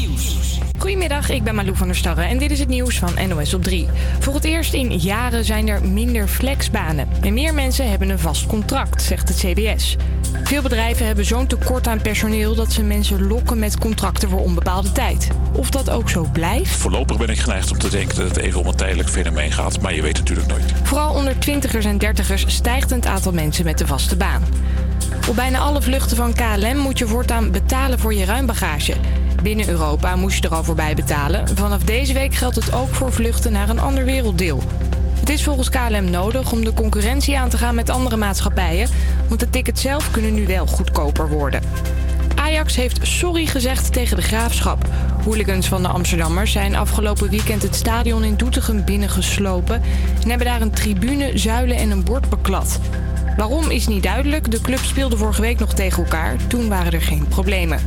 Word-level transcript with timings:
Nieuws. 0.00 0.58
Goedemiddag, 0.78 1.30
ik 1.30 1.42
ben 1.42 1.54
Malou 1.54 1.76
van 1.76 1.86
der 1.86 1.96
Starre 1.96 2.22
en 2.22 2.38
dit 2.38 2.50
is 2.50 2.58
het 2.58 2.68
nieuws 2.68 2.98
van 2.98 3.28
NOS 3.28 3.54
op 3.54 3.62
3. 3.62 3.88
Voor 4.18 4.34
het 4.34 4.44
eerst 4.44 4.72
in 4.72 4.98
jaren 4.98 5.44
zijn 5.44 5.68
er 5.68 5.88
minder 5.88 6.28
flexbanen. 6.28 7.08
En 7.20 7.34
meer 7.34 7.54
mensen 7.54 7.90
hebben 7.90 8.08
een 8.08 8.18
vast 8.18 8.46
contract, 8.46 9.02
zegt 9.02 9.28
het 9.28 9.38
CBS. 9.38 9.96
Veel 10.44 10.62
bedrijven 10.62 11.06
hebben 11.06 11.24
zo'n 11.24 11.46
tekort 11.46 11.86
aan 11.86 12.00
personeel 12.00 12.54
dat 12.54 12.72
ze 12.72 12.82
mensen 12.82 13.26
lokken 13.26 13.58
met 13.58 13.78
contracten 13.78 14.28
voor 14.28 14.40
onbepaalde 14.40 14.92
tijd. 14.92 15.28
Of 15.52 15.70
dat 15.70 15.90
ook 15.90 16.10
zo 16.10 16.26
blijft? 16.32 16.76
Voorlopig 16.76 17.16
ben 17.16 17.28
ik 17.28 17.38
geneigd 17.38 17.70
om 17.70 17.78
te 17.78 17.90
denken 17.90 18.16
dat 18.16 18.28
het 18.28 18.36
even 18.36 18.60
om 18.60 18.66
een 18.66 18.76
tijdelijk 18.76 19.08
fenomeen 19.08 19.52
gaat, 19.52 19.80
maar 19.80 19.94
je 19.94 20.02
weet 20.02 20.18
natuurlijk 20.18 20.48
nooit. 20.48 20.72
Vooral 20.82 21.14
onder 21.14 21.38
twintigers 21.38 21.84
en 21.84 21.98
dertigers 21.98 22.44
stijgt 22.46 22.90
het 22.90 23.06
aantal 23.06 23.32
mensen 23.32 23.64
met 23.64 23.78
de 23.78 23.86
vaste 23.86 24.16
baan. 24.16 24.42
Op 25.28 25.36
bijna 25.36 25.58
alle 25.58 25.82
vluchten 25.82 26.16
van 26.16 26.34
KLM 26.34 26.76
moet 26.76 26.98
je 26.98 27.06
voortaan 27.06 27.50
betalen 27.50 27.98
voor 27.98 28.14
je 28.14 28.24
ruimbagage. 28.24 28.94
Binnen 29.42 29.68
Europa 29.68 30.16
moest 30.16 30.42
je 30.42 30.48
er 30.48 30.54
al 30.54 30.64
voorbij 30.64 30.94
betalen. 30.94 31.48
Vanaf 31.56 31.82
deze 31.82 32.12
week 32.12 32.34
geldt 32.34 32.56
het 32.56 32.72
ook 32.72 32.94
voor 32.94 33.12
vluchten 33.12 33.52
naar 33.52 33.68
een 33.68 33.78
ander 33.78 34.04
werelddeel. 34.04 34.62
Het 35.20 35.30
is 35.30 35.44
volgens 35.44 35.68
KLM 35.68 36.10
nodig 36.10 36.52
om 36.52 36.64
de 36.64 36.72
concurrentie 36.72 37.38
aan 37.38 37.48
te 37.48 37.58
gaan 37.58 37.74
met 37.74 37.90
andere 37.90 38.16
maatschappijen, 38.16 38.88
want 39.28 39.40
de 39.40 39.50
tickets 39.50 39.80
zelf 39.80 40.10
kunnen 40.10 40.34
nu 40.34 40.46
wel 40.46 40.66
goedkoper 40.66 41.28
worden. 41.28 41.62
Ajax 42.34 42.76
heeft 42.76 42.98
sorry 43.02 43.46
gezegd 43.46 43.92
tegen 43.92 44.16
de 44.16 44.22
graafschap. 44.22 44.88
Hooligans 45.24 45.68
van 45.68 45.82
de 45.82 45.88
Amsterdammers 45.88 46.52
zijn 46.52 46.76
afgelopen 46.76 47.30
weekend 47.30 47.62
het 47.62 47.74
stadion 47.74 48.24
in 48.24 48.36
Doetinchem 48.36 48.84
binnengeslopen 48.84 49.82
en 50.22 50.28
hebben 50.28 50.46
daar 50.46 50.60
een 50.60 50.70
tribune, 50.70 51.38
zuilen 51.38 51.76
en 51.76 51.90
een 51.90 52.04
bord 52.04 52.28
beklad. 52.28 52.80
Waarom 53.36 53.70
is 53.70 53.86
niet 53.86 54.02
duidelijk. 54.02 54.50
De 54.50 54.60
club 54.60 54.78
speelde 54.78 55.16
vorige 55.16 55.40
week 55.40 55.58
nog 55.58 55.74
tegen 55.74 56.02
elkaar. 56.02 56.36
Toen 56.46 56.68
waren 56.68 56.92
er 56.92 57.02
geen 57.02 57.28
problemen. 57.28 57.80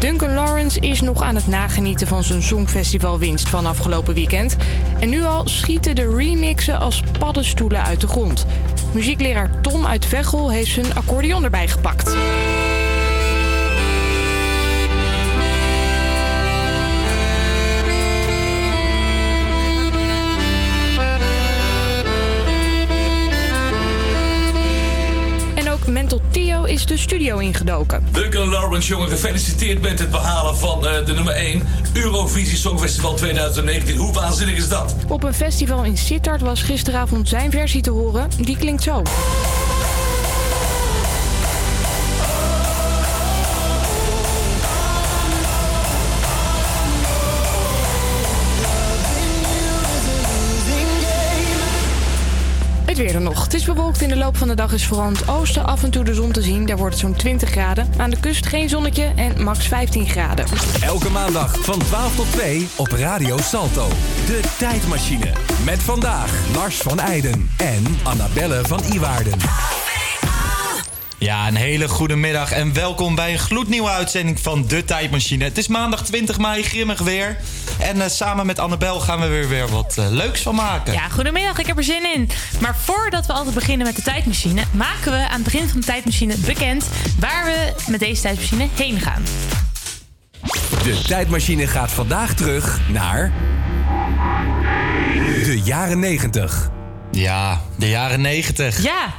Duncan 0.00 0.34
Lawrence 0.34 0.80
is 0.80 1.00
nog 1.00 1.22
aan 1.22 1.34
het 1.34 1.46
nagenieten 1.46 2.06
van 2.06 2.24
zijn 2.24 2.42
Songfestivalwinst 2.42 3.48
van 3.48 3.66
afgelopen 3.66 4.14
weekend. 4.14 4.56
En 5.00 5.08
nu 5.08 5.22
al 5.22 5.48
schieten 5.48 5.94
de 5.94 6.14
remixen 6.16 6.78
als 6.78 7.02
paddenstoelen 7.18 7.84
uit 7.84 8.00
de 8.00 8.06
grond. 8.06 8.46
Muziekleraar 8.92 9.60
Tom 9.60 9.86
uit 9.86 10.06
Veghel 10.06 10.50
heeft 10.50 10.70
zijn 10.70 10.94
accordeon 10.94 11.44
erbij 11.44 11.68
gepakt. 11.68 12.16
Is 26.70 26.86
de 26.86 26.96
studio 26.96 27.38
ingedoken. 27.38 28.06
Duncan 28.10 28.48
Lawrence, 28.48 28.88
jongen, 28.88 29.08
gefeliciteerd 29.08 29.80
met 29.80 29.98
het 29.98 30.10
behalen 30.10 30.56
van 30.56 30.86
eh, 30.86 31.06
de 31.06 31.12
nummer 31.12 31.34
1 31.34 31.62
Eurovisie 31.92 32.56
Songfestival 32.56 33.14
2019. 33.14 33.96
Hoe 33.96 34.12
waanzinnig 34.12 34.56
is 34.56 34.68
dat? 34.68 34.94
Op 35.08 35.22
een 35.22 35.34
festival 35.34 35.84
in 35.84 35.96
Sittard 35.96 36.40
was 36.40 36.62
gisteravond 36.62 37.28
zijn 37.28 37.50
versie 37.50 37.82
te 37.82 37.90
horen. 37.90 38.28
Die 38.36 38.56
klinkt 38.56 38.82
zo. 38.82 39.02
Nog. 53.08 53.42
Het 53.42 53.54
is 53.54 53.64
bewolkt 53.64 54.00
in 54.00 54.08
de 54.08 54.16
loop 54.16 54.36
van 54.36 54.48
de 54.48 54.54
dag 54.54 54.72
is 54.72 54.86
vooral 54.86 55.06
in 55.06 55.12
het 55.12 55.28
oosten 55.28 55.66
af 55.66 55.82
en 55.82 55.90
toe 55.90 56.04
de 56.04 56.14
zon 56.14 56.32
te 56.32 56.42
zien. 56.42 56.66
Daar 56.66 56.76
wordt 56.76 56.94
het 56.94 57.04
zo'n 57.04 57.14
20 57.14 57.50
graden. 57.50 57.88
Aan 57.96 58.10
de 58.10 58.20
kust 58.20 58.46
geen 58.46 58.68
zonnetje 58.68 59.12
en 59.16 59.42
max 59.42 59.66
15 59.66 60.08
graden. 60.08 60.44
Elke 60.80 61.10
maandag 61.10 61.64
van 61.64 61.78
12 61.78 62.16
tot 62.16 62.32
2 62.32 62.68
op 62.76 62.88
Radio 62.88 63.38
Salto. 63.38 63.88
De 64.26 64.40
tijdmachine. 64.58 65.32
Met 65.64 65.82
vandaag 65.82 66.32
Lars 66.54 66.76
van 66.76 66.98
Eijden 66.98 67.50
en 67.56 67.84
Annabelle 68.02 68.64
van 68.64 68.80
Iwaarden. 68.92 69.38
Ja, 71.20 71.48
een 71.48 71.56
hele 71.56 71.88
goede 71.88 72.16
middag 72.16 72.52
en 72.52 72.72
welkom 72.72 73.14
bij 73.14 73.32
een 73.32 73.38
gloednieuwe 73.38 73.88
uitzending 73.88 74.40
van 74.40 74.66
De 74.66 74.84
Tijdmachine. 74.84 75.44
Het 75.44 75.58
is 75.58 75.68
maandag 75.68 76.04
20 76.04 76.38
mei, 76.38 76.62
grimmig 76.62 77.00
weer. 77.00 77.36
En 77.78 78.00
eh, 78.00 78.08
samen 78.08 78.46
met 78.46 78.58
Annabel 78.58 79.00
gaan 79.00 79.20
we 79.20 79.26
weer, 79.26 79.48
weer 79.48 79.68
wat 79.68 79.94
eh, 79.98 80.10
leuks 80.10 80.42
van 80.42 80.54
maken. 80.54 80.92
Ja, 80.92 81.08
goedemiddag, 81.08 81.58
ik 81.58 81.66
heb 81.66 81.76
er 81.76 81.84
zin 81.84 82.14
in. 82.14 82.30
Maar 82.60 82.76
voordat 82.76 83.26
we 83.26 83.32
altijd 83.32 83.54
beginnen 83.54 83.86
met 83.86 83.96
de 83.96 84.02
tijdmachine, 84.02 84.62
maken 84.72 85.12
we 85.12 85.28
aan 85.28 85.40
het 85.40 85.42
begin 85.42 85.68
van 85.68 85.80
de 85.80 85.86
tijdmachine 85.86 86.36
bekend 86.36 86.88
waar 87.18 87.44
we 87.44 87.72
met 87.90 88.00
deze 88.00 88.22
tijdmachine 88.22 88.68
heen 88.74 89.00
gaan. 89.00 89.22
De 90.82 91.02
tijdmachine 91.06 91.66
gaat 91.66 91.90
vandaag 91.90 92.34
terug 92.34 92.80
naar... 92.88 93.32
De 95.44 95.60
jaren 95.64 95.98
90. 95.98 96.70
Ja, 97.10 97.60
de 97.76 97.88
jaren 97.88 98.20
90. 98.20 98.82
Ja, 98.82 99.14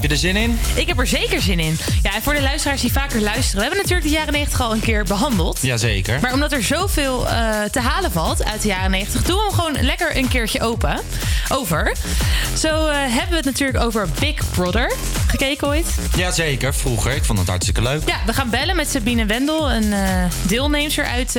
Heb 0.00 0.10
je 0.10 0.16
er 0.16 0.20
zin 0.20 0.36
in? 0.36 0.58
ik 0.74 0.86
heb 0.88 0.98
er 0.98 1.06
zeker 1.06 1.42
zin 1.42 1.60
in. 1.60 1.78
Ja, 2.02 2.14
en 2.14 2.22
voor 2.22 2.34
de 2.34 2.42
luisteraars 2.42 2.80
die 2.80 2.92
vaker 2.92 3.20
luisteren, 3.20 3.54
we 3.56 3.60
hebben 3.60 3.78
natuurlijk 3.78 4.06
de 4.06 4.12
jaren 4.12 4.32
90 4.32 4.60
al 4.60 4.72
een 4.72 4.80
keer 4.80 5.04
behandeld. 5.04 5.58
Jazeker. 5.62 6.20
Maar 6.20 6.32
omdat 6.32 6.52
er 6.52 6.62
zoveel 6.62 7.28
eh, 7.28 7.62
te 7.70 7.80
halen 7.80 8.12
valt 8.12 8.44
uit 8.44 8.62
de 8.62 8.68
jaren 8.68 8.90
90, 8.90 9.22
doen 9.22 9.36
we 9.36 9.42
hem 9.42 9.52
gewoon 9.52 9.76
lekker 9.80 10.16
een 10.16 10.28
keertje 10.28 10.60
open. 10.60 11.00
Over. 11.48 11.92
Zo 12.58 12.86
eh, 12.86 12.96
hebben 12.98 13.30
we 13.30 13.36
het 13.36 13.44
natuurlijk 13.44 13.84
over 13.84 14.08
Big 14.20 14.50
Brother. 14.50 14.92
Gekeken 15.26 15.66
ooit? 15.66 15.86
Jazeker, 16.16 16.74
vroeger. 16.74 17.12
Ik 17.14 17.24
vond 17.24 17.38
het 17.38 17.48
hartstikke 17.48 17.82
leuk. 17.82 18.02
Ja, 18.06 18.16
we 18.26 18.32
gaan 18.32 18.50
bellen 18.50 18.76
met 18.76 18.90
Sabine 18.90 19.26
Wendel, 19.26 19.70
een 19.70 19.92
eh 19.92 20.24
deelnemster 20.42 21.04
uit 21.04 21.38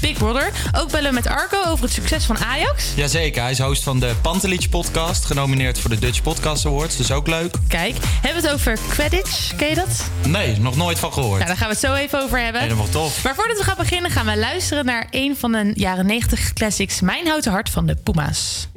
Big 0.00 0.12
Brother. 0.18 0.50
Ook 0.78 0.90
bellen 0.90 1.08
we 1.08 1.14
met 1.14 1.26
Arco 1.26 1.62
over 1.66 1.84
het 1.84 1.92
succes 1.92 2.24
van 2.24 2.38
Ajax. 2.38 2.84
Jazeker, 2.94 3.42
hij 3.42 3.50
is 3.50 3.58
host 3.58 3.82
van 3.82 4.00
de 4.00 4.12
Pantelich 4.22 4.68
podcast. 4.68 5.24
Genomineerd 5.24 5.78
voor 5.78 5.90
de 5.90 5.98
Dutch 5.98 6.22
Podcast 6.22 6.66
Awards, 6.66 6.96
dus 6.96 7.12
ook 7.12 7.26
leuk. 7.26 7.54
Kijk, 7.68 7.96
hebben 8.22 8.42
we 8.42 8.48
het 8.48 8.56
over 8.56 8.78
Quidditch? 8.88 9.56
Ken 9.56 9.68
je 9.68 9.74
dat? 9.74 10.10
Nee, 10.26 10.60
nog 10.60 10.76
nooit 10.76 10.98
van 10.98 11.12
gehoord. 11.12 11.34
Nou, 11.34 11.46
daar 11.46 11.56
gaan 11.56 11.66
we 11.66 11.72
het 11.72 11.82
zo 11.82 11.94
even 11.94 12.22
over 12.22 12.40
hebben. 12.40 12.60
Helemaal 12.60 12.88
tof. 12.88 13.24
Maar 13.24 13.34
voordat 13.34 13.58
we 13.58 13.64
gaan 13.64 13.76
beginnen, 13.76 14.10
gaan 14.10 14.26
we 14.26 14.36
luisteren 14.36 14.84
naar 14.84 15.06
een 15.10 15.36
van 15.36 15.52
de 15.52 15.70
jaren 15.74 16.06
90 16.06 16.52
classics, 16.52 17.00
Mijn 17.00 17.26
Houten 17.26 17.52
Hart 17.52 17.70
van 17.70 17.86
de 17.86 17.94
Puma's. 17.94 18.68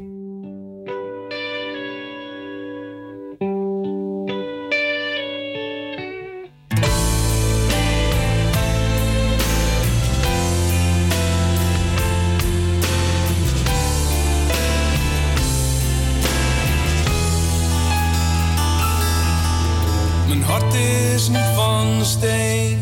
Mijn 20.27 20.43
hart 20.43 20.73
is 20.73 21.27
niet 21.27 21.51
van 21.55 22.05
steen, 22.05 22.79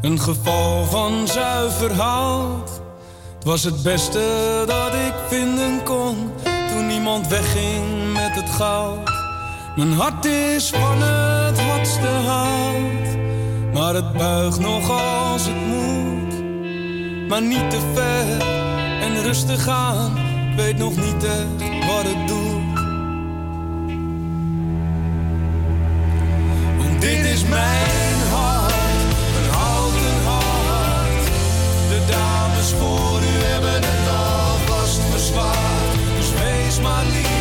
een 0.00 0.20
geval 0.20 0.84
van 0.84 1.26
zuiver 1.28 1.92
hout. 1.92 2.70
Het 3.34 3.44
was 3.44 3.64
het 3.64 3.82
beste 3.82 4.20
dat 4.66 4.94
ik 4.94 5.14
vinden 5.28 5.82
kon, 5.82 6.32
toen 6.42 6.86
niemand 6.86 7.28
wegging 7.28 8.12
met 8.12 8.34
het 8.34 8.50
goud. 8.50 9.10
Mijn 9.76 9.92
hart 9.92 10.24
is 10.24 10.70
van 10.70 11.02
het 11.02 11.60
hardste 11.60 12.06
hout, 12.06 13.16
maar 13.72 13.94
het 13.94 14.12
buigt 14.12 14.58
nog 14.58 14.90
als 14.90 15.44
het 15.44 15.66
moet. 15.66 16.42
Maar 17.28 17.42
niet 17.42 17.70
te 17.70 17.80
ver 17.94 18.46
en 19.00 19.22
rustig 19.22 19.68
aan, 19.68 20.16
ik 20.50 20.56
weet 20.56 20.78
nog 20.78 20.96
niet 20.96 21.24
echt 21.24 21.86
wat 21.86 22.04
het 22.04 22.27
dit 27.08 27.26
is 27.26 27.42
mijn 27.44 28.18
hart, 28.30 28.72
een 29.38 29.50
houten 29.50 30.16
hart. 30.24 31.24
De 31.88 32.00
dames 32.10 32.72
voor 32.78 33.20
u 33.20 33.42
hebben 33.44 33.82
het 33.90 34.08
alvast 34.08 35.00
verzwaard. 35.10 35.92
Dus 36.16 36.30
wees 36.32 36.80
maar 36.80 37.04
lief, 37.04 37.37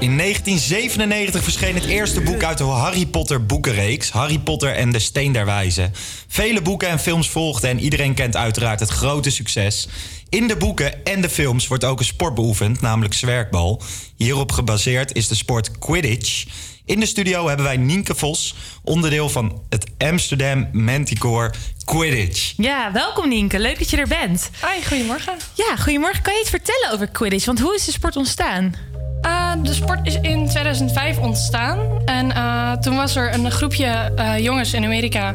in 0.00 0.16
1997 0.16 1.42
verscheen 1.42 1.74
het 1.74 1.84
eerste 1.84 2.20
boek 2.20 2.42
uit 2.42 2.58
de 2.58 2.64
Harry 2.64 3.06
Potter 3.06 3.46
boekenreeks. 3.46 4.10
Harry 4.10 4.38
Potter 4.38 4.74
en 4.74 4.90
de 4.90 4.98
Steen 4.98 5.32
der 5.32 5.44
Wijzen. 5.44 5.92
Vele 6.28 6.62
boeken 6.62 6.88
en 6.88 6.98
films 6.98 7.28
volgden 7.30 7.70
en 7.70 7.80
iedereen 7.80 8.14
kent 8.14 8.36
uiteraard 8.36 8.80
het 8.80 8.88
grote 8.88 9.30
succes. 9.30 9.88
In 10.28 10.46
de 10.46 10.56
boeken 10.56 11.04
en 11.04 11.20
de 11.20 11.28
films 11.28 11.66
wordt 11.66 11.84
ook 11.84 11.98
een 11.98 12.04
sport 12.04 12.34
beoefend, 12.34 12.80
namelijk 12.80 13.14
zwerkbal. 13.14 13.82
Hierop 14.16 14.52
gebaseerd 14.52 15.14
is 15.14 15.28
de 15.28 15.34
sport 15.34 15.78
Quidditch. 15.78 16.46
In 16.84 17.00
de 17.00 17.06
studio 17.06 17.46
hebben 17.46 17.66
wij 17.66 17.76
Nienke 17.76 18.14
Vos, 18.14 18.54
onderdeel 18.84 19.28
van 19.28 19.62
het 19.68 19.84
Amsterdam 19.98 20.68
Manticore 20.72 21.52
Quidditch. 21.84 22.52
Ja, 22.56 22.92
welkom 22.92 23.28
Nienke. 23.28 23.58
Leuk 23.58 23.78
dat 23.78 23.90
je 23.90 23.96
er 23.96 24.08
bent. 24.08 24.50
Hoi, 24.60 24.84
goedemorgen. 24.86 25.36
Ja, 25.54 25.76
goedemorgen. 25.76 26.22
Kan 26.22 26.34
je 26.34 26.40
iets 26.40 26.50
vertellen 26.50 26.92
over 26.92 27.08
Quidditch? 27.08 27.44
Want 27.44 27.60
hoe 27.60 27.74
is 27.74 27.84
de 27.84 27.92
sport 27.92 28.16
ontstaan? 28.16 28.74
Uh, 29.22 29.52
de 29.62 29.74
sport 29.74 30.06
is 30.06 30.14
in 30.20 30.48
2005 30.48 31.18
ontstaan. 31.18 31.78
En 32.04 32.26
uh, 32.28 32.72
toen 32.72 32.96
was 32.96 33.16
er 33.16 33.34
een 33.34 33.50
groepje 33.50 34.12
uh, 34.18 34.38
jongens 34.38 34.72
in 34.74 34.84
Amerika 34.84 35.34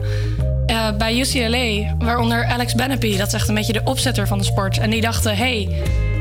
bij 0.97 1.18
UCLA, 1.19 1.95
waaronder 2.00 2.45
Alex 2.45 2.74
Benapi. 2.75 3.18
Dat 3.18 3.27
is 3.27 3.33
echt 3.33 3.47
een 3.47 3.56
beetje 3.56 3.74
de 3.74 3.81
opzetter 3.83 4.27
van 4.27 4.38
de 4.38 4.44
sport. 4.44 4.77
En 4.77 4.89
die 4.89 5.01
dachten: 5.01 5.35
hey, 5.38 5.69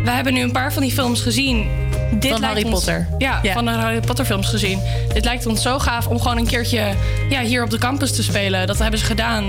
we 0.05 0.11
hebben 0.11 0.35
nu 0.35 0.41
een 0.41 0.53
paar 0.53 0.73
van 0.73 0.83
die 0.83 0.93
films 0.93 1.21
gezien. 1.21 1.67
Dit 2.13 2.31
van 2.31 2.41
lijkt 2.41 2.45
Harry 2.45 2.63
ons, 2.63 2.71
Potter. 2.75 3.09
Ja, 3.19 3.39
Ja. 3.43 3.53
van 3.53 3.65
de 3.65 3.71
Harry 3.71 4.01
Potter 4.01 4.25
films 4.25 4.49
gezien. 4.49 4.81
Dit 5.15 5.25
lijkt 5.25 5.47
ons 5.47 5.63
zo 5.63 5.79
gaaf 5.79 6.07
om 6.07 6.21
gewoon 6.21 6.37
een 6.37 6.47
keertje 6.47 6.87
ja, 7.29 7.41
hier 7.41 7.63
op 7.63 7.71
de 7.71 7.79
campus 7.79 8.13
te 8.13 8.23
spelen. 8.23 8.67
Dat 8.67 8.79
hebben 8.79 8.99
ze 8.99 9.05
gedaan. 9.07 9.45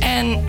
En 0.00 0.44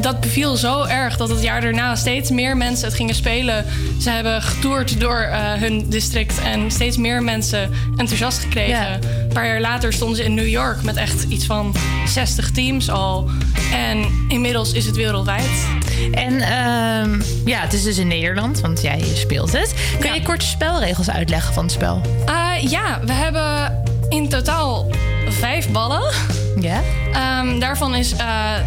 dat 0.00 0.20
beviel 0.20 0.56
zo 0.56 0.84
erg 0.84 1.16
dat 1.16 1.28
het 1.28 1.42
jaar 1.42 1.60
daarna 1.60 1.94
steeds 1.96 2.30
meer 2.30 2.56
mensen 2.56 2.86
het 2.86 2.94
gingen 2.96 3.14
spelen. 3.14 3.64
Ze 4.00 4.10
hebben 4.10 4.42
getoerd 4.42 5.00
door 5.00 5.18
eh, 5.20 5.52
hun 5.52 5.88
district 5.90 6.40
en 6.40 6.70
steeds 6.70 6.96
meer 6.96 7.22
mensen 7.22 7.70
enthousiast 7.96 8.38
gekregen. 8.38 8.68
Ja. 8.78 8.92
Een 8.94 9.32
paar 9.32 9.46
jaar 9.46 9.60
later 9.60 9.92
stonden 9.92 10.16
ze 10.16 10.24
in 10.24 10.34
New 10.34 10.48
York 10.48 10.82
met 10.82 10.96
echt 10.96 11.22
iets 11.22 11.46
van 11.46 11.74
60 12.06 12.50
teams 12.50 12.90
al. 12.90 13.30
En 13.72 14.24
inmiddels 14.28 14.72
is 14.72 14.86
het 14.86 14.96
wereldwijd. 14.96 15.66
En 16.12 16.40
ehm, 16.40 17.20
ja, 17.44 17.60
het 17.60 17.72
is 17.72 17.82
dus 17.82 17.98
in 17.98 18.08
Nederland, 18.08 18.60
want 18.60 18.82
jij 18.82 19.02
speelt 19.14 19.52
het. 19.52 19.74
Kun 19.98 20.08
Ja. 20.08 20.14
je 20.14 20.22
kort 20.22 20.40
de 20.40 20.46
spelregels 20.46 21.10
uitleggen 21.10 21.54
van 21.54 21.62
het 21.64 21.72
spel? 21.72 22.00
Eh, 22.26 22.70
ja, 22.70 23.00
we 23.04 23.12
hebben 23.12 23.82
in 24.08 24.28
totaal 24.28 24.86
vijf 25.28 25.68
ballen. 25.70 26.12
Ja? 26.60 26.80
Ehm, 27.12 27.58
daarvan 27.58 27.94
is 27.94 28.12
eh, 28.12 28.26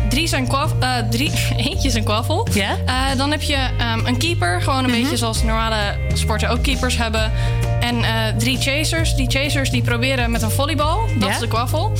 drie 0.10 0.28
zijn 0.28 0.48
kwaf, 0.48 0.72
eh, 0.80 0.90
drie, 1.10 1.32
eentje 1.58 1.98
een 1.98 2.04
kwaffel. 2.04 2.48
Ja? 2.54 2.78
Eh, 2.86 3.18
dan 3.18 3.32
heb 3.32 3.42
je 3.42 3.68
ehm, 3.78 4.06
een 4.06 4.18
keeper, 4.18 4.62
gewoon 4.62 4.84
een 4.84 4.92
beetje 4.92 5.18
zoals 5.18 5.44
normale 5.44 5.98
sporten 6.14 6.50
ook 6.50 6.64
keepers 6.64 6.98
hebben. 6.98 7.32
En 7.80 7.96
drie 8.38 8.58
chasers. 8.58 9.16
Die 9.16 9.30
chasers 9.30 9.70
die 9.70 9.82
proberen 9.82 10.32
met 10.32 10.42
een 10.42 10.52
volleybal, 10.52 11.00
dat 11.20 11.30
is 11.30 11.40
de 11.40 11.48
kwaffel, 11.48 11.92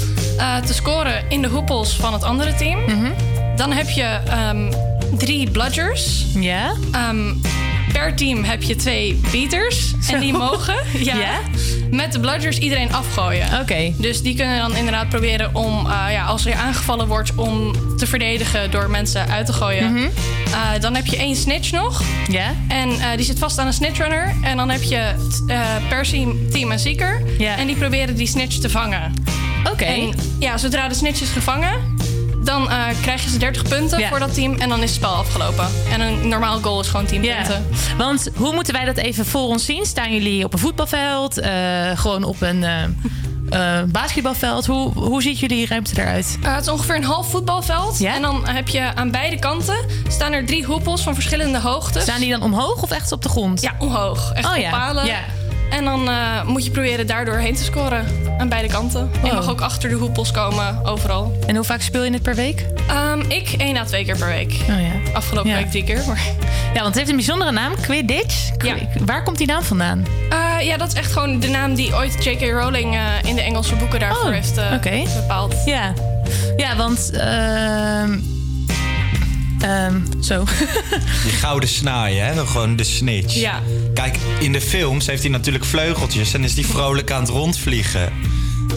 te 0.66 0.74
scoren 0.74 1.30
in 1.30 1.42
de 1.42 1.48
hoepels 1.48 1.96
van 1.96 2.14
het 2.14 2.24
andere 2.24 2.56
team. 2.56 2.80
Dan 3.56 3.72
heb 3.72 3.90
je 3.90 4.20
ehm, 4.30 4.72
drie 5.18 5.52
bludgers. 5.52 6.26
Ja? 6.34 6.74
Per 7.94 8.16
team 8.16 8.44
heb 8.44 8.64
je 8.64 8.76
twee 8.76 9.20
beaters. 9.32 9.94
En 10.12 10.20
die 10.20 10.34
mogen 10.34 10.76
ja, 11.04 11.16
Ja? 11.16 11.40
met 11.92 12.12
de 12.12 12.20
bludgers 12.20 12.58
iedereen 12.58 12.94
afgooien. 12.94 13.60
Oké. 13.62 13.94
Dus 13.98 14.22
die 14.22 14.36
kunnen 14.36 14.58
dan 14.58 14.76
inderdaad 14.76 15.10
proberen 15.10 15.56
om, 15.56 15.86
eh, 15.90 16.12
ja, 16.12 16.26
als 16.26 16.46
er 16.46 16.54
aangevallen 16.56 17.08
wordt, 17.08 17.36
om 17.36 17.72
te 17.98 18.08
verdedigen 18.08 18.72
door 18.72 18.90
mensen 18.90 19.30
uit 19.30 19.46
te 19.46 19.54
gooien. 19.54 20.12
Eh, 20.52 20.82
dan 20.82 20.96
heb 20.96 21.06
je 21.06 21.18
één 21.18 21.36
snitch 21.36 21.72
nog. 21.72 22.02
Ja? 22.28 22.56
En 22.68 22.90
eh, 22.90 23.08
die 23.16 23.26
zit 23.26 23.40
vast 23.40 23.60
aan 23.60 23.68
een 23.68 23.74
snitchrunner. 23.74 24.36
En 24.42 24.58
dan 24.58 24.70
heb 24.70 24.84
je 24.84 25.14
per 25.90 26.04
team, 26.52 26.72
een 26.72 26.80
seeker. 26.80 27.22
Ja. 27.38 27.58
En 27.58 27.68
die 27.68 27.76
proberen 27.76 28.16
die 28.16 28.28
snitch 28.28 28.58
te 28.58 28.70
vangen. 28.70 29.14
Oké. 29.72 29.84
En 29.84 30.14
ja, 30.40 30.58
zodra 30.58 30.88
de 30.88 30.96
snitch 30.96 31.22
is 31.22 31.30
gevangen, 31.30 31.98
dan 32.48 32.70
eh, 32.70 32.86
krijgen 33.02 33.30
ze 33.32 33.38
30 33.38 33.64
punten 33.64 34.00
Ja. 34.00 34.08
voor 34.08 34.20
dat 34.20 34.34
team. 34.34 34.54
En 34.60 34.70
dan 34.70 34.78
is 34.84 34.90
het 34.90 34.96
spel 34.96 35.10
afgelopen. 35.16 35.68
En 35.92 36.02
een 36.02 36.28
normaal 36.28 36.60
goal 36.62 36.80
is 36.80 36.88
gewoon 36.88 37.06
10 37.06 37.24
Ja, 37.24 37.36
punten. 37.36 37.66
want 37.98 38.30
hoe 38.36 38.54
moeten 38.54 38.74
wij 38.74 38.86
dat 38.86 38.98
even 38.98 39.26
voor 39.26 39.48
ons 39.48 39.66
zien? 39.66 39.86
Staan 39.86 40.14
jullie 40.14 40.44
op 40.44 40.54
een 40.54 40.60
voetbalveld? 40.60 41.38
eh, 41.40 41.52
gewoon 41.96 42.24
op 42.24 42.42
een 42.42 42.64
eh, 42.64 43.82
basketbalveld? 43.88 44.66
Hoe, 44.66 44.92
hoe 44.94 45.22
ziet 45.22 45.40
jullie 45.40 45.68
ruimte 45.68 46.02
eruit? 46.02 46.38
Het 46.42 46.62
is 46.66 46.72
ongeveer 46.72 46.96
een 46.96 47.04
half 47.04 47.30
voetbalveld. 47.30 48.00
Ja? 48.00 48.16
En 48.16 48.22
dan 48.22 48.48
heb 48.48 48.68
je 48.68 48.96
aan 48.96 49.12
beide 49.12 49.40
kanten 49.40 49.78
staan 50.08 50.32
er 50.34 50.46
drie 50.46 50.66
hoepels 50.66 51.02
van 51.02 51.14
verschillende 51.14 51.60
hoogtes. 51.60 52.04
Staan 52.04 52.20
die 52.20 52.30
dan 52.32 52.42
omhoog 52.42 52.82
of 52.82 52.92
echt 52.92 53.12
op 53.12 53.22
de 53.22 53.30
grond? 53.30 53.62
Ja, 53.62 53.76
omhoog. 53.80 54.32
Echt 54.34 54.46
Oh 54.46 54.52
op 54.52 54.58
ja, 54.62 54.70
palen. 54.70 55.06
ja. 55.06 55.20
En 55.70 55.84
dan 55.86 56.10
eh, 56.10 56.44
moet 56.46 56.66
je 56.66 56.72
proberen 56.72 57.08
daardoor 57.08 57.36
heen 57.38 57.56
te 57.56 57.64
scoren. 57.64 58.06
Aan 58.38 58.50
beide 58.50 58.68
kanten. 58.68 59.10
Je 59.14 59.20
Wow. 59.22 59.34
mag 59.34 59.50
ook 59.50 59.62
achter 59.62 59.90
de 59.90 59.96
hoepels 59.96 60.32
komen, 60.32 60.80
overal. 60.86 61.38
En 61.48 61.56
hoe 61.56 61.64
vaak 61.66 61.82
speel 61.82 62.04
je 62.04 62.12
het 62.12 62.22
per 62.22 62.36
week? 62.36 62.66
Ehm, 62.88 63.20
ik 63.28 63.54
één 63.58 63.78
à 63.78 63.84
twee 63.84 64.06
keer 64.06 64.18
per 64.18 64.28
week. 64.28 64.52
Oh 64.52 64.68
ja. 64.68 65.12
Afgelopen 65.14 65.50
Ja. 65.52 65.58
week 65.58 65.70
drie 65.70 65.84
keer. 65.84 66.04
Maar... 66.08 66.22
Ja, 66.74 66.84
want 66.84 66.88
het 66.88 66.96
heeft 66.96 67.10
een 67.10 67.16
bijzondere 67.16 67.52
naam, 67.52 67.74
Quidditch. 67.82 68.58
Qui- 68.58 68.88
Waar 69.06 69.24
komt 69.24 69.38
die 69.38 69.48
naam 69.48 69.62
vandaan? 69.64 70.06
Eh, 70.30 70.66
ja, 70.68 70.78
dat 70.78 70.88
is 70.88 70.94
echt 70.94 71.12
gewoon 71.12 71.40
de 71.40 71.48
naam 71.48 71.76
die 71.76 71.96
ooit 71.96 72.24
J.K. 72.24 72.42
Rowling 72.52 72.96
eh, 72.96 73.30
in 73.30 73.36
de 73.36 73.42
Engelse 73.42 73.76
boeken 73.76 74.00
daarvoor 74.00 74.26
Oh, 74.26 74.32
heeft 74.32 74.58
oké. 74.74 75.04
bepaald. 75.16 75.56
Ja, 75.66 75.94
ja 76.58 76.76
want... 76.76 77.12
ehm 79.60 80.02
zo. 80.22 80.44
Die 81.24 81.32
gouden 81.32 81.70
snaaien, 81.70 82.26
hè? 82.26 82.46
Gewoon 82.46 82.76
de 82.76 82.84
snitch. 82.84 83.34
Ja. 83.34 83.62
Kijk, 83.94 84.18
in 84.40 84.52
de 84.52 84.62
films 84.62 85.06
heeft 85.08 85.22
hij 85.22 85.32
natuurlijk 85.32 85.66
vleugeltjes 85.66 86.34
en 86.34 86.44
is 86.44 86.56
die 86.56 86.68
vrolijk 86.68 87.12
aan 87.12 87.22
het 87.22 87.30
rondvliegen. 87.30 88.12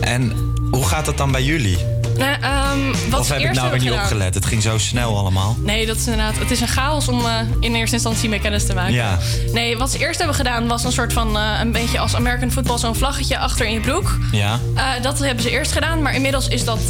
En 0.00 0.32
hoe 0.70 0.86
gaat 0.86 1.04
dat 1.04 1.16
dan 1.16 1.32
bij 1.32 1.42
jullie? 1.42 1.78
Nou, 2.20 2.40
ehm, 2.40 3.10
wat 3.10 3.20
of 3.20 3.28
heb 3.28 3.38
ik 3.38 3.52
nou 3.52 3.70
weer 3.70 3.78
niet 3.78 3.88
gedaan- 3.88 4.02
opgelet? 4.02 4.34
Het 4.34 4.44
ging 4.44 4.62
zo 4.62 4.78
snel 4.78 5.16
allemaal. 5.18 5.56
Nee, 5.58 5.86
dat 5.86 5.96
is 5.96 6.06
inderdaad. 6.06 6.38
Het 6.38 6.50
is 6.50 6.60
een 6.60 6.68
chaos 6.68 7.08
om 7.08 7.26
eh, 7.26 7.34
in 7.60 7.74
eerste 7.74 7.94
instantie 7.94 8.28
mee 8.28 8.40
kennis 8.40 8.66
te 8.66 8.74
maken. 8.74 8.92
Ja. 8.94 9.18
Nee, 9.52 9.76
wat 9.76 9.90
ze 9.90 9.98
eerst 9.98 10.18
hebben 10.18 10.36
gedaan 10.36 10.66
was 10.68 10.84
een 10.84 10.92
soort 10.92 11.12
van. 11.12 11.36
eh, 11.36 11.58
een 11.60 11.72
beetje 11.72 11.98
als 11.98 12.14
American 12.14 12.50
football, 12.50 12.78
zo'n 12.78 12.94
vlaggetje 12.94 13.38
achter 13.38 13.66
in 13.66 13.72
je 13.72 13.80
broek. 13.80 14.18
Ja. 14.32 14.58
Eh, 14.74 14.84
dat 15.02 15.18
hebben 15.18 15.42
ze 15.42 15.50
eerst 15.50 15.72
gedaan, 15.72 16.02
maar 16.02 16.14
inmiddels 16.14 16.48
is 16.48 16.64
dat 16.64 16.80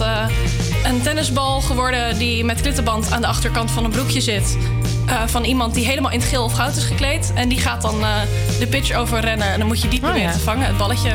een 0.84 1.02
tennisbal 1.02 1.60
geworden 1.60 2.18
die 2.18 2.44
met 2.44 2.60
klittenband 2.60 3.10
aan 3.12 3.20
de 3.20 3.26
achterkant 3.26 3.70
van 3.70 3.84
een 3.84 3.90
broekje 3.90 4.20
zit. 4.20 4.56
Eh, 5.10 5.22
van 5.26 5.44
iemand 5.44 5.74
die 5.74 5.84
helemaal 5.86 6.10
in 6.10 6.18
het 6.18 6.28
geel 6.28 6.44
of 6.44 6.52
goud 6.52 6.76
is 6.76 6.84
gekleed. 6.84 7.32
En 7.34 7.48
die 7.48 7.58
gaat 7.58 7.82
dan 7.82 8.00
eh, 8.02 8.20
de 8.58 8.66
pitch 8.66 8.92
overrennen. 8.92 9.46
En 9.52 9.58
dan 9.58 9.68
moet 9.68 9.80
je 9.82 9.88
die 9.88 10.00
proberen 10.00 10.22
ja. 10.22 10.32
te 10.32 10.38
vangen, 10.38 10.66
het 10.66 10.76
balletje. 10.76 11.10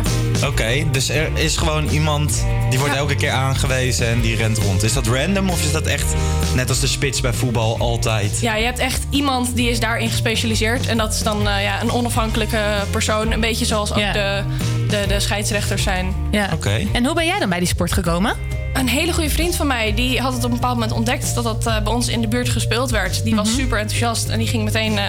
Oké, 0.46 0.84
dus 0.92 1.10
er 1.10 1.30
is 1.34 1.58
gewoon 1.58 1.88
iemand 1.88 2.46
die 2.70 2.80
wordt 2.80 2.94
Ja. 2.94 3.00
elke 3.00 3.16
keer 3.16 3.32
aangewezen 3.32 4.08
en 4.08 4.22
die 4.22 4.36
rent 4.36 4.58
rond. 4.58 4.84
Is 4.84 4.94
dat 4.94 5.08
random 5.08 5.50
of 5.50 5.64
is 5.64 5.72
dat 5.72 5.86
echt 5.88 6.14
net 6.54 6.70
als 6.70 6.80
de 6.80 6.88
spits 6.88 7.22
bij 7.22 7.34
voetbal 7.34 7.78
altijd? 7.80 8.38
Ja, 8.42 8.56
je 8.56 8.66
hebt 8.66 8.80
echt 8.80 9.04
iemand 9.10 9.56
die 9.56 9.70
is 9.70 9.80
daarin 9.80 10.10
gespecialiseerd. 10.10 10.88
En 10.88 10.98
dat 10.98 11.14
is 11.14 11.24
dan 11.24 11.48
eh, 11.48 11.64
ja, 11.64 11.82
een 11.82 11.92
onafhankelijke 11.92 12.60
persoon. 12.92 13.32
Een 13.32 13.40
beetje 13.40 13.66
zoals 13.66 13.90
ook 13.92 14.14
de, 14.14 14.44
de, 14.88 15.04
de 15.08 15.20
scheidsrechters 15.20 15.84
zijn. 15.84 16.14
Ja. 16.32 16.50
Oké. 16.54 16.88
En 16.92 17.06
hoe 17.06 17.14
ben 17.16 17.26
jij 17.26 17.40
dan 17.40 17.50
bij 17.50 17.60
die 17.60 17.68
sport 17.68 17.92
gekomen? 17.92 18.36
Een 18.76 18.88
hele 18.90 19.14
goede 19.14 19.30
vriend 19.30 19.56
van 19.56 19.68
mij, 19.68 19.94
die 19.94 20.20
had 20.22 20.34
het 20.34 20.44
op 20.44 20.50
een 20.50 20.56
bepaald 20.56 20.74
moment 20.74 20.92
ontdekt 20.92 21.36
dat 21.36 21.44
dat 21.44 21.68
eh, 21.68 21.82
bij 21.84 21.94
ons 21.94 22.08
in 22.08 22.22
de 22.22 22.28
buurt 22.28 22.50
gespeeld 22.50 22.92
werd. 22.92 23.24
Die 23.24 23.36
was 23.36 23.54
super 23.56 23.78
enthousiast 23.80 24.30
en 24.30 24.38
die 24.40 24.48
ging 24.48 24.64
meteen 24.64 24.98
eh, 24.98 25.04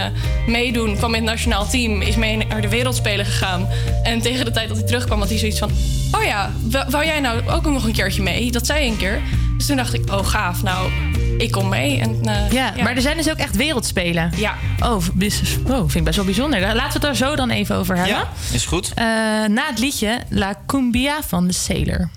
meedoen. 0.46 0.96
Kwam 0.96 1.14
in 1.14 1.22
het 1.22 1.30
nationaal 1.30 1.68
team, 1.68 2.02
is 2.02 2.16
mee 2.16 2.36
naar 2.36 2.60
de 2.60 2.68
wereldspelen 2.68 3.24
gegaan. 3.26 3.68
En 4.02 4.20
tegen 4.20 4.44
de 4.44 4.50
tijd 4.50 4.68
dat 4.68 4.76
hij 4.76 4.86
terugkwam, 4.86 5.18
had 5.18 5.28
hij 5.28 5.38
zoiets 5.38 5.58
van: 5.58 5.70
Oh 6.12 6.24
ja, 6.24 6.52
wou 6.88 7.04
jij 7.04 7.20
nou 7.20 7.48
ook 7.48 7.64
nog 7.64 7.84
een 7.84 7.92
keertje 7.92 8.22
mee? 8.22 8.50
Dat 8.52 8.66
zei 8.66 8.84
je 8.84 8.90
een 8.90 8.96
keer. 8.96 9.20
Dus 9.56 9.66
toen 9.66 9.76
dacht 9.76 9.94
ik: 9.94 10.10
Oh 10.12 10.26
gaaf, 10.26 10.62
nou, 10.62 10.90
ik 11.38 11.50
kom 11.50 11.68
mee. 11.68 11.98
En, 12.00 12.18
eh, 12.24 12.52
Ja, 12.52 12.72
maar 12.82 12.94
er 12.96 13.02
zijn 13.02 13.16
dus 13.16 13.30
ook 13.30 13.36
echt 13.38 13.56
wereldspelen. 13.56 14.32
Ja. 14.36 14.54
Oh, 14.80 15.02
bis- 15.14 15.40
oh, 15.66 15.78
vind 15.78 15.94
ik 15.94 16.04
best 16.04 16.16
wel 16.16 16.24
bijzonder. 16.24 16.60
Laten 16.60 16.76
we 16.86 16.92
het 16.92 17.02
daar 17.02 17.16
zo 17.16 17.36
dan 17.36 17.50
even 17.50 17.76
over 17.76 17.96
hebben. 17.96 18.14
Ja, 18.16 18.28
is 18.52 18.66
goed. 18.66 18.92
Eh, 18.94 19.04
na 19.48 19.66
het 19.68 19.78
liedje 19.78 20.18
La 20.28 20.54
Cumbia 20.66 21.18
van 21.26 21.46
de 21.46 21.52
Sailor. 21.52 22.10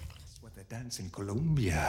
en 0.97 1.09
Colombia. 1.11 1.85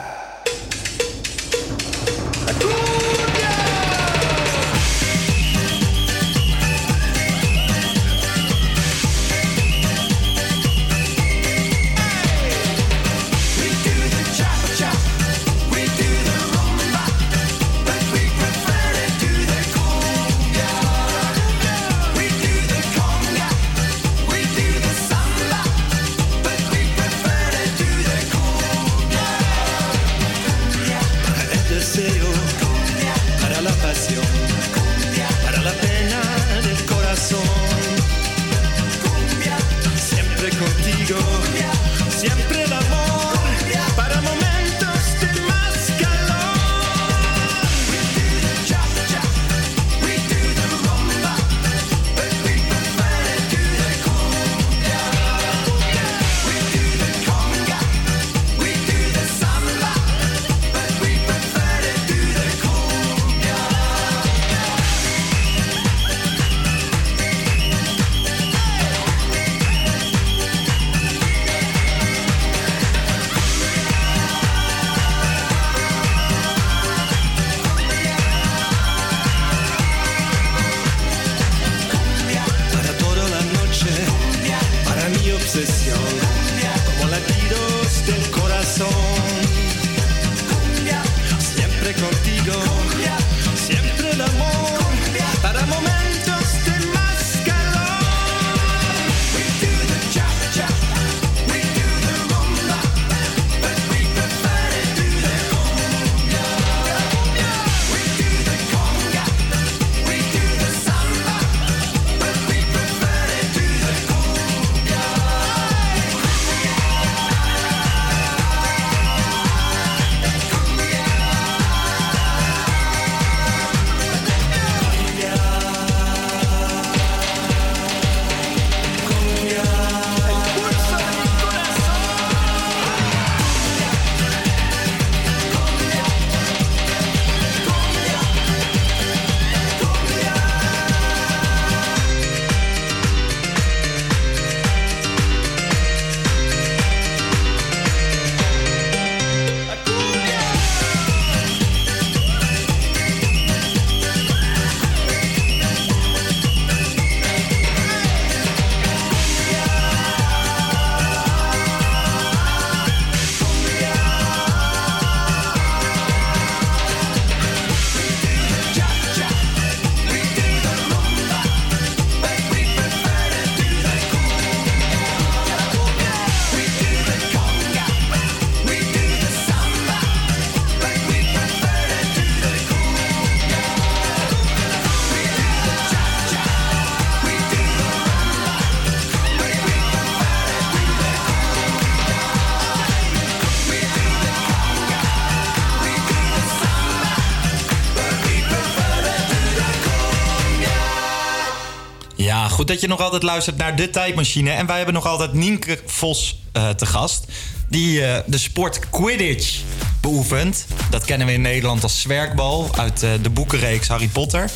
Dat 202.65 202.81
je 202.81 202.87
nog 202.87 202.99
altijd 202.99 203.23
luistert 203.23 203.57
naar 203.57 203.75
De 203.75 203.89
Tijdmachine. 203.89 204.51
En 204.51 204.65
wij 204.65 204.75
hebben 204.75 204.93
nog 204.93 205.05
altijd 205.05 205.33
Nienke 205.33 205.79
Vos 205.85 206.39
eh, 206.51 206.69
te 206.69 206.85
gast. 206.85 207.25
Die 207.69 208.05
eh, 208.05 208.19
de 208.25 208.37
sport 208.37 208.89
Quidditch 208.89 209.59
beoefent. 210.01 210.65
Dat 210.89 211.05
kennen 211.05 211.27
we 211.27 211.33
in 211.33 211.41
Nederland 211.41 211.83
als 211.83 212.01
zwerkbal 212.01 212.69
uit 212.77 213.03
eh, 213.03 213.09
de 213.21 213.29
boekenreeks 213.29 213.87
Harry 213.87 214.07
Potter. 214.07 214.49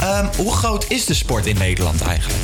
Ehm, 0.00 0.26
hoe 0.36 0.52
groot 0.52 0.84
is 0.88 1.04
de 1.04 1.14
sport 1.14 1.46
in 1.46 1.58
Nederland 1.58 2.02
eigenlijk? 2.02 2.38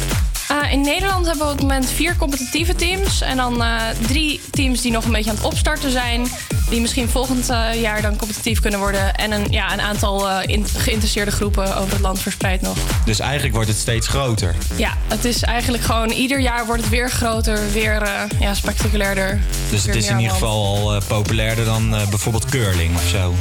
In 0.70 0.80
Nederland 0.80 1.26
hebben 1.26 1.46
we 1.46 1.52
op 1.52 1.58
het 1.58 1.68
moment 1.68 1.90
vier 1.90 2.16
competitieve 2.16 2.74
teams. 2.74 3.20
En 3.20 3.36
dan 3.36 3.62
drie 4.06 4.40
teams 4.50 4.80
die 4.80 4.92
nog 4.92 5.04
een 5.04 5.12
beetje 5.12 5.30
aan 5.30 5.36
het 5.36 5.44
opstarten 5.44 5.90
zijn. 5.90 6.28
Die 6.74 6.82
misschien 6.82 7.08
volgend 7.08 7.48
eh, 7.48 7.80
jaar 7.80 8.02
dan 8.02 8.16
competitief 8.16 8.60
kunnen 8.60 8.80
worden. 8.80 9.14
En 9.14 9.32
een, 9.32 9.46
ja, 9.50 9.72
een 9.72 9.80
aantal 9.80 10.28
eh, 10.28 10.38
in- 10.46 10.66
geïnteresseerde 10.76 11.30
groepen 11.30 11.76
over 11.76 11.92
het 11.92 12.00
land 12.00 12.18
verspreid 12.20 12.60
nog. 12.60 12.76
Dus 13.04 13.18
eigenlijk 13.18 13.54
wordt 13.54 13.68
het 13.68 13.78
steeds 13.78 14.08
groter. 14.08 14.54
Ja, 14.76 14.96
het 15.08 15.24
is 15.24 15.42
eigenlijk 15.42 15.84
gewoon 15.84 16.10
ieder 16.10 16.40
jaar 16.40 16.66
wordt 16.66 16.80
het 16.82 16.90
weer 16.90 17.10
groter, 17.10 17.58
weer 17.72 18.02
eh, 18.02 18.10
ja, 18.40 18.54
spectaculairder. 18.54 19.40
Dus 19.70 19.86
het 19.86 19.94
is 19.94 20.08
in 20.08 20.16
ieder 20.18 20.32
geval 20.32 20.64
al 20.90 21.02
populairder 21.08 21.64
dan 21.64 21.90
bijvoorbeeld 21.90 22.44
curling 22.44 22.94
of 22.94 23.06
zo. 23.08 23.34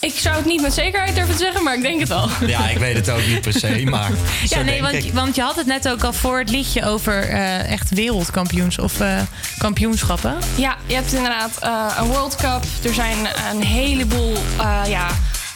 Ik 0.00 0.18
zou 0.18 0.36
het 0.36 0.44
niet 0.44 0.60
met 0.60 0.72
zekerheid 0.74 1.14
durven 1.14 1.36
te 1.36 1.42
zeggen, 1.42 1.62
maar 1.62 1.74
ik 1.74 1.82
denk 1.82 2.00
het 2.00 2.08
wel. 2.08 2.28
Ja, 2.46 2.68
ik 2.68 2.78
weet 2.78 2.96
het 2.96 3.10
ook 3.10 3.26
niet 3.26 3.40
per 3.40 3.52
se, 3.52 3.82
maar 3.90 4.10
Ja, 4.44 4.60
nee, 4.62 4.82
want, 4.82 4.94
ik. 4.94 5.12
want 5.14 5.34
je 5.34 5.42
had 5.42 5.56
het 5.56 5.66
net 5.66 5.88
ook 5.88 6.02
al 6.04 6.12
voor 6.12 6.38
het 6.38 6.50
liedje 6.50 6.84
over 6.84 7.22
eh, 7.28 7.70
echt 7.72 7.90
wereldkampioens 7.90 8.78
of 8.78 9.00
eh, 9.00 9.20
kampioenschappen. 9.58 10.36
Ja, 10.54 10.76
je 10.86 10.94
hebt 10.94 11.12
inderdaad 11.12 11.50
eh, 11.60 11.96
een 11.98 12.06
World 12.06 12.36
Cup. 12.36 12.64
Er 12.84 12.94
zijn 12.94 13.16
een 13.52 13.62
heleboel 13.62 14.32
eh, 14.60 14.80
ja, 14.88 15.06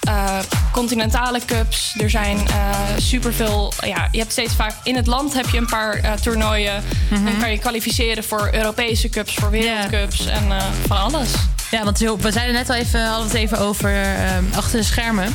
eh, 0.02 0.38
continentale 0.73 1.40
cups. 1.47 1.94
Er 1.99 2.11
zijn 2.11 2.49
eh, 2.49 2.54
superveel. 2.97 3.73
Ja, 3.85 4.09
je 4.11 4.18
hebt 4.18 4.32
steeds 4.32 4.54
vaak 4.54 4.75
in 4.82 4.97
het 4.97 5.06
land 5.06 5.35
heb 5.35 5.49
je 5.49 5.59
een 5.59 5.66
paar 5.66 5.94
eh, 5.94 6.12
toernooien. 6.12 6.82
Dan 7.11 7.38
kan 7.40 7.50
je 7.50 7.59
kwalificeren 7.59 8.25
voor 8.25 8.49
Europese 8.52 9.09
cups, 9.09 9.35
voor 9.35 9.50
wereldcups 9.50 10.26
en 10.26 10.42
van 10.87 10.97
alles. 10.97 11.30
Ja, 11.71 11.85
want 11.85 11.99
we 11.99 12.32
zeiden 12.32 12.54
net 12.54 12.68
al 12.71 12.76
even, 12.76 13.06
hadden 13.06 13.26
het 13.26 13.37
even 13.37 13.59
over 13.59 14.02
eh, 14.02 14.56
achter 14.56 14.78
de 14.78 14.85
schermen. 14.85 15.35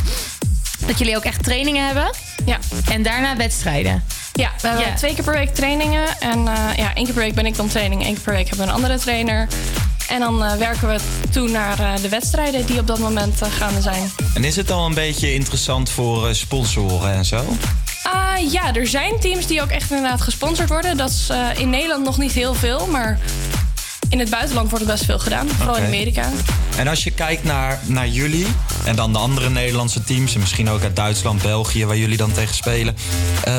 Dat 0.87 0.97
jullie 0.97 1.15
ook 1.15 1.23
echt 1.23 1.43
trainingen 1.43 1.85
hebben. 1.85 2.09
Ja. 2.45 2.57
En 2.91 3.03
daarna 3.03 3.35
wedstrijden. 3.35 4.03
Ja, 4.33 4.51
we 4.61 4.67
hebben 4.67 4.85
Ja. 4.87 4.93
twee 4.95 5.13
keer 5.15 5.23
per 5.23 5.33
week 5.33 5.55
trainingen. 5.55 6.03
En 6.19 6.43
ja, 6.75 6.93
één 6.93 7.05
keer 7.05 7.13
per 7.13 7.23
week 7.23 7.35
ben 7.35 7.45
ik 7.45 7.55
dan 7.55 7.67
training. 7.67 8.03
één 8.03 8.13
keer 8.13 8.23
per 8.23 8.33
week 8.33 8.47
hebben 8.47 8.65
we 8.65 8.71
een 8.71 8.77
andere 8.77 8.99
trainer. 8.99 9.47
En 10.07 10.19
dan 10.19 10.43
eh, 10.43 10.55
werken 10.55 10.87
we 10.87 10.99
toe 11.29 11.49
naar 11.49 11.79
eh, 11.79 12.01
de 12.01 12.09
wedstrijden 12.09 12.65
die 12.65 12.79
op 12.79 12.87
dat 12.87 12.99
moment 12.99 13.41
eh, 13.41 13.51
gaande 13.51 13.81
zijn. 13.81 14.11
En 14.33 14.43
is 14.43 14.55
het 14.55 14.71
al 14.71 14.85
een 14.85 14.93
beetje 14.93 15.33
interessant 15.33 15.89
voor 15.89 16.35
sponsoren 16.35 17.13
en 17.13 17.25
zo? 17.25 17.57
Ah, 18.03 18.51
ja, 18.51 18.73
er 18.73 18.87
zijn 18.87 19.19
teams 19.19 19.47
die 19.47 19.61
ook 19.61 19.69
echt 19.69 19.91
inderdaad 19.91 20.21
gesponsord 20.21 20.69
worden. 20.69 20.97
Dat 20.97 21.09
is 21.09 21.29
in 21.57 21.69
Nederland 21.69 22.03
nog 22.03 22.17
niet 22.17 22.31
heel 22.31 22.53
veel, 22.53 22.87
maar 22.87 23.19
in 24.09 24.19
het 24.19 24.29
buitenland 24.29 24.69
wordt 24.69 24.85
er 24.85 24.91
best 24.91 25.05
veel 25.05 25.19
gedaan. 25.19 25.47
Vooral 25.49 25.77
in. 25.77 25.85
Amerika. 25.85 26.29
En 26.77 26.87
als 26.87 27.03
je 27.03 27.11
kijkt 27.11 27.43
naar, 27.43 27.79
naar 27.85 28.07
jullie 28.07 28.47
en 28.85 28.95
dan 28.95 29.13
de 29.13 29.19
andere 29.19 29.49
Nederlandse 29.49 30.03
teams... 30.03 30.33
en 30.33 30.39
misschien 30.39 30.69
ook 30.69 30.83
uit 30.83 30.95
Duitsland, 30.95 31.41
België, 31.41 31.85
waar 31.85 31.97
jullie 31.97 32.17
dan 32.17 32.31
tegen 32.31 32.55
spelen... 32.55 32.95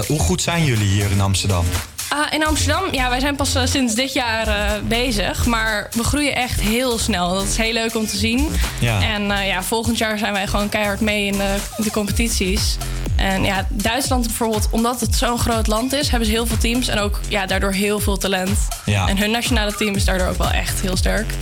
hoe 0.06 0.18
goed 0.18 0.42
zijn 0.42 0.64
jullie 0.64 0.88
hier 0.88 1.10
in 1.10 1.20
Amsterdam? 1.20 1.64
Ah, 2.08 2.32
in 2.32 2.44
Amsterdam, 2.44 2.92
ja, 2.92 3.08
wij 3.08 3.20
zijn 3.20 3.36
pas 3.36 3.54
eh, 3.54 3.62
sinds 3.64 3.94
dit 3.94 4.12
jaar 4.12 4.48
eh, 4.48 4.80
bezig. 4.82 5.46
Maar 5.46 5.88
we 5.92 6.04
groeien 6.04 6.34
echt 6.34 6.60
heel 6.60 6.98
snel. 6.98 7.34
Dat 7.34 7.44
is 7.44 7.56
heel 7.56 7.72
leuk 7.72 7.94
om 7.94 8.06
te 8.06 8.16
zien. 8.16 8.48
Ja. 8.80 9.02
En 9.02 9.30
eh, 9.30 9.46
ja, 9.46 9.62
volgend 9.62 9.98
jaar 9.98 10.18
zijn 10.18 10.32
wij 10.32 10.46
gewoon 10.46 10.68
keihard 10.68 11.00
mee 11.00 11.26
in 11.26 11.32
de, 11.32 11.56
de 11.76 11.90
competities. 11.90 12.76
En 13.16 13.44
ja, 13.44 13.66
Duitsland 13.70 14.26
bijvoorbeeld, 14.26 14.68
omdat 14.70 15.00
het 15.00 15.14
zo'n 15.14 15.38
groot 15.38 15.66
land 15.66 15.92
is, 15.92 16.08
hebben 16.08 16.28
ze 16.28 16.34
heel 16.34 16.46
veel 16.46 16.58
teams. 16.58 16.88
En 16.88 16.98
ook 16.98 17.20
ja, 17.28 17.46
daardoor 17.46 17.72
heel 17.72 18.00
veel 18.00 18.16
talent. 18.16 18.58
Ja. 18.84 19.08
En 19.08 19.18
hun 19.18 19.30
nationale 19.30 19.74
team 19.74 19.94
is 19.94 20.04
daardoor 20.04 20.28
ook 20.28 20.38
wel 20.38 20.50
echt 20.50 20.80
heel 20.80 20.96
sterk. 20.96 21.34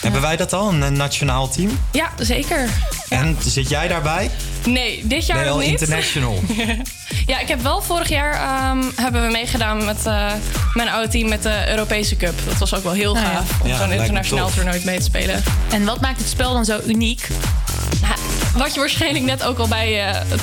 Hebben 0.00 0.20
wij 0.20 0.36
dat 0.36 0.52
al, 0.52 0.68
een 0.72 0.92
nationaal 0.92 1.48
team? 1.48 1.78
Ja, 1.92 2.10
zeker. 2.18 2.68
En 3.08 3.36
zit 3.40 3.68
jij 3.68 3.88
daarbij? 3.88 4.30
Nee, 4.66 5.06
dit 5.06 5.26
jaar 5.26 5.36
Ben 5.36 5.46
je 5.46 5.52
nog 5.52 5.62
al 5.62 5.68
niet. 5.70 5.80
international? 5.80 6.40
Ja, 7.26 7.38
ik 7.38 7.48
heb 7.48 7.62
wel 7.62 7.82
vorig 7.82 8.08
jaar 8.08 8.32
ehm, 8.32 8.82
hebben 8.96 9.22
we 9.26 9.30
meegedaan 9.32 9.84
met 9.84 10.06
eh, 10.06 10.32
mijn 10.74 10.88
oude 10.88 11.08
team 11.08 11.28
met 11.28 11.42
de 11.42 11.64
Europese 11.68 12.16
Cup. 12.16 12.34
Dat 12.48 12.58
was 12.58 12.74
ook 12.74 12.82
wel 12.82 12.92
heel 12.92 13.16
Ah, 13.16 13.22
ja. 13.22 13.28
gaaf 13.28 13.60
om 13.62 13.68
Ja, 13.68 13.76
zo'n 13.78 13.92
internationaal 13.92 14.50
toernooi 14.50 14.80
mee 14.84 14.98
te 14.98 15.04
spelen. 15.04 15.42
En 15.70 15.84
wat 15.84 16.00
maakt 16.00 16.18
het 16.18 16.28
spel 16.28 16.52
dan 16.52 16.64
zo 16.64 16.80
uniek? 16.86 17.28
Nou, 18.00 18.14
wat 18.56 18.74
je 18.74 18.80
waarschijnlijk 18.80 19.24
net 19.24 19.42
ook 19.42 19.58
al 19.58 19.68
bij 19.68 20.06
eh, 20.08 20.20
het 20.28 20.40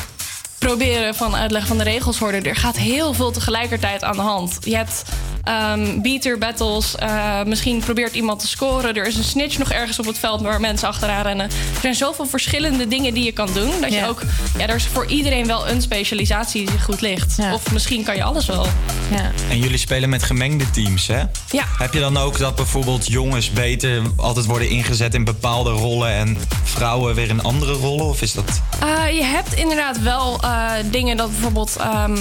proberen 0.57 1.15
van 1.15 1.35
uitleggen 1.35 1.67
van 1.69 1.77
de 1.77 1.83
regels 1.83 2.17
hoorde. 2.17 2.41
Er 2.49 2.55
gaat 2.55 2.77
heel 2.77 3.13
veel 3.13 3.31
tegelijkertijd 3.31 4.03
aan 4.03 4.15
de 4.15 4.21
hand. 4.21 4.57
Je 4.63 4.75
hebt 4.75 5.03
ehm, 5.47 6.01
beater 6.01 6.37
battles. 6.37 6.95
eh, 6.95 7.43
misschien 7.45 7.79
probeert 7.79 8.15
iemand 8.15 8.39
te 8.39 8.47
scoren. 8.47 8.95
Er 8.95 9.07
is 9.07 9.15
een 9.15 9.23
snitch 9.23 9.57
nog 9.57 9.71
ergens 9.71 9.99
op 9.99 10.05
het 10.05 10.17
veld 10.19 10.41
waar 10.41 10.59
mensen 10.59 10.87
achteraan 10.87 11.21
rennen. 11.23 11.45
Er 11.45 11.81
zijn 11.81 11.95
zoveel 11.95 12.25
verschillende 12.25 12.87
dingen 12.87 13.13
die 13.13 13.23
je 13.23 13.31
kan 13.31 13.49
doen. 13.53 13.71
Dat 13.81 13.91
Ja. 13.93 13.99
je 13.99 14.07
ook, 14.09 14.21
ja, 14.57 14.67
er 14.67 14.75
is 14.75 14.85
voor 14.93 15.05
iedereen 15.05 15.47
wel 15.47 15.67
een 15.69 15.81
specialisatie 15.81 16.65
die 16.65 16.79
goed 16.79 17.01
ligt. 17.01 17.33
Ja. 17.37 17.53
Of 17.53 17.71
misschien 17.71 18.03
kan 18.03 18.15
je 18.15 18.23
alles 18.23 18.45
wel. 18.45 18.65
Ja. 19.11 19.31
En 19.49 19.59
jullie 19.59 19.77
spelen 19.77 20.09
met 20.09 20.23
gemengde 20.23 20.69
teams, 20.69 21.07
hè? 21.07 21.19
Ja. 21.51 21.63
Heb 21.77 21.93
je 21.93 21.99
dan 21.99 22.17
ook 22.17 22.37
dat 22.37 22.55
bijvoorbeeld 22.55 23.07
jongens 23.07 23.51
beter 23.51 24.01
altijd 24.15 24.45
worden 24.45 24.69
ingezet 24.69 25.13
in 25.13 25.23
bepaalde 25.23 25.69
rollen... 25.69 26.09
en 26.11 26.37
vrouwen 26.63 27.15
weer 27.15 27.29
in 27.29 27.43
andere 27.43 27.73
rollen? 27.73 28.05
Of 28.05 28.21
is 28.21 28.33
dat... 28.33 28.61
Uh, 28.83 29.15
je 29.17 29.23
hebt 29.23 29.53
inderdaad 29.53 30.01
wel 30.01 30.39
uh, 30.43 30.71
dingen 30.91 31.17
dat 31.17 31.29
bijvoorbeeld. 31.31 31.75
ehm, 31.79 32.17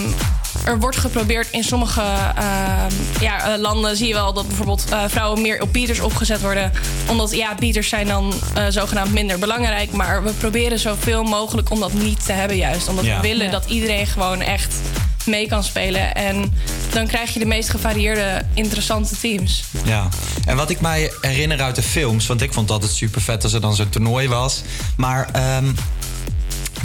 er 0.65 0.79
wordt 0.79 0.97
geprobeerd 0.97 1.49
in 1.51 1.65
sommige 1.65 2.01
ehm, 2.01 2.93
ja, 3.21 3.53
eh, 3.53 3.61
landen 3.61 3.97
zie 3.97 4.07
je 4.09 4.15
wel 4.15 4.33
dat 4.33 4.47
bijvoorbeeld 4.49 4.85
eh, 4.91 5.03
vrouwen 5.09 5.43
meer 5.43 5.63
op 5.63 5.73
beaters 5.73 6.01
opgezet 6.01 6.41
worden. 6.41 6.73
Omdat 7.09 7.33
ja, 7.37 7.55
beaters 7.55 7.89
zijn 7.89 8.07
dan 8.07 8.33
eh, 8.55 8.65
zogenaamd 8.69 9.13
minder 9.13 9.39
belangrijk. 9.39 9.93
Maar 9.93 10.23
we 10.23 10.31
proberen 10.31 10.79
zoveel 10.79 11.23
mogelijk 11.23 11.71
om 11.71 11.81
dat 11.81 11.93
niet 11.93 12.25
te 12.25 12.33
hebben 12.33 12.57
juist. 12.57 12.89
Omdat 12.89 13.05
Ja. 13.05 13.17
we 13.17 13.23
willen 13.29 13.47
Ja. 13.47 13.53
dat 13.53 13.65
iedereen 13.67 14.07
gewoon 14.07 14.41
echt 14.41 14.75
mee 15.25 15.49
kan 15.49 15.65
spelen. 15.65 16.15
En 16.15 16.55
dan 16.93 17.07
krijg 17.07 17.33
je 17.33 17.39
de 17.39 17.47
meest 17.47 17.69
gevarieerde, 17.71 18.43
interessante 18.55 19.17
teams. 19.19 19.65
Ja, 19.85 20.09
en 20.47 20.57
wat 20.57 20.71
ik 20.71 20.81
mij 20.81 21.11
herinner 21.21 21.61
uit 21.63 21.75
de 21.75 21.83
films, 21.83 22.27
want 22.27 22.43
ik 22.43 22.53
vond 22.53 22.69
het 22.69 22.75
altijd 22.81 22.97
super 22.97 23.21
vet 23.21 23.43
als 23.43 23.53
er 23.53 23.61
dan 23.61 23.75
zo'n 23.75 23.89
toernooi 23.89 24.29
was. 24.29 24.63
Maar 24.97 25.29
ehm, 25.33 25.65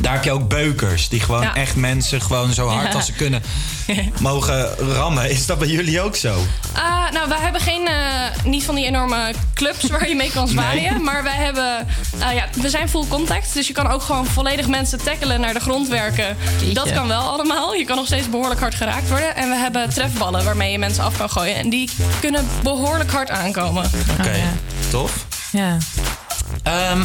daar 0.01 0.13
heb 0.13 0.23
je 0.23 0.31
ook 0.31 0.47
beukers, 0.47 1.09
die 1.09 1.19
gewoon 1.19 1.41
Ja. 1.41 1.55
echt 1.55 1.75
mensen 1.75 2.21
gewoon 2.21 2.53
zo 2.53 2.67
hard 2.67 2.87
Ja. 2.87 2.93
als 2.93 3.05
ze 3.05 3.13
kunnen 3.13 3.43
mogen 4.19 4.67
rammen. 4.77 5.29
Is 5.29 5.45
dat 5.45 5.59
bij 5.59 5.67
jullie 5.67 6.01
ook 6.01 6.15
zo? 6.15 6.45
Ah, 6.73 7.11
nou, 7.11 7.29
wij 7.29 7.37
hebben 7.39 7.61
geen, 7.61 7.87
eh, 7.87 7.93
niet 8.43 8.63
van 8.63 8.75
die 8.75 8.85
enorme 8.85 9.33
clubs 9.53 9.89
waar 9.89 10.07
je 10.09 10.15
mee 10.15 10.31
kan 10.31 10.47
zwaaien. 10.47 10.93
Nee. 10.93 11.01
Maar 11.01 11.23
wij 11.23 11.35
hebben, 11.35 11.87
ah 12.19 12.33
ja, 12.33 12.45
we 12.61 12.69
zijn 12.69 12.89
full 12.89 13.05
contact. 13.07 13.53
Dus 13.53 13.67
je 13.67 13.73
kan 13.73 13.87
ook 13.87 14.01
gewoon 14.01 14.25
volledig 14.25 14.67
mensen 14.67 15.03
tackelen 15.03 15.41
naar 15.41 15.53
de 15.53 15.59
grond 15.59 15.87
werken. 15.87 16.37
Dat 16.73 16.93
kan 16.93 17.07
wel 17.07 17.21
allemaal. 17.21 17.73
Je 17.73 17.85
kan 17.85 17.95
nog 17.95 18.05
steeds 18.05 18.29
behoorlijk 18.29 18.59
hard 18.59 18.75
geraakt 18.75 19.09
worden. 19.09 19.35
En 19.35 19.49
we 19.49 19.55
hebben 19.55 19.89
trefballen 19.89 20.43
waarmee 20.45 20.71
je 20.71 20.77
mensen 20.77 21.03
af 21.03 21.17
kan 21.17 21.29
gooien. 21.29 21.55
En 21.55 21.69
die 21.69 21.89
kunnen 22.19 22.47
behoorlijk 22.63 23.11
hard 23.11 23.29
aankomen. 23.29 23.91
Oké, 24.19 24.29
Oh, 24.29 24.35
ja. 24.37 24.51
tof. 24.89 25.25
Ja. 25.51 25.77
Ehm, 26.63 27.01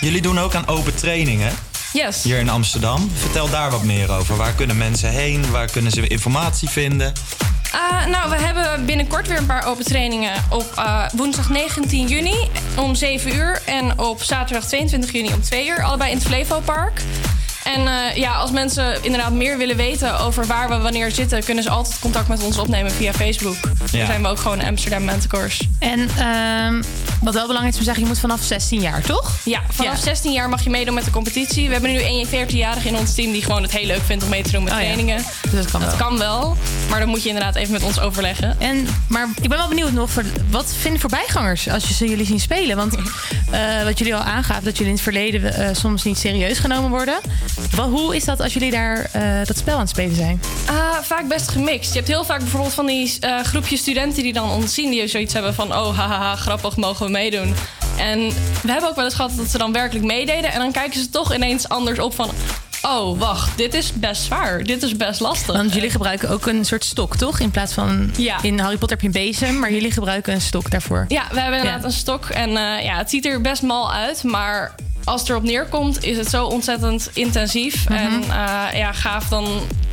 jullie 0.00 0.22
doen 0.22 0.38
ook 0.38 0.54
aan 0.54 0.66
open 0.68 0.94
trainingen 0.94 1.52
Yes. 1.92 2.22
hier 2.22 2.38
in 2.38 2.48
Amsterdam. 2.48 3.10
Vertel 3.14 3.50
daar 3.50 3.70
wat 3.70 3.82
meer 3.82 4.10
over. 4.10 4.36
Waar 4.36 4.52
kunnen 4.52 4.76
mensen 4.76 5.10
heen? 5.10 5.50
Waar 5.50 5.70
kunnen 5.70 5.92
ze 5.92 6.06
informatie 6.06 6.68
vinden? 6.68 7.12
Ah, 7.72 8.06
nou, 8.06 8.30
we 8.30 8.36
hebben 8.36 8.86
binnenkort 8.86 9.28
weer 9.28 9.38
een 9.38 9.46
paar 9.46 9.66
open 9.66 9.84
trainingen. 9.84 10.32
Op 10.50 10.72
eh, 10.76 11.08
woensdag 11.12 11.48
19 11.48 12.06
juni 12.06 12.48
om 12.76 12.94
7 12.94 13.34
uur. 13.34 13.62
En 13.66 13.98
op 13.98 14.22
zaterdag 14.22 14.64
22 14.64 15.12
juni 15.12 15.32
om 15.32 15.42
2 15.42 15.68
uur. 15.68 15.82
Allebei 15.82 16.10
in 16.10 16.16
het 16.16 16.26
Flevo 16.26 16.60
Park. 16.60 17.02
En 17.74 17.86
eh, 17.86 18.16
ja, 18.16 18.32
als 18.32 18.50
mensen 18.50 19.02
inderdaad 19.04 19.32
meer 19.32 19.58
willen 19.58 19.76
weten 19.76 20.18
over 20.20 20.46
waar 20.46 20.68
we 20.68 20.78
wanneer 20.78 21.10
zitten... 21.10 21.44
kunnen 21.44 21.64
ze 21.64 21.70
altijd 21.70 21.98
contact 21.98 22.28
met 22.28 22.42
ons 22.42 22.58
opnemen 22.58 22.90
via 22.92 23.12
Facebook. 23.12 23.56
Ja. 23.90 23.98
Daar 23.98 24.06
zijn 24.06 24.22
we 24.22 24.28
ook 24.28 24.38
gewoon 24.38 24.60
Amsterdam 24.62 25.04
Mentors. 25.04 25.60
En 25.78 26.08
ehm, 26.18 26.82
wat 27.20 27.34
wel 27.34 27.46
belangrijk 27.46 27.68
is 27.68 27.72
om 27.72 27.78
te 27.78 27.84
zeggen, 27.84 28.02
je 28.02 28.08
moet 28.08 28.18
vanaf 28.18 28.42
16 28.42 28.80
jaar, 28.80 29.02
toch? 29.02 29.32
Ja, 29.44 29.60
vanaf 29.70 29.96
Ja. 29.96 30.02
16 30.02 30.32
jaar 30.32 30.48
mag 30.48 30.64
je 30.64 30.70
meedoen 30.70 30.94
met 30.94 31.04
de 31.04 31.10
competitie. 31.10 31.66
We 31.66 31.72
hebben 31.72 31.90
nu 31.92 32.02
een 32.02 32.26
14-jarige 32.26 32.88
in 32.88 32.96
ons 32.96 33.14
team 33.14 33.32
die 33.32 33.42
gewoon 33.42 33.62
het 33.62 33.72
heel 33.72 33.86
leuk 33.86 34.02
vindt 34.04 34.24
om 34.24 34.30
mee 34.30 34.42
te 34.42 34.50
doen 34.50 34.62
met 34.64 34.72
Oh 34.72 34.78
ja. 34.78 34.84
trainingen. 34.84 35.24
Dus 35.50 35.52
dat 35.62 35.70
kan 35.70 35.80
Dat 35.80 35.96
wel. 35.96 36.08
kan 36.08 36.18
wel, 36.18 36.56
maar 36.90 37.00
dan 37.00 37.08
moet 37.08 37.22
je 37.22 37.28
inderdaad 37.28 37.54
even 37.54 37.72
met 37.72 37.82
ons 37.82 38.00
overleggen. 38.00 38.60
En, 38.60 38.86
maar 39.08 39.28
ik 39.42 39.48
ben 39.48 39.58
wel 39.58 39.68
benieuwd 39.68 39.92
nog, 39.92 40.10
voor, 40.10 40.24
wat 40.50 40.74
vinden 40.80 41.00
voorbijgangers 41.00 41.68
als 41.68 41.88
je 41.88 41.94
ze 41.94 42.08
jullie 42.08 42.26
zien 42.26 42.40
spelen? 42.40 42.76
Want 42.76 42.94
eh, 43.50 43.82
wat 43.84 43.98
jullie 43.98 44.14
al 44.14 44.22
aangaven, 44.22 44.64
dat 44.64 44.72
jullie 44.76 44.86
in 44.92 44.94
het 44.94 45.02
verleden 45.02 45.54
eh, 45.54 45.68
soms 45.74 46.04
niet 46.04 46.18
serieus 46.18 46.58
genomen 46.58 46.90
worden. 46.90 47.18
Wel, 47.76 47.88
hoe 47.88 48.16
is 48.16 48.24
dat 48.24 48.40
als 48.40 48.52
jullie 48.52 48.70
daar 48.70 49.10
eh, 49.12 49.22
dat 49.44 49.56
spel 49.56 49.74
aan 49.74 49.80
het 49.80 49.88
spelen 49.88 50.16
zijn? 50.16 50.40
Ah, 50.66 50.96
vaak 51.02 51.28
best 51.28 51.48
gemixt. 51.48 51.92
Je 51.92 51.96
hebt 51.96 52.08
heel 52.08 52.24
vaak 52.24 52.38
bijvoorbeeld 52.38 52.74
van 52.74 52.86
die 52.86 53.16
eh, 53.20 53.40
groepjes 53.40 53.80
studenten 53.80 54.22
die 54.22 54.32
dan 54.32 54.50
ons 54.50 54.74
zien... 54.74 54.90
die 54.90 55.06
zoiets 55.06 55.32
hebben 55.32 55.54
van, 55.54 55.74
oh, 55.74 55.98
hahaha, 55.98 56.36
grappig, 56.36 56.76
mogen 56.76 57.06
we 57.06 57.12
meedoen. 57.12 57.54
En 57.98 58.18
we 58.62 58.70
hebben 58.70 58.88
ook 58.88 58.96
wel 58.96 59.04
eens 59.04 59.14
gehad 59.14 59.36
dat 59.36 59.48
ze 59.48 59.58
dan 59.58 59.72
werkelijk 59.72 60.06
meededen... 60.06 60.52
en 60.52 60.58
dan 60.58 60.72
kijken 60.72 61.00
ze 61.00 61.10
toch 61.10 61.34
ineens 61.34 61.68
anders 61.68 61.98
op 61.98 62.14
van... 62.14 62.30
Oh, 62.82 63.18
wacht. 63.18 63.56
Dit 63.58 63.74
is 63.74 63.92
best 63.92 64.22
zwaar. 64.22 64.62
Dit 64.62 64.82
is 64.82 64.96
best 64.96 65.20
lastig. 65.20 65.56
Want 65.56 65.74
jullie 65.74 65.90
gebruiken 65.90 66.28
ook 66.30 66.46
een 66.46 66.64
soort 66.64 66.84
stok, 66.84 67.16
toch? 67.16 67.40
In 67.40 67.50
plaats 67.50 67.72
van 67.72 68.10
Ja. 68.16 68.42
in 68.42 68.58
Harry 68.58 68.76
Potter 68.76 68.98
heb 69.00 69.00
je 69.12 69.18
een 69.20 69.26
bezem, 69.30 69.58
maar 69.58 69.72
jullie 69.72 69.90
gebruiken 69.90 70.32
een 70.34 70.40
stok 70.40 70.70
daarvoor. 70.70 71.04
Ja, 71.08 71.26
we 71.32 71.40
hebben 71.40 71.58
inderdaad 71.58 71.80
Ja. 71.82 71.86
een 71.86 71.92
stok. 71.92 72.24
En 72.26 72.48
eh, 72.48 72.84
ja, 72.84 72.96
het 72.96 73.10
ziet 73.10 73.26
er 73.26 73.40
best 73.40 73.62
mal 73.62 73.92
uit. 73.92 74.22
Maar 74.22 74.74
als 75.04 75.20
het 75.20 75.30
erop 75.30 75.42
neerkomt, 75.42 76.04
is 76.04 76.16
het 76.16 76.30
zo 76.30 76.44
ontzettend 76.46 77.10
intensief. 77.12 77.88
Mhm. 77.88 77.98
En 77.98 78.22
eh, 78.22 78.78
ja, 78.78 78.92
gaaf, 78.92 79.28
dan 79.28 79.46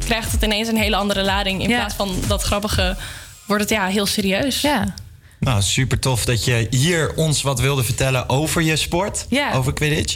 krijgt 0.06 0.32
het 0.32 0.42
ineens 0.44 0.68
een 0.68 0.78
hele 0.78 0.96
andere 0.96 1.24
lading. 1.24 1.62
In 1.64 1.70
Ja. 1.70 1.78
plaats 1.78 1.96
van 1.96 2.16
dat 2.28 2.42
grappige, 2.44 2.98
wordt 3.46 3.62
het 3.64 3.72
ja, 3.72 3.86
heel 3.88 4.06
serieus. 4.06 4.62
Ja. 4.62 4.94
Nou, 5.40 5.62
super 5.62 6.00
tof 6.00 6.26
dat 6.26 6.46
je 6.46 6.68
hier 6.70 7.14
ons 7.16 7.42
wat 7.42 7.60
wilde 7.60 7.84
vertellen 7.84 8.30
over 8.30 8.62
je 8.62 8.76
sport. 8.76 9.26
Ja. 9.30 9.52
Over 9.54 9.74
Quidditch. 9.74 10.16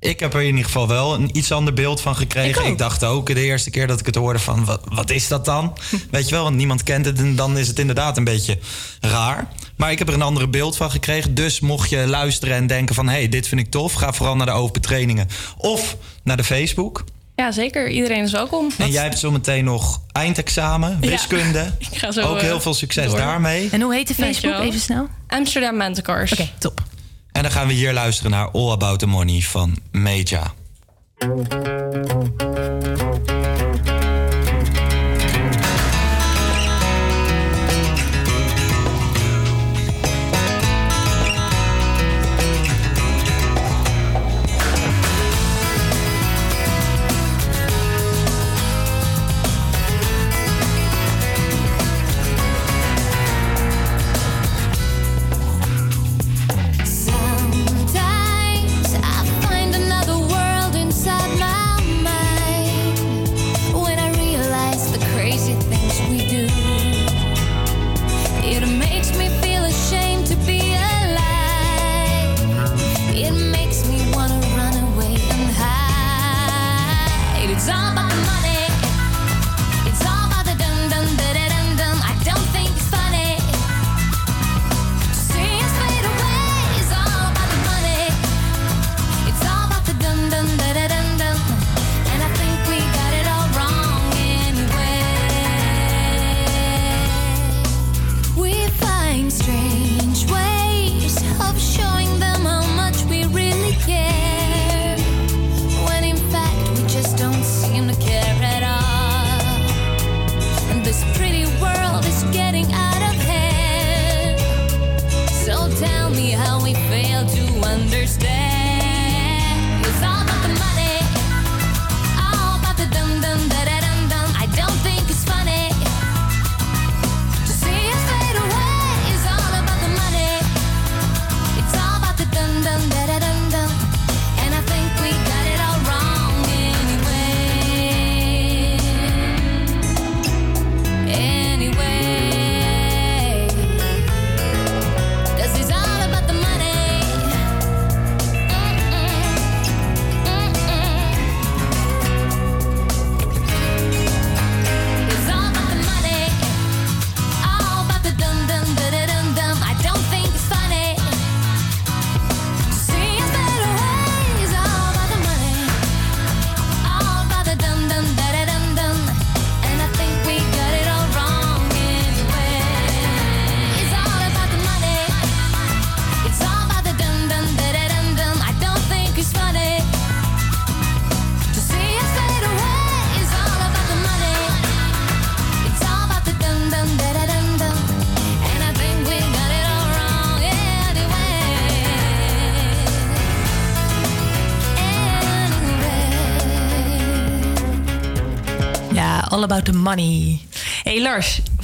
Ik 0.00 0.20
heb 0.20 0.34
er 0.34 0.40
in 0.40 0.46
ieder 0.46 0.64
geval 0.64 0.88
wel 0.88 1.14
een 1.14 1.36
iets 1.36 1.52
ander 1.52 1.74
beeld 1.74 2.00
van 2.00 2.16
gekregen. 2.16 2.66
Ik, 2.66 2.78
dacht 2.78 3.04
ook 3.04 3.26
de 3.26 3.42
eerste 3.42 3.70
keer 3.70 3.86
dat 3.86 4.00
ik 4.00 4.06
het 4.06 4.14
hoorde 4.14 4.38
van... 4.38 4.64
wat, 4.64 4.80
wat 4.84 5.10
is 5.10 5.28
dat 5.28 5.44
dan? 5.44 5.76
Weet 6.10 6.28
je 6.28 6.34
wel, 6.34 6.42
want 6.44 6.56
niemand 6.56 6.82
kent 6.82 7.06
het 7.06 7.18
en 7.18 7.36
dan 7.36 7.58
is 7.58 7.68
het 7.68 7.78
inderdaad 7.78 8.16
een 8.16 8.24
beetje 8.24 8.58
raar. 9.00 9.48
Maar 9.76 9.90
ik 9.90 9.98
heb 9.98 10.08
er 10.08 10.14
een 10.14 10.22
andere 10.22 10.48
beeld 10.48 10.76
van 10.76 10.90
gekregen. 10.90 11.34
Dus 11.34 11.60
mocht 11.60 11.90
je 11.90 12.06
luisteren 12.06 12.56
en 12.56 12.66
denken 12.66 12.94
van... 12.94 13.08
hé, 13.08 13.12
hey, 13.12 13.28
dit 13.28 13.48
vind 13.48 13.60
ik 13.60 13.70
tof, 13.70 13.92
ga 13.92 14.12
vooral 14.12 14.36
naar 14.36 14.46
de 14.46 14.52
open 14.52 14.80
trainingen. 14.80 15.28
Of 15.56 15.96
naar 16.22 16.36
de 16.36 16.44
Facebook. 16.44 17.04
Ja, 17.36 17.52
zeker. 17.52 17.88
Iedereen 17.88 18.22
is 18.22 18.32
welkom. 18.32 18.70
En 18.78 18.90
jij 18.90 19.02
hebt 19.02 19.18
zometeen 19.18 19.64
nog 19.64 20.00
eindexamen, 20.12 20.98
Ja. 21.00 21.08
wiskunde. 21.08 21.72
Ik 21.90 21.98
ga 21.98 22.12
zo, 22.12 22.20
ook 22.20 22.36
eh, 22.36 22.42
heel 22.42 22.60
veel 22.60 22.74
succes 22.74 23.06
door. 23.06 23.16
daarmee. 23.16 23.68
En 23.70 23.80
hoe 23.80 23.94
heet 23.94 24.08
de 24.08 24.14
Facebook? 24.14 24.58
Even 24.60 24.80
snel. 24.80 25.08
Amsterdam 25.28 25.76
Manticores. 25.76 26.32
Oké, 26.32 26.48
top. 26.58 26.82
En 27.32 27.42
dan 27.42 27.50
gaan 27.50 27.66
we 27.66 27.72
hier 27.72 27.92
luisteren 27.92 28.30
naar 28.30 28.50
All 28.50 28.70
About 28.70 28.98
the 28.98 29.06
Money 29.06 29.40
van 29.40 29.76
Meja. 29.90 30.52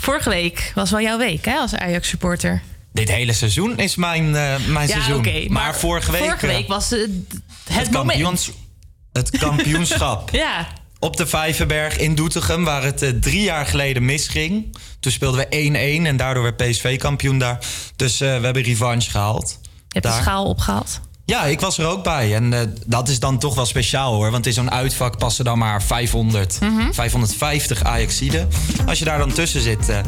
Vorige 0.06 0.28
week 0.28 0.72
was 0.74 0.90
wel 0.90 1.00
jouw 1.00 1.18
week 1.18 1.44
hè, 1.44 1.56
als 1.56 1.74
Ajax-supporter. 1.74 2.62
Dit 2.92 3.08
hele 3.10 3.32
seizoen 3.32 3.78
is 3.78 3.96
mijn, 3.96 4.36
eh, 4.36 4.56
mijn 4.66 4.88
Ja, 4.88 4.94
seizoen. 5.02 5.22
maar, 5.22 5.50
maar 5.50 5.76
vorige 5.76 6.12
week... 6.12 6.22
Vorige 6.22 6.46
eh, 6.46 6.56
week 6.56 6.68
was 6.68 6.90
het, 6.90 7.00
het, 7.00 7.40
het, 7.64 7.90
moment. 7.90 8.10
kampioens, 8.10 8.50
het 9.12 9.30
kampioenschap. 9.38 10.30
Ja, 10.44 10.66
Op 10.98 11.16
de 11.16 11.26
Vijverberg 11.26 11.96
in 11.98 12.14
Doetinchem, 12.14 12.64
waar 12.64 12.82
het 12.82 13.02
eh, 13.02 13.10
drie 13.10 13.42
jaar 13.42 13.66
geleden 13.66 14.04
misging. 14.04 14.76
Toen 15.00 15.12
speelden 15.12 15.46
we 15.48 16.00
1-1 16.02 16.06
en 16.06 16.16
daardoor 16.16 16.42
werd 16.42 16.56
PSV 16.56 16.98
kampioen 16.98 17.38
daar. 17.38 17.58
Dus 17.96 18.20
eh, 18.20 18.38
we 18.38 18.44
hebben 18.44 18.62
revanche 18.62 19.10
gehaald. 19.10 19.58
je 19.62 20.00
hebt 20.00 20.04
de 20.16 20.22
schaal 20.22 20.44
opgehaald. 20.44 21.00
Ja, 21.26 21.44
ik 21.44 21.60
was 21.60 21.78
er 21.78 21.86
ook 21.86 22.02
bij. 22.02 22.34
En 22.34 22.52
eh, 22.52 22.60
dat 22.86 23.08
is 23.08 23.18
dan 23.20 23.38
toch 23.38 23.54
wel 23.54 23.66
speciaal 23.66 24.14
hoor. 24.14 24.30
Want 24.30 24.46
in 24.46 24.52
zo'n 24.52 24.70
uitvak 24.70 25.18
passen 25.18 25.44
dan 25.44 25.58
maar 25.58 25.82
500, 25.82 26.58
Mhm. 26.60 26.92
550 26.92 27.84
Ajaxiden. 27.84 28.48
Als 28.86 28.98
je 28.98 29.04
daar 29.04 29.18
dan 29.18 29.32
tussen 29.32 29.60
zit, 29.60 29.88
eh, 29.88 29.98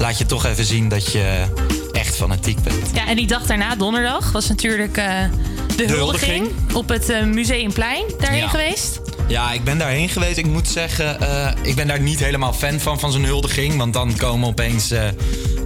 laat 0.00 0.18
je 0.18 0.26
toch 0.26 0.44
even 0.46 0.64
zien 0.64 0.88
dat 0.88 1.12
je 1.12 1.44
echt 1.92 2.16
fanatiek 2.16 2.62
bent. 2.62 2.90
Ja, 2.94 3.06
en 3.08 3.16
die 3.16 3.26
dag 3.26 3.46
daarna, 3.46 3.76
donderdag, 3.76 4.32
was 4.32 4.48
natuurlijk 4.48 4.96
eh, 4.96 5.04
de, 5.76 5.84
huldiging, 5.86 6.46
huldiging. 6.48 6.74
op 6.74 6.88
het 6.88 7.24
Museumplein 7.34 8.04
daarheen 8.18 8.40
Ja. 8.40 8.48
geweest. 8.48 9.00
Ja, 9.28 9.52
ik 9.52 9.64
ben 9.64 9.78
daarheen 9.78 10.08
geweest. 10.08 10.36
Ik 10.38 10.46
moet 10.46 10.68
zeggen, 10.68 11.18
ik 11.62 11.74
ben 11.74 11.86
daar 11.86 12.00
niet 12.00 12.18
helemaal 12.18 12.52
fan 12.52 12.80
van, 12.80 13.00
van 13.00 13.12
zo'n 13.12 13.24
huldiging. 13.24 13.76
Want 13.76 13.92
dan 13.92 14.16
komen 14.16 14.48
opeens 14.48 14.92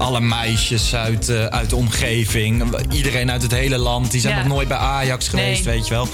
alle 0.00 0.20
meisjes 0.20 0.94
uit, 0.94 1.28
eh, 1.28 1.44
uit 1.44 1.70
de 1.70 1.76
omgeving. 1.76 2.64
Iedereen 2.92 3.30
uit 3.30 3.42
het 3.42 3.52
hele 3.52 3.78
land. 3.78 4.10
Die 4.10 4.20
zijn 4.20 4.34
Ja. 4.34 4.40
nog 4.42 4.48
nooit 4.52 4.68
bij 4.68 4.76
Ajax 4.76 5.28
geweest, 5.28 5.64
Nee. 5.64 5.74
weet 5.74 5.86
je 5.88 5.94
wel. 5.94 6.08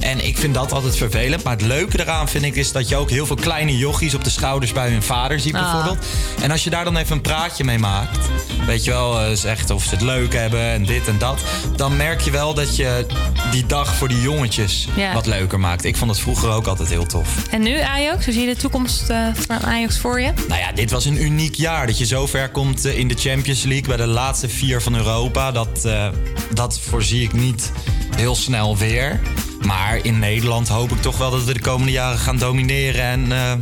En 0.00 0.26
ik 0.26 0.38
vind 0.38 0.54
dat 0.54 0.72
altijd 0.72 0.96
vervelend. 0.96 1.42
Maar 1.42 1.52
het 1.52 1.62
leuke 1.62 2.00
eraan 2.00 2.28
vind 2.28 2.44
ik 2.44 2.56
is 2.56 2.72
dat 2.72 2.88
je 2.88 2.96
ook 2.96 3.10
heel 3.10 3.26
veel 3.26 3.36
kleine 3.36 3.76
jochies 3.76 4.14
op 4.14 4.24
de 4.24 4.30
schouders 4.30 4.72
bij 4.72 4.88
hun 4.90 5.02
vader 5.02 5.40
ziet 5.40 5.54
Ah. 5.54 5.62
bijvoorbeeld. 5.62 6.06
En 6.42 6.50
als 6.50 6.64
je 6.64 6.70
daar 6.70 6.84
dan 6.84 6.96
even 6.96 7.16
een 7.16 7.20
praatje 7.22 7.64
mee 7.64 7.78
maakt. 7.78 8.18
Weet 8.66 8.84
je 8.84 8.90
wel, 8.90 9.20
eh, 9.20 9.36
zegt 9.36 9.70
of 9.70 9.82
ze 9.84 9.90
het 9.90 10.00
leuk 10.02 10.32
hebben 10.34 10.60
en 10.60 10.84
dit 10.84 11.08
en 11.08 11.18
dat. 11.18 11.40
Dan 11.76 11.96
merk 11.96 12.20
je 12.20 12.30
wel 12.30 12.54
dat 12.54 12.76
je 12.76 13.06
die 13.50 13.66
dag 13.66 13.94
voor 13.94 14.08
die 14.08 14.20
jongetjes 14.20 14.88
Ja. 14.96 15.12
wat 15.12 15.26
leuker 15.26 15.60
maakt. 15.60 15.84
Ik 15.84 15.96
vond 15.96 16.10
het 16.10 16.20
vroeger 16.20 16.50
ook 16.50 16.66
altijd 16.66 16.88
heel 16.88 17.06
tof. 17.06 17.28
En 17.50 17.62
nu 17.62 17.80
Ajax? 17.80 18.24
Hoe 18.24 18.34
zie 18.34 18.46
je 18.48 18.54
de 18.54 18.60
toekomst 18.60 19.08
eh, 19.10 19.26
van 19.46 19.60
Ajax 19.64 19.98
voor 19.98 20.20
je? 20.20 20.32
Nou 20.48 20.60
ja, 20.60 20.72
dit 20.72 20.90
was 20.90 21.04
een 21.04 21.22
uniek 21.22 21.54
jaar. 21.54 21.86
Dat 21.86 21.98
je 21.98 22.06
zo 22.06 22.26
ver 22.26 22.48
komt 22.50 22.84
eh, 22.84 22.98
in 22.98 23.08
de 23.08 23.14
Champions 23.30 23.62
League 23.62 23.86
bij 23.86 23.96
de 23.96 24.06
laatste 24.06 24.48
vier 24.48 24.82
van 24.82 24.96
Europa. 24.96 25.52
Dat, 25.52 25.84
eh, 25.84 26.08
dat 26.52 26.80
voorzie 26.80 27.22
ik 27.22 27.32
niet 27.32 27.72
heel 28.16 28.34
snel 28.34 28.76
weer. 28.76 29.20
Maar 29.66 29.96
in 30.02 30.18
Nederland 30.18 30.68
hoop 30.68 30.90
ik 30.90 31.02
toch 31.02 31.18
wel 31.18 31.30
dat 31.30 31.44
we 31.44 31.52
de 31.52 31.60
komende 31.60 31.92
jaren 31.92 32.18
gaan 32.18 32.38
domineren. 32.38 33.02
En 33.02 33.32
eh, 33.32 33.52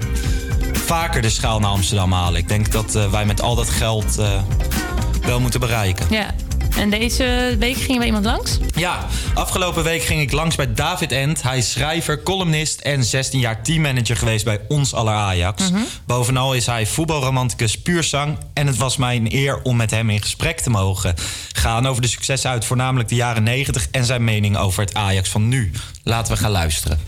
vaker 0.72 1.22
de 1.22 1.30
schaal 1.30 1.60
naar 1.60 1.70
Amsterdam 1.70 2.12
halen. 2.12 2.40
Ik 2.40 2.48
denk 2.48 2.72
dat 2.72 2.94
eh, 2.94 3.10
wij 3.10 3.24
met 3.24 3.40
al 3.40 3.54
dat 3.54 3.70
geld 3.70 4.20
wel 5.22 5.40
moeten 5.40 5.60
bereiken. 5.60 6.06
Ja. 6.10 6.34
En 6.76 6.90
deze 6.90 7.56
week 7.58 7.76
ging 7.76 7.92
je 7.92 7.96
bij 7.96 8.06
iemand 8.06 8.24
langs? 8.24 8.58
Ja, 8.74 9.06
afgelopen 9.34 9.84
week 9.84 10.02
ging 10.02 10.20
ik 10.20 10.32
langs 10.32 10.56
bij 10.56 10.74
David 10.74 11.12
End. 11.12 11.42
Hij 11.42 11.58
is 11.58 11.70
schrijver, 11.70 12.22
columnist 12.22 12.80
en 12.80 13.04
16 13.04 13.40
jaar 13.40 13.62
teammanager 13.62 14.16
geweest 14.16 14.44
bij 14.44 14.60
ons 14.68 14.94
aller 14.94 15.14
Ajax. 15.14 15.70
Bovenal 16.06 16.54
is 16.54 16.66
hij 16.66 16.86
voetbalromanticus 16.86 17.78
puur 17.78 18.02
zang. 18.02 18.38
En 18.54 18.66
het 18.66 18.76
was 18.76 18.96
mij 18.96 19.16
een 19.16 19.34
eer 19.34 19.62
om 19.62 19.76
met 19.76 19.90
hem 19.90 20.10
in 20.10 20.22
gesprek 20.22 20.60
te 20.60 20.70
mogen 20.70 21.14
gaan 21.52 21.86
over 21.86 22.02
de 22.02 22.08
successen 22.08 22.50
uit 22.50 22.64
voornamelijk 22.64 23.08
de 23.08 23.14
jaren 23.14 23.42
90 23.42 23.88
en 23.90 24.04
zijn 24.04 24.24
mening 24.24 24.56
over 24.56 24.80
het 24.80 24.94
Ajax 24.94 25.28
van 25.28 25.48
nu. 25.48 25.70
Laten 26.02 26.32
we 26.32 26.38
gaan 26.38 26.50
luisteren. 26.50 27.00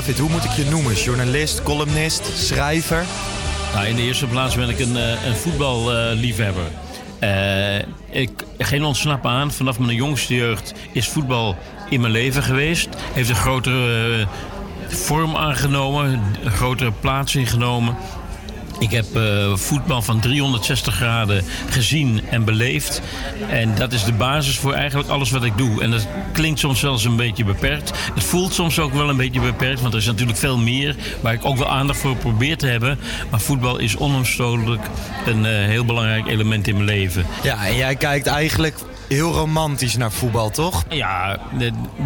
David, 0.00 0.18
hoe 0.18 0.30
moet 0.30 0.44
ik 0.44 0.50
je 0.50 0.64
noemen? 0.64 0.94
Journalist, 0.94 1.62
columnist, 1.62 2.30
schrijver? 2.34 3.04
Nou, 3.74 3.86
in 3.86 3.96
de 3.96 4.02
eerste 4.02 4.26
plaats 4.26 4.54
ben 4.54 4.68
ik 4.68 4.78
een, 4.78 4.96
eh, 4.96 5.24
een 5.24 5.36
voetballiefhebber. 5.36 6.70
Eh, 7.18 7.78
ik, 8.10 8.30
geen 8.58 8.84
ontsnappen 8.84 9.30
aan. 9.30 9.52
Vanaf 9.52 9.78
mijn 9.78 9.96
jongste 9.96 10.34
jeugd 10.34 10.74
is 10.92 11.08
voetbal 11.08 11.56
in 11.88 12.00
mijn 12.00 12.12
leven 12.12 12.42
geweest. 12.42 12.88
Heeft 13.12 13.28
een 13.28 13.34
grotere 13.34 14.18
eh, 14.20 14.26
vorm 14.88 15.36
aangenomen, 15.36 16.22
een 16.42 16.50
grotere 16.50 16.92
plaats 16.92 17.34
ingenomen. 17.34 17.96
Ik 18.80 18.90
heb 18.90 19.16
eh, 19.16 19.54
voetbal 19.54 20.02
van 20.02 20.20
360 20.20 20.94
graden 20.94 21.44
gezien 21.70 22.20
en 22.30 22.44
beleefd. 22.44 23.02
En 23.48 23.74
dat 23.74 23.92
is 23.92 24.04
de 24.04 24.12
basis 24.12 24.58
voor 24.58 24.72
eigenlijk 24.72 25.08
alles 25.08 25.30
wat 25.30 25.44
ik 25.44 25.58
doe. 25.58 25.82
En 25.82 25.90
dat 25.90 26.06
klinkt 26.32 26.58
soms 26.58 26.80
zelfs 26.80 27.04
een 27.04 27.16
beetje 27.16 27.44
beperkt. 27.44 27.92
Het 28.14 28.24
voelt 28.24 28.54
soms 28.54 28.78
ook 28.78 28.92
wel 28.92 29.08
een 29.08 29.16
beetje 29.16 29.40
beperkt, 29.40 29.80
want 29.80 29.92
er 29.92 30.00
is 30.00 30.06
natuurlijk 30.06 30.38
veel 30.38 30.58
meer 30.58 30.96
waar 31.20 31.32
ik 31.32 31.44
ook 31.44 31.56
wel 31.56 31.68
aandacht 31.68 31.98
voor 31.98 32.16
probeer 32.16 32.56
te 32.56 32.66
hebben. 32.66 32.98
Maar 33.30 33.40
voetbal 33.40 33.78
is 33.78 33.96
onomstotelijk 33.96 34.82
een 35.26 35.46
eh, 35.46 35.52
heel 35.52 35.84
belangrijk 35.84 36.26
element 36.26 36.68
in 36.68 36.74
mijn 36.74 36.86
leven. 36.86 37.26
Ja, 37.42 37.66
en 37.66 37.76
jij 37.76 37.96
kijkt 37.96 38.26
eigenlijk 38.26 38.74
heel 39.10 39.32
romantisch 39.32 39.96
naar 39.96 40.12
voetbal, 40.12 40.50
toch? 40.50 40.84
Ja, 40.88 41.38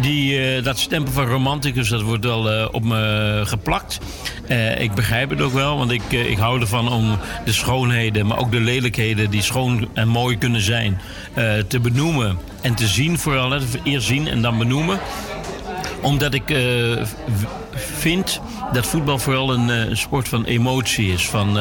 die, 0.01 0.39
eh, 0.39 0.63
dat 0.63 0.79
stempel 0.79 1.13
van 1.13 1.25
romanticus, 1.25 1.89
dat 1.89 2.01
wordt 2.01 2.23
wel 2.25 2.51
eh, 2.51 2.67
op 2.71 2.83
me 2.83 3.41
geplakt. 3.45 3.99
Eh, 4.47 4.81
ik 4.81 4.93
begrijp 4.93 5.29
het 5.29 5.41
ook 5.41 5.53
wel, 5.53 5.77
want 5.77 5.91
ik, 5.91 6.11
ik 6.11 6.37
hou 6.37 6.61
ervan 6.61 6.91
om 6.91 7.17
de 7.45 7.53
schoonheden, 7.53 8.25
maar 8.25 8.37
ook 8.37 8.51
de 8.51 8.59
lelijkheden 8.59 9.29
die 9.29 9.41
schoon 9.41 9.87
en 9.93 10.07
mooi 10.07 10.37
kunnen 10.37 10.61
zijn, 10.61 11.01
te 11.67 11.79
benoemen 11.79 12.37
en 12.61 12.75
te 12.75 12.87
zien 12.87 13.17
vooral. 13.17 13.51
Hè. 13.51 13.59
Eerst 13.83 14.07
zien 14.07 14.27
en 14.27 14.41
dan 14.41 14.57
benoemen 14.57 14.99
omdat 16.01 16.33
ik 16.33 16.55
vind 17.75 18.41
dat 18.73 18.85
voetbal 18.85 19.19
vooral 19.19 19.53
een 19.53 19.97
sport 19.97 20.27
van 20.27 20.45
emotie 20.45 21.13
is. 21.13 21.27
Van 21.27 21.57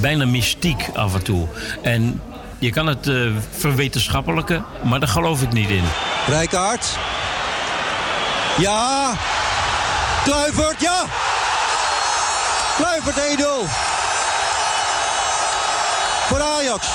bijna 0.00 0.26
mystiek 0.26 0.90
af 0.94 1.14
en 1.14 1.22
toe. 1.22 1.46
En 1.82 2.20
je 2.64 2.70
kan 2.70 2.86
het 2.86 3.08
eh 3.08 3.30
verwetenschappelijke, 3.50 4.62
maar 4.82 5.00
daar 5.00 5.08
geloof 5.08 5.42
ik 5.42 5.52
niet 5.52 5.70
in. 5.70 5.84
Rijkaard. 6.26 6.98
Ja. 8.58 9.12
Kluivert, 10.24 10.80
ja. 10.80 11.04
Kluivert 12.76 13.16
1-0. 13.16 13.68
Voor 16.26 16.40
Ajax. 16.40 16.88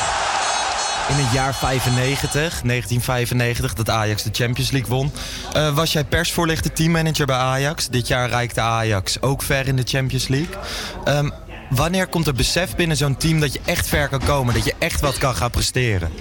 In 1.09 1.15
het 1.15 1.33
jaar 1.33 1.55
95, 1.55 2.61
1995, 2.61 3.73
dat 3.73 3.89
Ajax 3.89 4.23
de 4.23 4.29
Champions 4.33 4.71
League 4.71 4.89
won, 4.89 5.11
eh, 5.53 5.75
was 5.75 5.93
jij 5.93 6.03
persvoorlichter 6.03 6.73
teammanager 6.73 7.25
bij 7.25 7.35
Ajax. 7.35 7.87
Dit 7.87 8.07
jaar 8.07 8.29
reikte 8.29 8.61
Ajax 8.61 9.21
ook 9.21 9.43
ver 9.43 9.67
in 9.67 9.75
de 9.75 9.83
Champions 9.85 10.27
League. 10.27 10.55
Ehm, 11.03 11.29
wanneer 11.69 12.07
komt 12.07 12.27
er 12.27 12.33
besef 12.33 12.75
binnen 12.75 12.97
zo'n 12.97 13.17
team 13.17 13.39
dat 13.39 13.53
je 13.53 13.59
echt 13.65 13.87
ver 13.87 14.07
kan 14.07 14.19
komen, 14.19 14.53
dat 14.53 14.65
je 14.65 14.73
echt 14.77 15.01
wat 15.01 15.17
kan 15.17 15.35
gaan 15.35 15.49
presteren? 15.49 16.11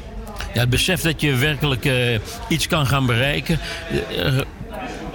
Ja, 0.55 0.61
het 0.61 0.71
besef 0.71 1.01
dat 1.01 1.21
je 1.21 1.35
werkelijk 1.35 1.85
eh, 1.85 2.19
iets 2.49 2.67
kan 2.67 2.87
gaan 2.87 3.07
bereiken, 3.07 3.61
eh, 3.91 4.39
eh, 4.39 4.47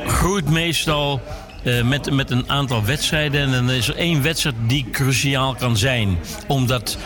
groeit 0.06 0.50
meestal 0.50 1.22
met, 1.84 2.12
met 2.12 2.32
een 2.32 2.50
aantal 2.50 2.86
wedstrijden. 2.86 3.42
En 3.42 3.52
dan 3.52 3.72
is 3.72 3.88
er 3.88 3.96
één 3.96 4.22
wedstrijd 4.22 4.56
die 4.68 4.86
cruciaal 4.92 5.56
kan 5.56 5.78
zijn. 5.78 6.20
Omdat 6.48 6.98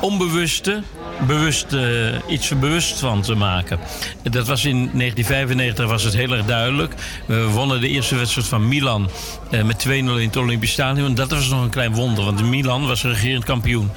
onbewuste 0.00 0.82
bewust, 1.26 1.72
eh, 1.72 1.82
iets 2.28 2.58
bewust 2.58 2.98
van 2.98 3.22
te 3.22 3.34
maken. 3.34 3.78
Dat 4.22 4.46
was 4.46 4.64
in 4.64 4.76
1995 4.76 5.86
was 5.86 6.02
het 6.02 6.14
heel 6.14 6.32
erg 6.32 6.44
duidelijk. 6.44 6.94
We 7.26 7.46
wonnen 7.46 7.80
de 7.80 7.88
eerste 7.88 8.16
wedstrijd 8.16 8.46
van 8.46 8.68
Milan 8.68 9.10
eh, 9.50 9.62
met 9.62 9.78
2-0 9.78 9.90
in 9.92 10.26
het 10.26 10.36
Olympisch 10.36 10.72
Stadion. 10.72 11.14
Dat 11.14 11.30
was 11.30 11.48
nog 11.48 11.62
een 11.62 11.70
klein 11.70 11.94
wonder, 11.94 12.24
want 12.24 12.42
Milan 12.42 12.86
was 12.86 13.02
regerend 13.02 13.44
kampioen. 13.44 13.90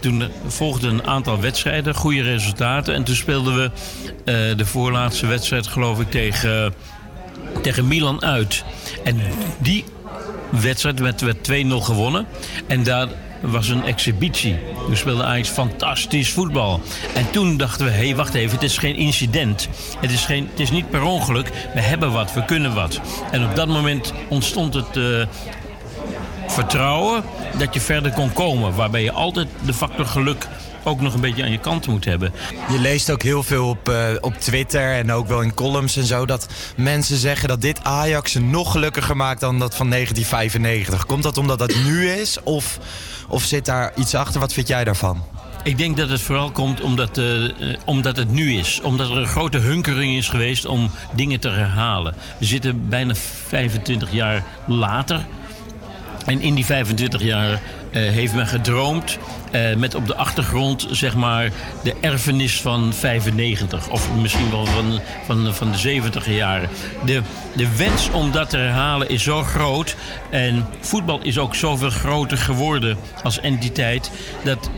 Toen 0.00 0.22
eh, 0.22 0.28
volgden 0.46 0.90
een 0.90 1.06
aantal 1.06 1.40
wedstrijden, 1.40 1.94
goede 1.94 2.22
resultaten. 2.22 2.94
En 2.94 3.04
toen 3.04 3.14
speelden 3.14 3.56
we 3.56 3.70
de 4.56 4.66
voorlaatste 4.66 5.26
wedstrijd, 5.26 5.66
geloof 5.66 6.00
ik, 6.00 6.10
tegen, 6.10 6.74
tegen 7.62 7.88
Milan 7.88 8.22
uit. 8.22 8.64
En 9.04 9.20
die 9.58 9.84
wedstrijd 10.50 10.98
werd, 10.98 11.20
werd 11.20 11.50
2-0 11.50 11.80
gewonnen. 11.80 12.26
En 12.66 12.82
daar 12.82 13.08
was 13.40 13.68
een 13.68 13.84
exhibitie. 13.84 14.56
We 14.88 14.96
speelden 14.96 15.24
eigenlijk 15.24 15.70
fantastisch 15.70 16.32
voetbal. 16.32 16.80
En 17.14 17.30
toen 17.30 17.56
dachten 17.56 17.84
we, 17.86 17.92
hé, 17.92 18.06
hey, 18.06 18.16
wacht 18.16 18.34
even, 18.34 18.54
het 18.54 18.62
is 18.62 18.78
geen 18.78 18.96
incident. 18.96 19.68
Het 20.00 20.10
is, 20.10 20.24
geen, 20.24 20.48
het 20.50 20.60
is 20.60 20.70
niet 20.70 20.90
per 20.90 21.02
ongeluk. 21.02 21.50
We 21.74 21.80
hebben 21.80 22.12
wat, 22.12 22.32
we 22.32 22.44
kunnen 22.44 22.74
wat. 22.74 23.00
En 23.30 23.44
op 23.44 23.56
dat 23.56 23.68
moment 23.68 24.12
ontstond 24.28 24.74
het 24.74 24.96
eh, 24.96 25.26
vertrouwen 26.46 27.22
dat 27.58 27.74
je 27.74 27.80
verder 27.80 28.12
kon 28.12 28.32
komen. 28.32 28.74
Waarbij 28.74 29.02
je 29.02 29.12
altijd 29.12 29.48
de 29.64 29.74
factor 29.74 30.06
geluk 30.06 30.48
ook 30.84 31.00
nog 31.00 31.14
een 31.14 31.20
beetje 31.20 31.42
aan 31.42 31.50
je 31.50 31.58
kant 31.58 31.86
moet 31.86 32.04
hebben. 32.04 32.32
Je 32.72 32.78
leest 32.78 33.10
ook 33.10 33.22
heel 33.22 33.42
veel 33.42 33.68
op, 33.68 33.88
eh, 33.88 33.96
op 34.20 34.34
Twitter 34.34 34.92
en 34.92 35.12
ook 35.12 35.28
wel 35.28 35.42
in 35.42 35.54
columns 35.54 35.96
en 35.96 36.04
zo... 36.04 36.26
dat 36.26 36.46
mensen 36.76 37.16
zeggen 37.16 37.48
dat 37.48 37.60
dit 37.60 37.84
Ajax 37.84 38.34
nog 38.34 38.72
gelukkiger 38.72 39.16
maakt 39.16 39.40
dan 39.40 39.58
dat 39.58 39.74
van 39.74 39.90
1995. 39.90 41.06
Komt 41.06 41.22
dat 41.22 41.38
omdat 41.38 41.58
dat 41.58 41.74
nu 41.74 42.10
is 42.10 42.42
of, 42.42 42.78
of 43.30 43.42
zit 43.42 43.64
daar 43.64 43.92
iets 43.96 44.14
achter? 44.14 44.40
Wat 44.40 44.52
vind 44.52 44.68
jij 44.68 44.84
daarvan? 44.84 45.22
Ik 45.62 45.78
denk 45.78 45.96
dat 45.96 46.08
het 46.08 46.20
vooral 46.20 46.50
komt 46.50 46.80
omdat, 46.80 47.18
eh, 47.18 47.26
omdat 47.84 48.16
het 48.16 48.30
nu 48.30 48.52
is. 48.52 48.80
Omdat 48.82 49.10
er 49.10 49.16
een 49.16 49.26
grote 49.26 49.58
hunkering 49.58 50.16
is 50.16 50.28
geweest 50.28 50.66
om 50.66 50.90
dingen 51.14 51.40
te 51.40 51.48
herhalen. 51.48 52.14
We 52.38 52.44
zitten 52.44 52.88
bijna 52.88 53.14
25 53.14 54.12
jaar 54.12 54.44
later. 54.66 55.26
En 56.26 56.40
in 56.40 56.54
die 56.54 56.64
25 56.64 57.22
jaar 57.22 57.50
eh, 57.50 57.60
heeft 57.90 58.34
men 58.34 58.46
gedroomd 58.46 59.18
eh, 59.50 59.76
met 59.76 59.94
op 59.94 60.06
de 60.06 60.14
achtergrond 60.14 60.86
zeg 60.90 61.14
maar 61.14 61.50
de 61.82 61.94
erfenis 62.00 62.60
van 62.60 62.92
95 62.92 63.88
of 63.88 64.14
misschien 64.14 64.50
wel 64.50 64.66
van, 64.66 65.00
van, 65.26 65.54
van 65.54 65.70
de 65.70 65.78
70 65.78 66.28
jaren. 66.28 66.68
De, 67.04 67.20
de 67.56 67.76
wens 67.76 68.10
om 68.10 68.30
dat 68.32 68.50
te 68.50 68.56
herhalen 68.56 69.08
is 69.08 69.22
zo 69.22 69.42
groot 69.42 69.96
en 70.30 70.66
voetbal 70.80 71.20
is 71.22 71.38
ook 71.38 71.54
zoveel 71.54 71.90
groter 71.90 72.38
geworden 72.38 72.96
als 73.22 73.40
entiteit 73.40 74.10
dat 74.44 74.70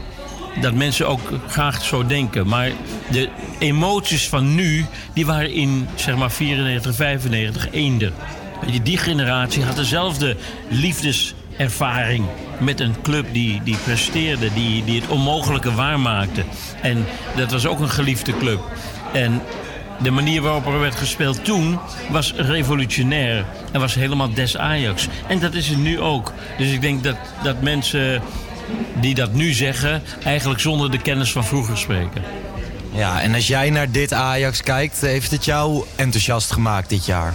dat 0.60 0.74
mensen 0.74 1.08
ook 1.08 1.20
graag 1.48 1.84
zo 1.84 2.06
denken. 2.06 2.46
Maar 2.46 2.70
de 3.10 3.28
emoties 3.58 4.28
van 4.28 4.54
nu, 4.54 4.86
die 5.14 5.26
waren 5.26 5.52
in 5.52 5.88
zeg 5.94 6.16
maar 6.16 6.30
94, 6.30 6.94
95 6.94 7.70
eender. 7.70 8.12
Weet 8.60 8.74
je, 8.74 8.82
die 8.82 8.98
generatie 8.98 9.64
had 9.64 9.76
dezelfde 9.76 10.36
liefdes 10.68 11.34
ervaring 11.62 12.24
met 12.58 12.80
een 12.80 12.94
club 13.02 13.26
die, 13.32 13.60
die 13.64 13.76
presteerde, 13.84 14.52
die, 14.54 14.84
die 14.84 15.00
het 15.00 15.10
onmogelijke 15.10 15.74
waarmaakte. 15.74 16.42
En 16.80 17.06
dat 17.36 17.50
was 17.50 17.66
ook 17.66 17.80
een 17.80 17.90
geliefde 17.90 18.38
club. 18.38 18.60
En 19.12 19.42
de 20.02 20.10
manier 20.10 20.42
waarop 20.42 20.66
er 20.66 20.80
werd 20.80 20.94
gespeeld 20.94 21.44
toen 21.44 21.78
was 22.10 22.32
revolutionair. 22.36 23.44
En 23.72 23.80
was 23.80 23.94
helemaal 23.94 24.34
des 24.34 24.56
Ajax. 24.56 25.08
En 25.28 25.38
dat 25.38 25.54
is 25.54 25.68
het 25.68 25.78
nu 25.78 26.00
ook. 26.00 26.32
Dus 26.58 26.70
ik 26.70 26.80
denk 26.80 27.04
dat, 27.04 27.16
dat 27.42 27.62
mensen 27.62 28.22
die 29.00 29.14
dat 29.14 29.32
nu 29.32 29.52
zeggen... 29.52 30.02
eigenlijk 30.24 30.60
zonder 30.60 30.90
de 30.90 30.98
kennis 30.98 31.32
van 31.32 31.44
vroeger 31.44 31.78
spreken. 31.78 32.22
Ja, 32.94 33.20
en 33.20 33.34
als 33.34 33.46
jij 33.46 33.70
naar 33.70 33.90
dit 33.90 34.12
Ajax 34.12 34.62
kijkt, 34.62 35.00
heeft 35.00 35.30
het 35.30 35.44
jou 35.44 35.84
enthousiast 35.96 36.52
gemaakt 36.52 36.88
dit 36.88 37.06
jaar? 37.06 37.34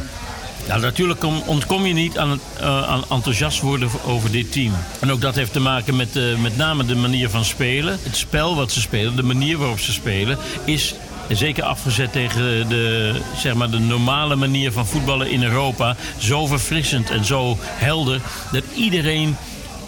Natuurlijk 0.67 1.19
kom- 1.19 1.43
ontkom 1.45 1.86
je 1.86 1.93
niet 1.93 2.17
aan, 2.17 2.39
eh, 2.60 2.89
aan 2.89 3.03
enthousiast 3.10 3.62
worden 3.62 3.89
over 4.06 4.32
dit 4.32 4.51
team. 4.51 4.73
En 4.99 5.12
ook 5.12 5.21
dat 5.21 5.36
heeft 5.36 5.53
te 5.53 5.60
maken 5.60 5.95
met 5.95 6.15
eh, 6.15 6.23
met 6.36 6.58
name 6.58 6.86
de 6.86 6.95
manier 6.95 7.30
van 7.30 7.45
spelen. 7.45 7.99
Het 8.03 8.15
spel 8.15 8.56
wat 8.56 8.71
ze 8.71 8.82
spelen, 8.82 9.15
de 9.15 9.23
manier 9.23 9.58
waarop 9.58 9.80
ze 9.80 9.91
spelen... 9.91 10.38
is 10.65 10.95
zeker 11.30 11.63
afgezet 11.63 12.12
tegen 12.12 12.69
de, 12.69 13.15
zeg 13.38 13.53
maar, 13.53 13.69
de 13.69 13.80
normale 13.80 14.36
manier 14.36 14.71
van 14.71 14.88
voetballen 14.88 15.30
in 15.30 15.43
Europa... 15.43 15.95
zo 16.17 16.45
verfrissend 16.45 17.10
en 17.10 17.25
zo 17.25 17.58
helder 17.62 18.21
dat 18.51 18.63
iedereen... 18.75 19.38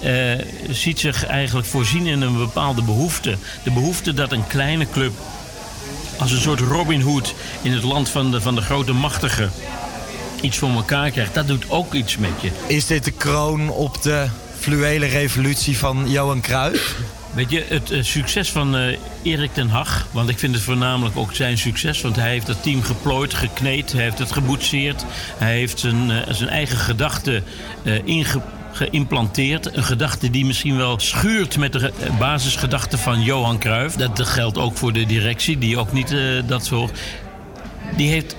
eh, 0.02 0.14
ziet 0.70 1.00
zich 1.00 1.26
eigenlijk 1.26 1.68
voorzien 1.68 2.08
in 2.08 2.22
een 2.22 2.38
bepaalde 2.38 2.82
behoefte. 2.82 3.38
De 3.64 3.72
behoefte 3.72 4.14
dat 4.14 4.32
een 4.32 4.48
kleine 4.48 4.88
club 4.92 5.12
als 6.20 6.32
een 6.32 6.42
soort 6.42 6.60
Robin 6.60 7.02
Hood 7.02 7.34
in 7.62 7.74
het 7.74 7.84
land 7.84 8.10
van 8.10 8.32
de, 8.32 8.42
van 8.42 8.56
de 8.56 8.62
grote 8.62 8.94
machtigen 8.94 9.52
iets 10.42 10.58
voor 10.58 10.70
elkaar 10.70 11.12
krijgt, 11.12 11.34
dat 11.34 11.48
doet 11.48 11.70
ook 11.70 11.94
iets 11.94 12.18
met 12.18 12.42
je. 12.42 12.52
Is 12.68 12.86
dit 12.86 13.04
de 13.04 13.12
kroon 13.12 13.70
op 13.70 14.02
de 14.02 14.28
fluwele 14.60 15.06
revolutie 15.06 15.78
van 15.78 16.10
Johan 16.10 16.42
Cruijff? 16.42 16.96
Weet 17.34 17.52
je, 17.52 17.66
het 17.68 17.92
eh, 17.92 18.04
succes 18.04 18.52
van 18.52 18.76
eh, 18.76 18.98
Erik 19.24 19.54
ten 19.54 19.70
Hag, 19.70 20.08
want 20.12 20.30
ik 20.30 20.40
vind 20.40 20.56
het 20.56 20.64
voornamelijk 20.64 21.18
ook 21.18 21.34
zijn 21.34 21.58
succes, 21.58 22.02
want 22.02 22.16
hij 22.16 22.30
heeft 22.30 22.48
het 22.48 22.64
team 22.64 22.84
geplooid, 22.84 23.34
gekneed, 23.34 23.92
hij 23.92 24.04
heeft 24.04 24.20
het 24.20 24.32
geboetseerd, 24.32 25.06
hij 25.38 25.54
heeft 25.54 25.80
zijn, 25.80 26.12
eh, 26.12 26.34
zijn 26.34 26.50
eigen 26.50 26.78
gedachten 26.78 27.44
eh, 27.84 28.06
inge 28.06 28.42
geïmplanteerd. 28.72 29.76
Een 29.76 29.84
gedachte 29.84 30.30
die 30.30 30.46
misschien 30.46 30.78
wel 30.78 31.00
schuurt 31.00 31.58
met 31.58 31.74
de 31.74 31.92
basisgedachte 32.20 32.98
van 32.98 33.22
Johan 33.22 33.60
Cruijff. 33.60 33.96
Dat, 33.96 34.18
dat 34.18 34.28
geldt 34.28 34.58
ook 34.58 34.78
voor 34.78 34.94
de 34.94 35.06
directie, 35.06 35.58
die 35.58 35.78
ook 35.78 35.92
niet 35.92 36.16
dat 36.48 36.66
zo... 36.66 36.90
Die 37.96 38.10
heeft 38.10 38.36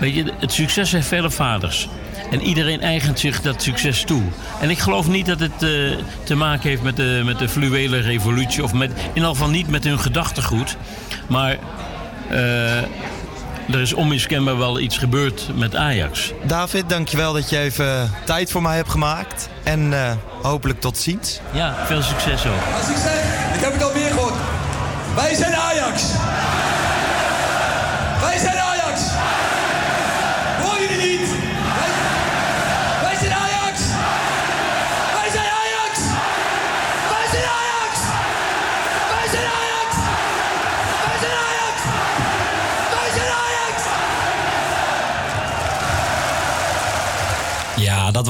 Weet 0.00 0.14
je, 0.14 0.32
het 0.38 0.52
succes 0.52 0.92
heeft 0.92 1.06
vele 1.06 1.30
vaders. 1.30 1.88
En 2.30 2.42
iedereen 2.42 2.80
eigent 2.80 3.18
zich 3.18 3.40
dat 3.40 3.62
succes 3.62 4.02
toe. 4.02 4.22
En 4.60 4.70
ik 4.70 4.78
geloof 4.78 5.08
niet 5.08 5.26
dat 5.26 5.40
het 5.40 5.62
eh, 5.62 5.70
te 6.24 6.34
maken 6.34 6.68
heeft 6.68 6.82
met 6.82 6.96
de, 6.96 7.22
met 7.24 7.38
de 7.38 7.48
fluwele 7.48 7.98
revolutie. 7.98 8.62
Of 8.62 8.72
met, 8.72 8.90
in 8.90 9.10
ieder 9.14 9.30
geval 9.30 9.48
niet 9.48 9.68
met 9.68 9.84
hun 9.84 9.98
gedachtegoed. 9.98 10.76
Maar 11.26 11.58
eh, 12.28 12.76
er 13.72 13.80
is 13.80 13.92
onmiskenbaar 13.92 14.58
wel 14.58 14.80
iets 14.80 14.98
gebeurd 14.98 15.48
met 15.54 15.76
Ajax. 15.76 16.32
David, 16.42 16.88
dankjewel 16.88 17.32
dat 17.32 17.50
je 17.50 17.58
even 17.58 18.10
tijd 18.24 18.50
voor 18.50 18.62
mij 18.62 18.76
hebt 18.76 18.90
gemaakt. 18.90 19.48
En 19.62 19.92
eh, 19.92 20.12
hopelijk 20.42 20.80
tot 20.80 20.98
ziens. 20.98 21.40
Ja, 21.52 21.74
veel 21.86 22.02
succes 22.02 22.46
ook. 22.46 22.76
Als 22.78 22.88
ik 22.88 22.96
zeg, 22.96 23.54
ik 23.54 23.60
heb 23.60 23.72
het 23.72 23.82
al 23.82 23.92
meer 23.94 24.10
gehoord. 24.10 24.34
Wij 25.14 25.34
zijn 25.34 25.54
Ajax. 25.54 26.02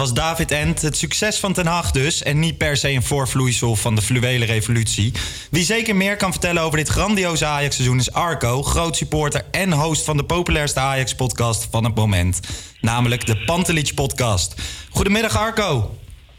Was 0.00 0.14
David 0.14 0.50
Ent. 0.50 0.82
Het 0.82 0.96
succes 0.96 1.38
van 1.38 1.52
Ten 1.52 1.66
Hag 1.66 1.90
dus. 1.90 2.22
En 2.22 2.38
niet 2.38 2.58
per 2.58 2.76
se 2.76 2.90
een 2.90 3.02
voorvloeisel 3.02 3.76
van 3.76 3.94
de 3.94 4.02
fluwele 4.02 4.44
revolutie. 4.44 5.12
Wie 5.50 5.64
zeker 5.64 5.96
meer 5.96 6.16
kan 6.16 6.30
vertellen 6.30 6.62
over 6.62 6.78
dit 6.78 6.88
grandioze 6.88 7.46
Ajax-seizoen 7.46 7.98
is 7.98 8.12
Arco. 8.12 8.62
Groot 8.62 8.96
supporter 8.96 9.42
en 9.50 9.72
host 9.72 10.04
van 10.04 10.16
de 10.16 10.24
populairste 10.24 10.80
Ajax-podcast 10.80 11.68
van 11.70 11.84
het 11.84 11.94
moment. 11.94 12.40
Namelijk 12.80 13.26
de 13.26 13.36
Pantelich 13.36 13.94
podcast. 13.94 14.54
Goedemiddag 14.90 15.38
Arco. 15.38 15.94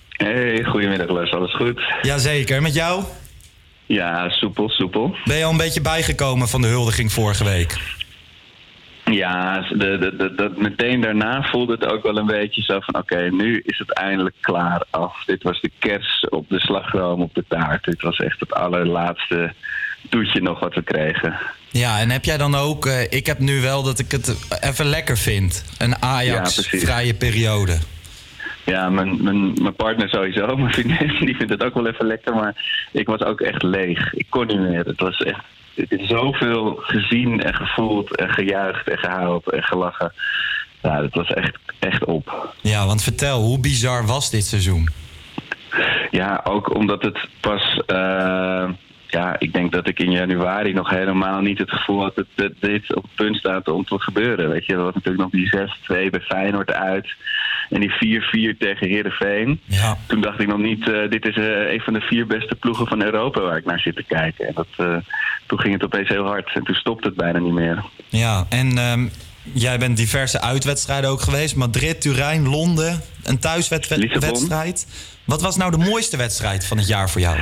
Hey, 0.10 0.64
goedemiddag 0.64 1.10
Les, 1.10 1.32
alles 1.32 1.56
goed? 1.56 1.82
Jazeker, 2.02 2.62
met 2.62 2.74
jou? 2.74 3.04
Ja, 3.86 4.30
soepel, 4.30 4.70
soepel. 4.70 5.16
Ben 5.26 5.38
je 5.38 5.44
al 5.44 5.52
een 5.52 5.58
beetje 5.58 5.82
bijgekomen 5.82 6.48
van 6.48 6.62
de 6.62 6.68
huldiging 6.68 7.12
vorige 7.12 7.44
week? 7.44 8.01
Ja, 9.06 9.62
de, 9.70 9.98
de, 9.98 10.16
de, 10.16 10.34
dat 10.36 10.58
meteen 10.58 11.02
daarna 11.02 11.44
voelde 11.44 11.74
het 11.74 11.86
ook 11.86 12.04
wel 12.04 12.18
een 12.18 12.26
beetje 12.26 12.62
zo 12.62 12.80
van... 12.80 12.96
oké, 12.96 13.30
nu 13.32 13.62
is 13.66 13.78
het 13.78 13.94
eindelijk 13.94 14.36
klaar 14.40 14.84
af. 14.90 15.24
Dit 15.26 15.44
was 15.44 15.62
de 15.62 15.72
kers 15.80 16.28
op 16.30 16.50
de 16.50 16.60
slagroom 16.60 17.22
op 17.22 17.34
de 17.34 17.44
taart. 17.48 17.84
Dit 17.84 18.02
was 18.02 18.18
echt 18.18 18.40
het 18.40 18.54
allerlaatste 18.54 19.54
toetje 20.10 20.42
nog 20.42 20.60
wat 20.60 20.74
we 20.74 20.82
kregen. 20.82 21.38
Ja, 21.70 22.00
en 22.00 22.10
heb 22.10 22.26
jij 22.26 22.38
dan 22.38 22.56
ook... 22.56 22.86
eh, 22.86 23.02
ik 23.12 23.26
heb 23.26 23.40
nu 23.40 23.62
wel 23.62 23.84
dat 23.84 24.00
ik 24.00 24.12
het 24.12 24.48
even 24.62 24.86
lekker 24.86 25.18
vind. 25.18 25.66
Een 25.78 25.90
Ja, 25.90 25.98
Ajax-vrije 26.00 27.14
periode. 27.14 27.78
Ja, 28.66 28.90
mijn, 28.90 29.24
mijn, 29.24 29.54
mijn 29.62 29.76
partner 29.76 30.10
sowieso, 30.10 30.56
mijn 30.56 30.74
vriendin, 30.74 31.08
die 31.26 31.36
vindt 31.36 31.52
het 31.52 31.64
ook 31.64 31.74
wel 31.74 31.88
even 31.88 32.06
lekker. 32.06 32.36
Maar 32.36 32.88
ik 32.92 33.08
was 33.08 33.22
ook 33.24 33.42
echt 33.42 33.64
leeg. 33.64 34.14
Ik 34.14 34.26
kon 34.30 34.48
niet 34.48 34.60
meer. 34.60 34.86
Het 34.86 35.00
was 35.00 35.18
echt 35.18 35.44
is 35.76 36.08
zoveel 36.08 36.76
gezien 36.82 37.42
en 37.44 37.54
gevoeld 37.54 38.16
en 38.16 38.30
gejuicht 38.30 38.90
en 38.90 38.98
gehuild 38.98 39.50
en 39.52 39.64
gelachen. 39.64 40.14
Ja, 40.82 41.02
het 41.02 41.16
was 41.16 41.28
echt, 41.28 41.58
echt 41.80 42.06
op. 42.06 42.54
Ja, 42.62 42.86
want 42.86 43.04
vertel, 43.04 43.42
hoe 43.42 43.60
bizar 43.60 44.06
was 44.06 44.30
dit 44.30 44.46
seizoen? 44.46 44.90
Ja, 46.12 46.42
ook 46.44 46.76
omdat 46.76 47.02
het 47.02 47.28
pas. 47.40 47.82
eh, 47.86 48.70
ja, 49.08 49.36
ik 49.40 49.54
denk 49.54 49.72
dat 49.72 49.88
ik 49.88 50.00
in 50.00 50.12
januari 50.12 50.74
nog 50.74 50.90
helemaal 50.90 51.42
niet 51.42 51.58
het 51.58 51.72
gevoel 51.72 52.02
had 52.02 52.16
dat, 52.16 52.26
dat 52.36 52.52
dit 52.60 52.96
op 52.96 53.04
het 53.04 53.16
punt 53.16 53.36
staat 53.36 53.68
om 53.68 53.86
te 53.86 54.00
gebeuren. 54.00 54.50
Weet 54.50 54.66
je, 54.66 54.74
er 54.74 54.84
was 54.84 54.94
natuurlijk 54.94 55.24
nog 55.24 55.32
die 55.32 56.08
6-2 56.08 56.10
bij 56.10 56.22
Feyenoord 56.22 56.74
uit. 56.74 57.08
En 57.72 57.80
die 57.80 58.22
4-4 58.54 58.58
tegen 58.58 58.88
Heerenveen. 58.88 59.62
Ja. 59.66 59.98
Toen 60.08 60.22
dacht 60.22 60.40
ik 60.40 60.48
nog 60.48 60.58
niet, 60.58 60.90
eh, 60.90 61.10
dit 61.10 61.26
is 61.26 61.36
eh, 61.36 61.72
een 61.74 61.80
van 61.80 61.94
de 61.94 62.02
vier 62.02 62.28
beste 62.28 62.56
ploegen 62.56 62.88
van 62.88 63.02
Europa 63.02 63.42
waar 63.42 63.58
ik 63.58 63.66
naar 63.66 63.80
zit 63.80 63.96
te 63.96 64.04
kijken. 64.04 64.48
En 64.48 64.54
dat, 64.54 64.68
eh, 64.78 64.96
toen 65.46 65.60
ging 65.60 65.74
het 65.74 65.84
opeens 65.84 66.08
heel 66.08 66.26
hard 66.26 66.56
en 66.56 66.64
toen 66.64 66.76
stopte 66.76 67.08
het 67.08 67.18
bijna 67.18 67.40
niet 67.40 67.54
meer. 67.54 67.84
Ja, 68.10 68.46
en 68.50 68.78
ehm, 68.78 69.08
jij 69.54 69.80
bent 69.80 69.98
diverse 69.98 70.42
uitwedstrijden 70.42 71.10
ook 71.10 71.22
geweest. 71.22 71.56
Madrid, 71.56 72.02
Turijn, 72.02 72.48
Londen. 72.48 73.02
Een 73.24 73.40
thuiswedstrijd. 73.40 74.88
Wat 75.26 75.42
was 75.42 75.58
nou 75.58 75.72
de 75.72 75.78
mooiste 75.78 76.18
wedstrijd 76.18 76.66
van 76.66 76.78
het 76.78 76.88
jaar 76.88 77.10
voor 77.10 77.22
jou? 77.22 77.38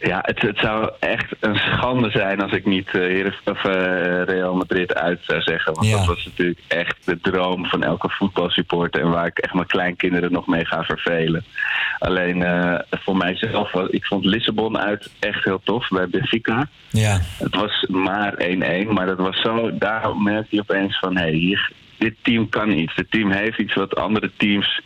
Ja, 0.00 0.18
het, 0.22 0.40
het 0.40 0.58
zou 0.58 0.90
echt 1.00 1.34
een 1.40 1.56
schande 1.56 2.10
zijn 2.10 2.40
als 2.42 2.52
ik 2.52 2.64
niet 2.66 2.88
eh, 2.90 3.26
of, 3.44 3.64
eh, 3.64 4.22
Real 4.22 4.54
Madrid 4.54 4.94
uit 4.94 5.18
zou 5.22 5.40
zeggen. 5.42 5.74
Want 5.74 5.86
Ja. 5.86 5.96
dat 5.96 6.06
was 6.06 6.24
natuurlijk 6.24 6.60
echt 6.68 6.96
de 7.04 7.20
droom 7.20 7.66
van 7.66 7.82
elke 7.82 8.08
voetbalsupporter. 8.08 9.00
En 9.00 9.10
waar 9.10 9.26
ik 9.26 9.38
echt 9.38 9.54
mijn 9.54 9.66
kleinkinderen 9.66 10.32
nog 10.32 10.46
mee 10.46 10.64
ga 10.64 10.82
vervelen. 10.82 11.44
Alleen 11.98 12.42
eh, 12.42 12.78
voor 12.90 13.16
mijzelf, 13.16 13.72
was- 13.72 13.90
ik 13.90 14.04
vond 14.06 14.24
Lissabon 14.24 14.78
uit 14.78 15.10
echt 15.18 15.44
heel 15.44 15.60
tof 15.64 15.88
bij 15.88 16.08
Benfica. 16.08 16.68
Ja. 16.90 17.18
Het 17.38 17.54
was 17.54 17.86
maar 17.88 18.34
1-1, 18.38 18.92
maar 18.92 19.06
dat 19.06 19.18
was 19.18 19.40
zo. 19.40 19.78
Daar 19.78 20.16
merkte 20.16 20.54
je 20.56 20.60
opeens 20.60 20.98
van: 20.98 21.16
hé, 21.16 21.22
hey, 21.22 21.32
hier, 21.32 21.70
dit 21.98 22.14
team 22.22 22.48
kan 22.48 22.70
iets. 22.70 22.94
Dit 22.94 23.10
team 23.10 23.30
heeft 23.30 23.58
iets 23.58 23.74
wat 23.74 23.96
andere 23.96 24.30
teams. 24.36 24.80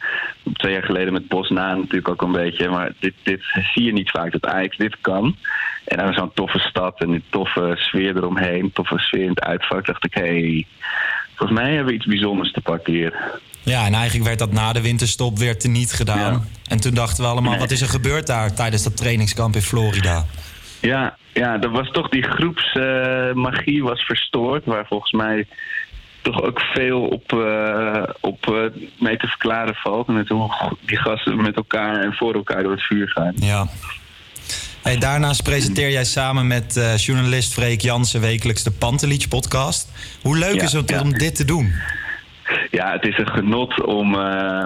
Twee 0.52 0.72
jaar 0.72 0.82
geleden 0.82 1.12
met 1.12 1.28
Bosna 1.28 1.74
natuurlijk 1.74 2.08
ook 2.08 2.22
een 2.22 2.32
beetje. 2.32 2.68
Maar 2.68 2.92
dit, 2.98 3.14
dit 3.22 3.42
zie 3.74 3.84
je 3.84 3.92
niet 3.92 4.10
vaak 4.10 4.32
dat 4.32 4.46
Ajax 4.46 4.76
dit 4.76 4.96
kan. 5.00 5.36
En 5.84 5.96
dan 5.96 6.12
zo'n 6.12 6.32
toffe 6.34 6.58
stad 6.58 7.00
en 7.00 7.10
die 7.10 7.22
toffe 7.30 7.72
sfeer 7.76 8.16
eromheen. 8.16 8.72
Toffe 8.72 8.98
sfeer 8.98 9.22
in 9.22 9.28
het 9.28 9.40
uitvak. 9.40 9.86
Dacht 9.86 10.04
ik: 10.04 10.14
hé, 10.14 10.22
hey, 10.22 10.66
volgens 11.34 11.58
mij 11.58 11.68
hebben 11.68 11.86
we 11.86 11.98
iets 11.98 12.06
bijzonders 12.06 12.52
te 12.52 12.60
pakken 12.60 12.92
hier. 12.92 13.40
Ja, 13.64 13.86
en 13.86 13.94
eigenlijk 13.94 14.26
werd 14.26 14.38
dat 14.38 14.52
na 14.52 14.72
de 14.72 14.82
winterstop 14.82 15.38
weer 15.38 15.58
teniet 15.58 15.92
gedaan. 15.92 16.48
En 16.68 16.80
toen 16.80 16.94
dachten 16.94 17.24
we 17.24 17.30
allemaal, 17.30 17.50
Nee. 17.50 17.60
wat 17.60 17.70
is 17.70 17.80
er 17.80 17.88
gebeurd 17.88 18.26
daar 18.26 18.54
tijdens 18.54 18.82
dat 18.82 18.96
trainingskamp 18.96 19.54
in 19.54 19.62
Florida? 19.62 20.24
Ja, 20.80 21.16
ja, 21.32 21.60
er 21.60 21.70
was 21.70 21.90
toch 21.90 22.08
die 22.08 22.22
groepsmagie 22.22 23.82
was 23.82 24.00
verstoord. 24.02 24.64
Waar 24.64 24.86
volgens 24.86 25.12
mij 25.12 25.46
toch 26.22 26.42
ook 26.42 26.60
veel 26.60 27.00
op, 27.00 27.32
eh, 27.32 28.02
op 28.20 28.46
eh, 28.46 28.82
mee 28.98 29.16
te 29.16 29.26
verklaren 29.26 29.74
valt. 29.74 30.06
Met 30.06 30.28
hoe 30.28 30.50
die 30.80 30.96
gasten 30.96 31.42
met 31.42 31.56
elkaar 31.56 32.00
en 32.00 32.12
voor 32.12 32.34
elkaar 32.34 32.62
door 32.62 32.72
het 32.72 32.82
vuur 32.82 33.08
gaan. 33.08 33.32
Ja. 33.36 33.66
Hey, 34.82 34.98
daarnaast 34.98 35.42
presenteer 35.42 35.90
jij 35.90 36.04
samen 36.04 36.46
met 36.46 36.76
eh, 36.76 36.96
journalist 36.96 37.52
Freek 37.52 37.80
Jansen 37.80 38.20
wekelijks 38.20 38.62
de 38.62 38.70
Pantelich 38.70 39.28
podcast. 39.28 39.92
Hoe 40.22 40.38
leuk 40.38 40.54
Ja, 40.54 40.62
is 40.62 40.72
het 40.72 40.90
ja. 40.90 41.00
om 41.00 41.12
dit 41.12 41.34
te 41.34 41.44
doen? 41.44 41.72
ja, 42.70 42.92
het 42.92 43.04
is 43.04 43.18
een 43.18 43.28
genot 43.28 43.84
om, 43.84 44.14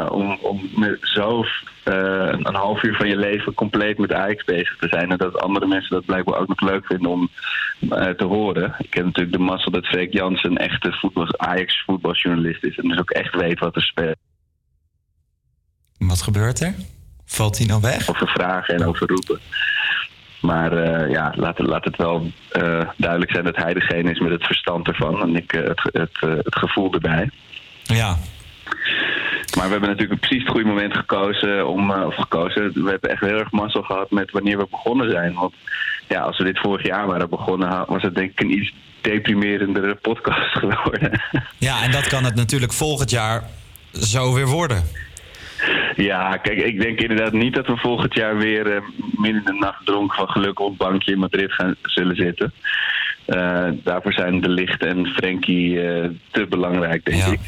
om, 0.09 0.39
om 0.41 0.71
met 0.75 0.99
zo 1.01 1.45
een 1.93 2.55
half 2.55 2.83
uur 2.83 2.97
van 2.97 3.09
je 3.09 3.17
leven 3.17 3.55
compleet 3.55 3.99
met 3.99 4.13
Ajax 4.13 4.45
bezig 4.45 4.77
te 4.77 4.89
zijn. 4.89 5.11
En 5.11 5.17
dat 5.17 5.41
andere 5.41 5.67
mensen 5.67 5.91
dat 5.91 6.05
blijkbaar 6.05 6.39
ook 6.39 6.49
nog 6.49 6.61
leuk 6.61 6.87
vinden 6.87 7.11
om 7.11 7.31
eh, 7.91 8.09
te 8.09 8.25
horen. 8.25 8.75
Ik 8.79 8.95
heb 8.95 9.05
natuurlijk 9.05 9.37
de 9.37 9.43
mazzel 9.43 9.71
dat 9.71 9.87
Freek 9.87 10.13
Jansen 10.13 10.51
een 10.51 10.57
echte 10.57 10.93
voetbal, 10.93 11.39
Ajax 11.39 11.83
voetbaljournalist 11.85 12.65
is. 12.65 12.79
En 12.79 12.89
dus 12.89 12.99
ook 12.99 13.11
echt 13.11 13.35
weet 13.35 13.59
wat 13.59 13.77
er 13.77 13.83
speelt. 13.83 14.17
Wat 15.99 16.23
gebeurt 16.23 16.61
er? 16.61 16.75
Valt 17.25 17.59
hij 17.59 17.67
nou 17.67 17.81
weg? 17.81 18.09
Over 18.09 18.29
vragen 18.29 18.75
en 18.75 18.85
over 18.85 19.07
roepen. 19.07 19.41
Maar 20.41 20.73
eh, 20.73 21.11
ja, 21.11 21.33
laat, 21.37 21.59
laat 21.59 21.85
het 21.85 21.97
wel 21.97 22.31
eh, 22.51 22.89
duidelijk 22.97 23.31
zijn 23.31 23.45
dat 23.45 23.57
hij 23.57 23.75
degene 23.75 24.11
is 24.11 24.21
met 24.21 24.31
het 24.31 24.47
verstand 24.47 24.89
ervan. 24.89 25.21
En 25.21 25.37
ik 25.37 25.53
eh, 25.53 25.65
het, 25.65 25.81
het, 25.93 26.17
eh, 26.21 26.31
het 26.31 26.59
gevoel 26.59 26.93
erbij. 26.93 27.31
Ja. 27.83 28.17
Maar 29.55 29.65
we 29.65 29.71
hebben 29.71 29.89
natuurlijk 29.89 30.21
precies 30.21 30.43
het 30.43 30.51
goede 30.51 30.69
moment 30.69 30.97
gekozen 30.97 31.67
om, 31.69 31.91
eh, 31.91 32.07
of 32.07 32.15
gekozen. 32.15 32.85
We 32.85 32.91
hebben 32.91 33.11
echt 33.11 33.21
heel 33.21 33.39
erg 33.39 33.51
mazzel 33.51 33.83
gehad 33.83 34.11
met 34.11 34.31
wanneer 34.31 34.59
we 34.59 34.67
begonnen 34.71 35.11
zijn. 35.11 35.35
Want 35.35 35.55
ja, 36.09 36.21
als 36.21 36.39
we 36.39 36.45
dit 36.45 36.59
vorig 36.59 36.87
jaar 36.87 37.07
waren 37.07 37.29
begonnen, 37.29 37.85
was 37.87 38.03
het 38.03 38.15
denk 38.15 38.31
ik 38.31 38.41
een 38.41 38.59
iets 38.59 38.75
deprimerendere 39.01 39.95
podcast 39.95 40.59
geworden. 40.59 41.21
Ja, 41.59 41.83
en 41.83 41.91
dat 41.91 42.07
kan 42.07 42.25
het 42.25 42.35
natuurlijk 42.35 42.73
volgend 42.73 43.11
jaar 43.11 43.43
zo 43.93 44.35
weer 44.35 44.47
worden. 44.47 44.85
Ja, 45.97 46.37
kijk, 46.37 46.59
ik 46.59 46.81
denk 46.81 47.01
inderdaad 47.01 47.33
niet 47.33 47.55
dat 47.55 47.67
we 47.67 47.77
volgend 47.77 48.15
jaar 48.15 48.37
weer 48.37 48.73
eh, 48.73 48.83
midden 49.17 49.45
in 49.45 49.45
de 49.45 49.59
nacht 49.59 49.87
dronken 49.87 50.17
van 50.17 50.29
geluk 50.29 50.61
op 50.61 50.79
bankje 50.79 51.13
in 51.13 51.19
Madrid 51.19 51.53
gaan, 51.53 51.75
zullen 51.83 52.17
zitten. 52.17 52.53
Eh, 53.27 53.69
daarvoor 53.85 54.13
zijn 54.13 54.41
De 54.41 54.49
Licht 54.49 54.85
en 54.85 55.07
Frenkie 55.07 55.81
eh, 55.81 56.09
te 56.31 56.47
belangrijk, 56.47 57.05
denk 57.05 57.25
ik. 57.25 57.41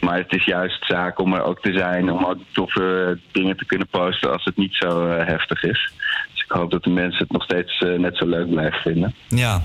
Maar 0.00 0.16
het 0.16 0.32
is 0.32 0.44
juist 0.44 0.86
zaak 0.86 1.18
om 1.18 1.34
er 1.34 1.42
ook 1.42 1.60
te 1.62 1.72
zijn, 1.72 2.12
om 2.12 2.24
ook 2.24 2.38
toffe 2.52 3.18
dingen 3.32 3.56
te 3.56 3.64
kunnen 3.64 3.88
posten 3.88 4.32
als 4.32 4.44
het 4.44 4.56
niet 4.56 4.74
zo 4.74 5.06
eh, 5.06 5.26
heftig 5.26 5.62
is. 5.62 5.92
Dus 6.32 6.42
ik 6.44 6.50
hoop 6.50 6.70
dat 6.70 6.82
de 6.82 6.90
mensen 6.90 7.18
het 7.18 7.32
nog 7.32 7.42
steeds 7.42 7.84
net 7.96 8.16
zo 8.16 8.26
leuk 8.26 8.50
blijven 8.50 8.80
vinden. 8.80 9.14
Ja. 9.28 9.62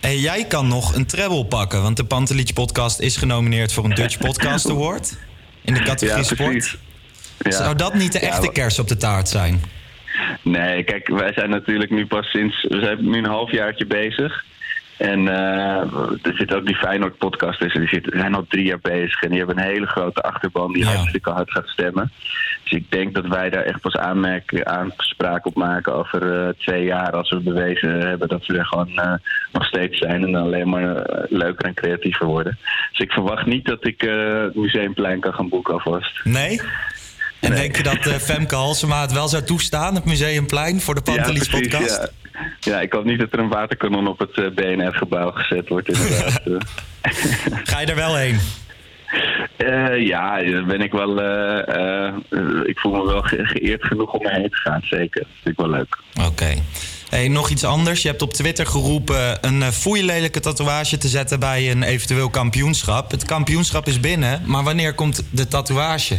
En 0.00 0.18
jij 0.18 0.44
kan 0.44 0.68
nog 0.68 0.94
een 0.94 1.06
treble 1.06 1.44
pakken, 1.44 1.82
want 1.82 1.96
de 1.96 2.04
Pantelich 2.04 2.52
podcast 2.52 3.00
is 3.00 3.16
genomineerd 3.16 3.72
voor 3.72 3.84
een 3.84 3.94
Dutch 3.94 4.18
Podcast 4.26 4.70
Award. 4.70 5.18
In 5.64 5.74
de 5.74 5.82
categorie 5.82 6.24
Ja, 6.24 6.34
sport. 6.34 6.78
Ja. 7.38 7.50
Zou 7.50 7.76
dat 7.76 7.94
niet 7.94 8.12
de 8.12 8.18
echte 8.18 8.52
kers 8.52 8.78
op 8.78 8.88
de 8.88 8.96
taart 8.96 9.28
zijn? 9.28 9.60
Nee, 10.42 10.84
kijk, 10.84 11.08
wij 11.08 11.32
zijn 11.32 11.50
natuurlijk 11.50 11.90
nu 11.90 12.06
pas 12.06 12.30
sinds... 12.30 12.62
We 12.62 12.80
zijn 12.80 13.10
nu 13.10 13.18
een 13.18 13.24
halfjaartje 13.24 13.86
bezig. 13.86 14.44
En 14.96 15.28
eh, 15.28 15.92
er 16.22 16.34
zit 16.34 16.54
ook 16.54 16.66
die 16.66 16.76
Feyenoord-podcast 16.76 17.60
tussen. 17.60 17.80
Die 17.80 17.88
zitten, 17.88 18.18
zijn 18.18 18.34
al 18.34 18.46
drie 18.48 18.64
jaar 18.64 18.78
bezig. 18.82 19.22
En 19.22 19.28
die 19.28 19.38
hebben 19.38 19.58
een 19.58 19.70
hele 19.70 19.86
grote 19.86 20.22
achterban 20.22 20.72
die 20.72 20.86
hartstikke 20.86 21.30
hard 21.30 21.50
gaat 21.50 21.68
stemmen. 21.68 22.12
Dus 22.62 22.72
ik 22.72 22.90
denk 22.90 23.14
dat 23.14 23.26
wij 23.26 23.50
daar 23.50 23.62
echt 23.62 23.80
pas 23.80 23.96
aanmerken, 23.96 24.66
aanspraak 24.66 25.46
op 25.46 25.54
maken 25.54 25.94
over 25.94 26.32
eh, 26.32 26.48
twee 26.58 26.84
jaar. 26.84 27.10
Als 27.10 27.30
we 27.30 27.40
bewezen 27.40 28.00
hebben 28.00 28.28
dat 28.28 28.46
we 28.46 28.58
er 28.58 28.66
gewoon 28.66 28.98
eh, 28.98 29.12
nog 29.52 29.64
steeds 29.64 29.98
zijn. 29.98 30.24
En 30.24 30.34
alleen 30.34 30.68
maar 30.68 31.02
leuker 31.28 31.66
en 31.66 31.74
creatiever 31.74 32.26
worden. 32.26 32.58
Dus 32.90 33.00
ik 33.00 33.12
verwacht 33.12 33.46
niet 33.46 33.64
dat 33.64 33.86
ik 33.86 34.00
het 34.00 34.54
Museumplein 34.54 35.20
kan 35.20 35.34
gaan 35.34 35.48
boeken 35.48 35.74
alvast. 35.74 36.24
Nee? 36.24 36.60
En 37.46 37.54
denk 37.54 37.76
je 37.76 37.82
dat 37.82 38.06
eh, 38.06 38.14
Femke 38.14 38.54
Halsema 38.54 39.00
het 39.00 39.12
wel 39.12 39.28
zou 39.28 39.42
toestaan, 39.42 39.94
het 39.94 40.04
Museumplein, 40.04 40.80
voor 40.80 40.94
de 40.94 41.00
Pantelich 41.02 41.48
precies, 41.48 41.68
podcast? 41.68 42.10
Ja. 42.32 42.40
ja, 42.72 42.80
ik 42.80 42.92
hoop 42.92 43.04
niet 43.04 43.18
dat 43.18 43.32
er 43.32 43.38
een 43.38 43.48
waterkanon 43.48 44.06
op 44.08 44.18
het 44.18 44.38
eh, 44.38 44.44
BNR-gebouw 44.54 45.30
gezet 45.30 45.68
wordt, 45.68 45.88
inderdaad. 45.88 46.40
Eh, 47.00 47.12
Ga 47.64 47.80
je 47.80 47.86
er 47.86 47.94
wel 47.96 48.16
heen? 48.16 48.38
Ja, 49.98 50.36
ben 50.66 50.80
ik 50.80 50.92
wel. 50.92 51.10
ik 52.64 52.78
voel 52.78 52.92
me 52.92 53.06
wel 53.06 53.22
ge- 53.22 53.44
geëerd 53.44 53.84
genoeg 53.84 54.12
om 54.12 54.26
erheen 54.26 54.50
te 54.50 54.56
gaan, 54.56 54.80
zeker. 54.84 55.20
Dat 55.20 55.30
vind 55.42 55.58
ik 55.58 55.64
wel 55.64 55.70
leuk. 55.70 55.98
Oké. 56.26 56.54
Hey, 57.08 57.28
nog 57.28 57.50
iets 57.50 57.64
anders. 57.64 58.02
Je 58.02 58.08
hebt 58.08 58.22
op 58.22 58.32
Twitter 58.32 58.66
geroepen 58.66 59.38
een 59.46 59.72
foeilelijke 59.72 60.40
tatoeage 60.40 60.98
te 60.98 61.08
zetten 61.08 61.40
bij 61.40 61.70
een 61.70 61.82
eventueel 61.82 62.30
kampioenschap. 62.30 63.10
Het 63.10 63.24
kampioenschap 63.24 63.86
is 63.86 64.00
binnen, 64.00 64.42
maar 64.44 64.62
wanneer 64.64 64.94
komt 64.94 65.22
de 65.30 65.48
tatoeage? 65.48 66.18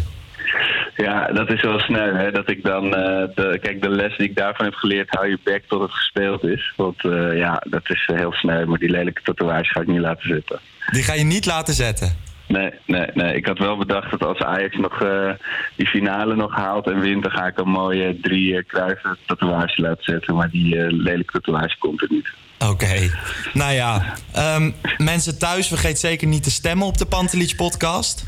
Ja, 0.97 1.27
dat 1.27 1.49
is 1.51 1.61
wel 1.61 1.79
snel, 1.79 2.13
hè. 2.15 2.31
Dat 2.31 2.49
ik 2.49 2.63
dan. 2.63 2.95
eh, 2.95 3.27
de, 3.35 3.59
kijk, 3.61 3.81
de 3.81 3.89
les 3.89 4.17
die 4.17 4.29
ik 4.29 4.35
daarvan 4.35 4.65
heb 4.65 4.73
geleerd, 4.73 5.09
hou 5.09 5.27
je 5.29 5.39
bek 5.43 5.63
tot 5.67 5.81
het 5.81 5.91
gespeeld 5.91 6.43
is. 6.43 6.73
Want 6.75 7.05
eh, 7.05 7.37
ja, 7.37 7.63
dat 7.69 7.89
is 7.89 8.09
heel 8.13 8.31
snel, 8.33 8.65
maar 8.65 8.79
die 8.79 8.89
lelijke 8.89 9.21
tatoeage 9.21 9.71
ga 9.71 9.81
ik 9.81 9.87
niet 9.87 9.99
laten 9.99 10.27
zitten. 10.27 10.59
Die 10.91 11.03
ga 11.03 11.13
je 11.13 11.23
niet 11.23 11.45
laten 11.45 11.73
zetten. 11.73 12.15
Nee, 12.47 12.71
nee, 12.85 13.07
nee. 13.13 13.35
Ik 13.35 13.45
had 13.45 13.57
wel 13.57 13.77
bedacht 13.77 14.11
dat 14.11 14.23
als 14.23 14.39
Ajax 14.39 14.77
nog 14.77 15.01
eh, 15.01 15.29
die 15.75 15.87
finale 15.87 16.35
nog 16.35 16.55
haalt 16.55 16.87
en 16.87 16.99
wint, 16.99 17.23
dan 17.23 17.31
ga 17.31 17.47
ik 17.47 17.57
een 17.57 17.69
mooie 17.69 18.19
drie 18.21 18.53
uh, 18.53 18.63
kruisen 18.67 19.17
tatoeage 19.25 19.81
laten 19.81 20.03
zetten. 20.03 20.35
Maar 20.35 20.49
die 20.49 20.75
uh, 20.75 20.85
lelijke 20.89 21.31
tatoeage 21.31 21.77
komt 21.77 22.01
er 22.01 22.07
niet. 22.09 22.29
Oké. 22.59 22.71
Okay. 22.71 23.11
Nou 23.53 23.73
ja, 23.73 24.13
um, 24.55 24.75
mensen 24.97 25.39
thuis, 25.39 25.67
vergeet 25.67 25.99
zeker 25.99 26.27
niet 26.27 26.43
te 26.43 26.51
stemmen 26.51 26.87
op 26.87 26.97
de 26.97 27.05
Pantelich 27.05 27.55
podcast. 27.55 28.23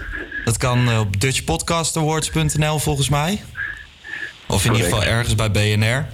Dat 0.46 0.58
kan 0.58 0.98
op 0.98 1.20
dutchpodcastawards.nl 1.20 2.80
volgens 2.80 3.10
mij. 3.10 3.42
Of 4.48 4.66
in 4.66 4.72
ieder 4.72 4.86
geval 4.86 5.04
ergens 5.04 5.36
bij 5.36 5.52
BNR. 5.52 6.06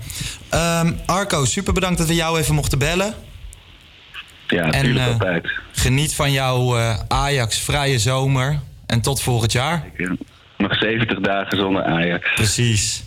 Um, 0.53 0.99
Arco, 1.05 1.45
super 1.45 1.73
bedankt 1.73 1.97
dat 1.97 2.07
we 2.07 2.15
jou 2.15 2.39
even 2.39 2.55
mochten 2.55 2.79
bellen. 2.79 3.13
Ja, 4.47 4.65
natuurlijk 4.65 5.05
uh, 5.05 5.11
altijd. 5.11 5.51
Geniet 5.71 6.15
van 6.15 6.31
jouw 6.31 6.77
uh, 6.77 6.99
Ajax 7.07 7.59
vrije 7.59 7.99
zomer. 7.99 8.59
En 8.85 9.01
tot 9.01 9.21
volgend 9.21 9.51
jaar. 9.51 9.85
Nog 10.57 10.75
70 10.77 11.19
dagen 11.19 11.57
zonder 11.57 11.83
Ajax. 11.83 12.33
Precies. 12.35 13.03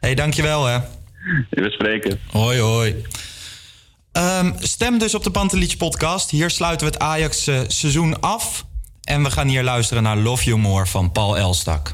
Hé, 0.00 0.06
hey, 0.06 0.14
dankjewel 0.14 0.66
hè. 0.66 0.78
We 1.50 1.70
spreken. 1.70 2.20
Hoi, 2.30 2.60
hoi. 2.60 3.04
Um, 4.12 4.54
stem 4.58 4.98
dus 4.98 5.14
op 5.14 5.22
de 5.22 5.30
Pantelich 5.30 5.76
podcast. 5.76 6.30
Hier 6.30 6.50
sluiten 6.50 6.86
we 6.86 6.92
het 6.92 7.02
Ajax 7.02 7.48
uh, 7.48 7.60
seizoen 7.66 8.20
af. 8.20 8.64
En 9.04 9.22
we 9.22 9.30
gaan 9.30 9.48
hier 9.48 9.62
luisteren 9.62 10.02
naar 10.02 10.16
Love 10.16 10.44
You 10.44 10.58
More 10.58 10.86
van 10.86 11.12
Paul 11.12 11.36
Elstak. 11.36 11.92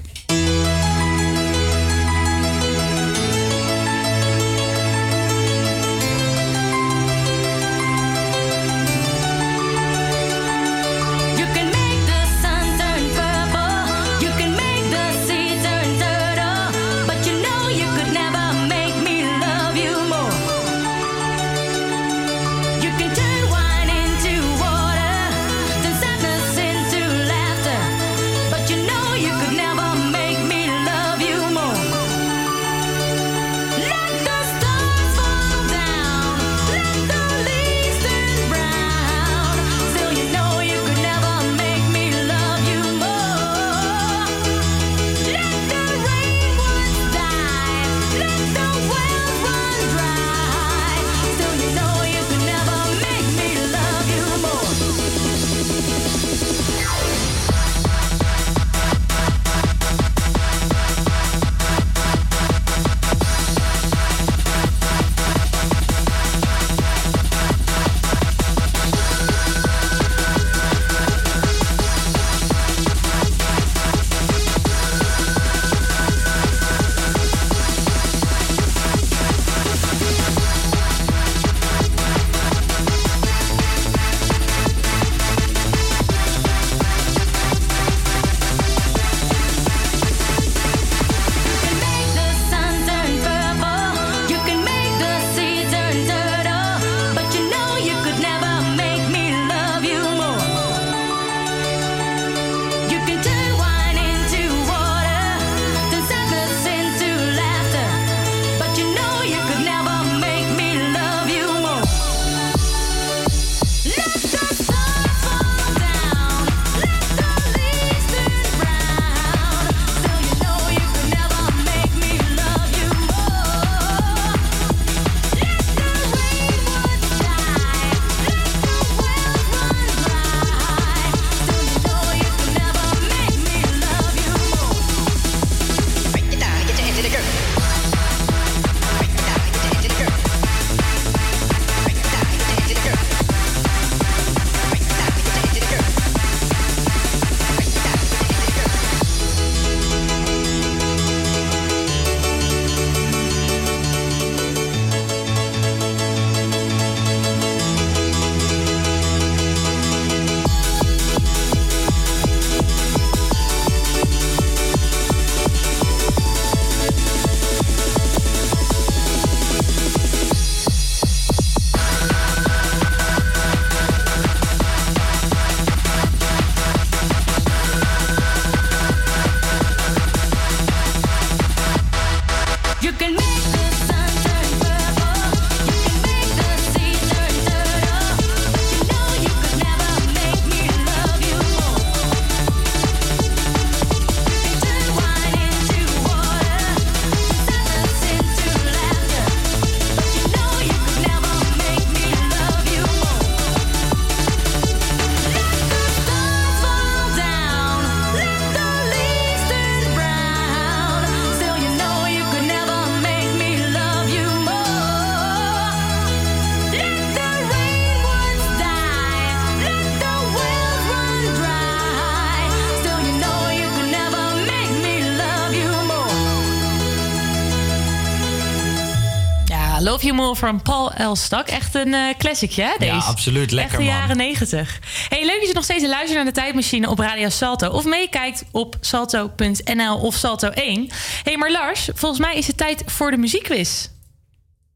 More 230.13 230.37
van 230.37 230.63
Paul 230.63 230.93
L. 231.11 231.15
Stak. 231.17 231.49
Echt 231.49 231.75
een 231.75 231.95
eh 231.95 232.01
classicje, 232.19 232.63
hè, 232.63 232.73
deze? 232.79 232.93
Ja, 232.93 232.99
absoluut. 232.99 233.51
Lekker, 233.51 233.79
Echt 233.79 233.87
de 233.87 233.91
man. 233.91 234.01
jaren 234.01 234.17
90. 234.17 234.79
Hey, 235.09 235.25
leuk 235.25 235.39
dat 235.39 235.49
je 235.49 235.55
nog 235.55 235.65
steeds 235.65 235.87
luistert 235.87 236.15
naar 236.15 236.25
de 236.25 236.41
tijdmachine 236.41 236.89
op 236.91 236.99
Radio 236.99 237.29
Salto. 237.29 237.69
Of 237.69 237.85
meekijkt 237.85 238.45
op 238.51 238.77
salto.nl 238.81 239.97
of 239.99 240.15
Salto 240.15 240.49
1. 240.49 240.89
hey, 241.23 241.37
maar 241.37 241.51
Lars, 241.51 241.89
volgens 241.95 242.21
mij 242.21 242.35
is 242.37 242.47
het 242.47 242.57
tijd 242.57 242.83
voor 242.87 243.11
de 243.11 243.17
muziekquiz. 243.17 243.87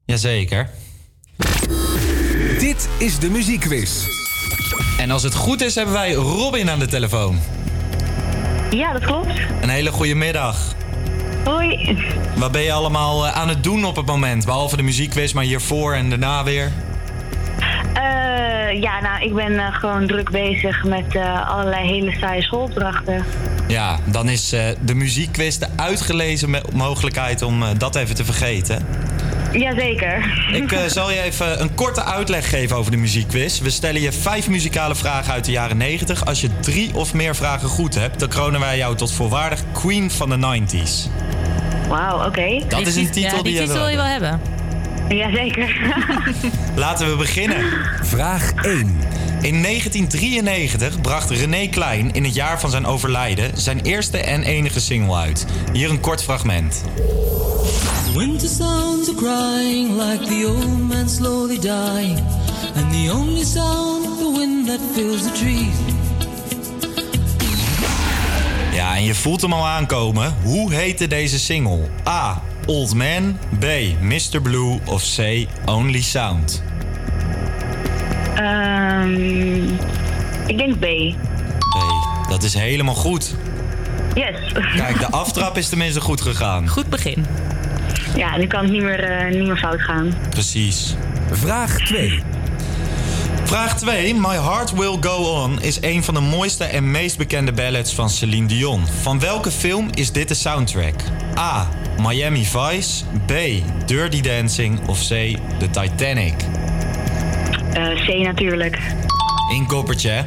Jazeker. 0.05 0.71
Dit 2.59 2.89
is 2.99 3.19
de 3.19 3.31
muziekquiz. 3.31 3.91
En 4.99 5.11
als 5.11 5.23
het 5.23 5.35
goed 5.35 5.61
is, 5.63 5.75
hebben 5.75 5.95
wij 5.95 6.13
Robin 6.13 6.71
aan 6.71 6.79
de 6.79 6.87
telefoon. 6.87 7.41
Ja, 8.71 8.93
dat 8.93 9.05
klopt. 9.05 9.29
Een 9.61 9.69
hele 9.69 9.93
goede 9.93 10.15
middag. 10.15 10.75
Hoi. 11.45 11.99
Wat 12.37 12.53
ben 12.53 12.63
je 12.63 12.73
allemaal 12.73 13.27
eh, 13.27 13.33
aan 13.33 13.49
het 13.49 13.63
doen 13.63 13.85
op 13.85 13.97
het 13.97 14.07
moment? 14.07 14.45
Behalve 14.45 14.77
de 14.77 14.83
muziekquiz, 14.83 15.33
maar 15.33 15.45
hiervoor 15.45 15.95
en 15.95 16.09
daarna 16.09 16.45
weer? 16.45 16.73
Eh, 17.95 18.81
ja, 18.81 19.01
nou, 19.01 19.25
ik 19.25 19.35
ben 19.35 19.59
eh, 19.59 19.75
gewoon 19.75 20.07
druk 20.07 20.31
bezig 20.31 20.85
met 20.85 21.17
allerlei 21.47 21.87
hele 21.87 22.13
saaie 22.21 22.43
schoolopdrachten. 22.43 23.25
Ja, 23.69 23.99
dan 24.05 24.29
is 24.29 24.49
de 24.81 24.95
muziekquiz 24.95 25.57
de 25.57 25.69
uitgelezen 25.77 26.61
mogelijkheid 26.73 27.43
om 27.43 27.65
dat 27.79 27.97
even 27.97 28.15
te 28.15 28.25
vergeten. 28.25 28.87
Jazeker. 29.59 30.49
Ik 30.53 30.73
eh, 30.73 30.85
zal 30.87 31.11
je 31.11 31.21
even 31.21 31.61
een 31.61 31.75
korte 31.75 32.05
uitleg 32.05 32.49
geven 32.49 32.77
over 32.77 32.91
de 32.91 32.97
muziekquiz. 32.97 33.61
We 33.61 33.71
stellen 33.71 34.01
je 34.01 34.13
vijf 34.13 34.49
muzikale 34.49 34.95
vragen 34.95 35.33
uit 35.33 35.45
de 35.45 35.53
jaren 35.53 35.77
90. 35.77 36.25
Als 36.25 36.41
je 36.41 36.49
drie 36.61 36.95
of 36.95 37.15
meer 37.15 37.37
vragen 37.37 37.69
goed 37.69 37.95
hebt, 37.95 38.21
dan 38.21 38.29
kronen 38.29 38.61
wij 38.61 38.77
jou 38.77 38.97
tot 38.97 39.13
volwaardig 39.13 39.63
Queen 39.73 40.11
van 40.11 40.29
de 40.29 40.61
90s. 40.61 41.11
Wauw, 41.89 42.27
oké. 42.27 42.63
Dat 42.69 42.87
is 42.87 42.97
een 42.97 43.11
titel 43.11 43.37
ja, 43.37 43.43
die 43.43 43.53
je 43.53 43.59
titel 43.59 43.75
wil 43.75 43.83
wil 43.83 43.91
je 43.91 43.97
wel 43.97 44.05
hebben. 44.05 44.41
Jazeker. 45.09 45.95
Laten 46.77 47.11
we 47.11 47.17
beginnen. 47.17 47.65
Vraag 48.03 48.53
1. 48.55 48.79
In 49.41 49.63
1993 49.63 51.01
bracht 51.01 51.31
René 51.31 51.67
Klein 51.67 52.13
in 52.13 52.25
het 52.25 52.35
jaar 52.35 52.61
van 52.61 52.71
zijn 52.71 52.87
overlijden 52.87 53.51
zijn 53.55 53.81
eerste 53.81 54.19
en 54.19 54.43
enige 54.43 54.81
single 54.81 55.17
uit. 55.17 55.47
Hier 55.73 55.91
een 55.91 56.01
kort 56.01 56.23
fragment. 56.23 56.85
Winter 58.15 58.49
sounds 58.49 59.09
are 59.09 59.17
crying 59.17 59.97
like 59.97 60.25
the 60.27 60.45
old 60.45 60.89
man 60.89 61.09
slowly 61.09 61.59
dying, 61.59 62.19
and 62.77 62.93
the 62.93 63.11
only 63.11 63.45
sound 63.45 64.05
the 64.21 64.31
wind 64.39 64.69
that 64.69 64.81
fills 64.95 65.23
the 65.23 65.33
trees. 65.33 65.75
Ja, 68.73 68.97
en 68.97 69.05
je 69.05 69.15
voelt 69.15 69.41
hem 69.41 69.53
al 69.53 69.67
aankomen. 69.67 70.35
Hoe 70.43 70.75
heette 70.75 71.07
deze 71.07 71.39
single? 71.39 71.89
A. 72.09 72.43
Old 72.67 72.95
Man. 72.95 73.39
B. 73.59 73.65
Mr. 74.01 74.43
Blue. 74.43 74.79
Of 74.85 75.15
C. 75.17 75.47
Only 75.65 76.03
Sound. 76.03 76.63
Ehm, 78.35 79.65
ik 80.47 80.59
denk 80.59 80.79
B. 80.79 80.87
B. 81.59 81.77
Dat 82.29 82.43
is 82.43 82.55
helemaal 82.55 82.95
goed. 82.95 83.35
Yes. 84.15 84.53
Kijk, 84.77 84.99
de 84.99 85.11
aftrap 85.11 85.57
is 85.57 85.69
tenminste 85.69 86.01
goed 86.01 86.21
gegaan. 86.21 86.69
Goed 86.69 86.89
begin. 86.89 87.27
Ja, 88.17 88.37
nu 88.37 88.47
kan 88.47 88.63
het 88.63 88.73
niet 88.73 88.83
meer, 88.83 89.05
eh, 89.05 89.35
niet 89.35 89.47
meer 89.47 89.57
fout 89.57 89.81
gaan. 89.81 90.15
Precies. 90.31 90.95
Vraag 91.31 91.79
2. 91.79 92.23
Vraag 93.45 93.79
2. 93.79 94.15
My 94.15 94.35
Heart 94.35 94.73
Will 94.73 94.97
Go 95.01 95.43
On 95.43 95.63
is 95.63 95.79
een 95.83 96.05
van 96.05 96.15
de 96.15 96.21
mooiste 96.21 96.65
en 96.65 96.91
meest 96.91 97.19
bekende 97.19 97.53
ballads 97.53 97.95
van 97.95 98.11
Celine 98.11 98.47
Dion. 98.47 98.87
Van 99.03 99.21
welke 99.21 99.51
film 99.51 99.89
is 99.95 100.13
dit 100.13 100.29
de 100.29 100.35
soundtrack? 100.35 100.95
A. 101.39 101.69
Miami 102.01 102.45
Vice. 102.45 103.05
B. 103.27 103.33
Dirty 103.87 104.21
Dancing. 104.21 104.89
Of 104.89 104.99
C. 104.99 105.09
The 105.59 105.71
Titanic. 105.71 106.35
Eh, 107.73 108.07
C 108.07 108.25
natuurlijk. 108.25 108.79
In 109.53 109.67
koppertje, 109.67 110.09
hè? 110.11 110.23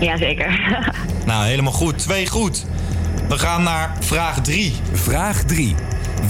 Jazeker. 0.00 0.60
Nou, 1.26 1.46
helemaal 1.46 1.72
goed. 1.72 1.98
Twee 1.98 2.26
goed. 2.28 2.66
We 3.28 3.38
gaan 3.38 3.62
naar 3.62 3.96
vraag 4.00 4.40
3. 4.40 4.74
Vraag 4.92 5.42
3. 5.42 5.74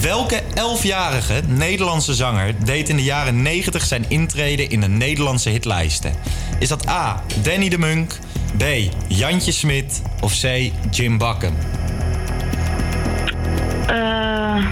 Welke 0.00 0.42
11-jarige 0.42 1.40
Nederlandse 1.46 2.14
zanger 2.14 2.64
deed 2.64 2.88
in 2.88 2.96
de 2.96 3.02
jaren 3.02 3.42
90 3.42 3.84
zijn 3.84 4.04
intrede 4.08 4.66
in 4.66 4.80
de 4.80 4.88
Nederlandse 4.88 5.48
hitlijsten? 5.50 6.12
Is 6.58 6.68
dat 6.68 6.88
A. 6.88 7.22
Danny 7.42 7.68
de 7.68 7.78
Munk, 7.78 8.18
B. 8.56 8.62
Jantje 9.08 9.52
Smit 9.52 10.02
of 10.20 10.40
C. 10.40 10.70
Jim 10.90 11.18
Bakken? 11.18 11.54
Eh, 13.86 14.64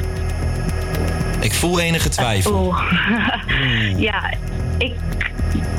Ik 1.40 1.52
voel 1.54 1.80
enige 1.80 2.08
twijfel. 2.08 2.52
Oeh. 2.64 2.78
ja, 4.08 4.34
ik 4.78 4.94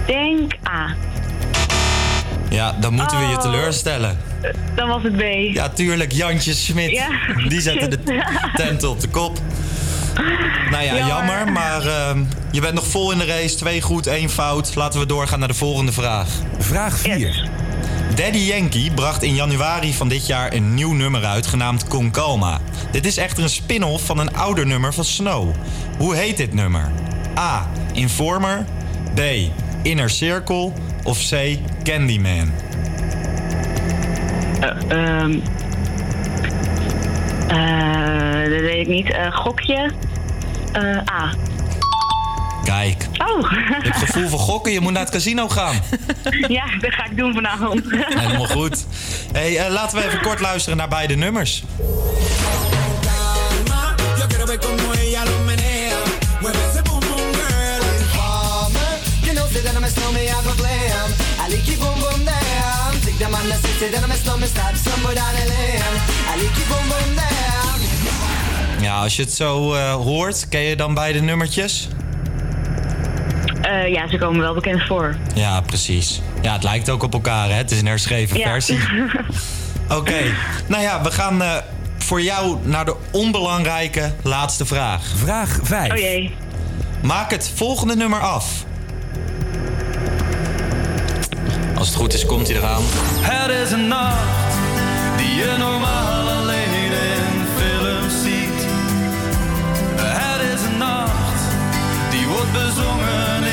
denk 0.05 0.53
A. 0.69 0.95
Ja, 2.53 2.75
dan 2.79 2.93
moeten 2.93 3.19
we 3.19 3.25
je 3.25 3.35
Oh. 3.35 3.41
teleurstellen. 3.41 4.17
Dan 4.75 4.87
was 4.87 5.03
het 5.03 5.15
B. 5.17 5.21
Ja, 5.53 5.69
tuurlijk, 5.69 6.11
Jantje 6.11 6.53
Smit. 6.53 6.89
Ja, 6.91 7.07
Die 7.47 7.61
zette 7.61 7.87
de 7.87 7.99
tent 8.55 8.83
op 8.83 8.99
de 9.01 9.07
kop. 9.07 9.39
Nou 10.71 10.83
ja, 10.83 10.95
Jammer. 10.95 11.07
jammer, 11.07 11.51
maar 11.51 11.85
ehm, 11.87 12.23
je 12.51 12.61
bent 12.61 12.73
nog 12.73 12.87
vol 12.87 13.11
in 13.11 13.17
de 13.17 13.25
race. 13.25 13.55
Twee 13.55 13.81
goed, 13.81 14.07
één 14.07 14.29
fout. 14.29 14.75
Laten 14.75 14.99
we 14.99 15.05
doorgaan 15.05 15.39
naar 15.39 15.47
de 15.47 15.53
volgende 15.53 15.91
vraag. 15.91 16.27
Vraag 16.59 16.97
4. 16.97 17.49
Daddy 18.15 18.37
Yankee 18.37 18.91
bracht 18.91 19.23
in 19.23 19.35
januari 19.35 19.93
van 19.93 20.07
dit 20.07 20.27
jaar 20.27 20.53
een 20.53 20.73
nieuw 20.73 20.93
nummer 20.93 21.25
uit 21.25 21.47
genaamd 21.47 21.87
Con 21.87 22.11
Calma. 22.11 22.59
Dit 22.91 23.05
is 23.05 23.17
echter 23.17 23.43
een 23.43 23.49
spin-off 23.49 24.05
van 24.05 24.17
een 24.19 24.35
ouder 24.35 24.65
nummer 24.65 24.93
van 24.93 25.05
Snow. 25.05 25.53
Hoe 25.97 26.15
heet 26.15 26.37
dit 26.37 26.53
nummer? 26.53 26.91
A. 27.37 27.69
Informer. 27.93 28.65
B. 29.15 29.19
Inner 29.83 30.09
Circle. 30.09 30.71
Of 31.03 31.29
C. 31.29 31.57
Candyman. 31.83 32.51
Eh, 34.59 34.69
ehm, 34.87 35.39
eh, 37.47 38.51
dat 38.51 38.61
weet 38.61 38.79
ik 38.81 38.87
niet. 38.87 39.11
Eh, 39.11 39.35
gokje. 39.35 39.91
A. 41.11 41.33
Kijk, 42.63 43.07
Oh. 43.17 43.51
je 43.51 43.79
hebt 43.81 43.97
gevoel 43.97 44.27
voor 44.27 44.39
gokken. 44.39 44.71
Je 44.71 44.79
moet 44.79 44.91
naar 44.91 45.01
het 45.01 45.11
casino 45.11 45.49
gaan. 45.49 45.75
ja, 46.47 46.63
dat 46.79 46.93
ga 46.93 47.05
ik 47.05 47.17
doen 47.17 47.33
vanavond. 47.33 47.81
Helemaal 47.89 48.47
goed. 48.47 48.85
Hey, 49.33 49.69
laten 49.71 49.97
we 49.97 50.05
even 50.05 50.21
kort 50.21 50.39
luisteren 50.39 50.77
naar 50.77 50.87
beide 50.87 51.15
nummers. 51.15 51.63
Ja, 68.81 68.99
als 69.01 69.15
je 69.15 69.21
het 69.21 69.33
zo 69.33 69.73
eh, 69.73 69.93
hoort, 69.93 70.49
ken 70.49 70.61
je 70.61 70.75
dan 70.75 70.93
beide 70.93 71.21
nummertjes? 71.21 71.87
Eh, 73.61 73.87
ja, 73.87 74.07
ze 74.07 74.17
komen 74.17 74.39
wel 74.41 74.53
bekend 74.53 74.81
voor. 74.83 75.15
Ja, 75.35 75.61
precies. 75.61 76.21
Ja, 76.41 76.53
het 76.53 76.63
lijkt 76.63 76.89
ook 76.89 77.03
op 77.03 77.13
elkaar, 77.13 77.49
hè? 77.49 77.53
Het 77.55 77.71
is 77.71 77.79
een 77.79 77.85
herschreven 77.85 78.37
Ja. 78.37 78.49
versie. 78.49 78.79
Oké, 79.99 80.17
nou 80.67 80.83
ja, 80.83 81.01
we 81.03 81.11
gaan 81.11 81.41
eh, 81.41 81.51
voor 81.97 82.21
jou 82.21 82.57
naar 82.63 82.85
de 82.85 82.95
onbelangrijke 83.11 84.13
laatste 84.21 84.65
vraag. 84.65 85.01
Vraag 85.15 85.59
5. 85.63 85.91
Oh 85.91 85.97
jee. 85.97 86.35
Maak 87.01 87.31
het 87.31 87.51
volgende 87.55 87.95
nummer 87.95 88.19
af. 88.19 88.65
Als 91.83 91.91
het 91.91 92.01
goed 92.01 92.13
is, 92.13 92.25
komt 92.25 92.47
hij 92.47 92.57
eraan. 92.57 92.81
Het 92.85 93.51
is 93.51 93.71
een 93.71 93.87
nacht 93.87 94.57
die 95.17 95.35
je 95.35 95.55
normaal 95.57 96.29
alleen 96.29 96.91
in 96.91 97.45
films 97.57 98.23
ziet. 98.23 98.67
Het 99.95 100.41
is 100.53 100.65
een 100.65 100.77
nacht 100.77 101.41
die 102.11 102.27
wordt 102.27 102.51
bezongen 102.51 103.43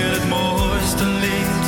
in 0.00 0.08
het 0.16 0.28
mooiste 0.28 1.04
lied. 1.04 1.66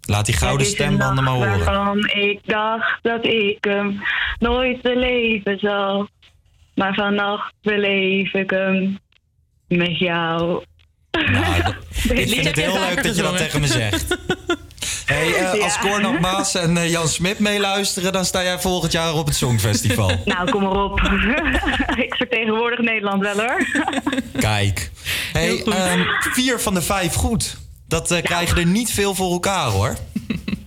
Laat 0.00 0.26
die 0.26 0.36
gouden 0.36 0.66
stembanden 0.66 1.24
maar 1.24 1.34
horen. 1.34 1.64
Waarvan 1.64 1.98
ik 2.08 2.40
dacht 2.44 3.02
dat 3.02 3.24
ik 3.24 3.64
hem 3.64 4.02
nooit 4.38 4.82
beleven 4.82 5.58
zal. 5.58 6.08
Maar 6.74 6.94
vannacht 6.94 7.54
beleef 7.62 8.34
ik 8.34 8.50
hem 8.50 8.98
met 9.68 9.98
jou. 9.98 10.62
Ik 12.20 12.28
vind 12.28 12.46
het 12.46 12.56
heel 12.56 12.78
leuk 12.80 13.02
dat 13.02 13.16
je 13.16 13.22
dat 13.22 13.36
tegen 13.36 13.60
me 13.60 13.66
zegt. 13.66 14.06
Hey, 15.06 15.34
eh, 15.34 15.62
als. 15.62 15.78
Cornel 15.78 16.12
Maas 16.12 16.54
en 16.54 16.76
eh, 16.76 16.90
Jan 16.90 17.08
Smit 17.08 17.38
meeluisteren, 17.38 18.12
dan 18.12 18.24
sta 18.24 18.42
jij 18.42 18.58
volgend 18.58 18.92
jaar 18.92 19.14
op 19.14 19.26
het 19.26 19.36
Songfestival. 19.36 20.10
Nou, 20.24 20.50
kom 20.50 20.62
maar 20.62 20.84
op. 20.84 21.00
ik 21.96 22.14
vertegenwoordig 22.14 22.78
Nederland 22.78 23.22
wel 23.22 23.36
hoor. 23.36 23.66
Kijk. 24.38 24.90
Hey, 25.32 25.62
ehm, 25.64 26.02
vier 26.32 26.60
van 26.60 26.74
de 26.74 26.82
vijf 26.82 27.14
goed. 27.14 27.56
Dat 27.88 28.10
eh, 28.10 28.22
krijgen 28.22 28.58
er 28.58 28.66
niet 28.66 28.90
veel 28.90 29.14
voor 29.14 29.32
elkaar 29.32 29.66
hoor. 29.66 29.96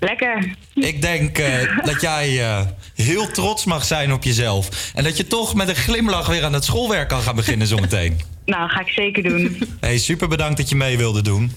Lekker. 0.04 0.56
Ik 0.74 1.02
denk 1.02 1.38
eh, 1.38 1.86
dat 1.86 2.02
jij 2.02 2.44
eh, 2.50 2.62
heel 2.96 3.32
trots 3.32 3.66
mag 3.66 3.86
zijn 3.86 4.14
op 4.14 4.24
jezelf. 4.24 4.92
En 4.96 5.04
dat 5.04 5.18
je 5.18 5.28
toch 5.28 5.54
met 5.56 5.68
een 5.70 5.76
glimlach 5.76 6.28
weer 6.28 6.44
aan 6.44 6.54
het 6.54 6.64
schoolwerk 6.64 7.08
kan 7.10 7.22
gaan 7.22 7.36
beginnen 7.36 7.68
zometeen. 7.68 8.20
Nou, 8.46 8.70
ga 8.70 8.80
ik 8.80 8.90
zeker 8.90 9.24
doen. 9.24 9.64
Hey, 9.80 9.98
super 9.98 10.28
bedankt 10.28 10.58
dat 10.58 10.70
je 10.70 10.76
mee 10.76 10.98
wilde 10.98 11.22
doen. 11.22 11.52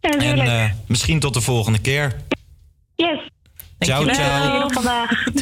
Ja, 0.00 0.10
En 0.10 0.38
eh, 0.40 0.70
misschien 0.86 1.20
tot 1.20 1.34
de 1.34 1.40
volgende 1.40 1.78
keer. 1.78 2.12
yes. 2.96 3.18
Ciao, 3.78 4.08
ciao. 4.14 4.68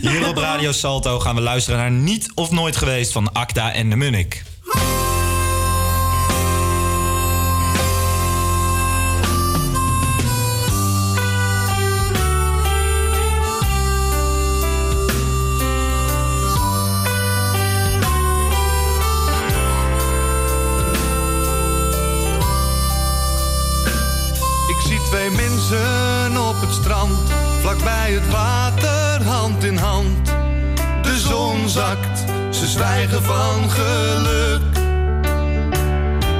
Hier 0.00 0.28
op 0.28 0.36
Radio 0.36 0.72
Salto 0.72 1.18
gaan 1.18 1.34
we 1.34 1.40
luisteren 1.40 1.78
naar 1.78 1.90
Niet 1.90 2.32
of 2.34 2.50
Nooit 2.50 2.76
Geweest 2.76 3.12
van 3.12 3.32
Acta 3.32 3.72
en 3.72 3.90
de 3.90 3.96
Munnik. 3.96 4.42
Twee 25.10 25.30
mensen 25.30 26.48
op 26.48 26.60
het 26.60 26.72
strand, 26.72 27.18
vlakbij 27.60 28.12
het 28.12 28.30
water, 28.30 29.22
hand 29.26 29.64
in 29.64 29.76
hand. 29.76 30.26
De 31.02 31.18
zon 31.18 31.68
zakt, 31.68 32.24
ze 32.50 32.66
zwijgen 32.66 33.22
van 33.22 33.70
geluk. 33.70 34.62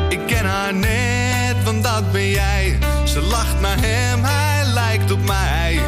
Ik 0.09 0.27
ken 0.27 0.45
haar 0.45 0.75
net, 0.75 1.65
want 1.65 1.83
dat 1.83 2.13
ben 2.13 2.31
jij. 2.31 2.79
Ze 3.05 3.21
lacht 3.21 3.61
naar 3.61 3.79
hem, 3.81 4.25
hij 4.25 4.65
lijkt 4.73 5.11
op 5.11 5.27
mij. 5.27 5.81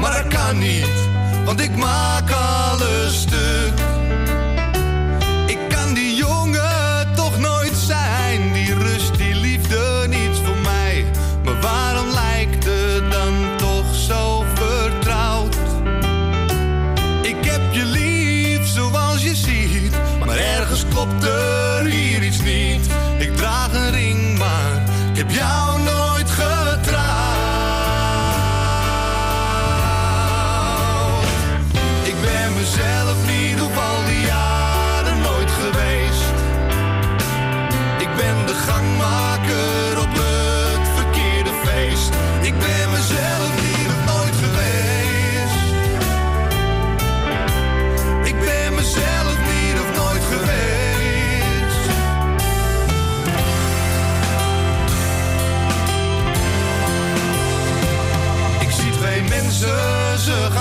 Maar 0.00 0.22
dat 0.22 0.34
kan 0.34 0.58
niet, 0.58 1.08
want 1.44 1.60
ik 1.60 1.76
maak 1.76 2.30
alles 2.30 3.20
stuk. 3.20 3.87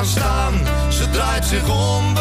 Staan. 0.08 0.54
Ze 0.90 1.10
draait 1.10 1.46
zich 1.46 1.70
om, 1.70 2.14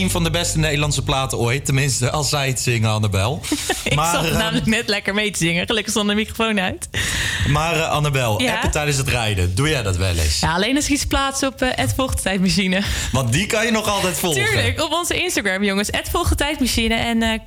een 0.00 0.10
van 0.10 0.24
de 0.24 0.30
beste 0.30 0.58
Nederlandse 0.58 1.02
platen 1.02 1.38
ooit. 1.38 1.64
Tenminste, 1.64 2.10
als 2.10 2.28
zij 2.28 2.48
het 2.48 2.60
zingen, 2.60 2.90
Annabel. 2.90 3.40
Ik 3.84 3.92
zat 3.92 4.24
eh, 4.24 4.36
namelijk 4.36 4.66
net 4.66 4.88
lekker 4.88 5.14
mee 5.14 5.30
te 5.30 5.38
zingen. 5.38 5.66
Gelukkig 5.66 5.92
stond 5.92 6.08
de 6.08 6.14
microfoon 6.14 6.60
uit. 6.60 6.88
maar 7.48 7.74
eh, 7.74 7.90
Annabel, 7.90 8.42
Ja? 8.42 8.54
appen 8.54 8.70
tijdens 8.70 8.96
het 8.96 9.08
rijden. 9.08 9.54
Doe 9.54 9.68
jij 9.68 9.82
dat 9.82 9.96
wel 9.96 10.16
eens? 10.16 10.40
Ja, 10.40 10.54
alleen 10.54 10.76
als 10.76 10.84
ik 10.84 10.90
iets 10.90 11.06
plaats 11.06 11.42
op 11.42 11.62
uh, 11.62 11.70
Vochttijdmachine. 11.96 12.82
Want 13.12 13.32
die 13.32 13.46
kan 13.46 13.64
je 13.64 13.70
nog 13.72 13.88
altijd 13.88 14.18
volgen. 14.18 14.44
Tuurlijk, 14.44 14.82
op 14.82 14.92
onze 14.92 15.22
Instagram, 15.22 15.64
jongens. 15.64 15.90
Tijdmachine. 16.36 16.94
En 16.94 17.22
eh, 17.22 17.38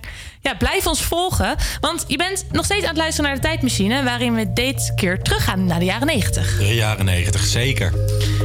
ja, 0.42 0.56
blijf 0.56 0.88
ons 0.88 1.02
volgen. 1.02 1.56
Want 1.82 2.06
je 2.08 2.18
bent 2.18 2.46
nog 2.52 2.66
steeds 2.66 2.82
aan 2.82 2.88
het 2.88 2.98
luisteren 2.98 3.30
naar 3.30 3.40
de 3.40 3.48
Tijdmachine... 3.48 4.04
waarin 4.04 4.34
we 4.34 4.54
dit 4.54 4.92
keer 4.96 5.22
teruggaan 5.22 5.66
naar 5.66 5.80
de 5.80 5.86
jaren 5.86 6.08
90. 6.08 6.58
De 6.58 6.76
jaren 6.76 7.06
negentig, 7.06 7.46
zeker. 7.46 7.94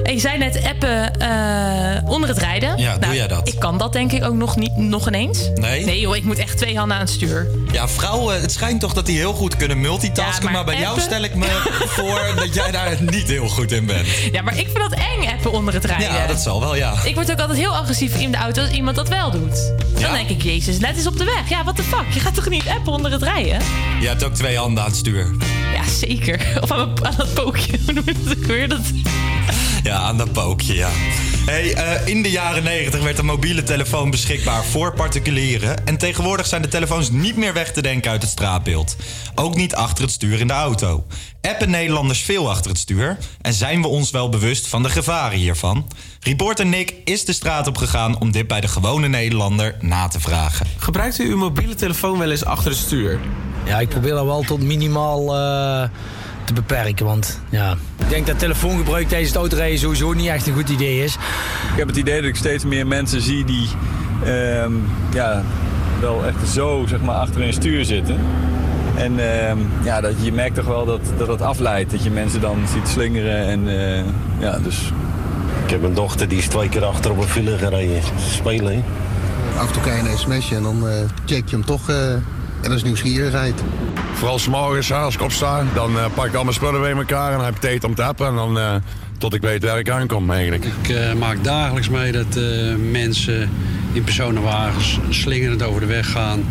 En 0.09 0.15
je 0.15 0.21
zei 0.21 0.39
net 0.39 0.61
appen 0.65 1.15
eh, 1.21 2.11
onder 2.11 2.29
het 2.29 2.39
rijden. 2.39 2.79
Ja, 2.79 2.93
doe 2.93 3.01
Nou, 3.01 3.15
jij 3.15 3.29
dat? 3.29 3.49
Ik 3.49 3.59
kan 3.59 3.79
dat 3.79 3.93
denk 3.93 4.13
ik 4.13 4.25
ook 4.25 4.35
nog, 4.35 4.57
niet, 4.57 4.77
nog 4.77 5.07
ineens. 5.07 5.51
Nee? 5.55 5.85
Nee 5.85 6.01
joh, 6.01 6.17
ik 6.17 6.25
moet 6.25 6.39
echt 6.39 6.57
twee 6.59 6.77
handen 6.77 6.97
aan 6.97 7.03
het 7.03 7.11
stuur. 7.11 7.47
Ja, 7.73 7.89
vrouwen, 7.89 8.41
het 8.41 8.53
schijnt 8.53 8.81
toch 8.81 8.93
dat 8.93 9.07
die 9.07 9.17
heel 9.17 9.33
goed 9.33 9.57
kunnen 9.57 9.81
multitasken. 9.81 10.35
Ja, 10.35 10.43
maar, 10.45 10.53
maar 10.53 10.65
bij 10.65 10.79
jou 10.79 11.01
stel 11.01 11.23
ik 11.23 11.35
me 11.35 11.47
voor 11.97 12.33
dat 12.37 12.55
jij 12.55 12.71
daar 12.71 12.97
niet 13.01 13.29
heel 13.29 13.49
goed 13.49 13.73
in 13.73 13.87
bent. 13.87 14.07
Ja, 14.33 14.43
maar 14.43 14.59
ik 14.59 14.69
vind 14.73 14.91
dat 14.91 14.93
eng 14.93 15.29
appen 15.37 15.53
onder 15.53 15.75
het 15.75 15.85
rijden. 15.85 16.13
Ja, 16.15 16.27
dat 16.27 16.41
zal 16.41 16.61
wel, 16.61 16.75
ja. 16.77 16.95
Ik 17.05 17.15
word 17.15 17.31
ook 17.31 17.41
altijd 17.41 17.59
heel 17.59 17.77
agressief 17.77 18.17
in 18.17 18.31
de 18.31 18.37
auto 18.39 18.63
als 18.63 18.71
iemand 18.71 18.97
dat 18.97 19.09
wel 19.09 19.31
doet. 19.31 19.73
Dan 19.93 20.01
Ja? 20.01 20.13
denk 20.13 20.29
ik, 20.29 20.43
jezus, 20.43 20.79
let 20.79 20.97
eens 20.97 21.07
op 21.07 21.17
de 21.19 21.25
weg. 21.25 21.49
Ja, 21.49 21.63
what 21.65 21.77
the 21.77 21.83
fuck? 21.83 22.05
Je 22.15 22.21
gaat 22.21 22.35
toch 22.35 22.49
niet 22.49 22.69
appen 22.69 22.93
onder 22.93 23.11
het 23.11 23.23
rijden? 23.23 23.59
Je 24.01 24.07
hebt 24.07 24.25
ook 24.25 24.35
twee 24.35 24.57
handen 24.57 24.83
aan 24.83 24.89
het 24.89 24.99
stuur. 24.99 25.37
Ja, 25.75 25.89
zeker. 25.89 26.41
Of 26.63 26.73
aan, 26.73 27.05
aan 27.07 27.15
dat 27.17 27.35
pookje. 27.35 27.79
Hoe 27.85 27.93
noem 27.93 28.05
je 28.07 28.15
dat 28.25 28.37
ook 28.37 28.45
weer? 28.45 28.69
Dat... 28.69 28.81
Ja, 29.89 29.99
aan 29.99 30.17
dat 30.17 30.33
pookje, 30.33 30.75
ja. 30.75 30.89
Hey, 31.47 31.75
eh, 31.75 32.07
in 32.07 32.23
de 32.23 32.31
jaren 32.31 32.63
90 32.63 33.03
werd 33.03 33.19
een 33.19 33.25
mobiele 33.25 33.63
telefoon 33.63 34.11
beschikbaar 34.11 34.65
voor 34.65 34.95
particulieren. 34.95 35.87
En 35.87 35.99
tegenwoordig 35.99 36.47
zijn 36.47 36.63
de 36.63 36.69
telefoons 36.69 37.11
niet 37.11 37.37
meer 37.37 37.53
weg 37.53 37.73
te 37.73 37.83
denken 37.83 38.11
uit 38.11 38.23
het 38.23 38.31
straatbeeld. 38.31 38.97
Ook 39.35 39.55
niet 39.55 39.75
achter 39.75 40.05
het 40.05 40.13
stuur 40.13 40.41
in 40.41 40.47
de 40.47 40.53
auto. 40.53 41.07
Appen 41.41 41.71
Nederlanders 41.71 42.21
veel 42.21 42.51
achter 42.51 42.71
het 42.71 42.81
stuur? 42.81 43.19
En 43.41 43.53
zijn 43.53 43.83
we 43.83 43.89
ons 43.89 44.11
wel 44.11 44.29
bewust 44.29 44.67
van 44.67 44.83
de 44.83 44.91
gevaren 44.91 45.39
hiervan? 45.39 45.87
Reporter 46.21 46.67
Nick 46.67 46.95
is 47.05 47.25
de 47.25 47.33
straat 47.33 47.67
op 47.67 47.77
gegaan 47.77 48.21
om 48.21 48.31
dit 48.31 48.47
bij 48.47 48.61
de 48.61 48.69
gewone 48.69 49.09
Nederlander 49.09 49.77
na 49.81 50.09
te 50.09 50.21
vragen. 50.21 50.67
Gebruikt 50.79 51.19
u 51.19 51.29
uw 51.29 51.37
mobiele 51.37 51.75
telefoon 51.75 52.19
wel 52.19 52.31
eens 52.31 52.45
achter 52.45 52.71
het 52.71 52.81
stuur? 52.81 53.21
Ja, 53.65 53.81
ik 53.81 53.89
probeer 53.89 54.15
dat 54.15 54.25
wel 54.25 54.43
tot 54.43 54.63
minimaal 54.63 55.37
eh, 55.37 55.89
te 56.49 56.53
beperken. 56.55 57.07
Want 57.07 57.41
ja, 57.49 57.77
ik 57.97 58.09
denk 58.09 58.27
dat 58.27 58.39
telefoongebruik 58.39 59.09
tijdens 59.09 59.31
het 59.31 59.39
autorijden 59.39 59.79
sowieso 59.79 60.13
niet 60.13 60.27
echt 60.27 60.47
een 60.47 60.55
goed 60.55 60.69
idee 60.69 61.05
is. 61.05 61.15
Ik 61.73 61.79
heb 61.79 61.87
het 61.89 61.97
idee 61.97 62.21
dat 62.21 62.31
ik 62.31 62.37
steeds 62.37 62.65
meer 62.65 62.87
mensen 62.87 63.21
zie 63.21 63.45
die 63.45 63.69
ehm, 64.25 64.73
ja, 65.13 65.43
wel 66.01 66.27
echt 66.27 66.49
zo 66.49 66.85
zeg 66.89 67.01
maar, 67.01 67.15
achter 67.17 67.41
hun 67.41 67.53
stuur 67.53 67.85
zitten. 67.85 68.17
En 68.97 69.19
ehm, 69.19 69.59
ja, 69.83 70.01
dat, 70.01 70.13
je 70.21 70.33
merkt 70.33 70.55
toch 70.55 70.67
wel 70.67 70.85
dat, 70.85 71.01
dat 71.17 71.29
het 71.29 71.43
afleidt. 71.43 71.91
Dat 71.91 72.03
je 72.05 72.11
mensen 72.11 72.41
dan 72.41 72.59
ziet 72.73 72.89
slingeren. 72.89 73.47
En, 73.47 73.69
eh, 73.69 74.05
ja, 74.39 74.59
dus... 74.59 74.93
Ik 75.65 75.75
heb 75.75 75.83
een 75.83 75.95
dochter 75.95 76.29
die 76.29 76.39
is 76.39 76.47
twee 76.47 76.69
keer 76.69 76.85
achter 76.85 77.11
op 77.11 77.19
een 77.19 77.29
file 77.29 77.59
gereden. 77.59 78.03
Spelen, 78.31 78.73
hè? 78.73 78.83
Af 79.59 79.67
en 79.67 79.73
toe 79.73 79.83
krijg 79.83 80.03
je 80.03 80.11
een 80.11 80.19
sms'je 80.19 80.57
en 80.57 80.63
dan 80.63 80.89
eh, 80.89 80.95
check 81.25 81.49
je 81.49 81.57
hem 81.57 81.65
toch. 81.65 81.89
eh, 81.89 82.13
en 82.13 82.23
dat 82.63 82.73
is 82.73 82.83
nieuwsgierigheid. 82.83 83.63
Vooral 84.19 84.39
s'morgens 84.39 84.93
als 84.93 85.15
ik 85.15 85.23
opsta, 85.23 85.65
dan 85.75 85.99
eh, 85.99 86.05
pak 86.15 86.27
ik 86.27 86.35
al 86.35 86.43
mijn 86.43 86.55
spullen 86.55 86.81
bij 86.81 86.91
elkaar 86.91 87.31
en 87.31 87.37
dan 87.37 87.45
heb 87.45 87.55
ik 87.55 87.61
tijd 87.61 87.85
om 87.85 87.95
te 87.95 88.03
appen. 88.03 88.27
En 88.27 88.35
dan 88.35 88.59
eh, 88.59 88.75
tot 89.19 89.35
ik 89.35 89.41
weet 89.41 89.65
waar 89.65 89.79
ik 89.79 89.91
aankom 89.91 90.31
eigenlijk. 90.31 90.65
Ik 90.65 90.89
eh, 90.89 91.13
maak 91.13 91.45
dagelijks 91.45 91.89
mee 91.89 92.13
dat 92.13 92.41
mensen 92.91 93.51
in 93.93 94.05
personenwagens 94.05 94.99
slingerend 95.09 95.63
over 95.63 95.81
de 95.81 95.87
weg 95.87 96.11
gaan, 96.11 96.45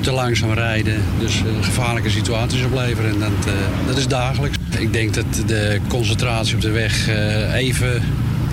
te 0.00 0.12
langzaam 0.12 0.52
rijden, 0.52 1.02
dus 1.18 1.42
gevaarlijke 1.60 2.10
situaties 2.10 2.64
opleveren. 2.64 3.10
En 3.10 3.18
dat, 3.18 3.54
dat 3.86 3.96
is 3.96 4.06
dagelijks. 4.06 4.56
Ik 4.78 4.92
denk 4.92 5.14
dat 5.14 5.42
de 5.46 5.80
concentratie 5.88 6.54
op 6.54 6.60
de 6.60 6.70
weg 6.70 7.08
even 7.54 8.02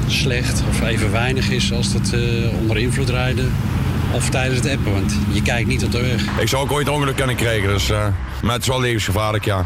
slecht 0.07 0.63
of 0.69 0.81
even 0.81 1.11
weinig 1.11 1.49
is 1.49 1.73
als 1.73 1.93
dat 1.93 2.13
onder 2.61 2.77
invloed 2.77 3.09
rijden 3.09 3.51
of 4.13 4.29
tijdens 4.29 4.61
het 4.61 4.77
appen, 4.77 4.91
want 4.91 5.17
je 5.31 5.41
kijkt 5.41 5.67
niet 5.67 5.83
op 5.83 5.91
de 5.91 6.01
weg. 6.01 6.39
Ik 6.39 6.47
zou 6.47 6.63
ook 6.63 6.71
ooit 6.71 6.89
ongeluk 6.89 7.15
kunnen 7.15 7.35
krijgen, 7.35 7.69
dus, 7.69 7.89
eh, 7.89 8.07
maar 8.41 8.53
het 8.53 8.61
is 8.61 8.67
wel 8.67 8.79
levensgevaarlijk, 8.79 9.45
ja. 9.45 9.65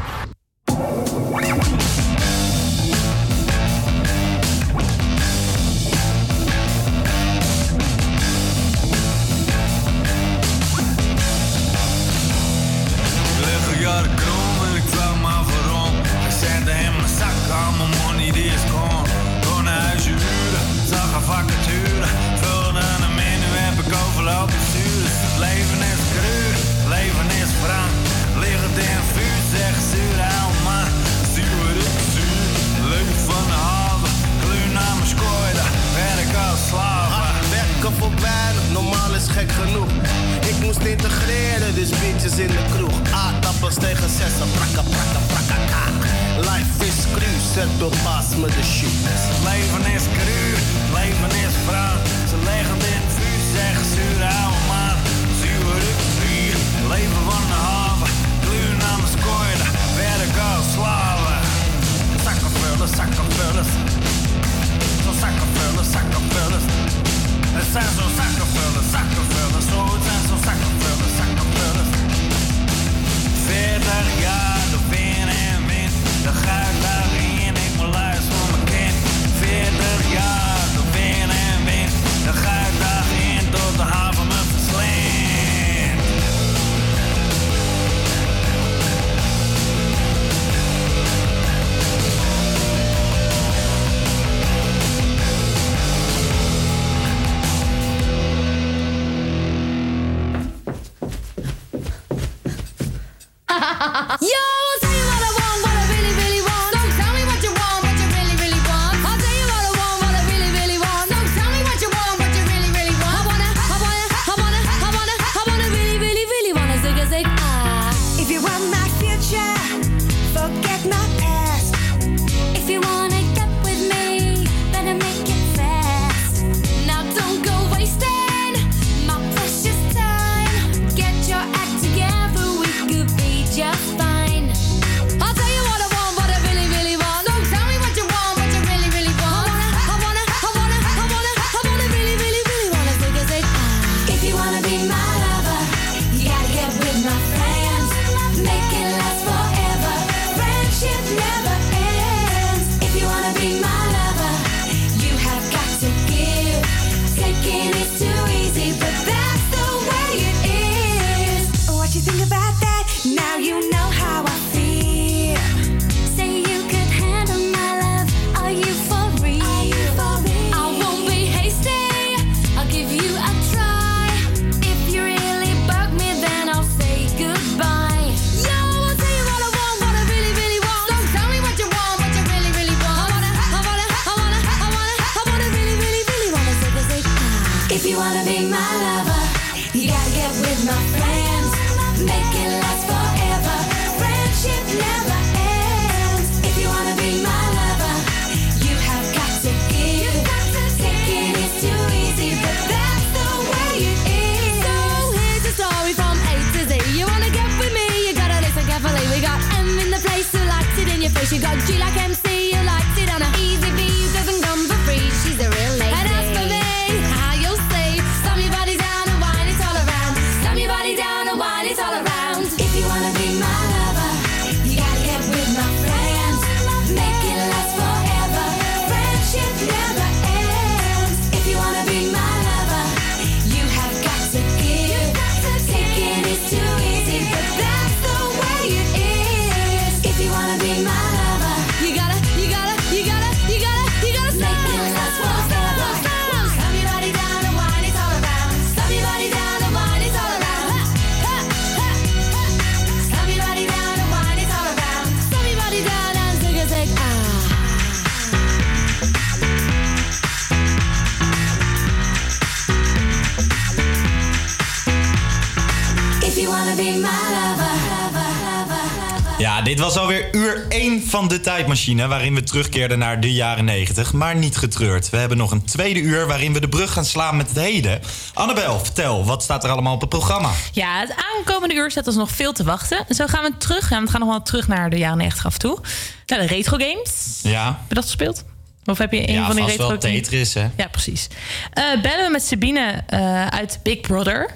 1 271.23 271.29
van 271.29 271.37
de 271.37 271.43
tijdmachine... 271.43 272.07
waarin 272.07 272.35
we 272.35 272.43
terugkeerden 272.43 272.99
naar 272.99 273.19
de 273.19 273.33
jaren 273.33 273.65
90. 273.65 274.13
Maar 274.13 274.35
niet 274.35 274.57
getreurd. 274.57 275.09
We 275.09 275.17
hebben 275.17 275.37
nog 275.37 275.51
een 275.51 275.65
tweede 275.65 275.99
uur 275.99 276.27
waarin 276.27 276.53
we 276.53 276.59
de 276.59 276.69
brug 276.69 276.93
gaan 276.93 277.05
slaan 277.05 277.37
met 277.37 277.47
het 277.47 277.57
heden. 277.57 278.01
Annabel, 278.33 278.79
vertel, 278.79 279.25
wat 279.25 279.43
staat 279.43 279.63
er 279.63 279.69
allemaal 279.69 279.93
op 279.93 280.01
het 280.01 280.09
programma? 280.09 280.51
Ja, 280.71 280.99
het 280.99 281.15
aankomende 281.35 281.75
uur 281.75 281.91
zet 281.91 282.07
ons 282.07 282.15
nog 282.15 282.31
veel 282.31 282.53
te 282.53 282.63
wachten. 282.63 283.05
Zo 283.09 283.27
gaan 283.27 283.43
we 283.43 283.57
terug. 283.57 283.89
Ja, 283.89 284.01
we 284.01 284.09
gaan 284.09 284.19
nog 284.19 284.29
wel 284.29 284.41
terug 284.41 284.67
naar 284.67 284.89
de 284.89 284.97
jaren 284.97 285.17
90 285.17 285.45
af 285.45 285.53
en 285.53 285.59
toe. 285.59 285.79
Naar 286.25 286.39
de 286.39 286.45
retro 286.45 286.77
games. 286.77 287.39
Ja. 287.43 287.65
Heb 287.65 287.89
je 287.89 287.95
dat 287.95 288.03
gespeeld? 288.03 288.43
Of 288.85 288.97
heb 288.97 289.11
je 289.11 289.27
een 289.27 289.33
Ja, 289.33 289.45
van 289.45 289.55
die 289.55 289.65
retro 289.65 289.87
wel 289.87 289.97
Tetris, 289.97 290.53
hè? 290.53 290.67
Ja, 290.77 290.87
precies. 290.87 291.27
Eh, 291.73 292.01
bellen 292.01 292.25
we 292.25 292.31
met 292.31 292.43
Sabine 292.43 293.03
eh, 293.07 293.47
uit 293.47 293.79
Big 293.83 294.01
Brother. 294.01 294.49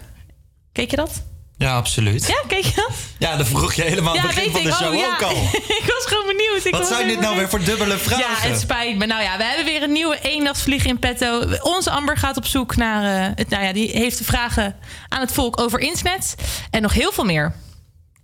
Keek 0.72 0.89
je 0.89 0.95
dat? 0.95 1.24
Ja, 1.58 1.76
absoluut. 1.76 2.28
Ja, 2.28 2.43
keek 2.47 2.64
je 2.64 2.76
dat? 2.76 2.91
Ja, 3.18 3.36
dat 3.38 3.47
vroeg 3.47 3.74
je 3.74 3.82
helemaal 3.82 4.18
aan 4.18 4.26
het 4.26 4.36
begin 4.36 4.51
van 4.51 4.62
de 4.64 4.70
ik. 4.70 4.76
show 4.76 4.93
Oh, 4.93 4.99
ja. 4.99 5.14
ook 5.14 5.22
al. 5.22 5.36
ik 5.82 5.84
was 5.95 6.05
gewoon 6.05 6.26
benieuwd. 6.26 6.66
Ik 6.66 6.72
Wat 6.76 6.88
zijn 6.88 7.08
dit 7.08 7.20
nou 7.20 7.36
weer 7.38 7.49
voor 7.49 7.64
dubbele 7.64 7.97
vragen? 7.97 8.26
Ja, 8.26 8.49
het 8.49 8.60
spijt 8.60 8.97
me. 8.97 9.05
Nou 9.05 9.22
ja, 9.24 9.38
we 9.38 9.43
hebben 9.43 9.66
weer 9.66 9.84
een 9.84 9.91
nieuwe 9.91 10.20
eendagsvlieg 10.22 10.86
in 10.86 10.99
petto. 10.99 11.43
Onze 11.62 11.89
Amber 11.89 12.18
gaat 12.18 12.38
op 12.38 12.45
zoek 12.45 12.76
naar... 12.76 13.24
eh, 13.26 13.32
het, 13.36 13.49
nou 13.49 13.64
ja, 13.64 13.74
die 13.74 13.89
heeft 13.89 14.22
vragen 14.24 14.76
aan 15.08 15.22
het 15.22 15.32
volk 15.32 15.60
over 15.60 15.80
internet. 15.80 16.36
En 16.70 16.82
nog 16.82 16.93
heel 16.93 17.12
veel 17.12 17.26
meer. 17.26 17.53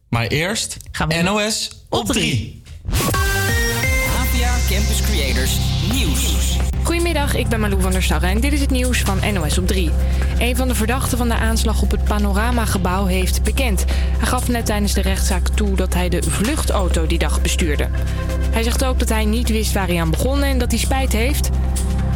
Maar 0.09 0.27
eerst 0.27 0.77
NOS 1.23 1.69
op 1.89 2.05
3. 2.07 2.61
APA 4.19 4.57
Campus 4.69 5.01
Creators. 5.01 5.72
Goedemiddag, 7.13 7.43
ik 7.43 7.49
ben 7.49 7.59
Malou 7.59 7.81
van 7.81 7.91
der 7.91 8.03
Starre 8.03 8.27
en 8.27 8.39
dit 8.39 8.53
is 8.53 8.61
het 8.61 8.69
nieuws 8.69 9.01
van 9.01 9.33
NOS 9.33 9.57
op 9.57 9.67
3. 9.67 9.91
Een 10.39 10.55
van 10.55 10.67
de 10.67 10.75
verdachten 10.75 11.17
van 11.17 11.27
de 11.27 11.35
aanslag 11.35 11.81
op 11.81 11.91
het 11.91 12.03
Panoramagebouw 12.03 13.05
heeft 13.05 13.43
bekend. 13.43 13.85
Hij 14.17 14.27
gaf 14.27 14.47
net 14.47 14.65
tijdens 14.65 14.93
de 14.93 15.01
rechtszaak 15.01 15.47
toe 15.47 15.75
dat 15.75 15.93
hij 15.93 16.09
de 16.09 16.23
vluchtauto 16.23 17.07
die 17.07 17.17
dag 17.17 17.41
bestuurde. 17.41 17.87
Hij 18.51 18.63
zegt 18.63 18.85
ook 18.85 18.99
dat 18.99 19.09
hij 19.09 19.25
niet 19.25 19.49
wist 19.49 19.73
waar 19.73 19.87
hij 19.87 20.01
aan 20.01 20.09
begon 20.09 20.43
en 20.43 20.57
dat 20.57 20.71
hij 20.71 20.79
spijt 20.79 21.11
heeft. 21.11 21.49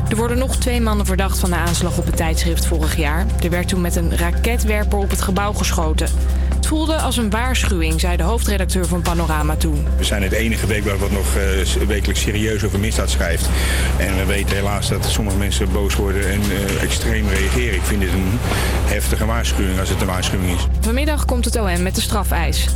Er 0.10 0.16
worden 0.16 0.38
nog 0.38 0.56
twee 0.56 0.82
mannen 0.82 1.06
verdacht 1.06 1.39
van 1.39 1.50
de 1.50 1.56
aanslag 1.56 1.98
op 1.98 2.06
het 2.06 2.18
tijdschrift 2.18 2.66
vorig 2.66 2.98
jaar. 2.98 3.26
Er 3.43 3.50
werd 3.50 3.68
toen 3.68 3.82
met 3.82 3.95
een 3.95 4.18
raketwerper 4.18 4.98
op 4.98 5.10
het 5.10 5.22
gebouw 5.22 5.54
geschoten. 5.54 6.08
Het 6.68 6.76
voelde 6.76 6.95
als 6.95 7.18
een 7.18 7.30
waarschuwing, 7.30 7.99
zei 7.99 8.18
de 8.18 8.24
hoofdredacteur 8.24 8.86
van 8.86 9.01
Panorama 9.01 9.55
toen. 9.55 9.86
We 9.97 10.03
zijn 10.03 10.24
het 10.24 10.32
enige 10.32 10.68
weekblad 10.68 10.99
wat 10.99 11.11
nog 11.11 11.36
eh, 11.36 11.86
wekelijks 11.88 12.22
serieus 12.22 12.63
over 12.63 12.80
misdaad 12.80 13.09
schrijft. 13.09 13.49
En 13.97 14.15
we 14.15 14.26
weten 14.26 14.55
helaas 14.55 14.89
dat 14.89 15.05
sommige 15.05 15.38
mensen 15.38 15.72
boos 15.72 15.95
worden 15.95 16.30
en 16.30 16.41
eh, 16.41 16.82
extreem 16.84 17.28
reageren. 17.28 17.76
Ik 17.76 17.82
vind 17.82 18.01
dit 18.01 18.13
een 18.13 18.39
heftige 18.86 19.26
waarschuwing 19.26 19.80
als 19.80 19.89
het 19.89 20.01
een 20.01 20.07
waarschuwing 20.07 20.55
is. 20.55 20.68
Vanmiddag 20.80 21.26
komt 21.26 21.45
het 21.45 21.59
OM 21.59 21.82
met 21.82 21.95
de 21.95 22.01
strafeis. 22.01 22.68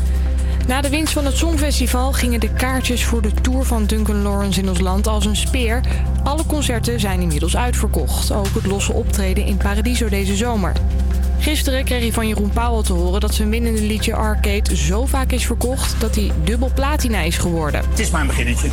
Na 0.68 0.82
de 0.82 0.90
winst 0.90 1.14
van 1.14 1.26
het 1.26 1.38
Songfestival 1.38 2.12
gingen 2.12 2.40
de 2.40 2.54
kaartjes 2.54 3.06
voor 3.06 3.22
de 3.22 3.34
tour 3.42 3.64
van 3.66 3.86
Duncan 3.86 4.22
Lawrence 4.22 4.62
in 4.62 4.70
ons 4.70 4.80
land 4.80 5.08
als 5.08 5.26
een 5.26 5.36
speer. 5.36 5.82
Alle 6.24 6.46
concerten 6.46 7.00
zijn 7.00 7.22
inmiddels 7.22 7.58
uitverkocht. 7.58 8.32
Ook 8.32 8.54
het 8.54 8.66
losse 8.66 8.94
optreden 8.94 9.46
in 9.46 9.58
Paradiso 9.58 10.10
deze 10.10 10.36
zomer. 10.36 10.74
Gisteren 11.42 11.86
kreeg 11.86 12.02
hij 12.02 12.12
van 12.12 12.28
Jeroen 12.28 12.50
Pauwel 12.50 12.82
te 12.82 12.94
horen 12.94 13.20
dat 13.20 13.34
zijn 13.34 13.50
winnende 13.50 13.82
liedje 13.82 14.16
Arcade 14.16 14.76
zo 14.76 15.06
vaak 15.06 15.32
is 15.32 15.46
verkocht 15.46 15.96
dat 16.00 16.16
hij 16.16 16.32
dubbel 16.44 16.72
platina 16.74 17.22
is 17.22 17.38
geworden. 17.38 17.82
Het 17.90 18.00
is 18.00 18.10
maar 18.10 18.22
een 18.22 18.28
beginnetje. 18.28 18.70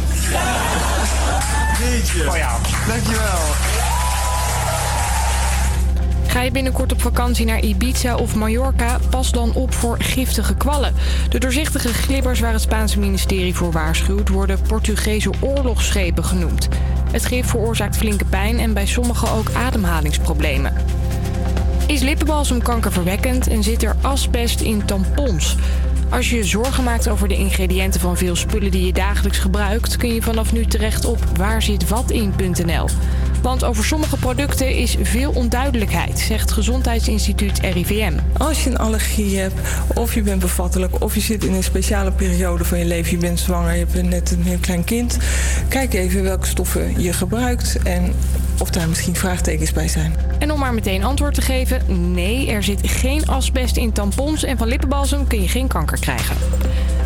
Jeetje. 1.79 2.29
Oh 2.29 2.37
ja. 2.37 2.57
Dankjewel. 2.89 3.39
Ga 6.27 6.43
je 6.43 6.51
binnenkort 6.51 6.93
op 6.93 7.01
vakantie 7.01 7.47
naar 7.47 7.61
Ibiza 7.61 8.17
of 8.17 8.35
Mallorca, 8.35 8.99
pas 9.11 9.33
dan 9.33 9.53
op 9.55 9.75
voor 9.75 9.97
giftige 9.99 10.55
kwallen. 10.55 10.95
De 11.29 11.39
doorzichtige 11.39 11.93
glibbers 11.93 12.41
waar 12.41 12.53
het 12.53 12.63
Spaanse 12.63 12.99
ministerie 12.99 13.55
voor 13.55 13.73
waarschuwt, 13.73 14.29
worden 14.29 14.61
Portugese 14.61 15.31
oorlogsschepen 15.41 16.25
genoemd. 16.25 16.69
Het 17.13 17.25
gif 17.25 17.47
veroorzaakt 17.47 17.97
flinke 17.97 18.25
pijn 18.25 18.59
en 18.59 18.73
bij 18.73 18.87
sommigen 18.87 19.31
ook 19.31 19.51
ademhalingsproblemen. 19.53 20.73
Is 21.89 22.03
lippenbalsem 22.03 22.63
kankerverwekkend 22.63 23.47
en 23.47 23.63
zit 23.63 23.83
er 23.83 23.97
asbest 24.01 24.61
in 24.61 24.85
tampons? 24.85 25.57
Als 26.11 26.31
je 26.31 26.37
je 26.37 26.45
zorgen 26.45 26.85
maakt 26.85 27.09
over 27.09 27.29
de 27.29 27.37
ingrediënten 27.37 28.01
van 28.01 28.17
veel 28.17 28.37
spullen 28.37 28.71
die 28.71 28.87
je 28.87 28.93
dagelijks 28.93 29.39
gebruikt, 29.39 29.97
kun 29.97 30.15
je 30.15 30.23
vanaf 30.23 30.53
nu 30.53 30.67
terecht 30.67 31.05
op 31.05 31.19
waarzitwatin.nl. 31.37 32.87
Want 33.43 33.65
over 33.65 33.85
sommige 33.85 34.17
producten 34.17 34.75
is 34.75 34.97
veel 35.03 35.31
onduidelijkheid, 35.31 36.19
zegt 36.19 36.53
Gezondheidsinstituut 36.53 37.59
RIVM. 37.61 38.13
Als 38.37 38.65
je 38.65 38.71
een 38.71 38.79
allergie 38.79 39.39
hebt, 39.39 39.55
of 39.95 40.15
je 40.15 40.23
bent 40.23 40.41
bevattelijk, 40.41 41.03
of 41.03 41.15
je 41.15 41.21
zit 41.21 41.45
in 41.45 41.55
een 41.55 41.63
speciale 41.63 42.13
periode 42.13 42.65
van 42.65 42.79
je 42.79 42.85
leven, 42.85 43.11
je 43.11 43.17
bent 43.17 43.41
zwanger, 43.41 43.73
je 43.73 43.79
hebt 43.79 44.03
net 44.03 44.31
een 44.31 44.43
heel 44.43 44.59
klein 44.59 44.85
kind, 44.85 45.19
kijk 45.69 45.95
even 45.95 46.23
welke 46.23 46.47
stoffen 46.47 47.03
je 47.03 47.13
gebruikt 47.13 47.79
en 47.83 48.15
of 48.61 48.71
daar 48.71 48.89
misschien 48.89 49.17
vraagtekens 49.17 49.73
bij 49.73 49.89
zijn. 49.89 50.15
En 50.39 50.53
om 50.53 50.59
maar 50.59 50.75
meteen 50.75 51.05
antwoord 51.05 51.35
te 51.35 51.41
geven: 51.41 52.13
nee, 52.13 52.51
er 52.51 52.63
zit 52.63 52.81
geen 52.83 53.27
asbest 53.27 53.77
in 53.77 53.93
tampons 53.93 54.45
en 54.45 54.59
van 54.59 54.69
lippenbalsem 54.69 55.27
kun 55.27 55.43
je 55.43 55.49
geen 55.49 55.69
kanker 55.69 56.01
krijgen. 56.01 56.37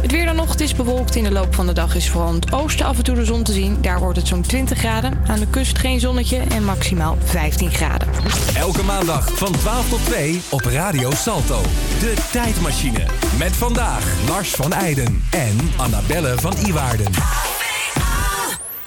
Het 0.03 0.12
weer 0.12 0.24
dan 0.24 0.36
nog, 0.36 0.50
het 0.50 0.61
is 0.61 0.74
bewolkt 0.74 1.14
in 1.16 1.24
de 1.24 1.30
loop 1.30 1.55
van 1.55 1.66
de 1.66 1.72
dag 1.72 1.94
is 1.94 2.11
vooral 2.11 2.28
in 2.28 2.34
het 2.34 2.53
oosten 2.53 2.86
af 2.86 2.96
en 2.96 3.05
toe 3.05 3.14
de 3.14 3.24
zon 3.24 3.42
te 3.42 3.53
zien. 3.53 3.78
Daar 3.80 3.98
wordt 3.98 4.18
het 4.18 4.28
zo'n 4.28 4.42
20 4.42 4.78
graden. 4.78 5.18
Aan 5.26 5.38
de 5.38 5.46
kust 5.46 5.78
geen 5.78 6.00
zonnetje 6.00 6.36
en 6.36 6.64
maximaal 6.64 7.16
15 7.24 7.70
graden. 7.70 8.09
Elke 8.57 8.82
maandag 8.82 9.38
van 9.38 9.53
12 9.53 9.88
tot 9.88 10.05
2 10.05 10.42
op 10.50 10.61
Radio 10.61 11.11
Salto. 11.11 11.61
De 12.00 12.14
tijdmachine. 12.32 13.07
Met 13.38 13.53
vandaag 13.53 14.07
Lars 14.28 14.50
van 14.50 14.72
Eijden 14.72 15.24
en 15.30 15.59
Annabelle 15.76 16.34
van 16.38 16.53
Iwaarden. 16.66 17.61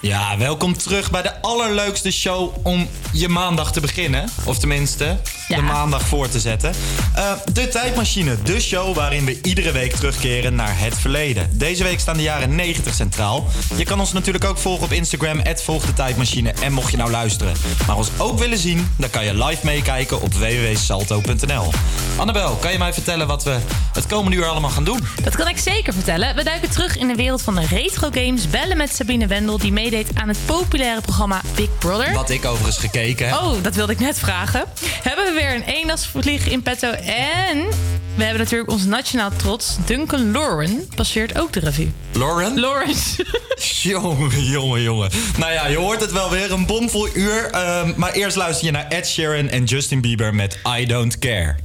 Ja, 0.05 0.37
welkom 0.37 0.77
terug 0.77 1.11
bij 1.11 1.21
de 1.21 1.41
allerleukste 1.41 2.11
show 2.11 2.55
om 2.63 2.87
je 3.11 3.29
maandag 3.29 3.71
te 3.71 3.79
beginnen. 3.79 4.29
Of 4.43 4.59
tenminste, 4.59 5.17
de 5.47 5.61
maandag 5.61 6.01
voor 6.01 6.29
te 6.29 6.39
zetten. 6.39 6.73
Eh, 7.15 7.31
de 7.53 7.67
Tijdmachine, 7.67 8.41
de 8.41 8.61
show 8.61 8.95
waarin 8.95 9.25
we 9.25 9.39
iedere 9.41 9.71
week 9.71 9.93
terugkeren 9.93 10.55
naar 10.55 10.79
het 10.79 10.97
verleden. 10.97 11.49
Deze 11.51 11.83
week 11.83 11.99
staan 11.99 12.17
de 12.17 12.23
jaren 12.23 12.55
90 12.55 12.93
centraal. 12.93 13.47
Je 13.75 13.83
kan 13.83 13.99
ons 13.99 14.13
natuurlijk 14.13 14.45
ook 14.45 14.57
volgen 14.57 14.85
op 14.85 14.91
Instagram, 14.91 15.41
volg 15.55 15.85
de 15.85 15.93
Tijdmachine. 15.93 16.51
En 16.51 16.73
mocht 16.73 16.91
je 16.91 16.97
nou 16.97 17.11
luisteren, 17.11 17.53
maar 17.87 17.97
ons 17.97 18.09
ook 18.17 18.39
willen 18.39 18.57
zien... 18.57 18.91
dan 18.97 19.09
kan 19.09 19.25
je 19.25 19.43
live 19.45 19.65
meekijken 19.65 20.21
op 20.21 20.33
www.salto.nl. 20.33 21.71
Annabel, 22.17 22.55
kan 22.55 22.71
je 22.71 22.77
mij 22.77 22.93
vertellen 22.93 23.27
wat 23.27 23.43
we 23.43 23.57
het 23.93 24.05
komende 24.05 24.37
uur 24.37 24.45
allemaal 24.45 24.69
gaan 24.69 24.83
doen? 24.83 24.99
Dat 25.23 25.35
kan 25.35 25.47
ik 25.47 25.57
zeker 25.57 25.93
vertellen. 25.93 26.35
We 26.35 26.43
duiken 26.43 26.69
terug 26.69 26.97
in 26.97 27.07
de 27.07 27.15
wereld 27.15 27.41
van 27.41 27.55
de 27.55 27.65
retro 27.65 28.09
games. 28.11 28.49
Bellen 28.49 28.77
met 28.77 28.95
Sabine 28.95 29.27
Wendel, 29.27 29.57
die 29.57 29.71
meedeed 29.95 30.21
aan 30.21 30.27
het 30.27 30.37
populaire 30.45 31.01
programma 31.01 31.41
Big 31.55 31.77
Brother. 31.77 32.13
Wat 32.13 32.29
ik 32.29 32.45
overigens 32.45 32.77
gekeken 32.77 33.27
heb. 33.27 33.37
Oh, 33.37 33.63
dat 33.63 33.75
wilde 33.75 33.91
ik 33.91 33.99
net 33.99 34.19
vragen. 34.19 34.63
Hebben 35.01 35.25
we 35.25 35.31
weer 35.31 35.55
een 35.55 35.63
eendagsvlieg 35.63 36.47
in 36.47 36.61
petto. 36.61 36.91
En 36.91 37.65
we 38.15 38.23
hebben 38.23 38.39
natuurlijk 38.39 38.69
ons 38.71 38.85
nationaal 38.85 39.29
trots. 39.35 39.77
Duncan 39.85 40.31
Lauren 40.31 40.87
passeert 40.95 41.39
ook 41.39 41.53
de 41.53 41.59
revue. 41.59 41.91
Lauren? 42.11 42.59
Lawrence. 42.59 43.25
jongen, 43.89 44.43
jongen, 44.43 44.81
jongen. 44.81 45.09
Nou 45.37 45.51
ja, 45.51 45.67
je 45.67 45.77
hoort 45.77 46.01
het 46.01 46.11
wel 46.11 46.29
weer. 46.29 46.51
Een 46.51 46.65
bomvol 46.65 47.07
uur. 47.13 47.49
Ehm, 47.51 47.93
maar 47.95 48.11
eerst 48.11 48.35
luister 48.35 48.65
je 48.65 48.71
naar 48.71 48.87
Ed 48.87 49.07
Sheeran 49.07 49.49
en 49.49 49.63
Justin 49.63 50.01
Bieber 50.01 50.35
met 50.35 50.59
I 50.79 50.85
Don't 50.85 51.19
Care. 51.19 51.55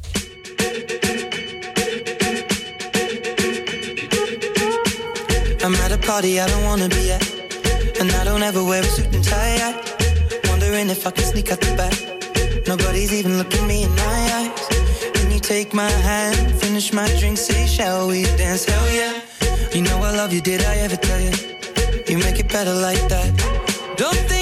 I'm 5.64 5.74
at 5.74 5.92
a 5.92 5.98
party 5.98 6.40
I 6.40 6.46
don't 6.46 6.64
wanna 6.64 6.88
be 6.88 7.18
at. 7.20 7.39
And 8.00 8.10
I 8.12 8.24
don't 8.24 8.42
ever 8.42 8.64
wear 8.64 8.80
a 8.80 8.90
suit 8.96 9.14
and 9.14 9.22
tie. 9.22 9.58
I 9.60 9.70
wondering 10.48 10.88
if 10.88 11.06
I 11.06 11.10
can 11.10 11.24
sneak 11.24 11.52
out 11.52 11.60
the 11.60 11.76
back. 11.76 11.96
Nobody's 12.66 13.12
even 13.12 13.36
looking 13.36 13.66
me 13.66 13.84
in 13.84 13.94
my 13.94 14.20
eyes. 14.38 15.10
Can 15.12 15.30
you 15.30 15.38
take 15.38 15.74
my 15.74 15.90
hand, 16.08 16.58
finish 16.58 16.94
my 16.94 17.06
drink, 17.18 17.36
say, 17.36 17.66
shall 17.66 18.08
we 18.08 18.22
dance? 18.40 18.64
Hell 18.64 18.88
yeah. 18.94 19.20
You 19.74 19.82
know 19.82 19.98
I 19.98 20.16
love 20.16 20.32
you, 20.32 20.40
did 20.40 20.62
I 20.62 20.76
ever 20.76 20.96
tell 20.96 21.20
you? 21.20 21.34
You 22.08 22.16
make 22.24 22.40
it 22.40 22.48
better 22.48 22.72
like 22.72 23.04
that. 23.12 23.30
Don't 23.98 24.22
think 24.32 24.39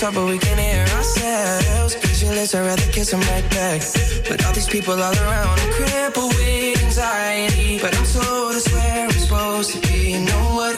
talk, 0.00 0.14
but 0.14 0.26
we 0.26 0.38
can 0.38 0.56
hear 0.56 0.86
ourselves. 0.96 1.94
Pictureless, 1.96 2.54
I'd 2.54 2.64
rather 2.64 2.90
kiss 2.90 3.10
them 3.10 3.20
right 3.20 3.48
back. 3.50 3.82
But 4.28 4.44
all 4.46 4.52
these 4.52 4.68
people 4.68 4.94
all 4.94 5.12
around, 5.12 5.60
I'm 5.60 5.72
crippled 5.72 6.34
with 6.34 6.82
anxiety. 6.84 7.78
But 7.78 7.94
I'm 7.98 8.06
told 8.06 8.54
it's 8.54 8.72
where 8.72 9.04
I'm 9.04 9.10
supposed 9.10 9.72
to 9.74 9.78
be. 9.86 10.12
You 10.12 10.20
know 10.20 10.44
what? 10.58 10.74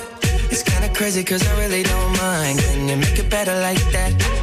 It's 0.50 0.64
kinda 0.64 0.88
crazy, 0.88 1.22
cause 1.22 1.46
I 1.46 1.52
really 1.62 1.84
don't 1.84 2.12
mind. 2.18 2.58
Can 2.58 2.88
you 2.88 2.96
make 2.96 3.18
it 3.18 3.30
better 3.30 3.54
like 3.60 3.84
that? 3.92 4.41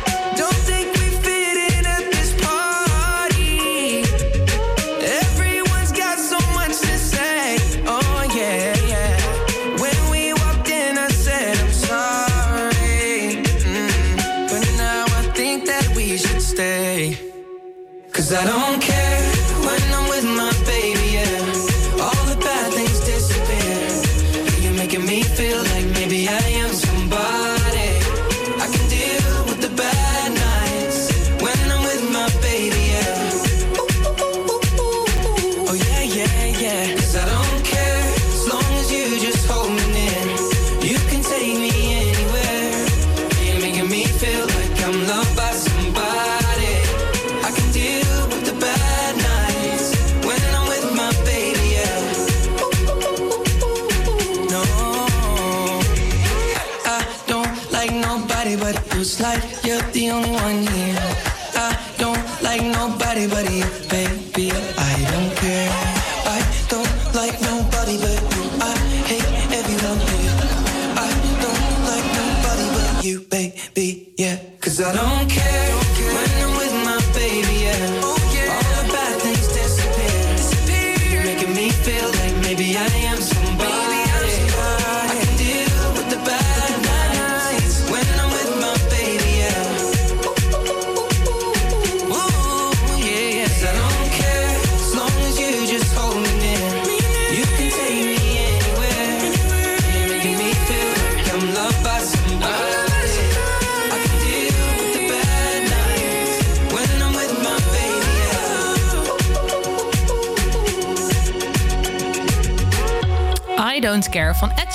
Cause 18.29 18.37
I 18.37 18.45
don't 18.45 18.78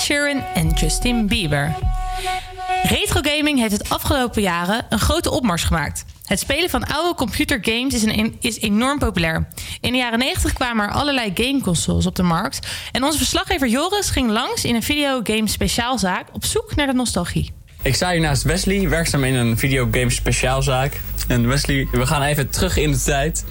Sheeran 0.05 0.43
en 0.53 0.69
Justin 0.69 1.27
Bieber. 1.27 1.75
Retro 2.83 3.19
gaming 3.21 3.59
heeft 3.59 3.71
het 3.71 3.89
afgelopen 3.89 4.41
jaren 4.41 4.85
een 4.89 4.99
grote 4.99 5.31
opmars 5.31 5.63
gemaakt. 5.63 6.05
Het 6.25 6.39
spelen 6.39 6.69
van 6.69 6.87
oude 6.87 7.15
computergames 7.15 8.03
is, 8.03 8.29
is 8.39 8.59
enorm 8.59 8.99
populair. 8.99 9.47
In 9.81 9.91
de 9.91 9.97
jaren 9.97 10.19
90 10.19 10.53
kwamen 10.53 10.85
er 10.85 10.91
allerlei 10.91 11.31
gameconsoles 11.33 12.05
op 12.05 12.15
de 12.15 12.23
markt. 12.23 12.67
En 12.91 13.03
onze 13.03 13.17
verslaggever 13.17 13.67
Joris 13.67 14.09
ging 14.09 14.29
langs 14.29 14.65
in 14.65 14.75
een 14.75 14.83
videogame 14.83 15.47
speciaalzaak 15.47 16.27
op 16.31 16.45
zoek 16.45 16.75
naar 16.75 16.87
de 16.87 16.93
nostalgie. 16.93 17.53
Ik 17.81 17.95
sta 17.95 18.11
hier 18.11 18.21
naast 18.21 18.43
Wesley, 18.43 18.89
werkzaam 18.89 19.23
in 19.23 19.33
een 19.33 19.57
videogame 19.57 20.09
speciaalzaak. 20.09 20.99
En 21.27 21.47
Wesley, 21.47 21.87
we 21.91 22.05
gaan 22.05 22.21
even 22.21 22.49
terug 22.49 22.77
in 22.77 22.91
de 22.91 23.01
tijd. 23.01 23.45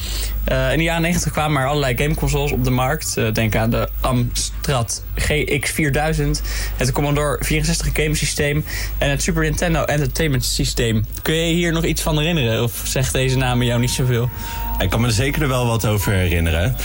Eh, 0.44 0.72
in 0.72 0.78
de 0.78 0.84
jaren 0.84 1.02
90 1.02 1.32
kwamen 1.32 1.62
er 1.62 1.68
allerlei 1.68 1.96
gameconsoles 1.96 2.52
op 2.52 2.64
de 2.64 2.70
markt. 2.70 3.16
Eh, 3.16 3.32
denk 3.32 3.56
aan 3.56 3.70
de 3.70 3.88
Amstrad 4.04 5.02
GX4000, 5.18 6.42
het 6.76 6.92
Commodore 6.92 7.36
64 7.40 7.90
gamesysteem 7.92 8.64
en 8.98 9.10
het 9.10 9.22
Super 9.22 9.42
Nintendo 9.42 9.84
Entertainment 9.84 10.44
Systeem. 10.44 11.04
Kun 11.22 11.34
je 11.34 11.54
hier 11.54 11.72
nog 11.72 11.84
iets 11.84 12.02
van 12.02 12.18
herinneren 12.18 12.62
of 12.62 12.82
zegt 12.84 13.12
deze 13.12 13.36
namen 13.36 13.66
jou 13.66 13.80
niet 13.80 13.90
zoveel? 13.90 14.30
Ik 14.78 14.90
kan 14.90 15.00
me 15.00 15.06
er 15.06 15.12
zeker 15.12 15.48
wel 15.48 15.66
wat 15.66 15.86
over 15.86 16.12
herinneren. 16.12 16.76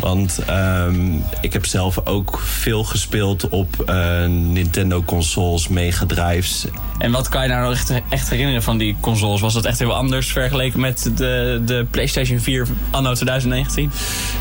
Want 0.00 0.38
ehm, 0.46 1.14
ik 1.40 1.52
heb 1.52 1.66
zelf 1.66 2.06
ook 2.06 2.40
veel 2.44 2.84
gespeeld 2.84 3.48
op 3.48 3.82
eh, 3.86 4.24
Nintendo-consoles, 4.26 5.68
Mega 5.68 6.06
Drives. 6.06 6.66
En 6.98 7.10
wat 7.10 7.28
kan 7.28 7.42
je 7.42 7.48
nou 7.48 7.72
echt, 7.72 7.92
echt 8.08 8.30
herinneren 8.30 8.62
van 8.62 8.78
die 8.78 8.96
consoles? 9.00 9.40
Was 9.40 9.54
dat 9.54 9.64
echt 9.64 9.78
heel 9.78 9.94
anders 9.94 10.32
vergeleken 10.32 10.80
met 10.80 11.10
de, 11.16 11.62
de 11.64 11.86
PlayStation 11.90 12.38
4 12.38 12.66
anno 12.90 13.14
2019? 13.14 13.90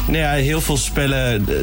Nou 0.07 0.17
ja, 0.17 0.31
heel 0.31 0.61
veel 0.61 0.77
spellen 0.77 1.47
eh, 1.47 1.55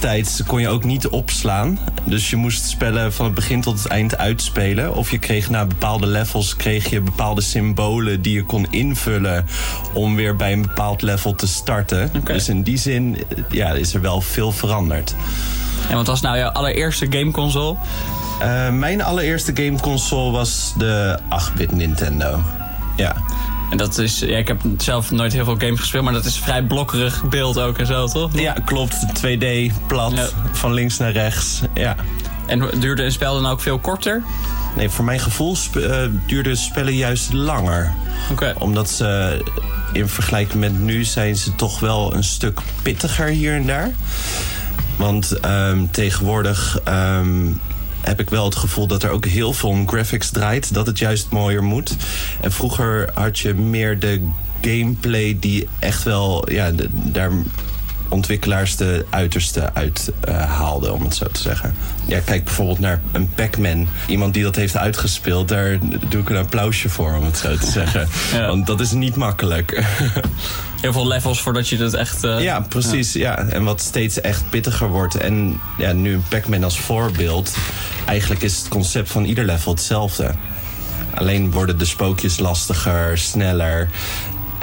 destijds 0.00 0.42
kon 0.46 0.60
je 0.60 0.68
ook 0.68 0.84
niet 0.84 1.08
opslaan. 1.08 1.78
Dus 2.04 2.30
je 2.30 2.36
moest 2.36 2.64
spellen 2.64 3.12
van 3.12 3.24
het 3.24 3.34
begin 3.34 3.60
tot 3.60 3.78
het 3.78 3.86
eind 3.86 4.18
uitspelen. 4.18 4.94
Of 4.94 5.10
je 5.10 5.18
kreeg 5.18 5.50
na 5.50 5.66
bepaalde 5.66 6.06
levels 6.06 6.56
kreeg 6.56 6.90
je 6.90 7.00
bepaalde 7.00 7.40
symbolen 7.40 8.22
die 8.22 8.34
je 8.34 8.44
kon 8.44 8.66
invullen 8.70 9.46
om 9.92 10.16
weer 10.16 10.36
bij 10.36 10.52
een 10.52 10.62
bepaald 10.62 11.02
level 11.02 11.34
te 11.34 11.46
starten. 11.46 12.10
Dus 12.24 12.48
in 12.48 12.62
die 12.62 12.78
zin 12.78 13.16
ja, 13.50 13.72
is 13.72 13.94
er 13.94 14.00
wel 14.00 14.20
veel 14.20 14.52
veranderd. 14.52 15.14
En 15.88 15.96
wat 15.96 16.06
was 16.06 16.20
nou 16.20 16.36
jouw 16.36 16.50
allereerste 16.50 17.06
gameconsole? 17.10 17.76
Uh, 18.42 18.70
mijn 18.70 19.02
allereerste 19.02 19.52
gameconsole 19.54 20.30
was 20.30 20.74
de 20.76 21.18
8-bit 21.22 21.72
Nintendo. 21.72 22.42
Ja. 22.96 23.16
En 23.70 23.76
dat 23.76 23.98
is, 23.98 24.18
ja, 24.18 24.36
ik 24.38 24.48
heb 24.48 24.60
zelf 24.76 25.10
nooit 25.10 25.32
heel 25.32 25.44
veel 25.44 25.58
games 25.58 25.80
gespeeld, 25.80 26.04
maar 26.04 26.12
dat 26.12 26.24
is 26.24 26.38
vrij 26.38 26.62
blokkerig 26.62 27.24
beeld 27.24 27.58
ook 27.60 27.78
en 27.78 27.86
zo, 27.86 28.06
toch? 28.06 28.38
Ja, 28.38 28.52
klopt. 28.64 28.96
2D, 29.06 29.72
plat, 29.86 30.34
van 30.52 30.72
links 30.72 30.98
naar 30.98 31.12
rechts. 31.12 31.60
Ja. 31.74 31.96
En 32.46 32.70
duurde 32.78 33.02
een 33.02 33.12
spel 33.12 33.34
dan 33.34 33.50
ook 33.50 33.60
veel 33.60 33.78
korter? 33.78 34.22
Nee, 34.76 34.88
voor 34.88 35.04
mijn 35.04 35.20
gevoel 35.20 35.56
uh, 35.76 35.96
duurden 36.26 36.56
spellen 36.56 36.94
juist 36.94 37.32
langer. 37.32 37.94
Oké. 38.30 38.54
Omdat 38.58 38.90
ze 38.90 39.40
in 39.92 40.08
vergelijking 40.08 40.60
met 40.60 40.78
nu 40.78 41.04
zijn 41.04 41.36
ze 41.36 41.54
toch 41.54 41.80
wel 41.80 42.14
een 42.14 42.24
stuk 42.24 42.60
pittiger 42.82 43.26
hier 43.26 43.54
en 43.54 43.66
daar. 43.66 43.90
Want 44.96 45.38
um, 45.44 45.90
tegenwoordig 45.90 46.80
um, 46.88 47.60
heb 48.00 48.20
ik 48.20 48.30
wel 48.30 48.44
het 48.44 48.56
gevoel 48.56 48.86
dat 48.86 49.02
er 49.02 49.10
ook 49.10 49.26
heel 49.26 49.52
veel 49.52 49.68
om 49.68 49.88
graphics 49.88 50.30
draait. 50.30 50.74
Dat 50.74 50.86
het 50.86 50.98
juist 50.98 51.30
mooier 51.30 51.62
moet. 51.62 51.96
En 52.40 52.52
vroeger 52.52 53.10
had 53.14 53.38
je 53.38 53.54
meer 53.54 53.98
de 53.98 54.28
gameplay 54.60 55.36
die 55.40 55.68
echt 55.78 56.02
wel... 56.02 56.50
Ja, 56.50 56.70
de, 56.70 56.88
daar 56.92 57.30
ontwikkelaars 58.10 58.76
de 58.76 59.06
uiterste 59.10 59.74
uit 59.74 60.12
uh, 60.28 60.42
haalden, 60.42 60.94
om 60.94 61.04
het 61.04 61.14
zo 61.14 61.26
te 61.32 61.40
zeggen. 61.40 61.74
Ja, 62.06 62.20
kijk 62.24 62.44
bijvoorbeeld 62.44 62.78
naar 62.78 63.00
een 63.12 63.30
Pac-Man. 63.34 63.88
Iemand 64.06 64.34
die 64.34 64.42
dat 64.42 64.56
heeft 64.56 64.76
uitgespeeld, 64.76 65.48
daar 65.48 65.78
doe 66.08 66.20
ik 66.20 66.28
een 66.28 66.36
applausje 66.36 66.88
voor, 66.88 67.14
om 67.14 67.24
het 67.24 67.36
zo 67.36 67.56
te 67.56 67.70
zeggen. 67.70 68.08
ja. 68.32 68.46
Want 68.46 68.66
dat 68.66 68.80
is 68.80 68.90
niet 68.90 69.16
makkelijk. 69.16 69.84
Heel 70.80 70.92
veel 70.92 71.06
levels 71.06 71.40
voordat 71.40 71.68
je 71.68 71.76
dat 71.76 71.94
echt... 71.94 72.24
Uh, 72.24 72.42
ja, 72.42 72.60
precies. 72.60 73.12
Ja. 73.12 73.20
ja. 73.20 73.44
En 73.44 73.64
wat 73.64 73.80
steeds 73.80 74.20
echt 74.20 74.50
pittiger 74.50 74.88
wordt. 74.88 75.14
En 75.14 75.60
ja, 75.78 75.92
nu 75.92 76.14
een 76.14 76.24
Pac-Man 76.28 76.64
als 76.64 76.80
voorbeeld. 76.80 77.56
Eigenlijk 78.06 78.42
is 78.42 78.58
het 78.58 78.68
concept 78.68 79.10
van 79.10 79.24
ieder 79.24 79.44
level 79.44 79.72
hetzelfde. 79.72 80.34
Alleen 81.14 81.50
worden 81.50 81.78
de 81.78 81.84
spookjes 81.84 82.38
lastiger, 82.38 83.18
sneller. 83.18 83.88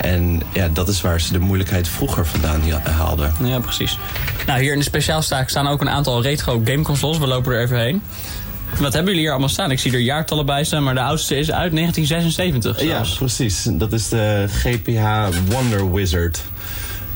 En 0.02 0.42
ja, 0.54 0.68
dat 0.74 0.88
is 0.88 1.02
waar 1.02 1.22
ze 1.22 1.34
de 1.34 1.40
moeilijkheid 1.40 1.88
vroeger 1.88 2.26
vandaan 2.26 2.62
haalden. 2.84 3.34
Ja, 3.44 3.60
precies. 3.60 3.98
Nou, 4.48 4.62
hier 4.62 4.72
in 4.72 4.78
de 4.78 4.86
speciaalstaak 4.86 5.50
staan 5.50 5.68
ook 5.68 5.82
een 5.82 5.90
aantal 5.90 6.22
retro 6.22 6.62
gameconsoles. 6.64 7.18
We 7.18 7.28
lopen 7.28 7.54
er 7.54 7.62
even 7.62 7.80
heen. 7.80 8.02
Wat 8.80 8.94
hebben 8.94 9.06
jullie 9.06 9.20
hier 9.20 9.30
allemaal 9.30 9.50
staan? 9.50 9.72
Ik 9.72 9.80
zie 9.80 9.94
er 9.94 10.00
jaartallen 10.00 10.46
bij 10.46 10.64
staan, 10.64 10.84
maar 10.84 10.94
de 10.94 11.02
oudste 11.02 11.38
is 11.38 11.52
uit 11.52 11.72
1976 11.72 12.80
zelfs. 12.80 13.10
Ja, 13.12 13.18
precies. 13.18 13.68
Dat 13.72 13.94
is 13.94 14.10
de 14.10 14.46
GPH 14.48 15.28
Wonder 15.50 15.94
Wizard. 15.94 16.44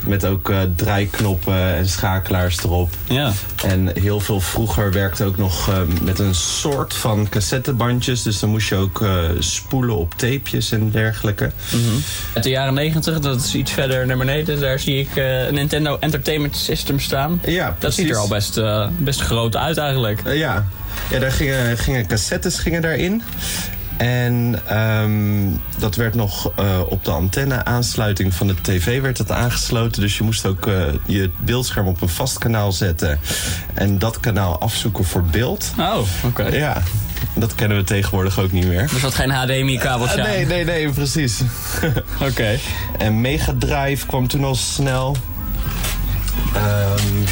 Met 0.06 0.26
ook 0.26 0.49
uh, 0.49 0.58
draaiknoppen 0.76 1.76
en 1.76 1.89
schakelaars 1.89 2.64
erop. 2.64 2.89
Ja. 3.08 3.32
En 3.66 3.91
heel 3.99 4.20
veel 4.20 4.39
vroeger 4.39 4.91
werkte 4.91 5.24
ook 5.24 5.38
nog 5.38 5.70
uh, 5.70 5.76
met 6.02 6.20
een 6.20 6.36
soort 6.36 6.93
van 6.93 7.30
cassettebandjes. 7.30 8.24
Dus 8.24 8.39
dan 8.39 8.49
moest 8.49 8.70
je 8.70 8.76
ook 8.76 9.02
uh, 9.02 9.24
spoelen 9.39 9.95
op 9.95 10.14
tapejes 10.16 10.72
en 10.72 10.91
dergelijke. 10.91 11.52
Mm 11.74 11.84
-hmm. 11.84 12.02
Uit 12.34 12.43
de 12.43 12.49
jaren 12.49 12.74
90, 12.74 13.20
dat 13.20 13.43
is 13.43 13.56
iets 13.56 13.72
verder 13.72 14.06
naar 14.06 14.18
beneden. 14.18 14.60
Daar 14.60 14.80
zie 14.80 14.99
ik 14.99 15.16
een 15.16 15.54
Nintendo 15.54 15.98
Entertainment 15.99 16.56
System 16.56 16.99
staan. 16.99 17.41
Ja, 17.45 17.76
dat 17.80 17.94
ziet 17.94 18.10
er 18.10 18.18
al 18.18 18.28
best, 18.28 18.61
best 18.98 19.22
groot 19.22 19.56
uit 19.56 19.78
eigenlijk. 19.78 20.22
ja. 20.34 20.65
ja, 21.10 21.19
daar 21.19 21.32
gingen, 21.32 21.78
gingen 21.78 22.07
cassettes 22.07 22.60
gingen 22.60 22.82
daarin. 22.82 23.23
En 24.02 24.60
um, 24.78 25.61
dat 25.78 25.95
werd 25.95 26.15
nog 26.15 26.52
uh, 26.60 26.80
op 26.88 27.06
de 27.06 27.11
antenne-aansluiting 27.11 28.34
van 28.34 28.48
de 28.48 28.56
tv 28.61 29.02
werd 29.02 29.18
dat 29.18 29.32
aangesloten. 29.32 30.02
Dus 30.02 30.18
je 30.18 30.23
moest 30.23 30.45
ook 30.45 30.68
uh, 30.68 30.84
je 31.06 31.30
beeldscherm 31.38 31.88
op 31.88 32.02
een 32.02 32.10
vast 32.10 32.38
kanaal 32.38 32.72
zetten. 32.72 33.19
En 33.73 33.99
dat 33.99 34.19
kanaal 34.19 34.60
afzoeken 34.60 35.06
voor 35.06 35.23
beeld. 35.23 35.73
Oh, 35.80 35.98
oké. 35.98 36.41
Okay. 36.41 36.57
Ja, 36.57 36.82
dat 37.34 37.56
kennen 37.56 37.78
we 37.78 37.84
tegenwoordig 37.84 38.40
ook 38.40 38.52
niet 38.52 38.68
meer. 38.68 38.88
Dus 38.88 39.02
dat 39.02 39.14
geen 39.14 39.32
HDMI-kabeltje 39.32 40.18
uh, 40.18 40.23
Nee, 40.23 40.45
nee, 40.45 40.65
nee, 40.65 40.90
precies. 40.90 41.41
Oké. 41.82 42.30
Okay. 42.30 42.60
En 42.98 43.22
Mega 43.22 43.53
Drive 43.60 44.06
kwam 44.06 44.28
toen 44.28 44.44
al 44.44 44.56
snel. 44.56 45.15
Um, 46.56 47.23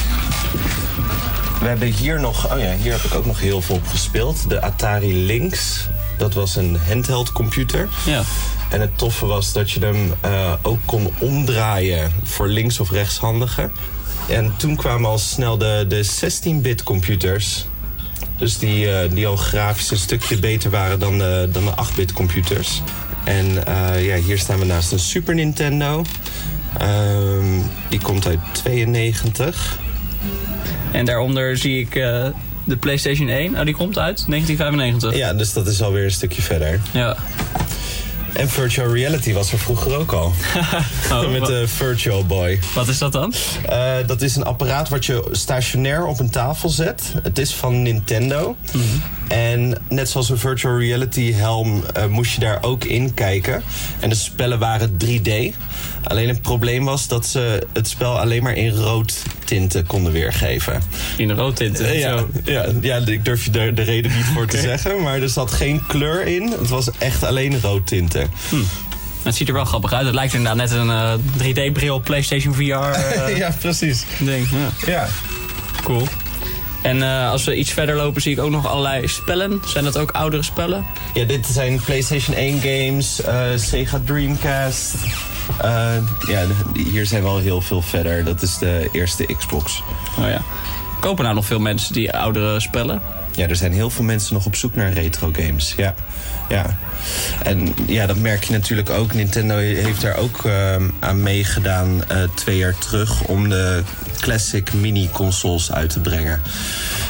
we 1.59 1.67
hebben 1.67 1.87
hier 1.87 2.19
nog... 2.19 2.53
Oh 2.53 2.59
ja, 2.59 2.73
hier 2.81 2.91
heb 2.91 3.01
ik 3.01 3.13
ook 3.13 3.25
nog 3.25 3.39
heel 3.39 3.61
veel 3.61 3.75
op 3.75 3.87
gespeeld. 3.87 4.49
De 4.49 4.61
Atari 4.61 5.25
Lynx. 5.25 5.87
Dat 6.19 6.33
was 6.33 6.55
een 6.55 6.77
handheld 6.87 7.31
computer. 7.31 7.89
Ja. 8.05 8.23
En 8.69 8.81
het 8.81 8.97
toffe 8.97 9.25
was 9.25 9.53
dat 9.53 9.71
je 9.71 9.79
hem 9.79 10.13
uh, 10.25 10.53
ook 10.61 10.79
kon 10.85 11.13
omdraaien 11.17 12.11
voor 12.23 12.47
links- 12.47 12.79
of 12.79 12.91
rechtshandigen. 12.91 13.71
En 14.27 14.53
toen 14.57 14.75
kwamen 14.75 15.09
al 15.09 15.17
snel 15.17 15.57
de, 15.57 15.85
de 15.87 16.05
16-bit 16.05 16.83
computers. 16.83 17.65
Dus 18.37 18.57
die, 18.57 18.85
uh, 18.85 18.97
die 19.09 19.27
al 19.27 19.35
grafisch 19.35 19.91
een 19.91 19.97
stukje 19.97 20.39
beter 20.39 20.69
waren 20.69 20.99
dan 20.99 21.17
de, 21.17 21.49
dan 21.51 21.65
de 21.65 21.71
8-bit 21.71 22.13
computers. 22.13 22.81
En 23.23 23.45
uh, 23.45 24.05
ja, 24.05 24.15
hier 24.15 24.37
staan 24.37 24.59
we 24.59 24.65
naast 24.65 24.91
een 24.91 24.99
Super 24.99 25.35
Nintendo. 25.35 26.05
die 27.89 28.01
komt 28.01 28.25
uit 28.25 28.39
92. 28.51 29.79
En 30.91 31.05
daaronder 31.05 31.57
zie 31.57 31.79
ik 31.79 31.95
de 32.69 32.77
PlayStation 32.77 33.29
1. 33.29 33.57
Oh, 33.57 33.65
die 33.65 33.73
komt 33.73 33.97
uit 33.97 34.23
1995. 34.27 35.15
Ja, 35.15 35.33
dus 35.33 35.53
dat 35.53 35.67
is 35.67 35.81
alweer 35.81 36.03
een 36.03 36.11
stukje 36.11 36.41
verder. 36.41 36.79
Ja. 36.91 37.17
En 38.33 38.49
virtual 38.49 38.93
reality 38.93 39.33
was 39.33 39.51
er 39.51 39.59
vroeger 39.59 39.95
ook 39.97 40.11
al. 40.11 40.33
oh, 41.11 41.31
Met 41.31 41.45
de 41.45 41.67
Virtual 41.67 42.25
Boy. 42.25 42.59
Wat 42.73 42.87
is 42.87 42.97
dat 42.97 43.11
dan? 43.11 43.33
Uh, 43.69 43.93
dat 44.05 44.21
is 44.21 44.35
een 44.35 44.43
apparaat 44.43 44.89
wat 44.89 45.05
je 45.05 45.27
stationair 45.31 46.05
op 46.05 46.19
een 46.19 46.29
tafel 46.29 46.69
zet. 46.69 47.13
Het 47.23 47.37
is 47.37 47.53
van 47.53 47.81
Nintendo. 47.81 48.55
Mm 48.73 48.81
-hmm. 48.81 49.01
En 49.27 49.81
net 49.89 50.09
zoals 50.09 50.29
een 50.29 50.37
virtual 50.37 50.79
reality 50.79 51.33
helm 51.33 51.83
uh, 51.97 52.05
moest 52.05 52.33
je 52.33 52.39
daar 52.39 52.63
ook 52.63 52.83
in 52.83 53.13
kijken. 53.13 53.63
En 53.99 54.09
de 54.09 54.15
spellen 54.15 54.59
waren 54.59 54.97
3D. 55.05 55.55
Alleen 56.03 56.27
het 56.27 56.41
probleem 56.41 56.85
was 56.85 57.07
dat 57.07 57.25
ze 57.25 57.67
het 57.73 57.87
spel 57.87 58.19
alleen 58.19 58.43
maar 58.43 58.55
in 58.55 58.69
rood 58.69 59.23
tinten 59.45 59.85
konden 59.85 60.11
weergeven. 60.11 60.81
In 61.17 61.31
rood 61.31 61.55
tinten? 61.55 61.85
Uh, 61.85 61.99
ja, 61.99 62.23
ja, 62.43 62.65
ja, 62.81 62.95
ik 63.05 63.25
durf 63.25 63.43
je 63.43 63.51
de, 63.51 63.73
de 63.73 63.81
reden 63.81 64.11
niet 64.15 64.25
voor 64.25 64.43
okay. 64.43 64.55
te 64.55 64.67
zeggen. 64.69 65.01
Maar 65.01 65.21
er 65.21 65.29
zat 65.29 65.51
geen 65.51 65.85
kleur 65.87 66.27
in. 66.27 66.51
Het 66.59 66.69
was 66.69 66.89
echt 66.97 67.23
alleen 67.23 67.61
rood 67.61 67.87
tinten. 67.87 68.29
Hm. 68.49 68.55
Het 69.23 69.35
ziet 69.35 69.47
er 69.47 69.53
wel 69.53 69.65
grappig 69.65 69.93
uit. 69.93 70.05
Het 70.05 70.15
lijkt 70.15 70.33
inderdaad 70.33 70.69
net 70.69 70.71
een 70.71 70.87
uh, 70.87 71.13
3D-bril 71.69 71.99
PlayStation 71.99 72.53
VR. 72.53 72.61
Uh, 72.61 73.37
ja, 73.37 73.51
precies. 73.59 74.05
Ding. 74.19 74.47
Ja. 74.49 74.91
ja. 74.91 75.07
Cool. 75.83 76.07
En 76.81 76.97
uh, 76.97 77.31
als 77.31 77.43
we 77.43 77.55
iets 77.55 77.71
verder 77.71 77.95
lopen 77.95 78.21
zie 78.21 78.31
ik 78.31 78.39
ook 78.39 78.49
nog 78.49 78.67
allerlei 78.67 79.07
spellen. 79.07 79.61
Zijn 79.65 79.83
dat 79.83 79.97
ook 79.97 80.11
oudere 80.11 80.43
spellen? 80.43 80.85
Ja, 81.13 81.25
dit 81.25 81.45
zijn 81.45 81.81
PlayStation 81.85 82.35
1 82.35 82.59
games, 82.61 83.21
Sega 83.55 84.01
Dreamcast. 84.05 84.95
Uh, 85.63 85.93
ja, 86.27 86.45
hier 86.73 87.05
zijn 87.05 87.21
we 87.21 87.27
al 87.27 87.37
heel 87.37 87.61
veel 87.61 87.81
verder. 87.81 88.23
Dat 88.23 88.41
is 88.41 88.57
de 88.57 88.89
eerste 88.91 89.35
Xbox. 89.37 89.83
Oh 90.19 90.29
ja. 90.29 90.41
Kopen 90.99 91.23
nou 91.23 91.35
nog 91.35 91.45
veel 91.45 91.59
mensen 91.59 91.93
die 91.93 92.13
oudere 92.13 92.59
spellen? 92.59 93.01
Ja, 93.35 93.47
er 93.47 93.55
zijn 93.55 93.73
heel 93.73 93.89
veel 93.89 94.05
mensen 94.05 94.33
nog 94.33 94.45
op 94.45 94.55
zoek 94.55 94.75
naar 94.75 94.93
retro 94.93 95.29
games. 95.31 95.73
Ja, 95.77 95.93
ja. 96.49 96.77
En 97.43 97.73
ja, 97.87 98.05
dat 98.05 98.17
merk 98.17 98.43
je 98.43 98.53
natuurlijk 98.53 98.89
ook. 98.89 99.13
Nintendo 99.13 99.57
heeft 99.57 100.01
daar 100.01 100.15
ook 100.15 100.43
uh, 100.45 100.75
aan 100.99 101.23
meegedaan 101.23 102.03
uh, 102.11 102.17
twee 102.35 102.57
jaar 102.57 102.77
terug 102.77 103.23
om 103.23 103.49
de 103.49 103.83
classic 104.19 104.73
mini-consoles 104.73 105.71
uit 105.71 105.89
te 105.89 105.99
brengen. 105.99 106.41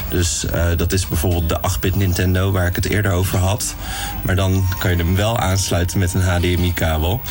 Dus 0.09 0.45
uh, 0.55 0.65
dat 0.77 0.91
is 0.91 1.07
bijvoorbeeld 1.07 1.49
de 1.49 1.59
8-bit 1.77 1.95
Nintendo 1.95 2.51
waar 2.51 2.67
ik 2.67 2.75
het 2.75 2.85
eerder 2.85 3.11
over 3.11 3.37
had. 3.37 3.75
Maar 4.21 4.35
dan 4.35 4.65
kan 4.79 4.91
je 4.91 4.97
hem 4.97 5.15
wel 5.15 5.37
aansluiten 5.37 5.99
met 5.99 6.13
een 6.13 6.21
HDMI-kabel. 6.21 7.21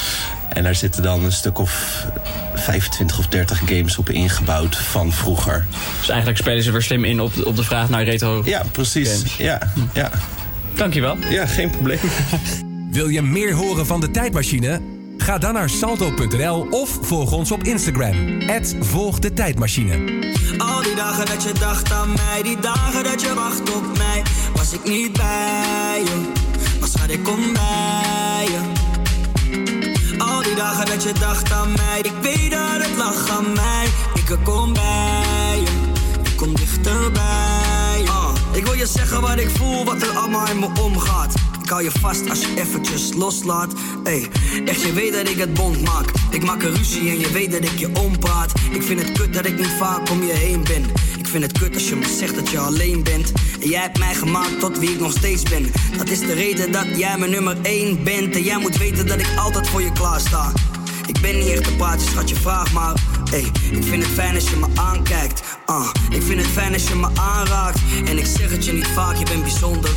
En 0.59 0.65
daar 0.65 0.75
zitten 0.75 1.03
dan 1.03 1.25
een 1.25 1.33
stuk 1.33 1.59
of 1.59 2.05
25 2.55 3.19
of 3.19 3.27
30 3.27 3.59
games 3.59 3.99
op 3.99 4.11
ingebouwd 4.11 4.77
van 4.77 5.13
vroeger. 5.13 5.67
Dus 5.99 6.09
eigenlijk 6.09 6.39
spelen 6.39 6.63
ze 6.63 6.73
weer 6.73 6.83
slim 6.83 7.05
in 7.05 7.21
op 7.21 7.35
de, 7.35 7.45
op 7.45 7.57
de 7.57 7.63
vraag 7.63 7.89
naar 7.89 8.05
retro. 8.05 8.43
Ja, 8.45 8.63
precies. 8.73 9.09
Games. 9.09 9.37
Ja, 9.37 9.73
ja. 9.93 10.11
Dankjewel. 10.75 11.17
Ja, 11.31 11.47
geen 11.47 11.71
probleem. 11.71 11.99
Wil 12.91 13.09
je 13.09 13.23
meer 13.23 13.55
horen 13.55 13.87
van 13.87 14.01
de 14.01 14.11
tijdmachine? 14.11 14.81
Ga 15.19 15.39
dan 15.39 15.53
naar 15.53 15.71
salto.nl 15.71 16.67
of 16.71 16.99
volg 17.03 17.33
ons 17.33 17.53
op 17.53 17.63
Instagram. 17.63 18.41
Volg 18.81 19.19
de 19.19 19.33
tijdmachine. 19.33 19.93
Al 20.59 20.83
die 20.83 20.95
dagen 20.95 21.27
dat 21.27 21.43
je 21.43 21.53
dacht 21.53 21.93
aan 21.93 22.13
mij, 22.13 22.43
die 22.43 22.59
dagen 22.61 23.05
dat 23.05 23.21
je 23.21 23.35
wacht 23.35 23.75
op 23.75 23.97
mij, 23.97 24.23
was 24.55 24.73
ik 24.73 24.85
niet 24.85 25.13
bij 25.13 26.03
je. 26.05 26.31
Maar 26.81 26.89
schat, 26.89 27.11
ik 27.11 27.23
kom 27.23 27.53
bij 27.53 28.45
je. 28.45 28.78
Dagen 30.59 30.87
dat 30.87 31.03
je 31.03 31.13
dacht 31.13 31.53
aan 31.53 31.73
mij, 31.73 31.99
ik 32.03 32.13
weet 32.23 32.51
dat 32.51 32.87
het 32.87 32.97
lag 32.97 33.31
aan 33.31 33.53
mij. 33.53 33.87
Ik 34.15 34.39
kom 34.45 34.73
bij 34.73 35.61
je, 35.61 35.71
ik 36.31 36.37
kom 36.37 36.55
dichterbij. 36.57 38.03
Uh, 38.05 38.31
ik 38.53 38.65
wil 38.65 38.75
je 38.75 38.87
zeggen 38.87 39.21
wat 39.21 39.39
ik 39.39 39.51
voel, 39.51 39.85
wat 39.85 40.03
er 40.03 40.17
allemaal 40.17 40.49
in 40.49 40.59
me 40.59 40.69
omgaat. 40.83 41.35
Ik 41.69 41.75
hou 41.75 41.87
je 41.87 42.01
vast 42.01 42.31
als 42.31 42.41
je 42.41 42.61
eventjes 42.61 43.15
loslaat. 43.15 43.73
Ey, 44.05 44.29
echt, 44.65 44.83
je 44.83 44.93
weet 44.93 45.13
dat 45.13 45.29
ik 45.29 45.39
het 45.39 45.55
bond 45.55 45.85
maak. 45.85 46.11
Ik 46.31 46.45
maak 46.45 46.63
een 46.63 46.75
ruzie 46.75 47.11
en 47.11 47.19
je 47.19 47.31
weet 47.31 47.53
dat 47.53 47.65
ik 47.65 47.79
je 47.79 47.91
ompraat. 47.95 48.53
Ik 48.71 48.83
vind 48.83 49.03
het 49.03 49.13
kut 49.13 49.35
dat 49.35 49.47
ik 49.47 49.57
niet 49.57 49.75
vaak 49.79 50.11
om 50.11 50.23
je 50.23 50.33
heen 50.33 50.65
ben. 50.65 50.85
Ik 51.19 51.27
vind 51.27 51.43
het 51.43 51.59
kut 51.59 51.75
als 51.75 51.89
je 51.89 51.97
me 51.97 52.09
zegt 52.19 52.35
dat 52.35 52.51
je 52.51 52.59
alleen 52.59 53.03
bent. 53.03 53.33
En 53.61 53.69
jij 53.69 53.81
hebt 53.81 53.99
mij 53.99 54.15
gemaakt 54.15 54.61
tot 54.61 54.79
wie 54.79 54.91
ik 54.91 55.01
nog 55.01 55.13
steeds 55.13 55.43
ben. 55.43 55.71
Dat 55.97 56.09
is 56.09 56.21
de 56.21 56.33
reden 56.33 56.73
dat 56.73 56.87
jij 56.97 57.19
mijn 57.19 57.31
nummer 57.31 57.57
1 57.63 58.05
bent. 58.05 58.35
En 58.35 58.43
jij 58.43 58.59
moet 58.59 58.77
weten 58.77 59.07
dat 59.07 59.19
ik 59.19 59.29
altijd 59.37 59.69
voor 59.69 59.83
je 59.83 59.93
klaar 59.93 60.21
sta. 60.21 60.53
Ik 61.07 61.21
ben 61.21 61.39
niet 61.39 61.49
echt 61.49 61.67
een 61.67 61.77
praatje, 61.77 62.11
schat 62.11 62.29
je 62.29 62.37
vraag 62.37 62.73
maar. 62.73 62.95
Ey, 63.33 63.51
ik 63.71 63.85
vind 63.85 64.03
het 64.03 64.13
fijn 64.13 64.35
als 64.35 64.51
je 64.51 64.57
me 64.57 64.67
aankijkt. 64.75 65.43
Ah, 65.67 65.91
ik 66.11 66.23
vind 66.23 66.41
het 66.41 66.51
fijn 66.51 66.73
als 66.73 66.89
je 66.89 66.95
me 66.95 67.09
aanraakt. 67.15 67.81
En 68.05 68.19
ik 68.19 68.27
zeg 68.27 68.51
het 68.51 68.65
je 68.65 68.73
niet 68.73 68.89
vaak, 68.89 69.17
je 69.17 69.25
bent 69.25 69.43
bijzonder. 69.43 69.91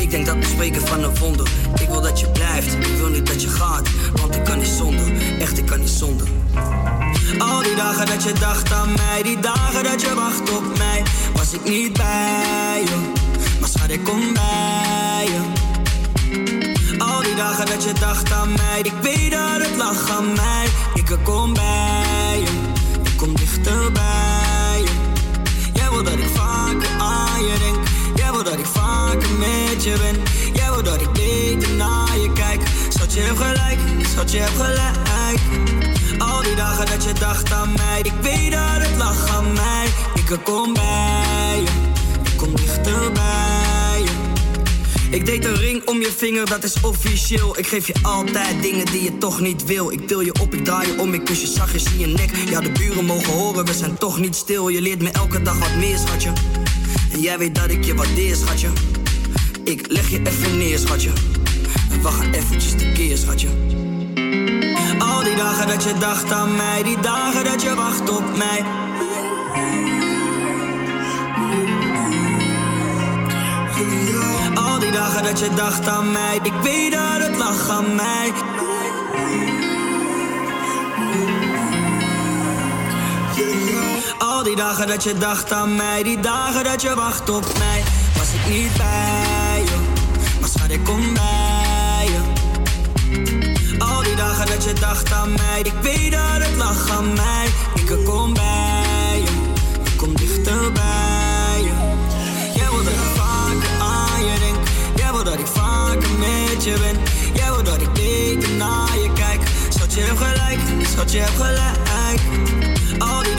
Ik 0.00 0.10
denk 0.10 0.26
dat 0.26 0.36
we 0.36 0.44
spreken 0.44 0.86
van 0.86 1.02
een 1.02 1.18
wonder. 1.18 1.48
Ik 1.80 1.88
wil 1.88 2.00
dat 2.00 2.20
je 2.20 2.30
blijft, 2.30 2.72
ik 2.74 2.96
wil 2.96 3.08
niet 3.08 3.26
dat 3.26 3.42
je 3.42 3.48
gaat. 3.48 3.88
Want 4.14 4.36
ik 4.36 4.44
kan 4.44 4.58
niet 4.58 4.66
zonder, 4.66 5.12
echt 5.40 5.58
ik 5.58 5.66
kan 5.66 5.80
niet 5.80 5.88
zonder. 5.88 6.26
Al 7.38 7.62
die 7.62 7.74
dagen 7.74 8.06
dat 8.06 8.22
je 8.22 8.32
dacht 8.32 8.72
aan 8.72 8.92
mij, 8.92 9.22
die 9.22 9.38
dagen 9.40 9.84
dat 9.84 10.00
je 10.00 10.14
wacht 10.14 10.56
op 10.56 10.78
mij, 10.78 11.02
was 11.34 11.52
ik 11.52 11.64
niet 11.64 11.92
bij 11.92 12.82
je. 12.84 12.96
Maar 13.60 13.68
schat, 13.68 13.90
ik 13.90 14.04
kom 14.04 14.32
bij 14.32 15.26
je. 15.26 15.40
Al 16.98 17.22
die 17.22 17.34
dagen 17.34 17.66
dat 17.66 17.84
je 17.84 17.92
dacht 17.92 18.32
aan 18.32 18.48
mij, 18.48 18.80
ik 18.82 18.92
weet 19.02 19.30
dat 19.30 19.66
het 19.66 19.76
lag 19.76 20.10
aan 20.10 20.26
mij. 20.26 20.66
Ik 20.94 21.18
kom 21.22 21.54
bij 21.54 22.38
je, 22.38 22.50
ik 23.02 23.16
kom 23.16 23.36
dichterbij 23.36 24.82
je. 24.84 24.90
Jij 25.72 25.90
wil 25.90 26.02
dat 26.02 26.12
ik 26.12 26.28
vaker 26.34 26.88
aan 26.98 27.27
jij 28.14 28.32
wil 28.32 28.44
dat 28.44 28.58
ik 28.58 28.66
vaker 28.66 29.28
met 29.38 29.84
je 29.84 29.96
ben. 29.98 30.22
Jij 30.54 30.70
wil 30.70 30.82
dat 30.82 31.00
ik 31.00 31.12
beter 31.12 31.74
naar 31.74 32.18
je 32.18 32.32
kijk. 32.32 32.60
Schat, 32.88 33.12
je 33.12 33.20
gelijk, 33.20 33.78
schat, 34.12 34.30
je 34.30 34.38
hebt 34.38 34.60
gelijk. 34.60 35.40
Al 36.18 36.42
die 36.42 36.54
dagen 36.54 36.86
dat 36.86 37.04
je 37.04 37.12
dacht 37.12 37.52
aan 37.52 37.72
mij, 37.76 38.00
ik 38.02 38.12
weet 38.22 38.52
dat 38.52 38.60
het 38.60 38.96
lag 38.96 39.36
aan 39.36 39.52
mij. 39.52 39.86
Ik 40.14 40.38
kom 40.44 40.72
bij 40.72 41.62
je, 41.64 41.70
ik 42.30 42.36
kom 42.36 42.56
dichterbij 42.56 44.02
je. 44.04 44.36
Ik 45.10 45.26
deed 45.26 45.44
een 45.44 45.54
ring 45.54 45.86
om 45.86 46.00
je 46.00 46.12
vinger, 46.16 46.46
dat 46.46 46.64
is 46.64 46.80
officieel. 46.80 47.58
Ik 47.58 47.66
geef 47.66 47.86
je 47.86 47.94
altijd 48.02 48.62
dingen 48.62 48.86
die 48.86 49.02
je 49.02 49.18
toch 49.18 49.40
niet 49.40 49.64
wil. 49.64 49.90
Ik 49.90 50.06
til 50.06 50.20
je 50.20 50.34
op, 50.40 50.54
ik 50.54 50.64
draai 50.64 50.86
je 50.86 51.00
om, 51.00 51.14
ik 51.14 51.24
kus 51.24 51.40
je 51.40 51.46
zachtjes 51.46 51.84
in 51.84 51.98
je 51.98 52.06
nek. 52.06 52.30
Ja, 52.48 52.60
de 52.60 52.70
buren 52.70 53.04
mogen 53.04 53.32
horen, 53.32 53.64
we 53.64 53.74
zijn 53.74 53.98
toch 53.98 54.18
niet 54.18 54.36
stil. 54.36 54.68
Je 54.68 54.80
leert 54.80 55.02
me 55.02 55.10
elke 55.10 55.42
dag 55.42 55.58
wat 55.58 55.74
meer, 55.74 55.98
schatje. 55.98 56.32
En 57.12 57.20
jij 57.20 57.38
weet 57.38 57.54
dat 57.54 57.70
ik 57.70 57.84
je 57.84 57.94
waardeer, 57.94 58.36
schatje. 58.36 58.68
Ik 59.64 59.84
leg 59.88 60.10
je 60.10 60.20
even 60.24 60.58
neer, 60.58 60.78
schatje. 60.78 61.10
En 61.90 62.02
we 62.02 62.08
gaan 62.08 62.32
eventjes 62.32 62.72
tekeer, 62.72 63.16
schatje. 63.16 63.48
Al 64.98 65.22
die 65.24 65.36
dagen 65.36 65.66
dat 65.66 65.84
je 65.84 65.94
dacht 65.98 66.32
aan 66.32 66.56
mij, 66.56 66.82
die 66.82 67.00
dagen 67.00 67.44
dat 67.44 67.62
je 67.62 67.74
wacht 67.74 68.10
op 68.10 68.36
mij. 68.36 68.64
Al 74.54 74.78
die 74.78 74.90
dagen 74.90 75.22
dat 75.22 75.38
je 75.38 75.48
dacht 75.54 75.88
aan 75.88 76.12
mij, 76.12 76.38
ik 76.42 76.52
weet 76.62 76.92
dat 76.92 77.26
het 77.26 77.36
lag 77.36 77.68
aan 77.68 77.94
mij. 77.94 78.32
Die 84.48 84.56
dagen 84.56 84.86
dat 84.86 85.02
je 85.02 85.14
dacht 85.18 85.52
aan 85.52 85.76
mij, 85.76 86.02
die 86.02 86.20
dagen 86.20 86.64
dat 86.64 86.82
je 86.82 86.94
wacht 86.94 87.30
op 87.30 87.58
mij, 87.58 87.82
was 88.16 88.28
ik 88.32 88.52
niet 88.52 88.76
bij 88.76 89.62
je. 89.64 89.76
Maar 90.40 90.48
schat, 90.48 90.70
ik 90.70 90.84
kom 90.84 91.14
bij 91.14 92.08
je. 92.12 92.20
Al 93.78 94.02
die 94.02 94.14
dagen 94.14 94.46
dat 94.46 94.64
je 94.64 94.72
dacht 94.72 95.12
aan 95.12 95.32
mij, 95.34 95.60
ik 95.62 95.72
weet 95.82 96.12
dat 96.12 96.20
het 96.20 96.56
lag 96.56 96.90
aan 96.90 97.12
mij. 97.12 97.46
Ik 97.74 98.04
kom 98.04 98.34
bij 98.34 99.22
je, 99.24 99.30
ik 99.84 99.96
kom 99.96 100.16
dichterbij 100.16 101.60
je. 101.62 101.72
Jij 102.54 102.68
wil 102.70 102.84
dat 102.84 102.92
ik 102.92 103.08
vaker 103.14 103.70
aan 103.80 104.24
je 104.24 104.38
denk, 104.38 104.56
jij 104.96 105.12
wil 105.12 105.24
dat 105.24 105.38
ik 105.38 105.46
vaker 105.46 106.10
met 106.18 106.64
je 106.64 106.76
ben. 106.78 106.96
Jij 107.34 107.52
wil 107.52 107.62
dat 107.62 107.80
ik 107.80 107.92
beter 107.92 108.50
naar 108.52 108.98
je 109.02 109.12
kijk. 109.14 109.40
Schat, 109.68 109.94
je 109.94 110.00
hebt 110.00 110.18
gelijk, 110.18 110.58
schat, 110.92 111.12
je 111.12 111.18
hebt 111.18 111.36
gelijk. 111.36 112.57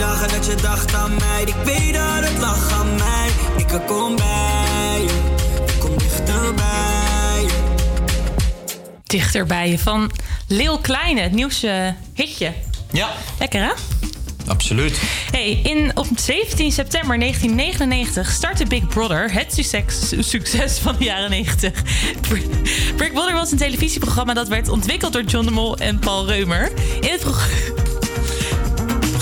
Dagen 0.00 0.28
dat 0.28 0.46
je 0.46 0.54
dacht 0.54 0.94
aan 0.94 1.16
mij, 1.18 1.42
ik 1.42 1.54
weet 1.64 1.94
dat 1.94 2.28
het 2.28 2.38
lag 2.38 2.72
aan 2.72 2.94
mij. 2.94 3.28
Ik 3.56 3.80
kom 3.86 4.16
bij 4.16 5.00
je, 5.00 5.20
ik 5.66 5.80
kom 5.80 5.98
dichterbij 5.98 7.42
je. 7.42 7.50
Dichterbij 9.04 9.70
je 9.70 9.78
van 9.78 10.10
Leeuw 10.46 10.78
Kleine, 10.78 11.20
het 11.20 11.32
nieuwste 11.32 11.94
hitje. 12.14 12.52
Ja, 12.92 13.08
Lekker 13.38 13.62
hè? 13.62 13.70
absoluut. 14.46 15.00
Hey, 15.30 15.60
in, 15.62 15.90
op 15.94 16.06
17 16.14 16.72
september 16.72 17.18
1999 17.18 18.30
startte 18.30 18.66
Big 18.66 18.88
Brother, 18.88 19.32
het 19.32 19.54
succes, 19.54 20.28
succes 20.30 20.78
van 20.78 20.96
de 20.98 21.04
jaren 21.04 21.30
90. 21.30 21.82
Big 22.96 23.12
Brother 23.12 23.34
was 23.34 23.50
een 23.50 23.58
televisieprogramma 23.58 24.34
dat 24.34 24.48
werd 24.48 24.68
ontwikkeld 24.68 25.12
door 25.12 25.24
John 25.24 25.44
de 25.44 25.52
Mol 25.52 25.76
en 25.76 25.98
Paul 25.98 26.26
Reumer. 26.26 26.72
In 27.00 27.10
het 27.10 27.20
programma... 27.20 27.89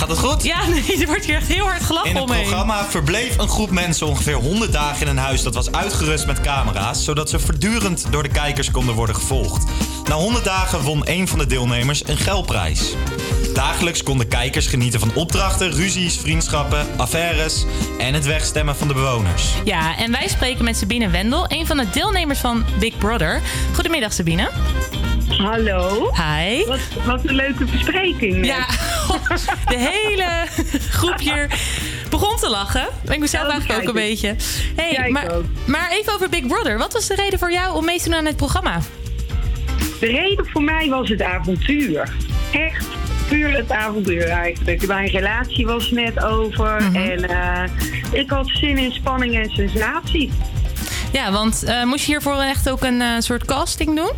Gaat 0.09 0.16
het 0.16 0.26
goed? 0.26 0.44
Ja, 0.44 0.66
nee, 0.66 1.01
er 1.01 1.06
wordt 1.06 1.24
hier 1.24 1.36
echt 1.36 1.47
heel 1.47 1.64
hard 1.64 1.82
gelachen 1.82 2.10
In 2.10 2.16
het 2.16 2.24
omheen. 2.24 2.43
programma 2.43 2.85
verbleef 2.85 3.39
een 3.39 3.48
groep 3.48 3.70
mensen 3.70 4.06
ongeveer 4.06 4.35
100 4.35 4.72
dagen 4.72 5.01
in 5.01 5.09
een 5.09 5.18
huis 5.18 5.43
dat 5.43 5.55
was 5.55 5.72
uitgerust 5.72 6.26
met 6.26 6.40
camera's, 6.40 7.05
zodat 7.05 7.30
ze 7.30 7.39
voortdurend 7.39 8.06
door 8.10 8.22
de 8.22 8.28
kijkers 8.28 8.70
konden 8.70 8.94
worden 8.94 9.14
gevolgd. 9.14 9.64
Na 10.05 10.14
100 10.14 10.44
dagen 10.44 10.82
won 10.82 11.02
een 11.05 11.28
van 11.28 11.39
de 11.39 11.47
deelnemers 11.47 12.09
een 12.09 12.16
geldprijs. 12.16 12.94
Dagelijks 13.55 14.02
konden 14.02 14.28
kijkers 14.28 14.66
genieten 14.66 15.01
van 15.01 15.14
opdrachten, 15.14 15.70
ruzies, 15.70 16.16
vriendschappen, 16.16 16.86
affaires 16.97 17.64
en 17.98 18.14
het 18.14 18.26
wegstemmen 18.26 18.76
van 18.76 18.89
de 18.89 18.94
bewoners. 18.94 19.44
Ja, 19.64 19.97
en 19.97 20.12
wij 20.12 20.28
spreken 20.28 20.64
met 20.64 20.76
Sabine 20.76 21.09
Wendel, 21.09 21.44
een 21.48 21.66
van 21.66 21.76
de 21.76 21.90
deelnemers 21.90 22.39
van 22.39 22.64
Big 22.78 22.98
Brother. 22.98 23.43
Goedemiddag 23.74 24.12
Sabine. 24.12 24.51
Hallo. 25.36 26.10
Hi. 26.14 26.64
Wat, 26.66 26.78
wat 27.06 27.20
een 27.24 27.34
leuke 27.34 27.64
bespreking. 27.64 28.46
Ja, 28.46 28.66
de 29.72 29.78
hele 29.78 30.46
groep 30.90 31.18
hier 31.18 31.50
begon 32.10 32.36
te 32.36 32.48
lachen. 32.50 32.88
Ik 33.09 33.18
moest 33.18 33.30
zelf 33.30 33.48
eigenlijk 33.48 33.80
ook 33.80 33.88
een 33.88 33.94
beetje. 34.09 34.36
Hey, 34.76 35.10
maar, 35.10 35.32
ook. 35.34 35.44
maar 35.66 35.90
even 35.90 36.12
over 36.14 36.28
Big 36.28 36.46
Brother. 36.46 36.78
Wat 36.78 36.92
was 36.92 37.06
de 37.06 37.14
reden 37.14 37.38
voor 37.38 37.52
jou 37.52 37.76
om 37.76 37.84
mee 37.84 37.98
te 37.98 38.05
doen 38.05 38.14
aan 38.18 38.24
het 38.24 38.36
programma? 38.36 38.80
De 40.00 40.06
reden 40.06 40.46
voor 40.46 40.62
mij 40.62 40.88
was 40.88 41.09
het 41.09 41.22
avontuur. 41.22 42.09
Echt 42.52 42.86
puur 43.28 43.52
het 43.56 43.72
avontuur 43.72 44.28
eigenlijk. 44.28 44.86
Mijn 44.86 45.09
relatie 45.09 45.66
was 45.66 45.90
net 45.90 46.24
over 46.24 46.82
Mhm. 46.82 46.96
en 46.96 47.28
eh, 47.28 47.70
ik 48.12 48.30
had 48.30 48.48
zin 48.48 48.78
in 48.78 48.92
spanning 48.92 49.34
en 49.34 49.50
sensatie. 49.50 50.32
Ja, 51.12 51.32
want 51.32 51.62
eh, 51.64 51.84
moest 51.84 52.05
je 52.05 52.10
hiervoor 52.12 52.34
echt 52.40 52.70
ook 52.70 52.82
een 52.82 53.00
eh, 53.00 53.09
soort 53.18 53.44
casting 53.44 53.96
doen? 53.96 54.10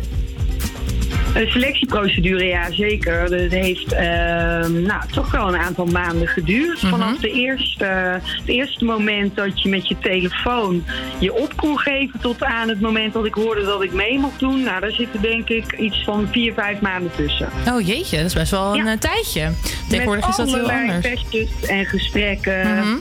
Een 1.33 1.47
selectieprocedure, 1.51 2.43
ja 2.45 2.71
zeker. 2.71 3.29
Dat 3.29 3.51
heeft 3.51 3.93
ehm, 3.93 4.81
nou, 4.81 5.01
toch 5.11 5.31
wel 5.31 5.47
een 5.47 5.59
aantal 5.59 5.85
maanden 5.85 6.27
geduurd. 6.27 6.81
Mhm. 6.81 6.91
Vanaf 6.91 7.17
de 7.17 7.31
eerste, 7.31 7.85
het 8.21 8.47
eerste 8.47 8.85
moment 8.85 9.35
dat 9.35 9.61
je 9.61 9.69
met 9.69 9.87
je 9.87 9.95
telefoon 10.01 10.83
je 11.19 11.33
op 11.33 11.55
kon 11.55 11.79
geven... 11.79 12.19
tot 12.19 12.43
aan 12.43 12.69
het 12.69 12.81
moment 12.81 13.13
dat 13.13 13.25
ik 13.25 13.33
hoorde 13.33 13.63
dat 13.65 13.83
ik 13.83 13.93
mee 13.93 14.19
mocht 14.19 14.39
doen. 14.39 14.63
Nou, 14.63 14.79
daar 14.79 14.91
zitten 14.91 15.21
denk 15.21 15.49
ik 15.49 15.73
iets 15.79 16.03
van 16.03 16.27
vier, 16.31 16.53
vijf 16.53 16.79
maanden 16.79 17.11
tussen. 17.15 17.49
Oh 17.67 17.87
jeetje, 17.87 18.17
dat 18.17 18.25
is 18.25 18.33
best 18.33 18.51
wel 18.51 18.77
een 18.77 18.87
eh, 18.87 18.97
tijdje. 18.97 19.51
Tegenwoordig 19.89 20.27
is 20.27 20.37
Met 20.37 20.47
dat 20.47 20.55
heel 20.55 20.71
anders. 20.71 21.05
testjes 21.05 21.49
en 21.67 21.85
gesprekken. 21.85 22.67
Mhm. 22.75 22.95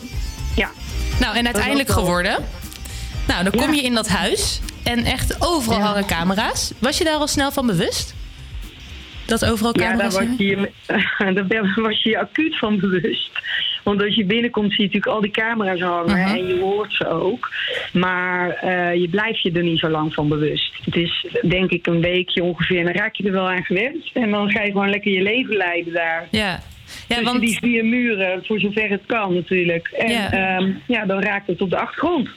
Ja. 0.57 0.70
Nou, 1.20 1.36
en 1.36 1.44
uiteindelijk 1.44 1.89
wel- 1.89 1.97
geworden. 1.98 2.36
Nou, 3.27 3.44
dan 3.44 3.52
kom 3.52 3.74
je 3.74 3.82
in 3.82 3.94
dat 3.94 4.09
huis 4.09 4.61
en 4.82 5.05
echt 5.05 5.36
overal 5.39 5.78
Ja. 5.78 5.85
hangen 5.85 6.07
camera's. 6.07 6.73
Was 6.78 6.98
je 6.98 7.05
daar 7.05 7.15
al 7.16 7.28
snel 7.28 7.52
van 7.52 7.66
bewust? 7.66 8.15
Dat 9.31 9.44
overal 9.51 9.73
Ja, 9.73 9.81
daar 9.81 9.90
camera's 9.90 10.15
was 10.15 10.24
je, 10.39 10.70
daar 11.48 11.73
was 11.82 12.02
je 12.02 12.09
je 12.09 12.19
acuut 12.19 12.59
van 12.59 12.78
bewust. 12.78 13.31
Want 13.82 14.02
als 14.02 14.15
je 14.15 14.24
binnenkomt 14.24 14.73
zie 14.73 14.81
je 14.81 14.85
natuurlijk 14.86 15.12
al 15.12 15.20
die 15.20 15.31
camera's 15.31 15.81
hangen 15.81 16.16
en 16.16 16.47
je 16.47 16.61
hoort 16.61 16.93
ze 16.93 17.09
ook. 17.09 17.51
Maar 17.93 18.51
eh, 18.51 18.94
je 18.94 19.09
blijft 19.09 19.40
je 19.43 19.52
er 19.52 19.62
niet 19.62 19.78
zo 19.78 19.89
lang 19.89 20.15
van 20.15 20.28
bewust. 20.28 20.73
Het 20.85 20.97
is 20.97 21.27
denk 21.43 21.70
ik 21.70 21.86
een 21.86 22.01
weekje 22.01 22.43
ongeveer 22.43 22.78
en 22.78 22.85
dan 22.85 22.94
raak 22.94 23.15
je 23.15 23.24
er 23.24 23.32
wel 23.32 23.51
aan 23.51 23.65
gewend. 23.65 24.11
En 24.12 24.31
dan 24.31 24.51
ga 24.51 24.62
je 24.62 24.70
gewoon 24.70 24.90
lekker 24.90 25.12
je 25.12 25.23
leven 25.23 25.57
leiden 25.57 25.93
daar. 25.93 26.27
Ja. 26.31 26.61
Ja, 27.09 27.23
want- 27.23 27.40
die 27.40 27.59
vier 27.59 27.85
muren, 27.85 28.44
voor 28.44 28.61
zover 28.61 28.90
het 28.90 29.02
kan 29.07 29.35
natuurlijk. 29.35 29.89
En 29.89 30.11
Ja. 30.11 30.28
ja, 30.32 30.66
ja 30.86 31.05
dan 31.07 31.23
raakt 31.23 31.47
het 31.47 31.61
op 31.61 31.70
de 31.70 31.78
achtergrond. 31.78 32.28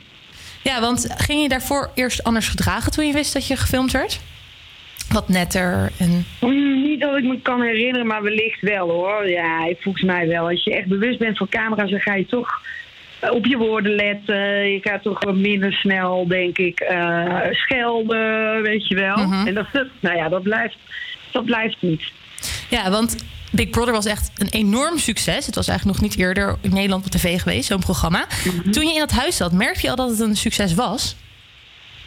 Ja, 0.63 0.81
want 0.81 1.13
ging 1.17 1.41
je 1.41 1.49
daarvoor 1.49 1.91
eerst 1.95 2.23
anders 2.23 2.47
gedragen 2.47 2.91
toen 2.91 3.07
je 3.07 3.13
wist 3.13 3.33
dat 3.33 3.47
je 3.47 3.55
gefilmd 3.55 3.91
werd? 3.91 4.19
Wat 5.09 5.29
netter 5.29 5.91
en... 5.99 6.25
Mm, 6.39 6.72
Niet 6.93 7.01
dat 7.01 7.17
ik 7.17 7.23
me 7.23 7.41
kan 7.41 7.61
herinneren, 7.61 8.07
maar 8.07 8.23
wellicht 8.23 8.61
wel 8.61 8.89
hoor. 8.89 9.29
Ja, 9.29 9.73
volgens 9.79 10.03
mij 10.03 10.27
wel. 10.27 10.49
Als 10.49 10.63
je 10.63 10.75
echt 10.75 10.87
bewust 10.87 11.19
bent 11.19 11.37
van 11.37 11.49
camera's, 11.49 11.89
dan 11.89 11.99
ga 11.99 12.15
je 12.15 12.25
toch 12.25 12.61
op 13.31 13.45
je 13.45 13.57
woorden 13.57 13.95
letten. 13.95 14.71
Je 14.71 14.79
gaat 14.81 15.01
toch 15.01 15.23
wat 15.23 15.35
minder 15.35 15.73
snel, 15.73 16.27
denk 16.27 16.57
ik, 16.57 16.79
eh, 16.79 17.41
schelden, 17.51 18.61
weet 18.61 18.87
je 18.87 18.95
wel. 18.95 19.17
Mhm. 19.17 19.47
En 19.47 19.53
dat, 19.53 19.67
nou 19.99 20.17
ja, 20.17 20.29
dat 20.29 20.43
blijft, 20.43 20.77
dat 21.31 21.45
blijft 21.45 21.77
niet. 21.79 22.11
Ja, 22.69 22.89
want 22.89 23.25
Big 23.51 23.69
Brother 23.69 23.93
was 23.93 24.05
echt 24.05 24.31
een 24.37 24.49
enorm 24.49 24.97
succes. 24.97 25.45
Het 25.45 25.55
was 25.55 25.67
eigenlijk 25.67 25.99
nog 25.99 26.09
niet 26.09 26.19
eerder 26.19 26.57
in 26.61 26.73
Nederland 26.73 27.05
op 27.05 27.11
tv 27.11 27.41
geweest, 27.41 27.67
zo'n 27.67 27.79
programma. 27.79 28.25
Mhm. 28.45 28.71
Toen 28.71 28.85
je 28.85 28.93
in 28.93 28.99
dat 28.99 29.11
huis 29.11 29.37
zat, 29.37 29.51
merkte 29.51 29.81
je 29.81 29.89
al 29.89 29.95
dat 29.95 30.09
het 30.09 30.19
een 30.19 30.35
succes 30.35 30.73
was? 30.73 31.15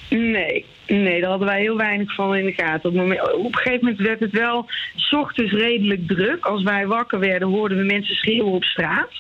Nee, 0.08 0.64
nee, 0.86 1.20
daar 1.20 1.30
hadden 1.30 1.48
wij 1.48 1.60
heel 1.60 1.76
weinig 1.76 2.14
van 2.14 2.36
in 2.36 2.44
de 2.44 2.52
gaten. 2.52 2.88
Op, 2.88 2.96
moment, 2.96 3.32
op 3.32 3.44
een 3.44 3.56
gegeven 3.56 3.84
moment 3.84 4.06
werd 4.06 4.20
het 4.20 4.32
wel 4.32 4.66
s 4.96 5.12
ochtends 5.12 5.52
redelijk 5.52 6.08
druk. 6.08 6.44
Als 6.44 6.62
wij 6.62 6.86
wakker 6.86 7.18
werden, 7.18 7.48
hoorden 7.48 7.78
we 7.78 7.84
mensen 7.84 8.14
schreeuwen 8.14 8.52
op 8.52 8.64
straat. 8.64 9.10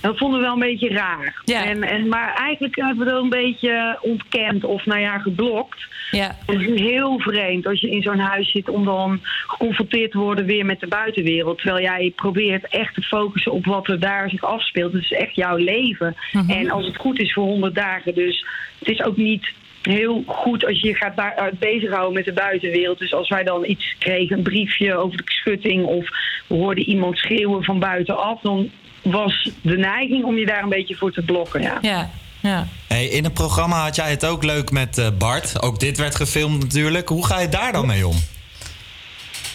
Dat 0.00 0.18
vonden 0.18 0.38
we 0.38 0.44
wel 0.44 0.54
een 0.54 0.60
beetje 0.60 0.88
raar. 0.88 1.42
En, 1.44 1.82
en, 1.82 2.08
maar 2.08 2.34
eigenlijk 2.34 2.76
hebben 2.76 3.04
we 3.04 3.12
dat 3.12 3.22
een 3.22 3.28
beetje 3.28 3.98
ontkend 4.00 4.64
of 4.64 4.86
nou 4.86 5.00
ja, 5.00 5.18
geblokt. 5.18 5.86
Ja. 6.10 6.36
Het 6.46 6.60
is 6.60 6.80
heel 6.80 7.18
vreemd 7.18 7.66
als 7.66 7.80
je 7.80 7.90
in 7.90 8.02
zo'n 8.02 8.18
huis 8.18 8.50
zit 8.50 8.68
om 8.68 8.84
dan 8.84 9.20
geconfronteerd 9.46 10.10
te 10.10 10.18
worden 10.18 10.44
weer 10.44 10.66
met 10.66 10.80
de 10.80 10.86
buitenwereld. 10.86 11.58
Terwijl 11.58 11.82
jij 11.82 12.12
probeert 12.16 12.68
echt 12.68 12.94
te 12.94 13.02
focussen 13.02 13.52
op 13.52 13.64
wat 13.64 13.88
er 13.88 14.00
daar 14.00 14.30
zich 14.30 14.42
afspeelt. 14.42 14.92
Het 14.92 15.02
is 15.02 15.12
echt 15.12 15.34
jouw 15.34 15.56
leven. 15.56 16.16
Mhm. 16.32 16.50
En 16.50 16.70
als 16.70 16.86
het 16.86 16.96
goed 16.96 17.18
is 17.18 17.32
voor 17.32 17.44
100 17.44 17.74
dagen. 17.74 18.14
Dus 18.14 18.44
het 18.78 18.88
is 18.88 19.02
ook 19.02 19.16
niet 19.16 19.52
heel 19.86 20.22
goed 20.26 20.66
als 20.66 20.80
je 20.80 20.88
je 20.88 20.94
gaat 20.94 21.14
bui- 21.14 21.34
uh, 21.38 21.44
bezighouden 21.58 22.12
met 22.12 22.24
de 22.24 22.32
buitenwereld. 22.32 22.98
Dus 22.98 23.12
als 23.14 23.28
wij 23.28 23.42
dan 23.44 23.64
iets 23.66 23.94
kregen, 23.98 24.36
een 24.36 24.42
briefje 24.42 24.96
over 24.96 25.16
de 25.16 25.22
schutting 25.26 25.84
of 25.84 26.08
we 26.46 26.54
hoorden 26.54 26.84
iemand 26.84 27.18
schreeuwen 27.18 27.64
van 27.64 27.78
buitenaf, 27.78 28.40
dan 28.40 28.70
was 29.02 29.50
de 29.60 29.76
neiging 29.76 30.24
om 30.24 30.36
je 30.38 30.46
daar 30.46 30.62
een 30.62 30.68
beetje 30.68 30.96
voor 30.96 31.12
te 31.12 31.22
blokken. 31.22 31.62
Ja. 31.62 31.78
Ja, 31.82 32.10
ja. 32.40 32.66
Hey, 32.88 33.04
in 33.06 33.24
het 33.24 33.34
programma 33.34 33.82
had 33.82 33.96
jij 33.96 34.10
het 34.10 34.26
ook 34.26 34.42
leuk 34.44 34.70
met 34.70 34.98
eh, 34.98 35.06
Bart. 35.18 35.62
Ook 35.62 35.80
dit 35.80 35.98
werd 35.98 36.14
gefilmd 36.14 36.62
natuurlijk. 36.62 37.08
Hoe 37.08 37.26
ga 37.26 37.40
je 37.40 37.48
daar 37.48 37.72
dan 37.72 37.86
mee 37.86 38.06
om? 38.06 38.16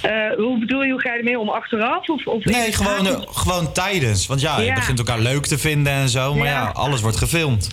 Eh, 0.02 0.12
hoe 0.38 0.60
bedoel 0.60 0.84
je, 0.84 0.92
hoe 0.92 1.02
ga 1.02 1.12
je 1.14 1.18
ermee 1.18 1.40
om? 1.40 1.50
Achteraf? 1.50 2.10
Of, 2.10 2.26
of 2.28 2.44
Nee, 2.46 2.72
gewoon, 2.74 3.08
eh, 3.08 3.20
gewoon 3.32 3.72
tijdens. 3.74 4.28
Want 4.28 4.42
ja, 4.42 4.60
je 4.60 4.74
begint 4.74 4.98
elkaar 5.00 5.20
leuk 5.20 5.46
te 5.46 5.58
vinden 5.58 5.94
en 5.94 6.10
zo. 6.10 6.36
Maar 6.36 6.48
ja, 6.48 6.54
Ja. 6.54 6.70
alles 6.74 7.02
wordt 7.02 7.18
gefilmd. 7.18 7.70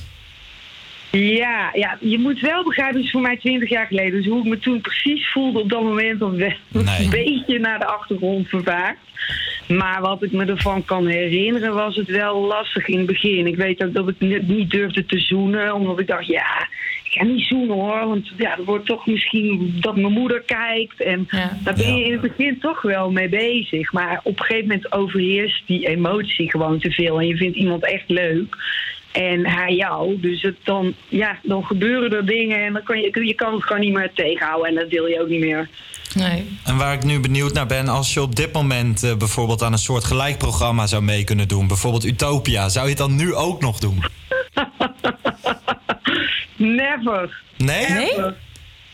Ja, 1.18 1.70
ja, 1.72 1.96
je 2.00 2.18
moet 2.18 2.40
wel 2.40 2.64
begrijpen, 2.64 2.96
het 2.96 3.04
is 3.04 3.10
voor 3.10 3.20
mij 3.20 3.36
20 3.36 3.68
jaar 3.68 3.86
geleden. 3.86 4.12
Dus 4.12 4.26
hoe 4.26 4.42
ik 4.42 4.48
me 4.48 4.58
toen 4.58 4.80
precies 4.80 5.30
voelde 5.32 5.58
op 5.58 5.70
dat 5.70 5.82
moment, 5.82 6.20
dat 6.20 6.34
werd 6.34 6.58
een 6.72 7.10
beetje 7.10 7.58
naar 7.58 7.78
de 7.78 7.86
achtergrond 7.86 8.48
vervaagd. 8.48 8.98
Maar 9.68 10.00
wat 10.00 10.22
ik 10.22 10.32
me 10.32 10.44
ervan 10.44 10.84
kan 10.84 11.06
herinneren, 11.06 11.74
was 11.74 11.96
het 11.96 12.08
wel 12.08 12.40
lastig 12.40 12.86
in 12.86 12.98
het 12.98 13.06
begin. 13.06 13.46
Ik 13.46 13.56
weet 13.56 13.84
ook 13.84 13.94
dat 13.94 14.08
ik 14.08 14.14
net 14.18 14.48
niet 14.48 14.70
durfde 14.70 15.06
te 15.06 15.18
zoenen, 15.18 15.74
omdat 15.74 15.98
ik 15.98 16.06
dacht, 16.06 16.26
ja, 16.26 16.68
ik 17.04 17.10
ga 17.12 17.24
niet 17.24 17.46
zoenen 17.46 17.74
hoor. 17.74 18.08
Want 18.08 18.32
ja, 18.36 18.56
er 18.56 18.64
wordt 18.64 18.86
toch 18.86 19.06
misschien 19.06 19.76
dat 19.80 19.96
mijn 19.96 20.12
moeder 20.12 20.40
kijkt. 20.40 21.02
En 21.02 21.28
daar 21.64 21.74
ben 21.74 21.96
je 21.96 22.04
in 22.04 22.12
het 22.12 22.20
begin 22.20 22.58
toch 22.58 22.82
wel 22.82 23.10
mee 23.10 23.28
bezig. 23.28 23.92
Maar 23.92 24.20
op 24.22 24.38
een 24.38 24.44
gegeven 24.44 24.68
moment 24.68 24.92
overheerst 24.92 25.62
die 25.66 25.88
emotie 25.88 26.50
gewoon 26.50 26.78
te 26.78 26.90
veel. 26.90 27.20
En 27.20 27.26
je 27.26 27.36
vindt 27.36 27.56
iemand 27.56 27.84
echt 27.84 28.08
leuk. 28.08 28.56
En 29.16 29.46
hij 29.46 29.74
jou. 29.74 30.20
Dus 30.20 30.42
het 30.42 30.56
dan, 30.64 30.94
ja, 31.08 31.38
dan 31.42 31.64
gebeuren 31.64 32.12
er 32.12 32.26
dingen 32.26 32.64
en 32.64 32.72
dan 32.72 32.82
kan 32.82 33.00
je, 33.00 33.26
je 33.26 33.34
kan 33.34 33.54
het 33.54 33.64
gewoon 33.64 33.82
niet 33.82 33.92
meer 33.92 34.10
tegenhouden. 34.14 34.68
En 34.68 34.74
dat 34.74 34.88
wil 34.88 35.06
je 35.06 35.20
ook 35.20 35.28
niet 35.28 35.40
meer. 35.40 35.68
Nee. 36.14 36.58
En 36.64 36.76
waar 36.76 36.94
ik 36.94 37.04
nu 37.04 37.20
benieuwd 37.20 37.52
naar 37.52 37.66
ben, 37.66 37.88
als 37.88 38.14
je 38.14 38.22
op 38.22 38.36
dit 38.36 38.52
moment 38.52 39.02
eh, 39.02 39.16
bijvoorbeeld 39.16 39.62
aan 39.62 39.72
een 39.72 39.78
soort 39.78 40.04
gelijk 40.04 40.38
programma 40.38 40.86
zou 40.86 41.02
mee 41.02 41.24
kunnen 41.24 41.48
doen, 41.48 41.66
bijvoorbeeld 41.66 42.04
Utopia, 42.04 42.68
zou 42.68 42.84
je 42.84 42.90
het 42.90 43.00
dan 43.00 43.16
nu 43.16 43.34
ook 43.34 43.60
nog 43.60 43.78
doen? 43.78 44.04
Never. 46.56 47.42
Nee? 47.56 47.86
Ever. 47.86 48.34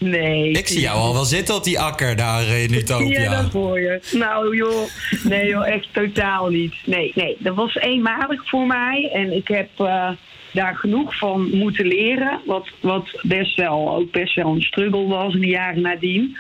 Nee. 0.02 0.50
Ik 0.50 0.66
zie 0.68 0.80
jou 0.80 0.98
al 0.98 1.12
wel 1.12 1.24
zitten 1.24 1.54
op 1.54 1.64
die 1.64 1.80
akker 1.80 2.16
daar 2.16 2.42
in 2.42 2.48
Zie 2.48 2.70
je 2.70 2.80
Utopia. 2.80 3.42
dat 3.42 3.50
voor 3.50 3.80
je? 3.80 4.00
Nou 4.12 4.56
joh, 4.56 4.88
nee 5.24 5.48
joh, 5.48 5.66
echt 5.68 5.88
totaal 5.92 6.48
niet. 6.48 6.74
Nee, 6.84 7.12
nee, 7.14 7.36
dat 7.38 7.54
was 7.54 7.74
eenmalig 7.74 8.48
voor 8.48 8.66
mij. 8.66 9.10
En 9.12 9.32
ik 9.36 9.48
heb 9.48 9.68
eh, 9.76 10.08
daar 10.52 10.76
genoeg 10.76 11.16
van 11.18 11.50
moeten 11.50 11.86
leren. 11.86 12.40
Wat, 12.46 12.68
wat 12.80 13.20
best 13.22 13.56
wel, 13.56 13.94
ook 13.96 14.10
best 14.10 14.34
wel 14.34 14.54
een 14.54 14.62
struggle 14.62 15.06
was 15.06 15.34
in 15.34 15.40
de 15.40 15.46
jaren 15.46 15.82
nadien. 15.82 16.36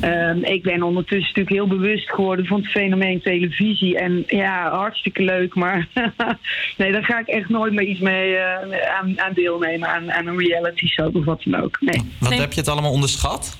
Ehm, 0.00 0.38
ik 0.42 0.62
ben 0.62 0.82
ondertussen 0.82 1.28
natuurlijk 1.34 1.56
heel 1.68 1.78
bewust 1.78 2.10
geworden 2.10 2.46
van 2.46 2.60
het 2.60 2.70
fenomeen 2.70 3.20
televisie. 3.20 3.98
En 3.98 4.24
ja, 4.26 4.70
hartstikke 4.70 5.22
leuk. 5.22 5.54
Maar 5.54 5.88
nee, 6.78 6.92
daar 6.92 7.04
ga 7.04 7.18
ik 7.18 7.26
echt 7.26 7.48
nooit 7.48 7.72
meer 7.72 7.86
iets 7.86 8.00
mee 8.00 8.36
eh, 8.36 8.98
aan, 9.00 9.20
aan 9.20 9.32
deelnemen. 9.34 9.88
Aan, 9.88 10.12
aan 10.12 10.26
een 10.26 10.38
reality 10.38 10.86
show 10.86 11.16
of 11.16 11.24
wat 11.24 11.42
dan 11.44 11.62
ook. 11.62 11.76
Nee. 11.80 12.00
Wat 12.18 12.34
heb 12.34 12.52
je 12.52 12.60
het 12.60 12.68
allemaal 12.68 12.92
onderschat? 12.92 13.56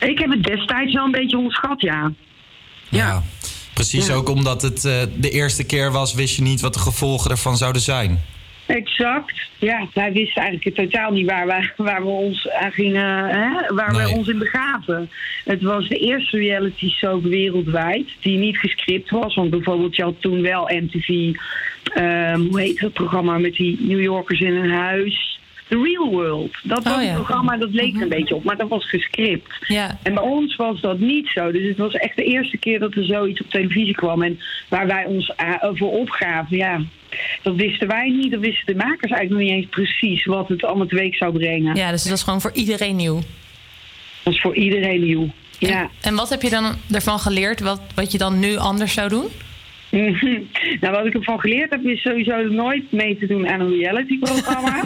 Ik 0.00 0.18
heb 0.18 0.30
het 0.30 0.42
destijds 0.44 0.92
wel 0.92 1.04
een 1.04 1.10
beetje 1.10 1.36
onderschat, 1.36 1.80
ja. 1.80 2.12
Ja. 2.88 3.22
Precies 3.74 4.06
Ja. 4.06 4.14
ook 4.14 4.28
omdat 4.28 4.62
het 4.62 4.84
eh, 4.84 5.02
de 5.16 5.30
eerste 5.30 5.64
keer 5.64 5.92
was, 5.92 6.14
wist 6.14 6.36
je 6.36 6.42
niet 6.42 6.60
wat 6.60 6.74
de 6.74 6.78
gevolgen 6.78 7.30
ervan 7.30 7.56
zouden 7.56 7.82
zijn. 7.82 8.24
Exact. 8.66 9.48
Ja, 9.58 9.86
wij 9.94 10.12
wisten 10.12 10.42
eigenlijk 10.42 10.76
totaal 10.76 11.12
niet 11.12 11.26
waar, 11.26 11.46
wij, 11.46 11.72
waar 11.76 12.02
we 12.02 12.08
ons 12.08 12.50
aan 12.50 12.72
gingen, 12.72 13.28
hè? 13.28 13.74
waar 13.74 13.94
we 13.94 14.14
ons 14.16 14.28
in 14.28 14.38
begaven. 14.38 15.10
Het 15.44 15.62
was 15.62 15.88
de 15.88 15.96
eerste 15.96 16.36
reality 16.36 16.88
show 16.88 17.24
wereldwijd 17.26 18.08
die 18.20 18.38
niet 18.38 18.58
gescript 18.58 19.10
was. 19.10 19.34
Want 19.34 19.50
bijvoorbeeld, 19.50 19.96
je 19.96 20.02
had 20.02 20.20
toen 20.20 20.42
wel 20.42 20.70
MTV, 20.72 21.34
ehm, 21.94 22.40
hoe 22.40 22.60
heet 22.60 22.80
het 22.80 22.92
programma 22.92 23.38
met 23.38 23.54
die 23.54 23.76
New 23.80 24.00
Yorkers 24.00 24.40
in 24.40 24.54
een 24.54 24.70
huis? 24.70 25.40
The 25.68 25.82
Real 25.82 26.10
World. 26.10 26.56
Dat 26.62 26.84
was 26.84 26.96
Oh, 26.96 27.02
ja. 27.02 27.08
een 27.08 27.14
programma 27.14 27.56
dat 27.56 27.70
leek 27.70 27.94
er 27.96 28.02
een 28.02 28.08
beetje 28.08 28.34
op, 28.34 28.44
maar 28.44 28.56
dat 28.56 28.68
was 28.68 28.88
gescript. 28.88 29.48
Ja. 29.66 29.98
En 30.02 30.14
bij 30.14 30.22
ons 30.22 30.56
was 30.56 30.80
dat 30.80 30.98
niet 30.98 31.28
zo. 31.28 31.50
Dus 31.52 31.68
het 31.68 31.76
was 31.76 31.94
echt 31.94 32.16
de 32.16 32.24
eerste 32.24 32.56
keer 32.56 32.78
dat 32.78 32.94
er 32.94 33.04
zoiets 33.04 33.40
op 33.40 33.50
televisie 33.50 33.94
kwam. 33.94 34.22
En 34.22 34.40
waar 34.68 34.86
wij 34.86 35.04
ons 35.04 35.34
eh, 35.36 35.54
voor 35.60 35.90
opgaven, 35.92 36.56
ja, 36.56 36.80
dat 37.42 37.54
wisten 37.56 37.88
wij 37.88 38.08
niet. 38.08 38.30
Dat 38.30 38.40
wisten 38.40 38.66
de 38.66 38.84
makers 38.84 39.12
eigenlijk 39.12 39.30
nog 39.30 39.40
niet 39.40 39.50
eens 39.50 39.70
precies 39.70 40.24
wat 40.24 40.48
het 40.48 40.64
allemaal 40.64 40.86
teweeg 40.86 41.16
zou 41.16 41.32
brengen. 41.32 41.76
Ja, 41.76 41.90
dus 41.90 42.00
het 42.00 42.10
was 42.10 42.22
gewoon 42.22 42.40
voor 42.40 42.52
iedereen 42.52 42.96
nieuw. 42.96 43.20
Dat 44.22 44.34
is 44.34 44.40
voor 44.40 44.54
iedereen 44.56 45.00
nieuw. 45.00 45.30
Ja. 45.58 45.90
En 46.00 46.14
wat 46.14 46.28
heb 46.28 46.42
je 46.42 46.50
dan 46.50 46.76
ervan 46.90 47.18
geleerd 47.18 47.60
wat, 47.60 47.80
wat 47.94 48.12
je 48.12 48.18
dan 48.18 48.38
nu 48.38 48.56
anders 48.56 48.92
zou 48.92 49.08
doen? 49.08 49.26
Mhm. 49.90 50.40
Nou, 50.80 50.94
wat 50.94 51.06
ik 51.06 51.14
ervan 51.14 51.40
geleerd 51.40 51.70
heb, 51.70 51.84
is 51.84 52.00
sowieso 52.02 52.42
nooit 52.42 52.92
mee 52.92 53.18
te 53.18 53.26
doen 53.26 53.48
aan 53.48 53.60
een 53.60 53.78
reality-programma. 53.78 54.82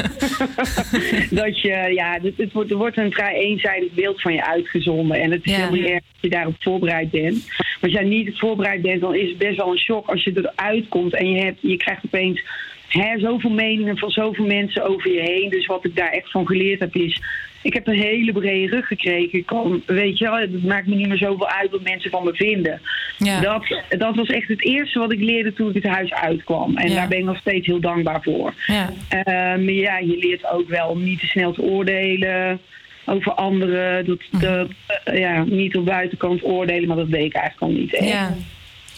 dat 1.42 1.60
je, 1.60 1.92
ja, 1.94 2.18
het, 2.22 2.32
het 2.36 2.52
wordt, 2.52 2.70
er 2.70 2.76
wordt 2.76 2.96
een 2.96 3.12
vrij 3.12 3.34
eenzijdig 3.34 3.92
beeld 3.92 4.20
van 4.20 4.32
je 4.32 4.46
uitgezonden. 4.46 5.20
En 5.20 5.30
het 5.30 5.44
is 5.44 5.56
Ja. 5.56 5.70
niet 5.70 5.84
erg 5.84 5.92
dat 6.12 6.20
je 6.20 6.28
daarop 6.28 6.54
voorbereid 6.58 7.10
bent. 7.10 7.46
Maar 7.46 7.78
als 7.80 7.92
jij 7.92 8.04
niet 8.04 8.38
voorbereid 8.38 8.82
bent, 8.82 9.00
dan 9.00 9.14
is 9.14 9.28
het 9.28 9.38
best 9.38 9.56
wel 9.56 9.70
een 9.72 9.78
shock 9.78 10.08
als 10.08 10.24
je 10.24 10.32
eruit 10.54 10.88
komt 10.88 11.14
en 11.14 11.30
je, 11.30 11.40
hebt, 11.42 11.58
je 11.60 11.76
krijgt 11.76 12.04
opeens 12.04 12.42
hè, 12.88 13.18
zoveel 13.18 13.50
meningen 13.50 13.98
van 13.98 14.10
zoveel 14.10 14.46
mensen 14.46 14.84
over 14.88 15.12
je 15.12 15.20
heen. 15.20 15.50
Dus 15.50 15.66
wat 15.66 15.84
ik 15.84 15.96
daar 15.96 16.10
echt 16.10 16.30
van 16.30 16.46
geleerd 16.46 16.80
heb 16.80 16.94
is. 16.94 17.20
Ik 17.62 17.74
heb 17.74 17.86
een 17.86 17.98
hele 18.00 18.32
brede 18.32 18.74
rug 18.74 18.86
gekregen. 18.86 19.38
Ik 19.38 19.46
kan, 19.46 19.82
weet 19.86 20.18
je 20.18 20.24
wel, 20.24 20.38
het 20.38 20.64
maakt 20.64 20.86
me 20.86 20.94
niet 20.94 21.08
meer 21.08 21.16
zoveel 21.16 21.48
uit 21.48 21.70
wat 21.70 21.82
mensen 21.82 22.10
van 22.10 22.24
me 22.24 22.34
vinden. 22.34 22.80
Ja. 23.18 23.40
Dat, 23.40 23.82
dat 23.98 24.14
was 24.16 24.28
echt 24.28 24.48
het 24.48 24.64
eerste 24.64 24.98
wat 24.98 25.12
ik 25.12 25.20
leerde 25.20 25.52
toen 25.52 25.68
ik 25.68 25.74
het 25.82 25.92
huis 25.92 26.12
uitkwam. 26.12 26.76
En 26.76 26.88
Ja. 26.88 26.94
daar 26.94 27.08
ben 27.08 27.18
ik 27.18 27.24
nog 27.24 27.36
steeds 27.38 27.66
heel 27.66 27.80
dankbaar 27.80 28.22
voor. 28.22 28.54
Ja. 28.66 28.92
Ehm, 29.08 29.64
maar 29.64 29.72
ja, 29.74 29.98
je 29.98 30.16
leert 30.18 30.50
ook 30.50 30.68
wel 30.68 30.88
om 30.88 31.02
niet 31.04 31.20
te 31.20 31.26
snel 31.26 31.52
te 31.52 31.62
oordelen 31.62 32.60
over 33.06 33.32
anderen. 33.32 34.04
Dat, 34.06 34.18
Mhm. 34.30 34.42
dat, 34.42 34.68
eh, 35.04 35.18
ja, 35.18 35.44
niet 35.44 35.76
op 35.76 35.84
buitenkant 35.84 36.44
oordelen, 36.44 36.88
maar 36.88 36.96
dat 36.96 37.10
deed 37.10 37.24
ik 37.24 37.34
eigenlijk 37.34 37.72
al 37.72 37.80
niet. 37.80 37.94
echt. 37.94 38.08
Ja. 38.08 38.34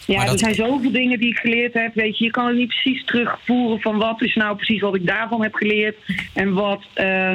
Ja, 0.06 0.14
Maar 0.16 0.24
er 0.24 0.30
dat- 0.30 0.40
zijn 0.40 0.54
zoveel 0.54 0.90
dingen 0.92 1.18
die 1.18 1.28
ik 1.30 1.36
geleerd 1.38 1.74
heb. 1.74 1.94
Weet 1.94 2.18
je, 2.18 2.24
je 2.24 2.30
kan 2.30 2.46
het 2.46 2.56
niet 2.56 2.68
precies 2.68 3.04
terugvoeren 3.04 3.80
van 3.80 3.98
wat 3.98 4.22
is 4.22 4.34
nou 4.34 4.56
precies 4.56 4.80
wat 4.80 4.94
ik 4.94 5.06
daarvan 5.06 5.42
heb 5.42 5.54
geleerd. 5.54 5.96
En 6.34 6.52
wat 6.52 6.82
eh, 6.94 7.32